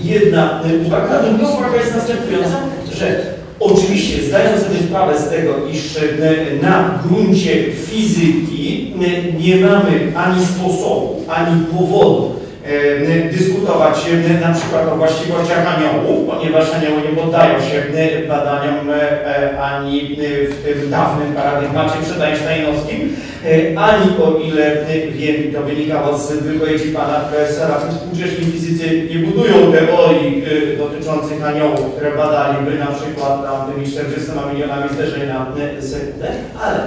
jedna 0.03 0.62
uwaga. 0.88 1.24
Druga 1.24 1.53
uwaga 1.53 1.76
jest 1.76 1.95
następująca, 1.95 2.58
że 2.99 3.22
Oczywiście 3.62 4.24
zdaję 4.24 4.60
sobie 4.60 4.80
sprawę 4.88 5.20
z 5.20 5.30
tego, 5.30 5.53
iż 5.74 5.98
e, 5.98 6.02
na 6.62 6.99
gruncie 7.06 7.74
fizyki 7.74 8.94
e, 9.02 9.34
nie 9.34 9.56
mamy 9.56 10.12
ani 10.16 10.45
sposobu, 10.45 11.22
ani 11.28 11.66
powodu 11.66 12.32
e, 12.32 12.51
dyskutować 13.31 13.97
e, 14.07 14.47
na 14.47 14.53
przykład 14.53 14.88
o 14.93 14.95
właściwościach 14.95 15.77
aniołów, 15.77 16.29
ponieważ 16.29 16.73
anioły 16.73 17.01
nie 17.01 17.21
poddają 17.21 17.59
się 17.59 17.77
e, 17.97 18.27
badaniom 18.27 18.89
e, 18.89 19.61
ani 19.61 20.17
w 20.49 20.63
tym 20.63 20.89
dawnym 20.89 21.33
paradygmacie 21.33 21.95
przedeinsteinowskim, 22.01 23.15
e, 23.45 23.79
ani 23.79 24.05
o 24.23 24.39
ile 24.39 24.65
e, 24.65 25.07
wiem, 25.11 25.53
to 25.53 25.61
wynikało 25.61 26.17
z 26.17 26.31
wypowiedzi 26.31 26.89
pana 26.89 27.19
profesora, 27.19 27.79
że 27.79 27.97
współcześni 27.97 28.45
fizycy 28.45 29.07
nie 29.09 29.19
budują 29.19 29.71
teorii 29.71 30.43
e, 30.73 30.77
dotyczących 30.77 31.45
aniołów, 31.45 31.95
które 31.95 32.11
badaliby 32.11 32.79
na 32.79 32.88
przykład 32.88 33.43
tam 33.43 33.71
tymi 33.73 33.88
40 33.88 34.31
milionami 34.53 34.89
zderzeń 34.93 35.27
na 35.27 35.47
e, 35.77 35.81
sekundę, 35.81 36.27
ale 36.63 36.77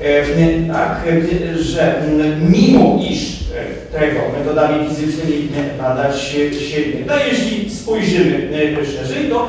e, 0.00 0.72
tak, 0.72 1.00
e, 1.06 1.58
że 1.58 2.02
mimo 2.50 2.98
iż 3.10 3.18
e, 3.30 3.33
tego 3.92 4.20
metodami 4.38 4.88
fizycznymi 4.88 5.48
e, 5.56 5.78
badać 5.82 6.34
nie 6.34 7.04
da, 7.04 7.26
jeśli 7.26 7.70
spojrzymy 7.70 8.48
e, 8.82 8.86
szerzej, 8.86 9.28
to 9.30 9.48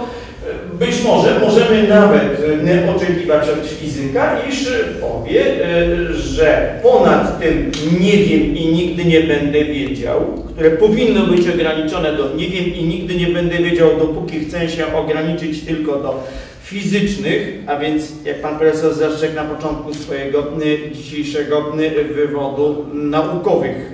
e, 0.73 0.77
być 0.77 1.03
może 1.03 1.39
możemy 1.39 1.87
nawet 1.87 2.43
e, 2.67 2.95
oczekiwać 2.95 3.49
od 3.49 3.67
fizyka, 3.67 4.37
iż 4.49 4.69
powie, 5.01 5.41
e, 5.41 6.13
że 6.13 6.79
ponad 6.83 7.39
tym 7.39 7.71
nie 7.99 8.17
wiem 8.17 8.57
i 8.57 8.65
nigdy 8.65 9.05
nie 9.05 9.21
będę 9.21 9.65
wiedział, 9.65 10.21
które 10.53 10.71
powinno 10.71 11.27
być 11.27 11.49
ograniczone 11.49 12.13
do 12.13 12.35
nie 12.35 12.49
wiem 12.49 12.65
i 12.75 12.83
nigdy 12.83 13.15
nie 13.15 13.27
będę 13.27 13.57
wiedział, 13.57 13.89
dopóki 13.99 14.39
chcę 14.39 14.69
się 14.69 14.93
ograniczyć 14.95 15.61
tylko 15.61 15.91
do 15.91 16.23
fizycznych, 16.65 17.59
a 17.67 17.79
więc 17.79 18.11
jak 18.25 18.41
pan 18.41 18.59
profesor 18.59 18.93
zastrzegł 18.93 19.35
na 19.35 19.43
początku 19.43 19.93
swojego 19.93 20.43
y, 20.61 20.91
dzisiejszego 20.91 21.73
y, 21.79 22.03
wywodu, 22.03 22.85
naukowych, 22.93 23.93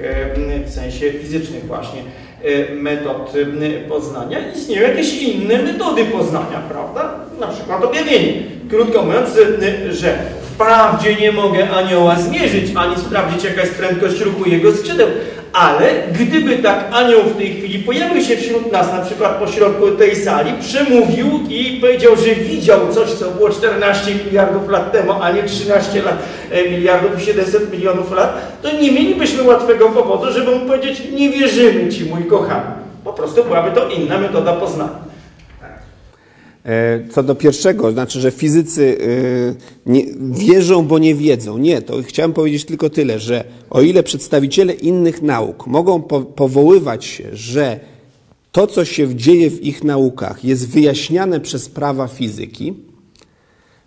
y, 0.58 0.66
w 0.66 0.70
sensie 0.70 1.12
fizycznych 1.12 1.66
właśnie 1.66 2.02
metod 2.76 3.34
poznania, 3.90 4.40
istnieją 4.56 4.82
jakieś 4.88 5.22
inne 5.22 5.64
metody 5.64 6.06
poznania, 6.06 6.62
prawda? 6.70 7.16
Na 7.40 7.48
przykład 7.48 7.84
objawienie. 7.84 8.34
Krótko 8.70 9.04
mówiąc, 9.04 9.30
że 9.90 10.18
wprawdzie 10.54 11.16
nie 11.16 11.32
mogę 11.32 11.70
anioła 11.70 12.16
zmierzyć, 12.16 12.72
ani 12.76 12.98
sprawdzić 12.98 13.44
jaka 13.44 13.62
jest 13.62 13.76
prędkość 13.76 14.20
ruchu 14.20 14.50
jego 14.50 14.72
skrzydeł, 14.72 15.08
ale 15.54 15.94
gdyby 16.20 16.58
tak 16.58 16.86
anioł 16.92 17.22
w 17.24 17.38
tej 17.38 17.54
chwili 17.54 17.80
pojawił 17.80 18.24
się 18.24 18.38
wśród 18.38 18.72
nas, 18.72 18.94
na 18.94 19.02
przykład 19.02 19.36
pośrodku 19.36 19.92
tej 19.92 20.16
sali, 20.16 20.52
przemówił 20.62 21.28
i 21.50 21.80
powiedział, 21.82 22.16
że 22.16 22.36
widział 22.36 22.80
coś, 22.94 23.10
co 23.10 23.32
było 23.32 23.50
14 23.50 24.16
miliardów 24.26 24.70
lat 24.70 24.92
temu, 24.92 25.12
a 25.22 25.32
nie 25.32 25.44
13 25.44 26.02
lat, 26.02 26.16
e, 26.52 26.70
miliardów 26.70 27.22
i 27.22 27.26
700 27.26 27.72
milionów 27.72 28.12
lat, 28.12 28.58
to 28.62 28.72
nie 28.72 28.92
mielibyśmy 28.92 29.44
łatwego 29.44 29.90
powodu, 29.90 30.32
żeby 30.34 30.56
mu 30.56 30.66
powiedzieć, 30.66 31.02
nie 31.12 31.30
wierzymy 31.30 31.90
Ci, 31.90 32.06
mój 32.06 32.26
kochany. 32.26 32.72
Po 33.04 33.14
prostu 33.14 33.44
byłaby 33.44 33.72
to 33.72 33.90
inna 33.90 34.18
metoda 34.18 34.54
poznania. 34.54 35.11
E, 36.66 37.00
co 37.10 37.24
do 37.24 37.36
pierwszego, 37.36 37.92
znaczy, 37.92 38.22
że 38.22 38.32
fizycy 38.32 38.98
e, 39.86 39.92
nie, 39.92 40.06
wierzą, 40.20 40.88
bo 40.88 41.00
nie 41.00 41.16
wiedzą. 41.16 41.58
Nie, 41.58 41.82
to 41.82 42.04
chciałem 42.04 42.34
powiedzieć 42.34 42.66
tylko 42.66 42.90
tyle, 42.90 43.20
że 43.20 43.44
o 43.70 43.82
ile 43.82 44.04
przedstawiciele 44.04 44.74
innych 44.74 45.22
nauk 45.22 45.68
mogą 45.68 46.02
po, 46.02 46.22
powoływać 46.22 47.06
się, 47.06 47.24
że 47.34 47.80
to, 48.52 48.68
co 48.68 48.86
się 48.86 49.16
dzieje 49.16 49.50
w 49.50 49.64
ich 49.64 49.84
naukach, 49.84 50.44
jest 50.44 50.70
wyjaśniane 50.70 51.40
przez 51.40 51.70
prawa 51.70 52.08
fizyki, 52.08 52.74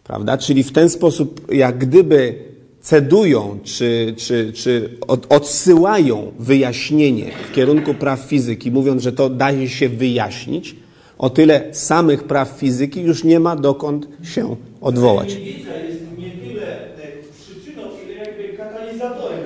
prawda? 0.04 0.38
Czyli 0.38 0.62
w 0.62 0.72
ten 0.72 0.90
sposób, 0.90 1.52
jak 1.52 1.78
gdyby 1.78 2.34
cedują 2.80 3.58
czy, 3.64 4.14
czy, 4.16 4.52
czy 4.52 4.98
od, 5.08 5.26
odsyłają 5.32 6.32
wyjaśnienie 6.38 7.30
w 7.50 7.54
kierunku 7.54 7.94
praw 7.94 8.20
fizyki, 8.20 8.70
mówiąc, 8.70 9.02
że 9.02 9.12
to 9.12 9.30
daje 9.30 9.68
się 9.68 9.88
wyjaśnić, 9.88 10.76
o 11.18 11.30
tyle 11.30 11.74
samych 11.74 12.24
praw 12.24 12.48
fizyki 12.48 13.02
już 13.02 13.24
nie 13.24 13.40
ma 13.40 13.56
dokąd 13.56 14.08
się 14.22 14.56
odwołać. 14.80 15.36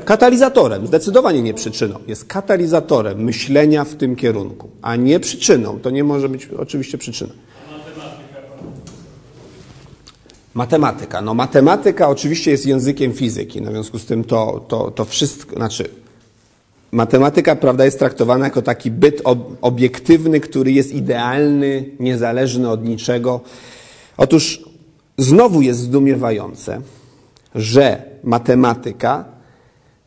Katalizatorem. 0.04 0.86
Zdecydowanie 0.86 1.42
nie 1.42 1.54
przyczyną. 1.54 1.98
Jest 2.06 2.24
katalizatorem 2.24 3.24
myślenia 3.24 3.84
w 3.84 3.94
tym 3.94 4.16
kierunku, 4.16 4.68
a 4.82 4.96
nie 4.96 5.20
przyczyną. 5.20 5.78
To 5.80 5.90
nie 5.90 6.04
może 6.04 6.28
być 6.28 6.46
oczywiście 6.46 6.98
przyczyną. 6.98 7.32
Matematyka. 10.54 11.20
No 11.22 11.34
matematyka 11.34 12.08
oczywiście 12.08 12.50
jest 12.50 12.66
językiem 12.66 13.12
fizyki, 13.12 13.62
no 13.62 13.70
w 13.70 13.72
związku 13.72 13.98
z 13.98 14.04
tym 14.04 14.24
to, 14.24 14.64
to, 14.68 14.90
to 14.90 15.04
wszystko, 15.04 15.56
znaczy 15.56 15.88
matematyka 16.92 17.56
prawda, 17.56 17.84
jest 17.84 17.98
traktowana 17.98 18.44
jako 18.44 18.62
taki 18.62 18.90
byt 18.90 19.22
obiektywny, 19.60 20.40
który 20.40 20.72
jest 20.72 20.92
idealny, 20.94 21.84
niezależny 22.00 22.70
od 22.70 22.84
niczego. 22.84 23.40
Otóż 24.16 24.64
znowu 25.18 25.62
jest 25.62 25.80
zdumiewające, 25.80 26.80
że 27.54 28.02
matematyka 28.24 29.24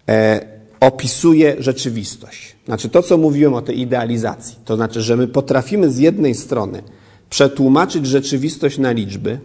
e, 0.10 0.46
opisuje 0.80 1.56
rzeczywistość. 1.60 2.56
Znaczy 2.66 2.90
to, 2.90 3.04
co 3.04 3.18
mówiłem 3.18 3.54
o 3.54 3.62
tej 3.62 3.80
idealizacji, 3.80 4.56
to 4.66 4.76
znaczy, 4.76 5.02
że 5.02 5.18
my 5.18 5.28
potrafimy 5.28 5.92
z 5.92 5.98
jednej 5.98 6.36
strony 6.36 6.84
przetłumaczyć 7.30 8.06
rzeczywistość 8.06 8.78
na 8.78 8.92
liczby, 8.92 9.40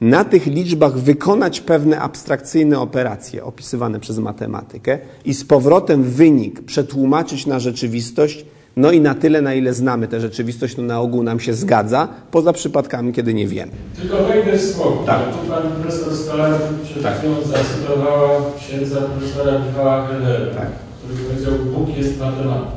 na 0.00 0.24
tych 0.24 0.46
liczbach 0.46 0.98
wykonać 0.98 1.60
pewne 1.60 2.00
abstrakcyjne 2.00 2.80
operacje 2.80 3.44
opisywane 3.44 4.00
przez 4.00 4.18
matematykę 4.18 4.98
i 5.24 5.34
z 5.34 5.44
powrotem 5.44 6.02
wynik 6.02 6.60
przetłumaczyć 6.60 7.46
na 7.46 7.60
rzeczywistość, 7.60 8.44
no 8.76 8.90
i 8.90 9.00
na 9.00 9.14
tyle, 9.14 9.42
na 9.42 9.54
ile 9.54 9.74
znamy 9.74 10.08
tę 10.08 10.20
rzeczywistość, 10.20 10.74
to 10.74 10.82
na 10.82 11.00
ogół 11.00 11.22
nam 11.22 11.40
się 11.40 11.54
zgadza, 11.54 12.08
poza 12.30 12.52
przypadkami, 12.52 13.12
kiedy 13.12 13.34
nie 13.34 13.46
wiemy. 13.46 13.72
Tylko 14.00 14.16
wejdę 14.24 14.58
w 14.58 14.62
słowo. 14.62 15.02
Tak. 15.06 15.20
Tu 15.32 15.50
pan 15.50 15.62
profesor 15.82 16.16
Stolar 16.16 16.60
przed 16.84 17.02
tak. 17.02 17.18
chwilą 17.18 17.34
zacytowała 17.42 18.40
księdza 18.58 19.00
profesora 19.00 19.58
Michała 19.66 20.06
Hellera, 20.06 20.54
tak. 20.54 20.68
który 21.04 21.24
powiedział, 21.24 21.52
Bóg 21.74 21.96
jest 21.96 22.18
matematyką. 22.18 22.70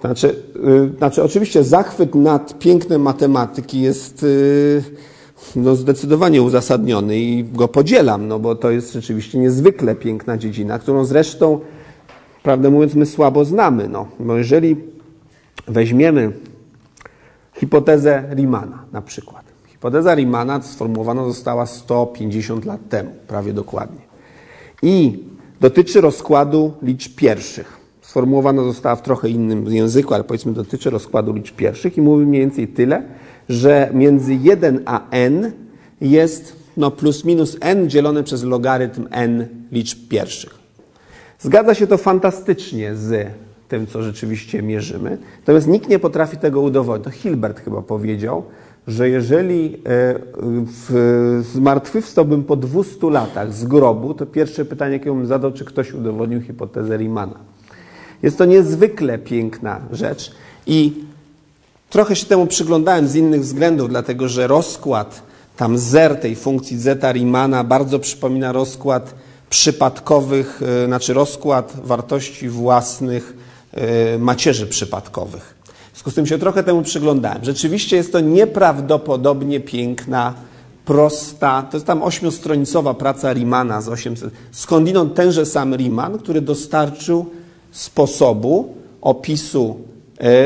Znaczy, 0.00 0.34
yy, 0.64 0.90
znaczy, 0.98 1.22
oczywiście 1.22 1.64
zachwyt 1.64 2.14
nad 2.14 2.58
pięknem 2.58 3.02
matematyki 3.02 3.80
jest... 3.80 4.22
Yy, 4.22 4.82
no 5.56 5.76
zdecydowanie 5.76 6.42
uzasadniony 6.42 7.18
i 7.18 7.44
go 7.44 7.68
podzielam, 7.68 8.28
no 8.28 8.38
bo 8.38 8.54
to 8.54 8.70
jest 8.70 8.92
rzeczywiście 8.92 9.38
niezwykle 9.38 9.94
piękna 9.94 10.38
dziedzina, 10.38 10.78
którą 10.78 11.04
zresztą, 11.04 11.60
prawdę 12.42 12.70
mówiąc, 12.70 12.94
my 12.94 13.06
słabo 13.06 13.44
znamy. 13.44 13.88
No, 13.88 14.06
bo 14.20 14.36
jeżeli 14.36 14.76
weźmiemy 15.68 16.32
hipotezę 17.54 18.24
Riemanna 18.34 18.84
na 18.92 19.02
przykład. 19.02 19.44
Hipoteza 19.66 20.14
Riemanna 20.14 20.62
sformułowana 20.62 21.24
została 21.24 21.66
150 21.66 22.64
lat 22.64 22.88
temu, 22.88 23.10
prawie 23.26 23.52
dokładnie. 23.52 24.00
I 24.82 25.24
dotyczy 25.60 26.00
rozkładu 26.00 26.72
liczb 26.82 27.16
pierwszych. 27.16 27.78
Sformułowana 28.02 28.62
została 28.62 28.96
w 28.96 29.02
trochę 29.02 29.28
innym 29.28 29.66
języku, 29.66 30.14
ale 30.14 30.24
powiedzmy 30.24 30.52
dotyczy 30.52 30.90
rozkładu 30.90 31.32
liczb 31.32 31.56
pierwszych 31.56 31.98
i 31.98 32.00
mówi 32.00 32.26
mniej 32.26 32.40
więcej 32.40 32.68
tyle, 32.68 33.02
że 33.48 33.90
między 33.94 34.34
1 34.34 34.82
a 34.86 35.10
n 35.10 35.52
jest 36.00 36.56
no, 36.76 36.90
plus 36.90 37.24
minus 37.24 37.56
n 37.60 37.90
dzielone 37.90 38.22
przez 38.22 38.44
logarytm 38.44 39.06
n 39.10 39.46
liczb 39.72 39.98
pierwszych. 40.08 40.58
Zgadza 41.38 41.74
się 41.74 41.86
to 41.86 41.98
fantastycznie 41.98 42.94
z 42.94 43.30
tym, 43.68 43.86
co 43.86 44.02
rzeczywiście 44.02 44.62
mierzymy. 44.62 45.18
Natomiast 45.38 45.68
nikt 45.68 45.88
nie 45.88 45.98
potrafi 45.98 46.36
tego 46.36 46.60
udowodnić. 46.60 47.04
To 47.04 47.10
Hilbert 47.10 47.60
chyba 47.60 47.82
powiedział, 47.82 48.42
że 48.86 49.08
jeżeli 49.08 49.82
e, 49.86 51.42
zmartwychwstałbym 51.42 52.44
po 52.44 52.56
200 52.56 53.10
latach 53.10 53.52
z 53.52 53.64
grobu, 53.64 54.14
to 54.14 54.26
pierwsze 54.26 54.64
pytanie, 54.64 54.92
jakie 54.92 55.12
bym 55.12 55.26
zadał, 55.26 55.52
czy 55.52 55.64
ktoś 55.64 55.92
udowodnił 55.92 56.40
hipotezę 56.40 56.96
Riemanna. 56.96 57.38
Jest 58.22 58.38
to 58.38 58.44
niezwykle 58.44 59.18
piękna 59.18 59.80
rzecz 59.92 60.32
i 60.66 60.92
Trochę 61.90 62.16
się 62.16 62.26
temu 62.26 62.46
przyglądałem 62.46 63.08
z 63.08 63.14
innych 63.14 63.40
względów, 63.40 63.88
dlatego 63.88 64.28
że 64.28 64.46
rozkład 64.46 65.22
tam 65.56 65.78
zer 65.78 66.16
tej 66.20 66.36
funkcji 66.36 66.78
zeta 66.78 67.12
Riemanna 67.12 67.64
bardzo 67.64 67.98
przypomina 67.98 68.52
rozkład 68.52 69.14
przypadkowych, 69.50 70.60
e, 70.82 70.86
znaczy 70.86 71.12
rozkład 71.12 71.72
wartości 71.84 72.48
własnych 72.48 73.36
e, 73.72 74.18
macierzy 74.18 74.66
przypadkowych. 74.66 75.54
W 75.64 75.94
związku 75.94 76.10
z 76.10 76.14
tym 76.14 76.26
się 76.26 76.38
trochę 76.38 76.64
temu 76.64 76.82
przyglądałem. 76.82 77.44
Rzeczywiście 77.44 77.96
jest 77.96 78.12
to 78.12 78.20
nieprawdopodobnie 78.20 79.60
piękna, 79.60 80.34
prosta, 80.84 81.62
to 81.70 81.76
jest 81.76 81.86
tam 81.86 82.02
ośmiostronicowa 82.02 82.94
praca 82.94 83.32
Riemanna 83.32 83.80
z 83.80 83.88
800. 83.88 84.30
Skądinąd 84.52 85.14
tenże 85.14 85.46
sam 85.46 85.74
Riemann, 85.74 86.18
który 86.18 86.40
dostarczył 86.40 87.26
sposobu 87.72 88.74
opisu 89.00 89.87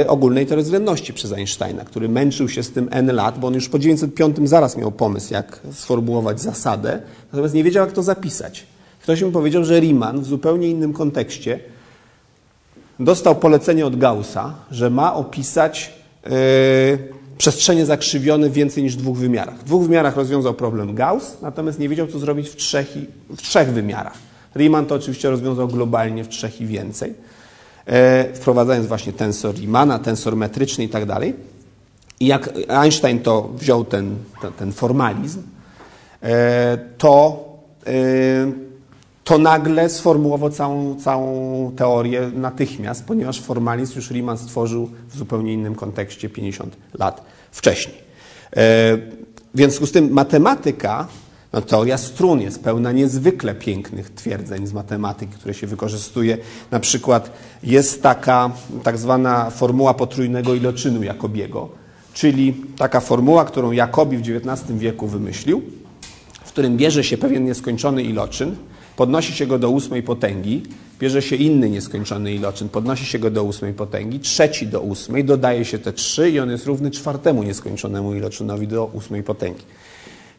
ogólnej 0.06 0.46
teorii 0.46 1.12
przez 1.14 1.32
Einsteina, 1.32 1.84
który 1.84 2.08
męczył 2.08 2.48
się 2.48 2.62
z 2.62 2.70
tym 2.70 2.88
N 2.90 3.06
lat, 3.06 3.38
bo 3.38 3.46
on 3.46 3.54
już 3.54 3.68
po 3.68 3.78
905 3.78 4.48
zaraz 4.48 4.76
miał 4.76 4.92
pomysł, 4.92 5.34
jak 5.34 5.60
sformułować 5.72 6.40
zasadę, 6.40 7.02
natomiast 7.32 7.54
nie 7.54 7.64
wiedział, 7.64 7.86
jak 7.86 7.94
to 7.94 8.02
zapisać. 8.02 8.66
Ktoś 9.02 9.22
mi 9.22 9.32
powiedział, 9.32 9.64
że 9.64 9.80
Riemann 9.80 10.20
w 10.20 10.26
zupełnie 10.26 10.70
innym 10.70 10.92
kontekście 10.92 11.60
dostał 13.00 13.36
polecenie 13.36 13.86
od 13.86 13.96
Gaussa, 13.96 14.54
że 14.70 14.90
ma 14.90 15.14
opisać 15.14 15.92
yy, 16.24 16.30
przestrzenie 17.38 17.86
zakrzywione 17.86 18.48
w 18.48 18.52
więcej 18.52 18.82
niż 18.82 18.96
dwóch 18.96 19.18
wymiarach. 19.18 19.58
W 19.58 19.64
dwóch 19.64 19.82
wymiarach 19.82 20.16
rozwiązał 20.16 20.54
problem 20.54 20.94
Gauss, 20.94 21.36
natomiast 21.42 21.78
nie 21.78 21.88
wiedział, 21.88 22.06
co 22.06 22.18
zrobić 22.18 22.48
w 22.48 22.56
trzech, 22.56 22.96
i, 22.96 23.06
w 23.36 23.42
trzech 23.42 23.72
wymiarach. 23.72 24.18
Riemann 24.56 24.86
to 24.86 24.94
oczywiście 24.94 25.30
rozwiązał 25.30 25.68
globalnie 25.68 26.24
w 26.24 26.28
trzech 26.28 26.60
i 26.60 26.66
więcej. 26.66 27.14
E, 27.86 28.34
wprowadzając 28.34 28.86
właśnie 28.86 29.12
tensor 29.12 29.54
Riemanna, 29.54 29.98
tensor 29.98 30.36
metryczny 30.36 30.84
i 30.84 30.88
tak 30.88 31.06
dalej. 31.06 31.34
I 32.20 32.26
jak 32.26 32.50
Einstein 32.68 33.20
to 33.20 33.48
wziął 33.54 33.84
ten, 33.84 34.16
ten 34.58 34.72
formalizm, 34.72 35.42
e, 36.22 36.78
to, 36.98 37.44
e, 37.86 37.92
to 39.24 39.38
nagle 39.38 39.88
sformułował 39.88 40.50
całą, 40.50 41.00
całą 41.00 41.72
teorię 41.76 42.30
natychmiast, 42.34 43.04
ponieważ 43.04 43.40
formalizm 43.40 43.96
już 43.96 44.10
Riemann 44.10 44.38
stworzył 44.38 44.90
w 45.08 45.16
zupełnie 45.16 45.52
innym 45.52 45.74
kontekście 45.74 46.28
50 46.28 46.76
lat 46.98 47.24
wcześniej. 47.50 48.12
W 49.54 49.56
związku 49.56 49.86
z 49.86 49.92
tym 49.92 50.10
matematyka 50.10 51.08
no, 51.52 51.62
teoria 51.62 51.98
strun 51.98 52.40
jest 52.40 52.64
pełna 52.64 52.92
niezwykle 52.92 53.54
pięknych 53.54 54.10
twierdzeń 54.10 54.66
z 54.66 54.72
matematyki, 54.72 55.32
które 55.32 55.54
się 55.54 55.66
wykorzystuje. 55.66 56.38
Na 56.70 56.80
przykład 56.80 57.30
jest 57.62 58.02
taka 58.02 58.50
tak 58.82 58.98
zwana 58.98 59.50
formuła 59.50 59.94
potrójnego 59.94 60.54
iloczynu 60.54 61.02
Jakobiego, 61.02 61.68
czyli 62.14 62.54
taka 62.76 63.00
formuła, 63.00 63.44
którą 63.44 63.72
Jakobi 63.72 64.16
w 64.16 64.20
XIX 64.20 64.78
wieku 64.78 65.06
wymyślił, 65.06 65.62
w 66.44 66.48
którym 66.48 66.76
bierze 66.76 67.04
się 67.04 67.18
pewien 67.18 67.44
nieskończony 67.44 68.02
iloczyn, 68.02 68.56
podnosi 68.96 69.32
się 69.32 69.46
go 69.46 69.58
do 69.58 69.70
ósmej 69.70 70.02
potęgi, 70.02 70.62
bierze 71.00 71.22
się 71.22 71.36
inny 71.36 71.70
nieskończony 71.70 72.34
iloczyn, 72.34 72.68
podnosi 72.68 73.04
się 73.04 73.18
go 73.18 73.30
do 73.30 73.44
ósmej 73.44 73.72
potęgi, 73.74 74.20
trzeci 74.20 74.66
do 74.66 74.80
ósmej, 74.80 75.24
dodaje 75.24 75.64
się 75.64 75.78
te 75.78 75.92
trzy 75.92 76.30
i 76.30 76.40
on 76.40 76.50
jest 76.50 76.66
równy 76.66 76.90
czwartemu 76.90 77.42
nieskończonemu 77.42 78.14
iloczynowi 78.14 78.68
do 78.68 78.84
ósmej 78.84 79.22
potęgi. 79.22 79.64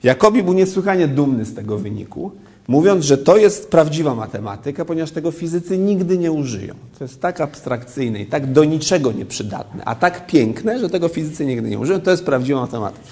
Jakobi 0.03 0.43
był 0.43 0.53
niesłychanie 0.53 1.07
dumny 1.07 1.45
z 1.45 1.55
tego 1.55 1.77
wyniku, 1.77 2.31
mówiąc, 2.67 3.05
że 3.05 3.17
to 3.17 3.37
jest 3.37 3.69
prawdziwa 3.69 4.15
matematyka, 4.15 4.85
ponieważ 4.85 5.11
tego 5.11 5.31
fizycy 5.31 5.77
nigdy 5.77 6.17
nie 6.17 6.31
użyją. 6.31 6.75
To 6.99 7.03
jest 7.03 7.21
tak 7.21 7.41
abstrakcyjne 7.41 8.19
i 8.19 8.25
tak 8.25 8.51
do 8.51 8.63
niczego 8.63 9.11
nieprzydatne, 9.11 9.85
a 9.85 9.95
tak 9.95 10.27
piękne, 10.27 10.79
że 10.79 10.89
tego 10.89 11.07
fizycy 11.07 11.45
nigdy 11.45 11.69
nie 11.69 11.79
użyją. 11.79 12.01
To 12.01 12.11
jest 12.11 12.25
prawdziwa 12.25 12.61
matematyka. 12.61 13.03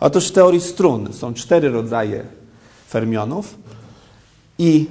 Otóż 0.00 0.28
w 0.28 0.32
teorii 0.32 0.60
strun 0.60 1.12
są 1.12 1.34
cztery 1.34 1.70
rodzaje 1.70 2.22
fermionów 2.88 3.54
i 4.58 4.86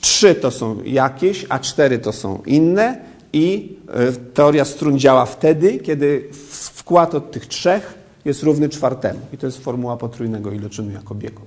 trzy 0.00 0.34
to 0.34 0.50
są 0.50 0.82
jakieś, 0.84 1.46
a 1.48 1.58
cztery 1.58 1.98
to 1.98 2.12
są 2.12 2.42
inne 2.46 3.00
i 3.32 3.76
e, 3.88 4.12
teoria 4.12 4.64
strun 4.64 4.98
działa 4.98 5.26
wtedy, 5.26 5.78
kiedy 5.78 6.28
wkład 6.72 7.14
od 7.14 7.30
tych 7.30 7.46
trzech 7.46 8.03
jest 8.24 8.42
równy 8.42 8.68
czwartemu. 8.68 9.20
I 9.32 9.38
to 9.38 9.46
jest 9.46 9.58
formuła 9.58 9.96
potrójnego 9.96 10.52
iloczynu 10.52 10.90
Jakobiego. 10.90 11.40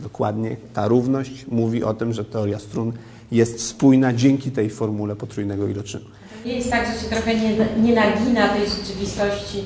Dokładnie 0.00 0.56
ta 0.74 0.88
równość 0.88 1.46
mówi 1.48 1.84
o 1.84 1.94
tym, 1.94 2.12
że 2.12 2.24
teoria 2.24 2.58
strun 2.58 2.92
jest 3.32 3.66
spójna 3.66 4.12
dzięki 4.12 4.50
tej 4.50 4.70
formule 4.70 5.16
potrójnego 5.16 5.68
iloczynu. 5.68 6.04
Nie 6.46 6.52
jest 6.52 6.70
tak, 6.70 6.86
że 6.86 7.00
się 7.00 7.06
trochę 7.06 7.34
nie, 7.34 7.56
nie 7.82 7.94
nagina 7.94 8.48
tej 8.48 8.66
rzeczywistości, 8.68 9.64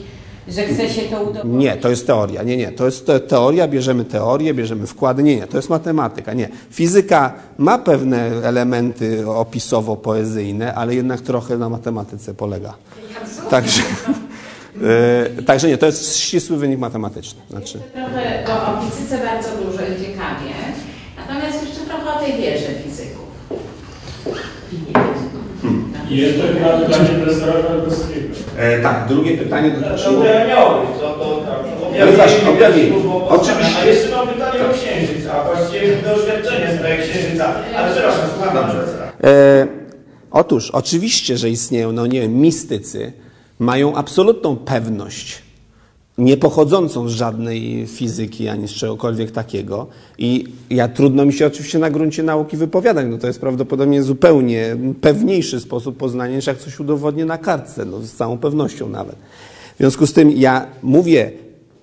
że 0.48 0.62
chce 0.62 0.88
się 0.88 1.02
to 1.02 1.22
udowodnić? 1.22 1.60
Nie, 1.60 1.76
to 1.76 1.90
jest 1.90 2.06
teoria. 2.06 2.42
Nie, 2.42 2.56
nie, 2.56 2.72
to 2.72 2.86
jest 2.86 3.06
te, 3.06 3.20
teoria, 3.20 3.68
bierzemy 3.68 4.04
teorię, 4.04 4.54
bierzemy 4.54 4.86
wkłady. 4.86 5.22
Nie, 5.22 5.36
nie, 5.36 5.46
to 5.46 5.56
jest 5.56 5.68
matematyka. 5.68 6.34
Nie. 6.34 6.48
Fizyka 6.70 7.32
ma 7.58 7.78
pewne 7.78 8.18
elementy 8.44 9.24
opisowo-poezyjne, 9.26 10.72
ale 10.74 10.94
jednak 10.94 11.20
trochę 11.20 11.58
na 11.58 11.68
matematyce 11.68 12.34
polega. 12.34 12.74
Także, 13.50 13.82
yy, 15.36 15.42
także 15.42 15.68
nie, 15.68 15.78
to 15.78 15.86
jest 15.86 16.16
ścisły 16.16 16.56
wynik 16.56 16.78
matematyczny. 16.78 17.40
Znaczy. 17.50 17.78
Trochę 17.94 18.44
bo 18.46 18.52
o 18.52 18.90
fizyce 18.90 19.18
bardzo 19.18 19.48
dużo 19.48 19.82
i 19.82 20.04
ciekawie, 20.06 20.50
natomiast 21.16 21.62
jeszcze 21.62 21.80
trochę 21.80 22.16
o 22.16 22.18
tej 22.18 22.32
wierze 22.32 22.66
fizyków. 22.84 23.28
I 26.10 26.16
jeszcze 26.16 26.42
chyba 26.54 26.78
pytanie 26.78 27.08
profesora 27.08 27.52
Falkowskiego. 27.52 28.28
E, 28.58 28.82
tak, 28.82 29.08
drugie 29.08 29.38
pytanie 29.38 29.70
To 29.70 29.80
dotyczyło... 29.80 30.24
miało 30.48 30.80
być, 30.80 31.00
to, 31.00 31.14
to 31.14 31.42
tak. 31.46 31.58
Ale 32.02 32.12
właśnie, 32.12 32.48
objawienie. 32.50 32.96
Oczywiście. 32.96 33.28
Oczywiście. 33.28 33.82
A 33.82 33.84
jeszcze 33.84 34.16
mam 34.16 34.28
pytanie 34.28 34.60
o 34.60 34.72
księżyc, 34.72 35.26
a 35.26 35.44
właściwie 35.44 35.96
doświadczenie 35.96 36.66
z 36.78 36.82
tego 36.82 37.02
księżyca. 37.02 37.54
Ale 37.76 37.92
przepraszam, 37.92 38.28
słucham. 38.34 38.70
E, 39.24 39.66
otóż, 40.30 40.70
oczywiście, 40.70 41.36
że 41.36 41.50
istnieją, 41.50 41.92
no 41.92 42.06
nie 42.06 42.20
wiem, 42.20 42.34
mistycy, 42.40 43.12
mają 43.58 43.94
absolutną 43.94 44.56
pewność, 44.56 45.42
nie 46.18 46.36
pochodzącą 46.36 47.08
z 47.08 47.12
żadnej 47.12 47.86
fizyki 47.86 48.48
ani 48.48 48.68
z 48.68 48.70
czegokolwiek 48.70 49.30
takiego. 49.30 49.86
I 50.18 50.44
ja 50.70 50.88
trudno 50.88 51.24
mi 51.24 51.32
się 51.32 51.46
oczywiście 51.46 51.78
na 51.78 51.90
gruncie 51.90 52.22
nauki 52.22 52.56
wypowiadać. 52.56 53.06
No 53.10 53.18
to 53.18 53.26
jest 53.26 53.40
prawdopodobnie 53.40 54.02
zupełnie 54.02 54.76
pewniejszy 55.00 55.60
sposób 55.60 55.96
poznania, 55.96 56.36
niż 56.36 56.46
jak 56.46 56.58
coś 56.58 56.80
udowodnię 56.80 57.24
na 57.24 57.38
kartce, 57.38 57.84
no 57.84 58.00
z 58.02 58.12
całą 58.12 58.38
pewnością 58.38 58.88
nawet. 58.88 59.16
W 59.74 59.78
związku 59.78 60.06
z 60.06 60.12
tym 60.12 60.30
ja 60.30 60.66
mówię, 60.82 61.32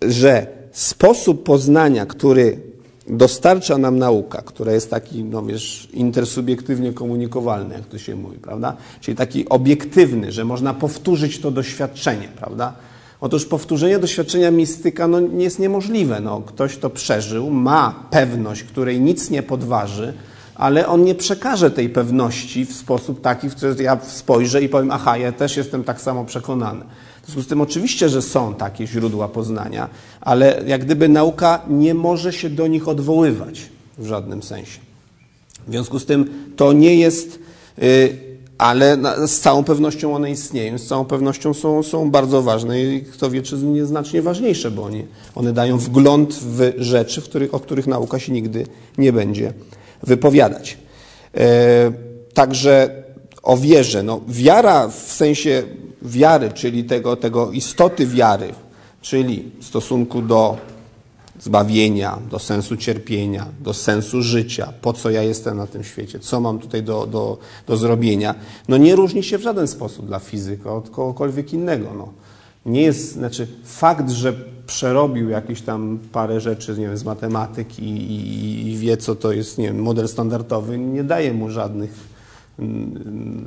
że 0.07 0.47
sposób 0.71 1.43
poznania, 1.43 2.05
który 2.05 2.57
dostarcza 3.07 3.77
nam 3.77 3.99
nauka, 3.99 4.41
która 4.41 4.71
jest 4.71 4.89
taki, 4.89 5.23
no 5.23 5.43
wiesz, 5.43 5.89
intersubiektywnie 5.93 6.93
komunikowalny, 6.93 7.73
jak 7.75 7.85
to 7.85 7.97
się 7.97 8.15
mówi, 8.15 8.37
prawda? 8.37 8.77
Czyli 9.01 9.17
taki 9.17 9.49
obiektywny, 9.49 10.31
że 10.31 10.45
można 10.45 10.73
powtórzyć 10.73 11.39
to 11.39 11.51
doświadczenie, 11.51 12.27
prawda? 12.37 12.73
Otóż 13.21 13.45
powtórzenie 13.45 13.99
doświadczenia 13.99 14.51
mistyka 14.51 15.07
no, 15.07 15.19
nie 15.19 15.43
jest 15.43 15.59
niemożliwe. 15.59 16.19
No, 16.19 16.41
ktoś 16.41 16.77
to 16.77 16.89
przeżył, 16.89 17.49
ma 17.49 18.07
pewność, 18.11 18.63
której 18.63 18.99
nic 18.99 19.29
nie 19.29 19.43
podważy, 19.43 20.13
ale 20.55 20.87
on 20.87 21.03
nie 21.03 21.15
przekaże 21.15 21.71
tej 21.71 21.89
pewności 21.89 22.65
w 22.65 22.73
sposób 22.73 23.21
taki, 23.21 23.49
w 23.49 23.55
który 23.55 23.83
ja 23.83 23.97
spojrzę 24.03 24.61
i 24.61 24.69
powiem, 24.69 24.91
aha, 24.91 25.17
ja 25.17 25.31
też 25.31 25.57
jestem 25.57 25.83
tak 25.83 26.01
samo 26.01 26.25
przekonany. 26.25 26.85
W 27.25 27.27
związku 27.27 27.43
z 27.43 27.47
tym 27.47 27.61
oczywiście, 27.61 28.09
że 28.09 28.21
są 28.21 28.53
takie 28.53 28.87
źródła 28.87 29.27
poznania, 29.27 29.89
ale 30.21 30.63
jak 30.67 30.85
gdyby 30.85 31.09
nauka 31.09 31.61
nie 31.69 31.93
może 31.93 32.33
się 32.33 32.49
do 32.49 32.67
nich 32.67 32.87
odwoływać 32.87 33.61
w 33.97 34.05
żadnym 34.05 34.43
sensie. 34.43 34.79
W 35.67 35.71
związku 35.71 35.99
z 35.99 36.05
tym 36.05 36.29
to 36.55 36.73
nie 36.73 36.95
jest, 36.95 37.39
y, 37.83 38.17
ale 38.57 38.97
z 39.27 39.39
całą 39.39 39.63
pewnością 39.63 40.15
one 40.15 40.31
istnieją, 40.31 40.77
z 40.77 40.87
całą 40.87 41.05
pewnością 41.05 41.53
są, 41.53 41.83
są 41.83 42.11
bardzo 42.11 42.41
ważne 42.41 42.81
i 42.81 43.01
kto 43.01 43.29
wie, 43.29 43.41
czy 43.41 43.57
nie 43.57 43.85
znacznie 43.85 44.21
ważniejsze, 44.21 44.71
bo 44.71 44.83
one, 44.83 45.01
one 45.35 45.53
dają 45.53 45.77
wgląd 45.77 46.33
w 46.33 46.73
rzeczy, 46.77 47.21
w 47.21 47.23
których, 47.23 47.53
o 47.53 47.59
których 47.59 47.87
nauka 47.87 48.19
się 48.19 48.31
nigdy 48.31 48.67
nie 48.97 49.13
będzie 49.13 49.53
wypowiadać. 50.03 50.77
E, 51.37 51.91
także 52.33 53.04
o 53.45 53.57
wierze. 53.57 54.03
No, 54.03 54.21
wiara 54.27 54.87
w 54.87 55.11
sensie 55.11 55.63
wiary, 56.01 56.51
czyli 56.51 56.83
tego, 56.83 57.15
tego 57.15 57.51
istoty 57.51 58.07
wiary, 58.07 58.53
czyli 59.01 59.51
w 59.59 59.65
stosunku 59.65 60.21
do 60.21 60.57
zbawienia, 61.39 62.19
do 62.31 62.39
sensu 62.39 62.77
cierpienia, 62.77 63.45
do 63.61 63.73
sensu 63.73 64.21
życia, 64.21 64.73
po 64.81 64.93
co 64.93 65.09
ja 65.09 65.23
jestem 65.23 65.57
na 65.57 65.67
tym 65.67 65.83
świecie, 65.83 66.19
co 66.19 66.39
mam 66.39 66.59
tutaj 66.59 66.83
do, 66.83 67.07
do, 67.07 67.37
do 67.67 67.77
zrobienia, 67.77 68.35
no 68.67 68.77
nie 68.77 68.95
różni 68.95 69.23
się 69.23 69.37
w 69.37 69.41
żaden 69.41 69.67
sposób 69.67 70.05
dla 70.05 70.19
fizyka 70.19 70.73
od 70.73 70.89
kogokolwiek 70.89 71.53
innego. 71.53 71.93
No. 71.97 72.13
Nie 72.65 72.81
jest, 72.81 73.11
znaczy 73.11 73.47
fakt, 73.63 74.09
że 74.09 74.33
przerobił 74.67 75.29
jakieś 75.29 75.61
tam 75.61 75.99
parę 76.11 76.41
rzeczy 76.41 76.71
nie 76.71 76.87
wiem, 76.87 76.97
z 76.97 77.03
matematyki 77.03 77.83
i, 77.83 78.71
i 78.71 78.77
wie, 78.77 78.97
co 78.97 79.15
to 79.15 79.31
jest 79.31 79.57
nie 79.57 79.67
wiem, 79.67 79.81
model 79.81 80.07
standardowy, 80.07 80.77
nie 80.77 81.03
daje 81.03 81.33
mu 81.33 81.49
żadnych 81.49 82.14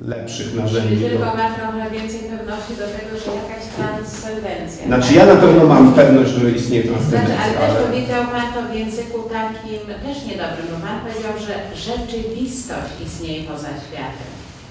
lepszych 0.02 0.54
narzędzi. 0.54 0.88
Czyli 0.88 1.00
do- 1.02 1.08
tylko 1.08 1.24
ma 1.24 1.50
trochę 1.50 1.90
więcej 1.90 2.20
pewności 2.20 2.72
do 2.72 2.86
tego, 2.96 3.12
że 3.24 3.30
jakaś 3.42 3.64
transcendencja. 3.76 4.86
Znaczy 4.86 5.14
ja 5.14 5.26
na 5.26 5.36
pewno 5.36 5.66
mam 5.66 5.94
pewność, 5.94 6.30
że 6.30 6.50
istnieje 6.50 6.82
Znaczy, 6.82 6.96
ale 6.98 7.08
transcendencja, 7.10 7.60
też 7.60 7.70
ale... 7.76 7.86
powiedział 7.86 8.24
Pan 8.24 8.52
to 8.54 8.72
w 8.72 8.74
języku 8.78 9.18
takim 9.32 9.80
też 10.06 10.24
niedobrym, 10.26 10.66
bo 10.70 10.86
Pan 10.86 11.00
powiedział, 11.00 11.32
że 11.46 11.54
rzeczywistość 11.92 12.92
istnieje 13.06 13.42
poza 13.44 13.68
światem. 13.68 14.28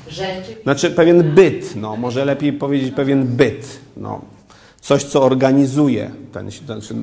Rzeczywistość. 0.09 0.63
Znaczy 0.63 0.91
pewien 0.91 1.35
byt, 1.35 1.75
no, 1.75 1.95
może 1.95 2.25
lepiej 2.25 2.53
powiedzieć 2.53 2.95
pewien 2.95 3.27
byt, 3.27 3.79
no, 3.97 4.21
coś, 4.81 5.03
co 5.03 5.23
organizuje 5.23 6.11
ten, 6.33 6.51
znaczy, 6.65 6.95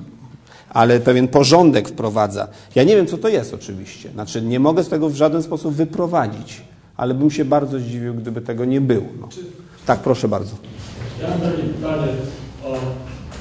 ale 0.70 1.00
pewien 1.00 1.28
porządek 1.28 1.88
wprowadza. 1.88 2.48
Ja 2.74 2.82
nie 2.84 2.96
wiem, 2.96 3.06
co 3.06 3.18
to 3.18 3.28
jest 3.28 3.54
oczywiście, 3.54 4.10
znaczy 4.10 4.42
nie 4.42 4.60
mogę 4.60 4.84
z 4.84 4.88
tego 4.88 5.08
w 5.08 5.14
żaden 5.14 5.42
sposób 5.42 5.74
wyprowadzić, 5.74 6.62
ale 6.96 7.14
bym 7.14 7.30
się 7.30 7.44
bardzo 7.44 7.78
zdziwił, 7.78 8.14
gdyby 8.14 8.40
tego 8.40 8.64
nie 8.64 8.80
było. 8.80 9.06
No. 9.20 9.28
Tak, 9.86 10.00
proszę 10.00 10.28
bardzo. 10.28 10.54
Ja 11.22 11.28
mam 11.28 11.40
takie 11.40 11.62
pytanie 11.62 12.12
o 12.64 12.76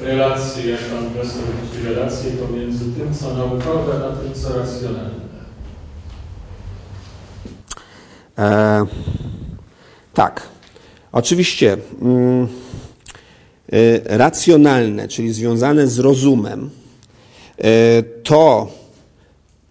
relację, 0.04 0.72
jak 0.72 0.80
pan 0.80 1.06
profesor 1.06 1.44
widzi 1.64 1.88
relację 1.88 2.32
pomiędzy 2.32 2.86
tym, 2.86 3.14
co 3.14 3.34
naukowe, 3.34 3.94
a 4.08 4.24
tym, 4.24 4.34
co 4.34 4.58
racjonalne. 4.58 5.24
E, 8.38 8.86
tak. 10.14 10.42
Oczywiście 11.12 11.78
mm, 12.02 12.48
y, 13.74 14.02
racjonalne, 14.06 15.08
czyli 15.08 15.34
związane 15.34 15.88
z 15.88 16.00
rozumem, 16.00 16.70
y, 17.60 18.04
to 18.24 18.72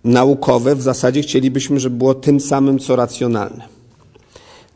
naukowe 0.05 0.77
w 0.77 0.83
zasadzie 0.83 1.23
chcielibyśmy, 1.23 1.81
żeby 1.81 1.97
było 1.97 2.15
tym 2.15 2.41
samym, 2.41 2.79
co 2.79 2.97
racjonalne. 2.97 3.65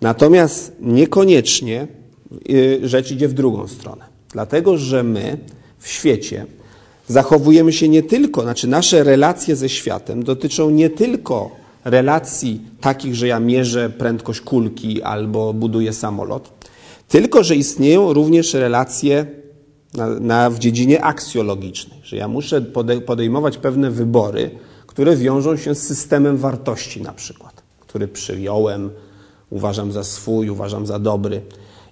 Natomiast 0.01 0.73
niekoniecznie 0.81 1.89
y, 2.51 2.81
rzecz 2.83 3.11
idzie 3.11 3.29
w 3.29 3.33
drugą 3.33 3.69
stronę. 3.69 4.05
Dlatego, 4.33 4.79
że 4.79 5.03
my 5.03 5.39
w 5.79 5.89
świecie 5.89 6.47
zachowujemy 7.09 7.73
się 7.73 7.89
nie 7.89 8.03
tylko, 8.03 8.43
znaczy 8.43 8.69
nasze 8.69 9.05
relacje 9.05 9.57
ze 9.57 9.69
światem 9.69 10.23
dotyczą 10.23 10.71
nie 10.71 10.91
tylko 10.91 11.51
relacji 11.85 12.61
takich, 12.81 13.15
że 13.15 13.27
ja 13.27 13.41
mierzę 13.41 13.91
prędkość 13.91 14.41
kulki 14.41 15.03
albo 15.03 15.53
buduję 15.53 15.93
samolot, 15.93 16.53
tylko 17.09 17.45
że 17.45 17.57
istnieją 17.57 18.13
również 18.13 18.55
relacje 18.55 19.27
na, 19.95 20.09
na, 20.09 20.51
w 20.51 20.59
dziedzinie 20.59 21.05
aksjologicznej, 21.05 22.01
że 22.03 22.17
ja 22.17 22.29
muszę 22.29 22.63
pode, 22.63 23.01
podejmować 23.01 23.59
pewne 23.59 23.91
wybory, 23.91 24.51
które 24.97 25.17
wiążą 25.17 25.57
się 25.57 25.75
z 25.75 25.83
systemem 25.83 26.37
wartości 26.37 27.03
na 27.03 27.13
przykład, 27.13 27.63
który 27.81 28.09
przyjąłem, 28.09 28.91
uważam 29.51 29.93
za 29.93 30.05
swój, 30.05 30.51
uważam 30.51 30.87
za 30.87 30.99
dobry. 30.99 31.43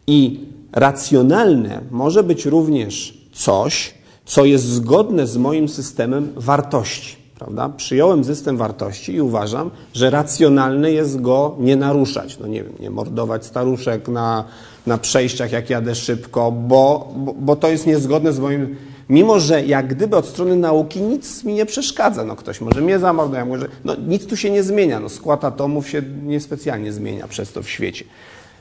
I 0.06 0.40
racjonalne 0.72 1.80
może 1.90 2.22
być 2.22 2.46
również 2.46 3.18
coś, 3.32 3.94
co 4.24 4.44
jest 4.44 4.64
zgodne 4.64 5.26
z 5.26 5.36
moim 5.36 5.68
systemem 5.68 6.32
wartości. 6.36 7.16
Prawda? 7.38 7.68
Przyjąłem 7.68 8.24
system 8.24 8.56
wartości 8.56 9.12
i 9.12 9.20
uważam, 9.20 9.70
że 9.94 10.10
racjonalne 10.10 10.92
jest 10.92 11.20
go 11.20 11.56
nie 11.58 11.76
naruszać. 11.76 12.38
No 12.38 12.46
nie 12.46 12.64
wiem, 12.64 12.72
nie 12.80 12.90
mordować 12.90 13.46
staruszek 13.46 14.08
na, 14.08 14.44
na 14.86 14.98
przejściach, 14.98 15.52
jak 15.52 15.70
jadę 15.70 15.94
szybko, 15.94 16.52
bo, 16.52 17.12
bo, 17.16 17.34
bo 17.34 17.56
to 17.56 17.68
jest 17.68 17.86
niezgodne 17.86 18.32
z 18.32 18.38
moim. 18.38 18.76
Mimo, 19.08 19.40
że 19.40 19.64
jak 19.66 19.86
gdyby 19.86 20.16
od 20.16 20.26
strony 20.26 20.56
nauki 20.56 21.00
nic 21.00 21.44
mi 21.44 21.54
nie 21.54 21.66
przeszkadza. 21.66 22.24
No 22.24 22.36
ktoś 22.36 22.60
może 22.60 22.80
mnie 22.80 22.98
zamordować, 22.98 23.48
może. 23.48 23.68
No 23.84 23.96
nic 24.08 24.26
tu 24.26 24.36
się 24.36 24.50
nie 24.50 24.62
zmienia. 24.62 25.00
No 25.00 25.08
skład 25.08 25.44
atomów 25.44 25.88
się 25.88 26.02
niespecjalnie 26.22 26.92
zmienia 26.92 27.28
przez 27.28 27.52
to 27.52 27.62
w 27.62 27.68
świecie. 27.68 28.04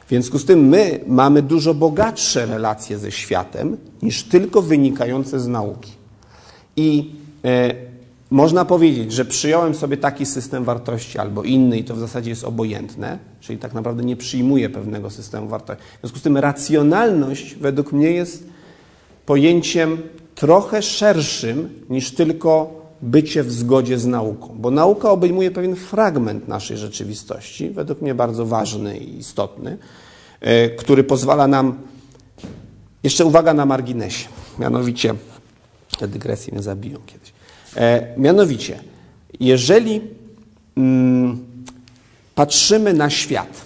W 0.05 0.09
związku 0.09 0.39
z 0.39 0.45
tym 0.45 0.67
my 0.67 0.99
mamy 1.07 1.41
dużo 1.41 1.73
bogatsze 1.73 2.45
relacje 2.45 2.97
ze 2.97 3.11
światem 3.11 3.77
niż 4.01 4.23
tylko 4.23 4.61
wynikające 4.61 5.39
z 5.39 5.47
nauki. 5.47 5.91
I 6.75 7.11
e, 7.45 7.73
można 8.31 8.65
powiedzieć, 8.65 9.11
że 9.11 9.25
przyjąłem 9.25 9.75
sobie 9.75 9.97
taki 9.97 10.25
system 10.25 10.63
wartości 10.63 11.19
albo 11.19 11.43
inny 11.43 11.77
i 11.77 11.83
to 11.83 11.95
w 11.95 11.99
zasadzie 11.99 12.29
jest 12.29 12.43
obojętne, 12.43 13.17
czyli 13.41 13.59
tak 13.59 13.73
naprawdę 13.73 14.03
nie 14.03 14.15
przyjmuję 14.15 14.69
pewnego 14.69 15.09
systemu 15.09 15.47
wartości. 15.47 15.83
W 15.97 15.99
związku 15.99 16.19
z 16.19 16.21
tym 16.21 16.37
racjonalność 16.37 17.55
według 17.55 17.91
mnie 17.91 18.11
jest 18.11 18.47
pojęciem 19.25 19.97
trochę 20.35 20.81
szerszym 20.81 21.69
niż 21.89 22.11
tylko 22.11 22.83
bycie 23.01 23.43
w 23.43 23.51
zgodzie 23.51 23.99
z 23.99 24.05
nauką, 24.05 24.55
bo 24.59 24.71
nauka 24.71 25.11
obejmuje 25.11 25.51
pewien 25.51 25.75
fragment 25.75 26.47
naszej 26.47 26.77
rzeczywistości, 26.77 27.69
według 27.69 28.01
mnie 28.01 28.15
bardzo 28.15 28.45
ważny 28.45 28.97
i 28.97 29.17
istotny, 29.17 29.77
e, 30.41 30.69
który 30.69 31.03
pozwala 31.03 31.47
nam, 31.47 31.77
jeszcze 33.03 33.25
uwaga 33.25 33.53
na 33.53 33.65
marginesie, 33.65 34.27
mianowicie, 34.59 35.15
te 35.99 36.07
dygresje 36.07 36.53
mnie 36.53 36.63
zabiją 36.63 36.99
kiedyś, 37.05 37.33
e, 37.75 38.13
mianowicie, 38.17 38.79
jeżeli 39.39 40.01
mm, 40.77 41.45
patrzymy 42.35 42.93
na 42.93 43.09
świat 43.09 43.61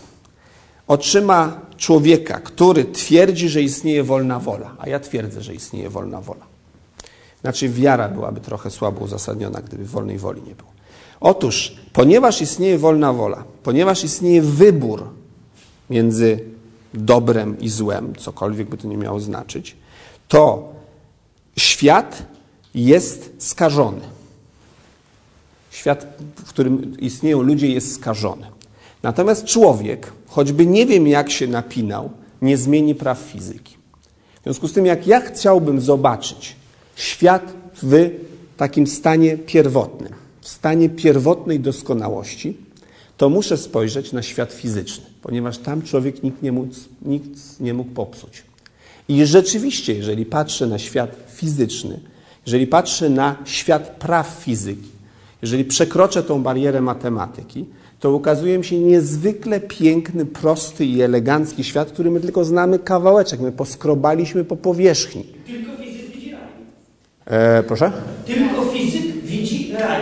oczyma 0.87 1.61
człowieka, 1.77 2.39
który 2.39 2.85
twierdzi, 2.85 3.49
że 3.49 3.61
istnieje 3.61 4.03
wolna 4.03 4.39
wola, 4.39 4.75
a 4.79 4.89
ja 4.89 4.99
twierdzę, 4.99 5.41
że 5.41 5.53
istnieje 5.53 5.89
wolna 5.89 6.21
wola, 6.21 6.45
znaczy 7.41 7.69
wiara 7.69 8.09
byłaby 8.09 8.41
trochę 8.41 8.71
słabo 8.71 9.05
uzasadniona, 9.05 9.61
gdyby 9.61 9.85
wolnej 9.85 10.17
woli 10.17 10.41
nie 10.41 10.55
było. 10.55 10.69
Otóż, 11.19 11.75
ponieważ 11.93 12.41
istnieje 12.41 12.77
wolna 12.77 13.13
wola, 13.13 13.43
ponieważ 13.63 14.03
istnieje 14.03 14.41
wybór 14.41 15.09
między 15.89 16.39
dobrem 16.93 17.59
i 17.59 17.69
złem, 17.69 18.15
cokolwiek 18.15 18.69
by 18.69 18.77
to 18.77 18.87
nie 18.87 18.97
miało 18.97 19.19
znaczyć, 19.19 19.75
to 20.27 20.73
świat 21.57 22.25
jest 22.75 23.33
skażony. 23.37 24.01
Świat, 25.71 26.07
w 26.35 26.49
którym 26.49 26.99
istnieją 26.99 27.41
ludzie, 27.41 27.67
jest 27.67 27.95
skażony. 27.95 28.47
Natomiast 29.03 29.45
człowiek, 29.45 30.11
choćby 30.27 30.65
nie 30.65 30.85
wiem 30.85 31.07
jak 31.07 31.31
się 31.31 31.47
napinał, 31.47 32.09
nie 32.41 32.57
zmieni 32.57 32.95
praw 32.95 33.19
fizyki. 33.19 33.77
W 34.39 34.43
związku 34.43 34.67
z 34.67 34.73
tym, 34.73 34.85
jak 34.85 35.07
ja 35.07 35.21
chciałbym 35.21 35.81
zobaczyć 35.81 36.55
świat 36.97 37.53
w 37.83 38.09
takim 38.57 38.87
stanie 38.87 39.37
pierwotnym, 39.37 40.13
w 40.41 40.47
stanie 40.47 40.89
pierwotnej 40.89 41.59
doskonałości, 41.59 42.57
to 43.17 43.29
muszę 43.29 43.57
spojrzeć 43.57 44.11
na 44.11 44.21
świat 44.21 44.53
fizyczny, 44.53 45.05
ponieważ 45.21 45.57
tam 45.57 45.81
człowiek 45.81 46.23
nikt 46.23 46.41
nie 46.43 46.51
mógł, 46.51 46.73
nikt 47.01 47.59
nie 47.59 47.73
mógł 47.73 47.91
popsuć. 47.91 48.43
I 49.09 49.25
rzeczywiście, 49.25 49.93
jeżeli 49.93 50.25
patrzę 50.25 50.67
na 50.67 50.79
świat 50.79 51.15
fizyczny, 51.35 51.99
jeżeli 52.45 52.67
patrzę 52.67 53.09
na 53.09 53.35
świat 53.45 53.89
praw 53.89 54.27
fizyki, 54.27 54.89
jeżeli 55.41 55.65
przekroczę 55.65 56.23
tą 56.23 56.43
barierę 56.43 56.81
matematyki, 56.81 57.65
to 57.99 58.11
ukazuje 58.11 58.57
mi 58.57 58.65
się 58.65 58.79
niezwykle 58.79 59.59
piękny, 59.59 60.25
prosty 60.25 60.85
i 60.85 61.01
elegancki 61.01 61.63
świat, 61.63 61.91
który 61.91 62.11
my 62.11 62.19
tylko 62.19 62.45
znamy 62.45 62.79
kawałeczek. 62.79 63.39
My 63.39 63.51
poskrobaliśmy 63.51 64.43
po 64.43 64.55
powierzchni. 64.55 65.23
Tylko. 65.23 65.86
E, 67.27 67.63
proszę? 67.63 67.91
Tylko 68.25 68.65
fizyk 68.65 69.21
widzi 69.23 69.73
raj. 69.79 70.01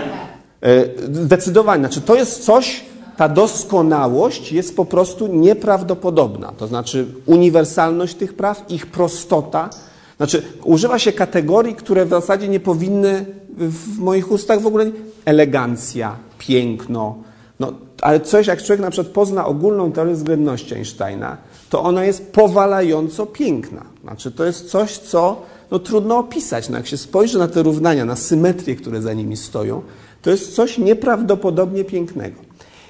E, 0.61 0.85
Zdecydowanie. 1.13 1.79
Znaczy, 1.79 2.01
to 2.01 2.15
jest 2.15 2.45
coś, 2.45 2.85
ta 3.17 3.29
doskonałość 3.29 4.51
jest 4.51 4.75
po 4.75 4.85
prostu 4.85 5.27
nieprawdopodobna. 5.27 6.51
To 6.57 6.67
znaczy 6.67 7.05
uniwersalność 7.25 8.15
tych 8.15 8.33
praw, 8.33 8.71
ich 8.71 8.85
prostota. 8.85 9.69
Znaczy, 10.17 10.43
używa 10.63 10.99
się 10.99 11.11
kategorii, 11.11 11.75
które 11.75 12.05
w 12.05 12.09
zasadzie 12.09 12.47
nie 12.47 12.59
powinny 12.59 13.25
w 13.57 13.99
moich 13.99 14.31
ustach 14.31 14.61
w 14.61 14.67
ogóle. 14.67 14.85
Elegancja, 15.25 16.15
piękno. 16.37 17.15
No, 17.59 17.73
ale 18.01 18.19
coś, 18.19 18.47
jak 18.47 18.63
człowiek 18.63 18.81
na 18.81 18.91
przykład 18.91 19.13
pozna 19.13 19.45
ogólną 19.45 19.91
teorię 19.91 20.13
względności 20.13 20.73
Einsteina, 20.75 21.37
to 21.69 21.83
ona 21.83 22.05
jest 22.05 22.31
powalająco 22.31 23.25
piękna. 23.25 23.81
Znaczy, 24.03 24.31
to 24.31 24.45
jest 24.45 24.69
coś, 24.69 24.97
co 24.97 25.41
no, 25.75 25.79
trudno 25.79 26.17
opisać. 26.17 26.69
No, 26.69 26.77
jak 26.77 26.87
się 26.87 26.97
spojrzy 26.97 27.39
na 27.39 27.47
te 27.47 27.63
równania, 27.63 28.05
na 28.05 28.15
symetrie, 28.15 28.75
które 28.75 29.01
za 29.01 29.13
nimi 29.13 29.37
stoją, 29.37 29.81
to 30.21 30.31
jest 30.31 30.55
coś 30.55 30.77
nieprawdopodobnie 30.77 31.83
pięknego. 31.83 32.41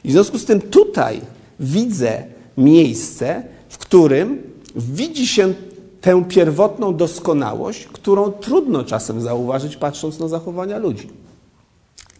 I 0.03 0.09
w 0.09 0.11
związku 0.11 0.37
z 0.37 0.45
tym 0.45 0.61
tutaj 0.61 1.21
widzę 1.59 2.23
miejsce, 2.57 3.43
w 3.69 3.77
którym 3.77 4.43
widzi 4.75 5.27
się 5.27 5.53
tę 6.01 6.25
pierwotną 6.25 6.95
doskonałość, 6.95 7.85
którą 7.85 8.31
trudno 8.31 8.83
czasem 8.83 9.21
zauważyć, 9.21 9.77
patrząc 9.77 10.19
na 10.19 10.27
zachowania 10.27 10.77
ludzi. 10.77 11.09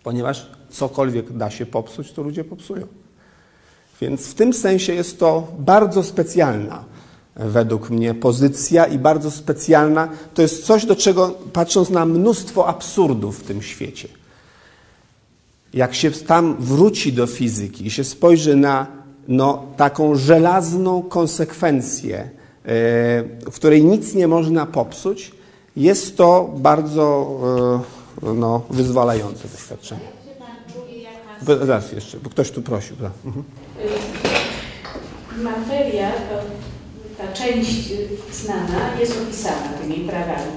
Ponieważ 0.03 0.49
cokolwiek 0.69 1.37
da 1.37 1.49
się 1.49 1.65
popsuć, 1.65 2.11
to 2.11 2.21
ludzie 2.21 2.43
popsują. 2.43 2.87
Więc 4.01 4.27
w 4.27 4.33
tym 4.33 4.53
sensie 4.53 4.93
jest 4.93 5.19
to 5.19 5.47
bardzo 5.59 6.03
specjalna 6.03 6.94
według 7.35 7.89
mnie 7.89 8.13
pozycja 8.13 8.85
i 8.85 8.97
bardzo 8.97 9.31
specjalna. 9.31 10.09
To 10.33 10.41
jest 10.41 10.65
coś, 10.65 10.85
do 10.85 10.95
czego 10.95 11.33
patrząc 11.53 11.89
na 11.89 12.05
mnóstwo 12.05 12.67
absurdów 12.67 13.39
w 13.39 13.43
tym 13.43 13.61
świecie. 13.61 14.07
Jak 15.73 15.95
się 15.95 16.11
tam 16.11 16.55
wróci 16.59 17.13
do 17.13 17.27
fizyki 17.27 17.87
i 17.87 17.91
się 17.91 18.03
spojrzy 18.03 18.55
na 18.55 18.87
no, 19.27 19.65
taką 19.77 20.15
żelazną 20.15 21.01
konsekwencję, 21.01 22.17
yy, 22.17 22.71
w 23.51 23.55
której 23.55 23.83
nic 23.83 24.13
nie 24.13 24.27
można 24.27 24.65
popsuć, 24.65 25.31
jest 25.75 26.17
to 26.17 26.53
bardzo 26.57 27.39
yy, 28.23 28.33
no, 28.33 28.61
wyzwalające 28.69 29.47
doświadczenie. 29.47 30.01
Zaraz 31.41 31.91
jeszcze, 31.91 32.17
bo 32.17 32.29
ktoś 32.29 32.51
tu 32.51 32.61
prosił. 32.61 32.95
tak. 32.95 33.11
Mhm. 33.25 33.43
Materia, 35.43 36.11
to, 36.11 36.64
ta 37.25 37.33
część 37.33 37.93
znana 38.31 38.99
jest 38.99 39.21
opisana 39.21 39.69
tymi 39.81 39.95
prawami, 39.95 40.51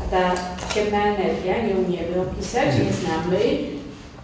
a 0.00 0.10
ta 0.10 0.34
ciemna 0.74 1.16
energia 1.16 1.66
nie 1.66 1.74
umiemy 1.74 2.20
opisać, 2.20 2.66
nie 2.66 2.92
znamy, 2.92 3.38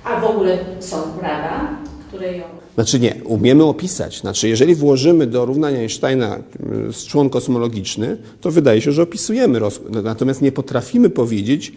a 0.05 0.20
w 0.20 0.24
ogóle 0.24 0.59
są 0.81 1.02
prawa, 1.02 1.77
które 2.09 2.36
ją 2.36 2.44
Znaczy 2.74 3.01
nie, 3.01 3.15
umiemy 3.24 3.65
opisać. 3.65 4.20
Znaczy, 4.20 4.48
jeżeli 4.48 4.74
włożymy 4.74 5.27
do 5.27 5.44
równania 5.44 5.78
Einsteina 5.78 6.39
y, 6.39 7.09
człon 7.09 7.31
kosmologiczny, 7.31 8.16
to 8.40 8.51
wydaje 8.51 8.81
się, 8.81 8.93
że 8.93 9.02
opisujemy. 9.02 9.60
Natomiast 10.02 10.43
nie 10.43 10.52
potrafimy 10.52 11.10
powiedzieć, 11.10 11.73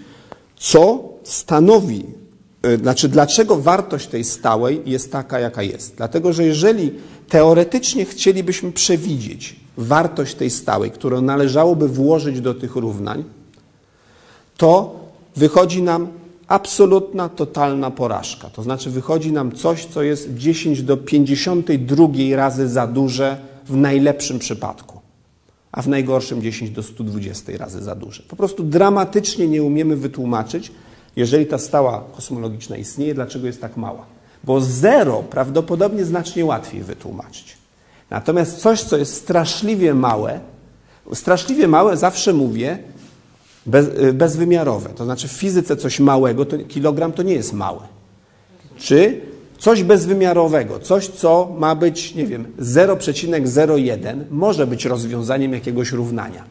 co 0.57 1.03
stanowi, 1.23 1.99
y, 1.99 2.20
znaczy 2.81 3.09
dlaczego 3.09 3.57
wartość 3.57 4.07
tej 4.07 4.23
stałej 4.23 4.81
jest 4.85 5.11
taka, 5.11 5.39
jaka 5.39 5.63
jest. 5.63 5.95
Dlatego, 5.95 6.33
że 6.33 6.43
jeżeli 6.43 6.91
teoretycznie 7.29 8.05
chcielibyśmy 8.05 8.71
przewidzieć 8.71 9.55
wartość 9.77 10.35
tej 10.35 10.49
stałej, 10.49 10.91
którą 10.91 11.21
należałoby 11.21 11.87
włożyć 11.87 12.41
do 12.41 12.53
tych 12.53 12.75
równań, 12.75 13.23
to 14.57 14.99
wychodzi 15.35 15.83
nam 15.83 16.07
absolutna, 16.47 17.29
totalna 17.29 17.91
porażka. 17.91 18.49
To 18.49 18.63
znaczy 18.63 18.89
wychodzi 18.89 19.31
nam 19.31 19.51
coś, 19.51 19.85
co 19.85 20.03
jest 20.03 20.35
10 20.35 20.83
do 20.83 20.97
52 20.97 22.07
razy 22.35 22.69
za 22.69 22.87
duże 22.87 23.37
w 23.65 23.75
najlepszym 23.75 24.39
przypadku, 24.39 24.99
a 25.71 25.81
w 25.81 25.87
najgorszym 25.87 26.41
10 26.41 26.71
do 26.71 26.83
120 26.83 27.51
razy 27.57 27.83
za 27.83 27.95
duże. 27.95 28.23
Po 28.27 28.35
prostu 28.35 28.63
dramatycznie 28.63 29.47
nie 29.47 29.63
umiemy 29.63 29.95
wytłumaczyć, 29.95 30.71
jeżeli 31.15 31.45
ta 31.45 31.57
stała 31.57 32.03
kosmologiczna 32.15 32.77
istnieje, 32.77 33.13
dlaczego 33.13 33.47
jest 33.47 33.61
tak 33.61 33.77
mała. 33.77 34.05
Bo 34.43 34.61
zero 34.61 35.23
prawdopodobnie 35.29 36.05
znacznie 36.05 36.45
łatwiej 36.45 36.81
wytłumaczyć. 36.81 37.57
Natomiast 38.09 38.57
coś, 38.57 38.83
co 38.83 38.97
jest 38.97 39.13
straszliwie 39.13 39.93
małe, 39.93 40.39
straszliwie 41.13 41.67
małe 41.67 41.97
zawsze 41.97 42.33
mówię, 42.33 42.77
bez, 43.65 44.13
bezwymiarowe. 44.13 44.89
To 44.89 45.05
znaczy 45.05 45.27
w 45.27 45.31
fizyce 45.31 45.77
coś 45.77 45.99
małego, 45.99 46.45
to 46.45 46.57
kilogram 46.57 47.11
to 47.11 47.23
nie 47.23 47.33
jest 47.33 47.53
małe. 47.53 47.81
Czy 48.77 49.21
coś 49.57 49.83
bezwymiarowego, 49.83 50.79
coś, 50.79 51.07
co 51.07 51.55
ma 51.57 51.75
być, 51.75 52.15
nie 52.15 52.27
wiem, 52.27 52.45
0,01, 52.59 54.23
może 54.29 54.67
być 54.67 54.85
rozwiązaniem 54.85 55.53
jakiegoś 55.53 55.91
równania. 55.91 56.43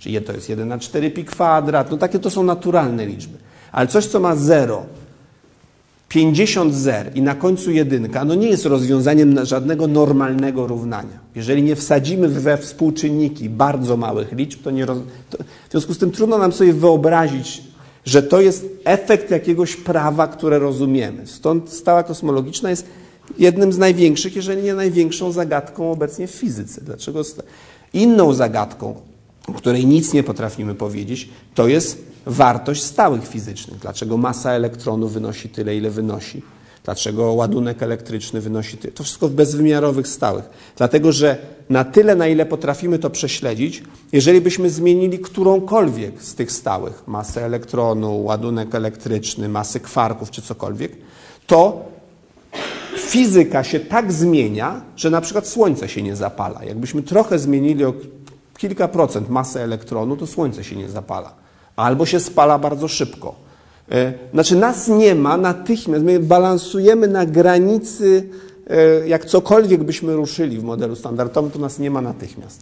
Czyli 0.00 0.22
to 0.22 0.32
jest 0.32 0.48
1 0.48 0.68
na 0.68 0.78
4 0.78 1.10
pi 1.10 1.24
kwadrat, 1.24 1.90
no 1.90 1.96
takie 1.96 2.18
to 2.18 2.30
są 2.30 2.42
naturalne 2.42 3.06
liczby. 3.06 3.38
Ale 3.72 3.86
coś, 3.86 4.06
co 4.06 4.20
ma 4.20 4.36
0, 4.36 4.86
50 6.08 6.74
zer 6.74 7.10
i 7.14 7.22
na 7.22 7.34
końcu 7.34 7.70
jedynka, 7.70 8.24
no 8.24 8.34
nie 8.34 8.48
jest 8.48 8.66
rozwiązaniem 8.66 9.46
żadnego 9.46 9.86
normalnego 9.86 10.66
równania. 10.66 11.18
Jeżeli 11.34 11.62
nie 11.62 11.76
wsadzimy 11.76 12.28
we 12.28 12.56
współczynniki 12.58 13.50
bardzo 13.50 13.96
małych 13.96 14.32
liczb, 14.32 14.62
to 14.62 14.70
nie 14.70 14.86
roz... 14.86 14.98
to 15.30 15.38
w 15.68 15.70
związku 15.70 15.94
z 15.94 15.98
tym 15.98 16.10
trudno 16.10 16.38
nam 16.38 16.52
sobie 16.52 16.72
wyobrazić, 16.72 17.62
że 18.04 18.22
to 18.22 18.40
jest 18.40 18.66
efekt 18.84 19.30
jakiegoś 19.30 19.76
prawa, 19.76 20.28
które 20.28 20.58
rozumiemy. 20.58 21.26
Stąd 21.26 21.70
stała 21.70 22.02
kosmologiczna 22.02 22.70
jest 22.70 22.86
jednym 23.38 23.72
z 23.72 23.78
największych, 23.78 24.36
jeżeli 24.36 24.62
nie 24.62 24.74
największą 24.74 25.32
zagadką 25.32 25.92
obecnie 25.92 26.26
w 26.26 26.30
fizyce. 26.30 26.80
Dlaczego? 26.80 27.22
Inną 27.92 28.32
zagadką, 28.32 28.94
o 29.48 29.52
której 29.52 29.86
nic 29.86 30.12
nie 30.12 30.22
potrafimy 30.22 30.74
powiedzieć, 30.74 31.28
to 31.54 31.68
jest 31.68 32.04
wartość 32.26 32.82
stałych 32.82 33.28
fizycznych. 33.28 33.78
Dlaczego 33.78 34.16
masa 34.16 34.52
elektronu 34.52 35.08
wynosi 35.08 35.48
tyle, 35.48 35.76
ile 35.76 35.90
wynosi? 35.90 36.42
Dlaczego 36.84 37.32
ładunek 37.32 37.82
elektryczny 37.82 38.40
wynosi 38.40 38.76
tyle? 38.76 38.92
To 38.92 39.02
wszystko 39.02 39.28
w 39.28 39.32
bezwymiarowych 39.32 40.08
stałych. 40.08 40.44
Dlatego, 40.76 41.12
że 41.12 41.36
na 41.68 41.84
tyle, 41.84 42.14
na 42.14 42.28
ile 42.28 42.46
potrafimy 42.46 42.98
to 42.98 43.10
prześledzić, 43.10 43.82
jeżeli 44.12 44.40
byśmy 44.40 44.70
zmienili 44.70 45.18
którąkolwiek 45.18 46.22
z 46.22 46.34
tych 46.34 46.52
stałych, 46.52 47.02
masę 47.06 47.44
elektronu, 47.44 48.24
ładunek 48.24 48.74
elektryczny, 48.74 49.48
masy 49.48 49.80
kwarków 49.80 50.30
czy 50.30 50.42
cokolwiek, 50.42 50.92
to 51.46 51.84
fizyka 52.96 53.64
się 53.64 53.80
tak 53.80 54.12
zmienia, 54.12 54.80
że 54.96 55.10
na 55.10 55.20
przykład 55.20 55.48
Słońce 55.48 55.88
się 55.88 56.02
nie 56.02 56.16
zapala. 56.16 56.64
Jakbyśmy 56.64 57.02
trochę 57.02 57.38
zmienili 57.38 57.84
kilka 58.60 58.88
procent 58.88 59.28
masę 59.28 59.62
elektronu, 59.64 60.16
to 60.16 60.26
Słońce 60.26 60.64
się 60.64 60.76
nie 60.76 60.88
zapala. 60.88 61.32
Albo 61.76 62.06
się 62.06 62.20
spala 62.20 62.58
bardzo 62.58 62.88
szybko. 62.88 63.34
E, 63.90 64.12
Znaczy 64.32 64.56
nas 64.56 64.88
nie 64.88 65.14
ma 65.14 65.36
natychmiast, 65.36 66.04
my 66.04 66.20
balansujemy 66.20 67.08
na 67.08 67.26
granicy, 67.26 68.28
e, 68.70 69.08
jak 69.08 69.24
cokolwiek 69.24 69.84
byśmy 69.84 70.16
ruszyli 70.16 70.58
w 70.58 70.64
modelu 70.64 70.96
standardowym, 70.96 71.50
to 71.50 71.58
nas 71.58 71.78
nie 71.78 71.90
ma 71.90 72.00
natychmiast. 72.00 72.60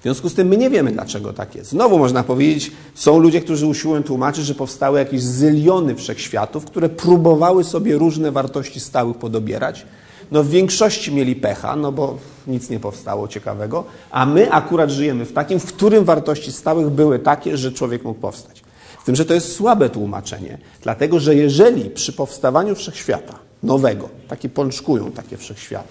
W 0.00 0.02
związku 0.02 0.28
z 0.28 0.34
tym 0.34 0.48
my 0.48 0.56
nie 0.56 0.70
wiemy, 0.70 0.92
dlaczego 0.92 1.32
tak 1.32 1.54
jest. 1.54 1.70
Znowu 1.70 1.98
można 1.98 2.22
powiedzieć, 2.22 2.72
są 2.94 3.18
ludzie, 3.18 3.40
którzy 3.40 3.66
usiłują 3.66 4.02
tłumaczyć, 4.02 4.44
że 4.44 4.54
powstały 4.54 4.98
jakieś 4.98 5.22
zyliony 5.22 5.94
wszechświatów, 5.94 6.64
które 6.64 6.88
próbowały 6.88 7.64
sobie 7.64 7.98
różne 7.98 8.32
wartości 8.32 8.80
stałych 8.80 9.16
podobierać. 9.16 9.86
No 10.32 10.42
w 10.42 10.48
większości 10.48 11.14
mieli 11.14 11.36
pecha, 11.36 11.76
no 11.76 11.92
bo 11.92 12.18
nic 12.46 12.70
nie 12.70 12.80
powstało 12.80 13.28
ciekawego, 13.28 13.84
a 14.10 14.26
my 14.26 14.52
akurat 14.52 14.90
żyjemy 14.90 15.24
w 15.24 15.32
takim, 15.32 15.60
w 15.60 15.66
którym 15.66 16.04
wartości 16.04 16.52
stałych 16.52 16.90
były 16.90 17.18
takie, 17.18 17.56
że 17.56 17.72
człowiek 17.72 18.04
mógł 18.04 18.20
powstać. 18.20 18.62
Z 19.02 19.04
tym, 19.04 19.16
że 19.16 19.24
to 19.24 19.34
jest 19.34 19.52
słabe 19.52 19.90
tłumaczenie, 19.90 20.58
dlatego 20.82 21.20
że 21.20 21.34
jeżeli 21.34 21.90
przy 21.90 22.12
powstawaniu 22.12 22.74
wszechświata 22.74 23.38
nowego, 23.62 24.08
takie 24.28 24.48
pączkują 24.48 25.12
takie 25.12 25.36
wszechświaty, 25.36 25.88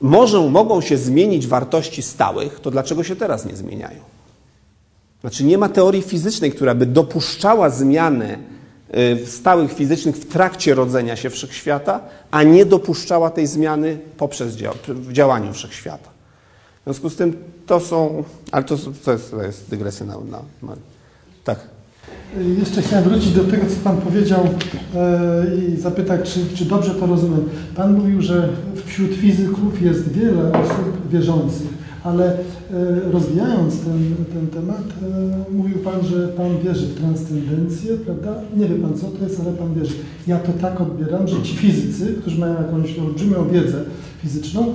Możą, 0.00 0.48
mogą 0.48 0.80
się 0.80 0.96
zmienić 0.96 1.46
wartości 1.46 2.02
stałych, 2.02 2.60
to 2.60 2.70
dlaczego 2.70 3.04
się 3.04 3.16
teraz 3.16 3.46
nie 3.46 3.56
zmieniają? 3.56 4.00
Znaczy 5.20 5.44
nie 5.44 5.58
ma 5.58 5.68
teorii 5.68 6.02
fizycznej, 6.02 6.52
która 6.52 6.74
by 6.74 6.86
dopuszczała 6.86 7.70
zmiany 7.70 8.32
y, 8.34 8.38
stałych 9.26 9.72
fizycznych 9.72 10.16
w 10.16 10.26
trakcie 10.26 10.74
rodzenia 10.74 11.16
się 11.16 11.30
wszechświata, 11.30 12.00
a 12.30 12.42
nie 12.42 12.66
dopuszczała 12.66 13.30
tej 13.30 13.46
zmiany 13.46 13.98
poprzez 14.16 14.56
dział, 14.56 14.74
w 14.88 15.12
działaniu 15.12 15.52
wszechświata. 15.52 16.08
W 16.80 16.84
związku 16.84 17.10
z 17.10 17.16
tym 17.16 17.36
to 17.66 17.80
są, 17.80 18.24
ale 18.52 18.64
to, 18.64 18.76
to, 19.04 19.12
jest, 19.12 19.30
to 19.30 19.42
jest 19.42 19.70
dygresja 19.70 20.06
na, 20.06 20.14
na, 20.14 20.42
na 20.62 20.76
tak. 21.44 21.58
Jeszcze 22.58 22.82
chciałem 22.82 23.04
wrócić 23.04 23.32
do 23.32 23.44
tego, 23.44 23.66
co 23.66 23.76
Pan 23.84 23.96
powiedział 23.96 24.48
e, 24.94 25.44
i 25.56 25.80
zapytać, 25.80 26.32
czy, 26.32 26.56
czy 26.56 26.64
dobrze 26.64 26.94
to 26.94 27.06
rozumiem. 27.06 27.48
Pan 27.76 27.94
mówił, 27.94 28.22
że 28.22 28.48
wśród 28.86 29.10
fizyków 29.10 29.82
jest 29.82 30.12
wiele 30.12 30.52
osób 30.52 31.10
wierzących, 31.10 31.66
ale 32.06 32.24
e, 32.26 32.36
rozwijając 33.12 33.80
ten, 33.80 34.14
ten 34.32 34.46
temat, 34.46 34.82
e, 35.50 35.52
mówił 35.56 35.78
Pan, 35.78 36.06
że 36.10 36.28
Pan 36.28 36.58
wierzy 36.64 36.86
w 36.86 36.98
transcendencję, 37.00 37.96
prawda? 37.96 38.34
Nie 38.56 38.66
wie 38.68 38.74
Pan, 38.74 38.94
co 38.94 39.06
to 39.06 39.24
jest, 39.24 39.40
ale 39.40 39.52
Pan 39.52 39.74
wierzy. 39.74 39.94
Ja 40.26 40.38
to 40.38 40.52
tak 40.60 40.80
odbieram, 40.80 41.28
że 41.28 41.42
ci 41.42 41.56
fizycy, 41.56 42.14
którzy 42.20 42.40
mają 42.40 42.54
jakąś 42.54 42.98
olbrzymią 42.98 43.48
wiedzę 43.48 43.78
fizyczną, 44.22 44.62
e, 44.62 44.72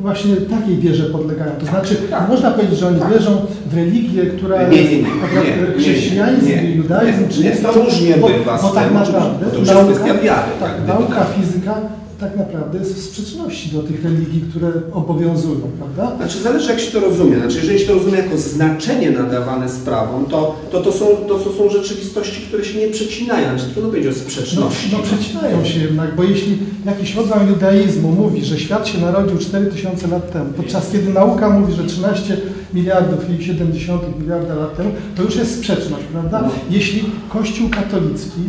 właśnie 0.00 0.36
takiej 0.36 0.76
wierze 0.76 1.04
podlegają. 1.04 1.52
To 1.60 1.66
znaczy, 1.66 1.96
można 2.28 2.50
powiedzieć, 2.50 2.78
że 2.78 2.88
oni 2.88 3.00
wierzą 3.12 3.30
w 3.70 3.74
religię, 3.74 4.26
która 4.26 4.68
Nie, 4.68 4.68
nie, 4.68 4.82
nie, 4.82 4.82
jest 4.82 4.92
nie, 4.94 5.00
nie, 5.00 5.76
nie, 5.76 5.82
chrześcijaństwo, 5.82 6.48
nie, 6.48 6.62
nie. 6.62 6.76
judaizm, 6.76 7.28
czy 7.28 7.42
Nie, 7.42 7.50
to 7.50 7.72
różnie 7.72 8.16
bo, 8.16 8.28
bywa 8.28 8.58
bo 8.62 8.68
tak 8.68 8.94
naprawdę 8.94 9.46
to 9.46 9.58
już 9.58 9.68
jest 9.68 9.80
kwestia 9.80 10.14
wiary, 10.14 10.50
tak, 10.60 10.76
tak, 10.76 10.88
nauka, 10.88 11.14
tak. 11.14 11.28
fizyka 11.34 11.80
tak 12.20 12.36
naprawdę 12.36 12.78
jest 12.78 12.94
w 12.94 13.02
sprzeczności 13.02 13.70
do 13.76 13.82
tych 13.82 14.04
religii, 14.04 14.44
które 14.50 14.72
obowiązują, 14.92 15.60
prawda? 15.78 16.16
Znaczy 16.16 16.42
zależy 16.42 16.70
jak 16.70 16.80
się 16.80 16.90
to 16.92 17.00
rozumie. 17.00 17.36
Znaczy 17.38 17.56
jeżeli 17.56 17.78
się 17.78 17.86
to 17.86 17.94
rozumie 17.94 18.18
jako 18.18 18.36
znaczenie 18.36 19.10
nadawane 19.10 19.68
sprawom, 19.68 20.26
to 20.26 20.56
to, 20.72 20.80
to, 20.80 20.92
są, 20.92 21.06
to, 21.28 21.38
to 21.38 21.52
są 21.52 21.70
rzeczywistości, 21.70 22.40
które 22.40 22.64
się 22.64 22.78
nie 22.78 22.88
przecinają. 22.88 23.58
Znaczy 23.58 23.72
trudno 23.72 23.90
powiedzieć 23.90 24.12
o 24.12 24.14
No, 24.14 24.20
sprzeczności. 24.20 24.88
no 24.92 24.98
przecinają 24.98 25.64
się 25.64 25.80
jednak, 25.80 26.16
bo 26.16 26.22
jeśli 26.22 26.58
jakiś 26.86 27.16
odłam 27.16 27.48
judaizmu 27.48 28.12
mówi, 28.12 28.44
że 28.44 28.58
świat 28.58 28.88
się 28.88 28.98
narodził 28.98 29.38
4000 29.38 30.08
lat 30.08 30.32
temu, 30.32 30.46
podczas 30.56 30.90
kiedy 30.92 31.12
nauka 31.12 31.50
mówi, 31.50 31.72
że 31.72 31.84
13 31.84 32.36
miliardów 32.76 33.40
i 33.40 33.44
70 33.44 34.20
miliarda 34.20 34.54
lat 34.54 34.76
temu, 34.76 34.90
to 35.16 35.22
już 35.22 35.36
jest 35.36 35.58
sprzeczność, 35.58 36.04
prawda? 36.12 36.50
Jeśli 36.70 37.04
Kościół 37.28 37.68
katolicki 37.68 38.40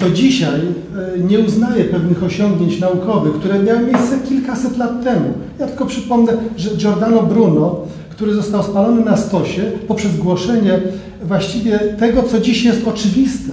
do 0.00 0.10
dzisiaj 0.10 0.60
e, 0.60 1.18
nie 1.18 1.38
uznaje 1.38 1.84
pewnych 1.84 2.24
osiągnięć 2.24 2.80
naukowych, 2.80 3.34
które 3.34 3.58
miały 3.58 3.80
miejsce 3.80 4.18
kilkaset 4.28 4.78
lat 4.78 5.04
temu. 5.04 5.32
Ja 5.58 5.66
tylko 5.66 5.86
przypomnę, 5.86 6.32
że 6.56 6.70
Giordano 6.76 7.22
Bruno, 7.22 7.80
który 8.10 8.34
został 8.34 8.62
spalony 8.62 9.04
na 9.04 9.16
stosie 9.16 9.62
poprzez 9.88 10.16
głoszenie 10.16 10.80
właściwie 11.22 11.78
tego, 11.78 12.22
co 12.22 12.40
dziś 12.40 12.64
jest 12.64 12.88
oczywiste, 12.88 13.52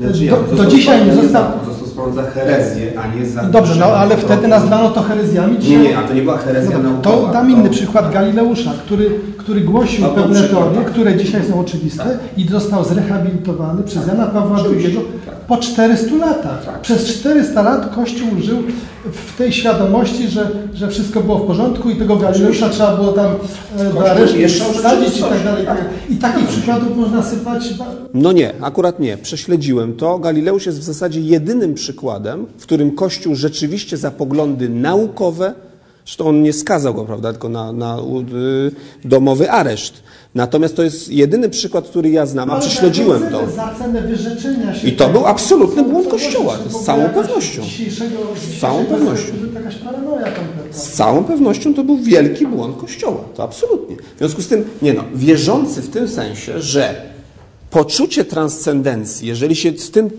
Znaczy, 0.00 0.26
do, 0.26 0.36
został 0.36 0.56
do 0.56 0.66
dzisiaj 0.66 1.06
nie 1.06 1.14
został... 1.14 1.44
Został 1.80 2.12
za 2.12 2.22
herezję, 2.22 2.92
a 3.00 3.16
nie 3.16 3.26
za... 3.26 3.42
Dobrze, 3.42 3.74
no 3.80 3.86
ale 3.86 4.16
wtedy 4.16 4.48
nazwano 4.48 4.90
to 4.90 5.02
herezjami. 5.02 5.52
Nie, 5.52 5.58
Dzisiaj... 5.58 5.82
nie, 5.82 5.98
a 5.98 6.02
to 6.02 6.14
nie 6.14 6.22
była 6.22 6.36
herezja 6.36 6.78
No, 6.78 6.90
naukowa. 6.90 7.26
to 7.26 7.32
dam 7.32 7.50
inny 7.50 7.70
przykład 7.70 8.12
Galileusza, 8.12 8.72
który, 8.86 9.10
który 9.38 9.60
głosił 9.60 10.04
to 10.04 10.10
pewne 10.10 10.42
teorie, 10.42 10.78
tak. 10.78 10.90
które 10.90 11.16
dzisiaj 11.16 11.44
są 11.44 11.60
oczywiste 11.60 12.18
i 12.36 12.48
został 12.48 12.84
zrehabilitowany 12.84 13.82
przez 13.82 14.06
Jana 14.06 14.26
Pawła 14.26 14.58
II 14.58 14.98
tak. 15.26 15.29
Po 15.50 15.56
400 15.56 16.16
latach. 16.16 16.64
Tak. 16.64 16.80
Przez 16.80 17.06
400 17.06 17.62
lat 17.62 17.94
Kościół 17.94 18.28
żył 18.40 18.58
w 19.04 19.36
tej 19.38 19.52
świadomości, 19.52 20.28
że, 20.28 20.50
że 20.74 20.88
wszystko 20.88 21.20
było 21.20 21.38
w 21.38 21.46
porządku 21.46 21.90
i 21.90 21.96
tego 21.96 22.16
Galileusza 22.16 22.68
trzeba 22.68 22.96
było 22.96 23.12
tam 23.12 23.34
e, 23.78 23.92
do 23.92 24.10
aresztu 24.10 24.72
wsadzić 24.72 25.18
i 25.18 25.22
tak 25.22 25.44
dalej. 25.44 25.66
tak. 25.66 25.84
I 26.10 26.16
takich 26.16 26.48
przykładów 26.48 26.96
można 26.96 27.22
sypać 27.22 27.74
No 28.14 28.32
nie, 28.32 28.52
akurat 28.60 29.00
nie. 29.00 29.16
Prześledziłem 29.16 29.96
to. 29.96 30.18
Galileusz 30.18 30.66
jest 30.66 30.78
w 30.78 30.82
zasadzie 30.82 31.20
jedynym 31.20 31.74
przykładem, 31.74 32.46
w 32.58 32.62
którym 32.62 32.90
Kościół 32.90 33.34
rzeczywiście 33.34 33.96
za 33.96 34.10
poglądy 34.10 34.68
naukowe, 34.68 35.54
zresztą 36.10 36.28
on 36.28 36.42
nie 36.42 36.52
skazał 36.52 36.94
go, 36.94 37.04
prawda, 37.04 37.32
tylko 37.32 37.48
na, 37.48 37.72
na 37.72 37.98
y, 37.98 39.08
domowy 39.08 39.50
areszt. 39.50 40.02
Natomiast 40.34 40.76
to 40.76 40.82
jest 40.82 41.08
jedyny 41.08 41.48
przykład, 41.48 41.88
który 41.88 42.10
ja 42.10 42.26
znam, 42.26 42.50
a 42.50 42.52
Ale 42.52 42.62
prześledziłem 42.62 43.22
za 43.22 43.30
to. 43.30 43.50
Za 43.50 43.74
cenę 43.78 44.02
wyrzeczenia 44.02 44.74
się 44.74 44.88
I 44.88 44.92
to 44.92 45.08
był 45.08 45.26
absolutny 45.26 45.82
błąd 45.84 46.08
Kościoła, 46.08 46.58
z 46.68 46.84
całą 46.84 47.08
pewnością. 47.08 47.62
Z 48.36 48.60
całą 48.60 48.84
pewnością. 48.84 49.32
Z 50.70 50.90
całą 50.90 51.24
pewnością 51.24 51.74
to 51.74 51.84
był 51.84 51.98
wielki 51.98 52.46
błąd 52.46 52.76
Kościoła. 52.76 53.24
To 53.34 53.42
absolutnie. 53.42 53.96
W 53.96 54.18
związku 54.18 54.42
z 54.42 54.48
tym, 54.48 54.64
nie 54.82 54.92
no, 54.92 55.04
wierzący 55.14 55.82
w 55.82 55.90
tym 55.90 56.08
sensie, 56.08 56.60
że 56.60 57.02
poczucie 57.70 58.24
transcendencji, 58.24 59.28
jeżeli 59.28 59.56
się 59.56 59.72
z 59.78 59.90
tym, 59.90 60.10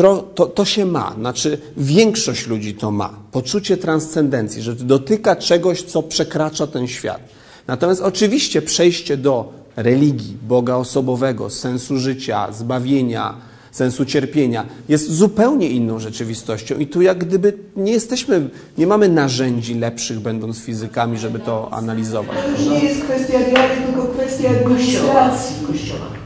tro, 0.00 0.16
to, 0.34 0.46
to 0.46 0.64
się 0.64 0.86
ma, 0.86 1.14
znaczy 1.18 1.58
większość 1.76 2.46
ludzi 2.46 2.74
to 2.74 2.90
ma, 2.90 3.10
poczucie 3.32 3.76
transcendencji, 3.76 4.62
że 4.62 4.74
dotyka 4.74 5.36
czegoś, 5.36 5.82
co 5.82 6.02
przekracza 6.02 6.66
ten 6.66 6.86
świat. 6.86 7.20
Natomiast 7.66 8.00
oczywiście 8.00 8.62
przejście 8.62 9.16
do 9.16 9.52
religii, 9.76 10.36
Boga 10.48 10.76
osobowego, 10.76 11.50
sensu 11.50 11.98
życia, 11.98 12.52
zbawienia, 12.52 13.34
sensu 13.72 14.04
cierpienia 14.04 14.66
jest 14.88 15.10
zupełnie 15.12 15.68
inną 15.68 15.98
rzeczywistością 15.98 16.78
i 16.78 16.86
tu 16.86 17.02
jak 17.02 17.18
gdyby 17.18 17.58
nie 17.76 17.92
jesteśmy, 17.92 18.50
nie 18.78 18.86
mamy 18.86 19.08
narzędzi 19.08 19.74
lepszych 19.74 20.20
będąc 20.20 20.58
fizykami, 20.58 21.18
żeby 21.18 21.38
to 21.38 21.72
analizować. 21.72 22.36
To 22.44 22.50
już 22.50 22.70
nie 22.70 22.88
jest 22.88 23.04
kwestia 23.04 23.38
wiary, 23.38 23.74
tylko 23.86 24.08
kwestia 24.08 24.50
administracji. 24.50 25.56
Znaczy 25.56 26.19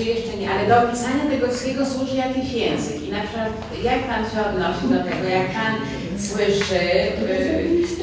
czy 0.00 0.06
jeszcze 0.06 0.36
nie, 0.36 0.50
ale 0.50 0.68
do 0.68 0.76
opisania 0.84 1.24
tego 1.30 1.48
wszystkiego 1.48 1.86
służy 1.86 2.16
jakiś 2.16 2.52
język. 2.52 3.02
I 3.06 3.10
na 3.16 3.20
przykład 3.24 3.50
jak 3.88 4.00
Pan 4.08 4.22
się 4.30 4.38
odnosi 4.48 4.84
do 4.94 5.00
tego, 5.10 5.26
jak 5.38 5.48
Pan 5.56 5.74
słyszy, 6.28 6.82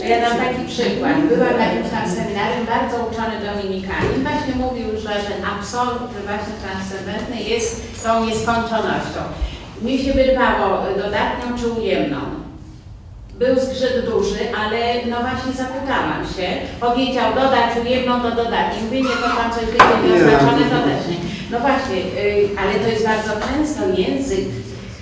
yy, 0.01 0.09
ja 0.09 0.17
dam 0.21 0.37
taki 0.45 0.63
przykład. 0.73 1.15
Byłam 1.29 1.57
na 1.57 1.65
jakimś 1.65 1.89
tam 1.95 2.05
seminarium, 2.15 2.65
bardzo 2.75 2.95
uczony 3.07 3.35
Dominikanin, 3.47 4.19
właśnie 4.27 4.55
mówił, 4.65 4.87
że 5.03 5.13
ten 5.29 5.41
absolut 5.53 6.11
właśnie 6.29 6.55
transcendentny 6.63 7.37
jest 7.53 8.03
tą 8.03 8.25
nieskończonością. 8.25 9.21
Mi 9.81 9.99
się 10.03 10.13
wydawało 10.13 10.75
dodatnią 11.03 11.45
czy 11.59 11.67
ujemną. 11.67 12.21
Był 13.39 13.55
zgrzyt 13.59 14.05
duży, 14.05 14.43
ale 14.61 14.79
no 15.09 15.17
właśnie 15.25 15.53
zapytałam 15.63 16.21
się. 16.35 16.47
Powiedział 16.79 17.27
dodać 17.35 17.69
ujemną, 17.83 18.21
to 18.21 18.31
dodać. 18.31 18.67
Mówię, 18.83 19.01
nie, 19.01 19.15
to 19.23 19.29
tam 19.37 19.49
coś 19.55 19.65
będzie 19.65 19.97
nieoznaczone, 20.07 20.63
to 20.73 20.79
też 20.87 21.01
nie. 21.09 21.36
No 21.51 21.59
właśnie, 21.59 21.97
y, 21.97 22.49
ale 22.57 22.79
to 22.79 22.87
jest 22.87 23.05
bardzo 23.05 23.31
często 23.47 24.01
język 24.01 24.45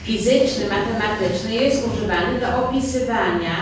fizyczny, 0.03 0.65
matematyczny 0.69 1.55
jest 1.55 1.87
używany 1.87 2.39
do 2.39 2.65
opisywania 2.65 3.55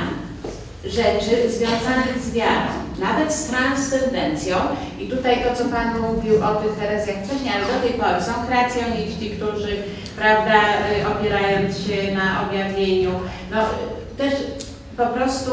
rzeczy 0.86 1.50
związanych 1.50 2.20
z 2.24 2.34
wiarą, 2.34 2.68
nawet 3.00 3.34
z 3.34 3.46
transcendencją. 3.46 4.58
I 5.00 5.08
tutaj 5.08 5.44
to, 5.44 5.56
co 5.56 5.70
Pan 5.70 6.02
mówił 6.02 6.36
o 6.44 6.56
tych 6.56 6.78
herezjach 6.80 7.18
wcześniej, 7.26 7.54
ale 7.56 7.74
do 7.74 7.88
tej 7.88 8.00
pory 8.00 8.22
są 8.24 8.48
kreacjoniści, 8.48 9.30
którzy, 9.30 9.78
prawda, 10.18 10.54
y, 11.02 11.08
opierając 11.08 11.78
się 11.78 12.14
na 12.14 12.48
objawieniu, 12.48 13.12
no 13.52 13.62
y, 13.62 13.66
też 14.18 14.34
po 14.98 15.06
prostu 15.06 15.52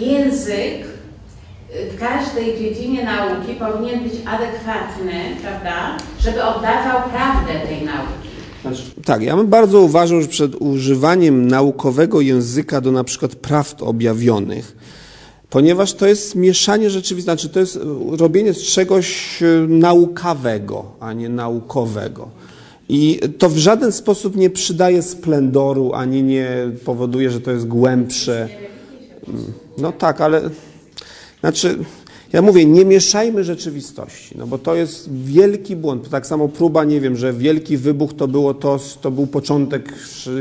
język 0.00 0.91
w 1.72 1.98
każdej 1.98 2.58
dziedzinie 2.58 3.04
nauki 3.04 3.54
powinien 3.54 4.02
być 4.02 4.12
adekwatny, 4.26 5.12
prawda, 5.42 5.96
żeby 6.20 6.44
oddawał 6.44 7.10
prawdę 7.10 7.66
tej 7.68 7.84
nauki. 7.84 8.32
Tak, 9.04 9.22
ja 9.22 9.36
bym 9.36 9.46
bardzo 9.46 9.80
uważał, 9.80 10.22
że 10.22 10.28
przed 10.28 10.54
używaniem 10.54 11.48
naukowego 11.48 12.20
języka 12.20 12.80
do 12.80 12.92
na 12.92 13.04
przykład 13.04 13.34
prawd 13.34 13.82
objawionych, 13.82 14.76
ponieważ 15.50 15.92
to 15.92 16.06
jest 16.06 16.34
mieszanie 16.34 16.90
rzeczywistości, 16.90 17.42
znaczy 17.42 17.48
to 17.48 17.60
jest 17.60 17.78
robienie 18.10 18.52
z 18.52 18.62
czegoś 18.62 19.42
e, 19.42 19.46
naukawego, 19.68 20.84
a 21.00 21.12
nie 21.12 21.28
naukowego. 21.28 22.28
I 22.88 23.20
to 23.38 23.48
w 23.48 23.56
żaden 23.56 23.92
sposób 23.92 24.36
nie 24.36 24.50
przydaje 24.50 25.02
splendoru, 25.02 25.92
ani 25.94 26.22
nie 26.22 26.48
powoduje, 26.84 27.30
że 27.30 27.40
to 27.40 27.50
jest 27.50 27.66
głębsze. 27.68 28.48
No 29.78 29.92
tak, 29.92 30.20
ale 30.20 30.40
znaczy, 31.42 31.78
ja 32.32 32.42
mówię, 32.42 32.66
nie 32.66 32.84
mieszajmy 32.84 33.44
rzeczywistości, 33.44 34.34
no 34.38 34.46
bo 34.46 34.58
to 34.58 34.74
jest 34.74 35.12
wielki 35.12 35.76
błąd. 35.76 36.08
Tak 36.08 36.26
samo 36.26 36.48
próba, 36.48 36.84
nie 36.84 37.00
wiem, 37.00 37.16
że 37.16 37.32
wielki 37.32 37.76
wybuch 37.76 38.14
to 38.14 38.28
było 38.28 38.54
to, 38.54 38.78
to 39.00 39.10
był 39.10 39.26
początek 39.26 39.94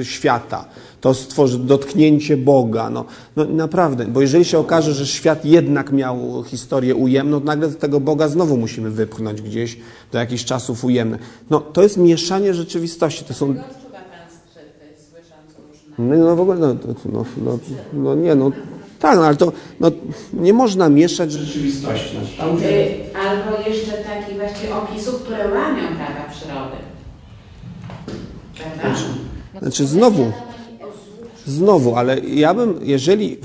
świata, 0.03 0.65
to 1.01 1.13
stworzy, 1.13 1.59
dotknięcie 1.59 2.37
Boga. 2.37 2.89
No, 2.89 3.05
no 3.35 3.45
naprawdę, 3.45 4.05
bo 4.05 4.21
jeżeli 4.21 4.45
się 4.45 4.57
okaże, 4.57 4.93
że 4.93 5.07
świat 5.07 5.45
jednak 5.45 5.91
miał 5.91 6.43
historię 6.43 6.95
ujemną, 6.95 7.39
to 7.39 7.45
nagle 7.45 7.69
tego 7.69 7.99
Boga 7.99 8.27
znowu 8.27 8.57
musimy 8.57 8.89
wypchnąć 8.89 9.41
gdzieś 9.41 9.77
do 10.11 10.17
jakichś 10.19 10.45
czasów 10.45 10.83
ujemnych. 10.83 11.21
No 11.49 11.59
to 11.59 11.83
jest 11.83 11.97
mieszanie 11.97 12.53
rzeczywistości. 12.53 13.25
To 13.25 13.33
są 13.33 13.55
no, 15.97 16.15
no 16.17 16.35
w 16.35 16.39
ogóle, 16.39 16.57
no, 16.57 16.75
no, 17.05 17.25
no, 17.45 17.59
no 17.93 18.15
nie, 18.15 18.35
no 18.35 18.51
tak, 19.01 19.15
no, 19.17 19.25
ale 19.25 19.35
to 19.35 19.51
no, 19.79 19.91
nie 20.33 20.53
można 20.53 20.89
mieszać 20.89 21.31
rzeczywistości. 21.31 22.09
Znaczy, 22.11 22.37
tam, 22.37 22.57
gdzie- 22.57 22.95
Albo 23.27 23.69
jeszcze 23.69 23.91
takich 23.91 24.35
właśnie 24.37 24.75
opisów, 24.75 25.21
które 25.23 25.37
łamią 25.37 25.87
prawa 25.87 26.29
przyrody. 26.31 26.77
Prawda? 28.57 28.99
Znaczy 29.61 29.85
znowu, 29.87 30.31
znowu, 31.47 31.95
ale 31.95 32.19
ja 32.19 32.53
bym, 32.53 32.79
jeżeli, 32.83 33.37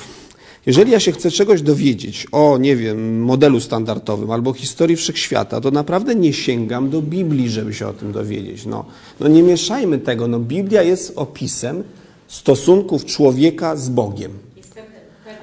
jeżeli 0.67 0.93
ja 0.93 1.01
się 1.01 1.13
chcę 1.13 1.31
czegoś 1.31 1.63
dowiedzieć 1.63 2.27
o, 2.33 2.59
nie 2.59 2.77
wiem, 2.77 3.23
modelu 3.23 3.61
standardowym 3.61 4.31
albo 4.31 4.53
historii 4.53 4.97
wszechświata, 4.97 5.61
to 5.61 5.71
naprawdę 5.71 6.15
nie 6.15 6.33
sięgam 6.33 6.91
do 6.91 7.03
Biblii, 7.03 7.51
żeby 7.51 7.75
się 7.75 7.89
o 7.89 7.93
tym 7.93 8.13
dowiedzieć. 8.13 8.67
No, 8.67 8.85
no 9.21 9.29
nie 9.29 9.43
mieszajmy 9.43 9.99
tego. 9.99 10.29
No, 10.29 10.39
Biblia 10.39 10.83
jest 10.83 11.13
opisem 11.17 11.83
stosunków 12.29 13.05
człowieka 13.05 13.77
z 13.77 13.89
Bogiem, 13.89 14.31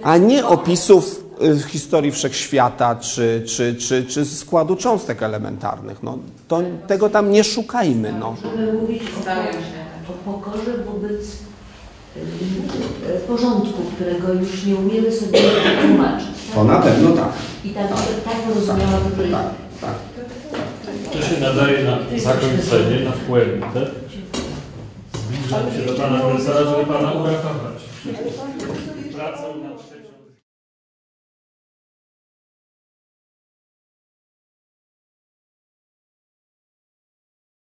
a 0.03 0.17
nie 0.17 0.47
opisów 0.47 1.23
y, 1.41 1.69
historii 1.69 2.11
wszechświata 2.11 2.95
czy, 2.95 3.43
czy, 3.47 3.75
czy, 3.75 4.05
czy 4.05 4.25
składu 4.25 4.75
cząstek 4.75 5.23
elementarnych. 5.23 6.03
No, 6.03 6.17
to, 6.47 6.61
tego 6.87 7.09
tam 7.09 7.31
nie 7.31 7.43
szukajmy. 7.43 8.13
No. 8.19 8.35
Żeby 8.43 8.73
mówić 8.73 9.03
o, 9.03 10.11
o 10.11 10.33
pokorze 10.33 10.77
wobec 10.85 11.21
y, 11.21 12.19
y, 13.15 13.19
porządku, 13.27 13.81
którego 13.95 14.33
już 14.33 14.65
nie 14.65 14.75
umiemy 14.75 15.11
sobie 15.11 15.39
tłumaczyć. 15.81 16.27
To 16.55 16.63
na 16.63 16.79
pewno 16.79 17.11
tak. 17.11 17.31
I 17.65 17.69
tak, 17.69 17.87
tak 18.25 18.55
rozumiałam 18.55 19.03
to 19.03 19.09
projekt. 19.09 19.33
Tak, 19.33 19.49
tak. 19.81 19.95
To 21.13 21.21
się 21.21 21.41
nadaje 21.41 21.83
na 21.83 21.97
zakończenie, 22.19 23.05
na 23.05 23.11
puentę. 23.11 23.91
Zbliżam 25.13 25.71
się 25.71 25.93
do 25.93 25.93
Pana 26.01 26.19
Profesora, 26.19 26.59
żeby 26.63 26.85
Pana 26.85 27.11
uratować. 27.11 27.83
Pracą 29.15 29.43
trzecią. 29.53 29.72